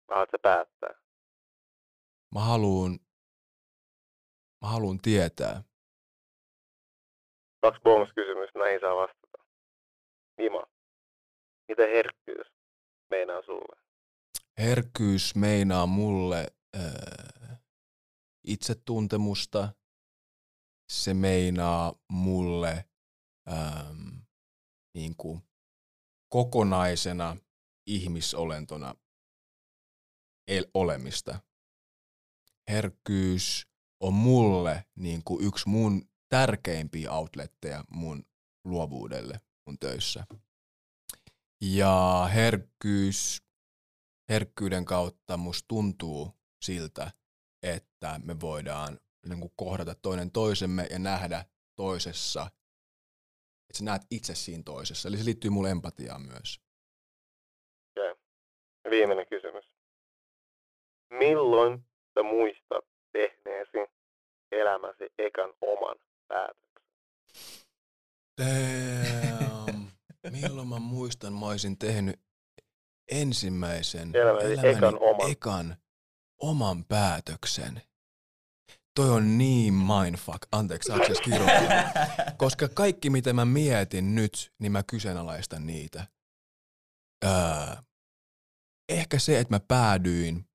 vai 0.07 0.15
haluatko 0.15 0.37
sä 0.37 0.41
päättää? 0.41 0.93
Mä 2.33 2.39
haluun... 2.41 2.99
Mä 4.61 4.67
haluun 4.67 4.97
tietää. 5.01 5.63
Kaksi 7.61 7.81
bonuskysymystä, 7.81 8.59
näihin 8.59 8.79
saa 8.79 8.95
vastata. 8.95 9.43
Ima, 10.37 10.63
mitä 11.67 11.83
herkkyys 11.83 12.47
meinaa 13.09 13.41
sulle? 13.45 13.81
Herkkyys 14.57 15.35
meinaa 15.35 15.85
mulle 15.85 16.47
äh, 16.75 17.59
itsetuntemusta. 18.43 19.73
Se 20.91 21.13
meinaa 21.13 21.93
mulle 22.11 22.85
ähm, 23.51 24.07
niin 24.95 25.15
kuin 25.17 25.41
kokonaisena 26.29 27.37
ihmisolentona 27.87 28.95
el- 30.47 30.71
olemista. 30.73 31.39
Herkkyys 32.69 33.70
on 34.01 34.13
mulle 34.13 34.85
niin 34.95 35.23
kuin 35.25 35.45
yksi 35.45 35.69
mun 35.69 36.01
tärkeimpiä 36.29 37.11
outletteja 37.11 37.83
mun 37.89 38.25
luovuudelle 38.65 39.41
mun 39.67 39.79
töissä. 39.79 40.23
Ja 41.61 42.29
herkkyys, 42.33 43.43
herkkyyden 44.29 44.85
kautta 44.85 45.37
musta 45.37 45.67
tuntuu 45.67 46.31
siltä, 46.61 47.11
että 47.63 48.19
me 48.23 48.39
voidaan 48.39 48.99
niin 49.25 49.39
kuin 49.39 49.53
kohdata 49.55 49.95
toinen 49.95 50.31
toisemme 50.31 50.87
ja 50.89 50.99
nähdä 50.99 51.45
toisessa, 51.75 52.41
että 53.69 53.77
sä 53.77 53.83
näet 53.83 54.01
itse 54.11 54.35
siinä 54.35 54.63
toisessa. 54.65 55.09
Eli 55.09 55.17
se 55.17 55.25
liittyy 55.25 55.51
mulle 55.51 55.71
empatiaan 55.71 56.21
myös. 56.21 56.61
Viimeinen 58.89 59.27
kysymys. 59.27 59.65
Milloin 61.09 61.85
sä 62.13 62.23
muistat 62.23 62.85
tehneesi 63.11 63.90
elämäsi 64.51 65.03
ekan 65.17 65.53
oman 65.61 65.97
päätöksen? 66.27 66.83
Damn. 68.37 69.87
Milloin 70.41 70.67
mä 70.67 70.79
muistan, 70.79 71.33
mä 71.33 71.45
olisin 71.45 71.77
tehnyt 71.77 72.19
ensimmäisen 73.11 74.11
Elämäsi 74.15 74.67
ekan 74.67 74.99
oman. 74.99 75.31
ekan 75.31 75.77
oman 76.41 76.85
päätöksen. 76.85 77.81
Toi 78.95 79.09
on 79.09 79.37
niin 79.37 79.73
mindfuck. 79.73 80.41
Anteeksi, 80.51 80.91
kirjoittaa? 81.23 81.83
Koska 82.37 82.67
kaikki, 82.67 83.09
mitä 83.09 83.33
mä 83.33 83.45
mietin 83.45 84.15
nyt, 84.15 84.51
niin 84.59 84.71
mä 84.71 84.83
kyseenalaistan 84.83 85.67
niitä. 85.67 86.07
Öö, 87.25 87.31
ehkä 88.89 89.19
se, 89.19 89.39
että 89.39 89.53
mä 89.55 89.59
päädyin, 89.67 90.45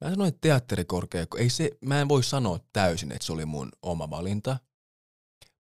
mä 0.00 0.10
sanoin 0.10 0.28
että 0.28 0.40
teatterikorkeakoulu, 0.40 1.42
ei 1.42 1.50
se, 1.50 1.70
mä 1.84 2.00
en 2.00 2.08
voi 2.08 2.22
sanoa 2.22 2.60
täysin, 2.72 3.12
että 3.12 3.26
se 3.26 3.32
oli 3.32 3.44
mun 3.44 3.68
oma 3.82 4.10
valinta, 4.10 4.58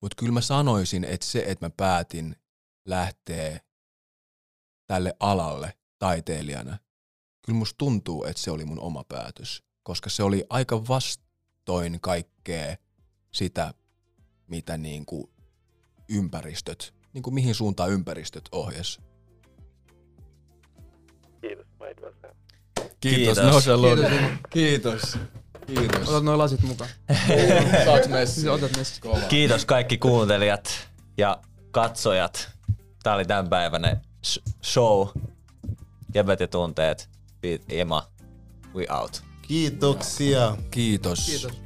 mutta 0.01 0.15
kyllä 0.15 0.31
mä 0.31 0.41
sanoisin, 0.41 1.03
että 1.03 1.25
se, 1.25 1.43
että 1.47 1.65
mä 1.65 1.69
päätin 1.77 2.35
lähteä 2.85 3.59
tälle 4.87 5.13
alalle 5.19 5.73
taiteilijana, 5.99 6.77
kyllä 7.45 7.59
musta 7.59 7.77
tuntuu, 7.77 8.23
että 8.23 8.41
se 8.41 8.51
oli 8.51 8.65
mun 8.65 8.79
oma 8.79 9.03
päätös, 9.03 9.63
koska 9.83 10.09
se 10.09 10.23
oli 10.23 10.43
aika 10.49 10.87
vastoin 10.87 12.01
kaikkea 12.01 12.75
sitä, 13.31 13.73
mitä 14.47 14.77
niinku 14.77 15.33
ympäristöt, 16.09 16.93
niinku 17.13 17.31
mihin 17.31 17.55
suuntaan 17.55 17.91
ympäristöt 17.91 18.49
ohjas. 18.51 18.99
Kiitos, 21.41 21.67
mä. 21.79 22.42
Kiitos, 23.03 23.39
Kiitos. 23.39 23.67
Lodi. 23.67 24.01
Kiitos. 24.01 24.41
Kiitos. 24.49 25.17
Kiitos. 25.67 26.09
Otat 26.09 26.23
noin 26.23 26.37
lasit 26.37 26.61
mukaan. 26.61 26.89
Saaks 27.85 28.07
messi? 28.07 28.35
Siis 28.35 28.47
otat. 28.47 28.71
Kova. 29.01 29.19
Kiitos 29.19 29.65
kaikki 29.65 29.97
kuuntelijat 29.97 30.89
ja 31.17 31.37
katsojat. 31.71 32.49
Tää 33.03 33.15
oli 33.15 33.25
tämän 33.25 33.49
päivänen 33.49 34.01
sh- 34.27 34.51
show. 34.63 35.07
Jäbät 36.15 36.39
ja 36.39 36.47
tunteet. 36.47 37.09
Beat 37.41 37.61
Ema. 37.69 38.07
We 38.75 38.85
out. 39.01 39.23
Kiitoksia. 39.41 40.57
Kiitos. 40.71 41.25
Kiitos. 41.25 41.62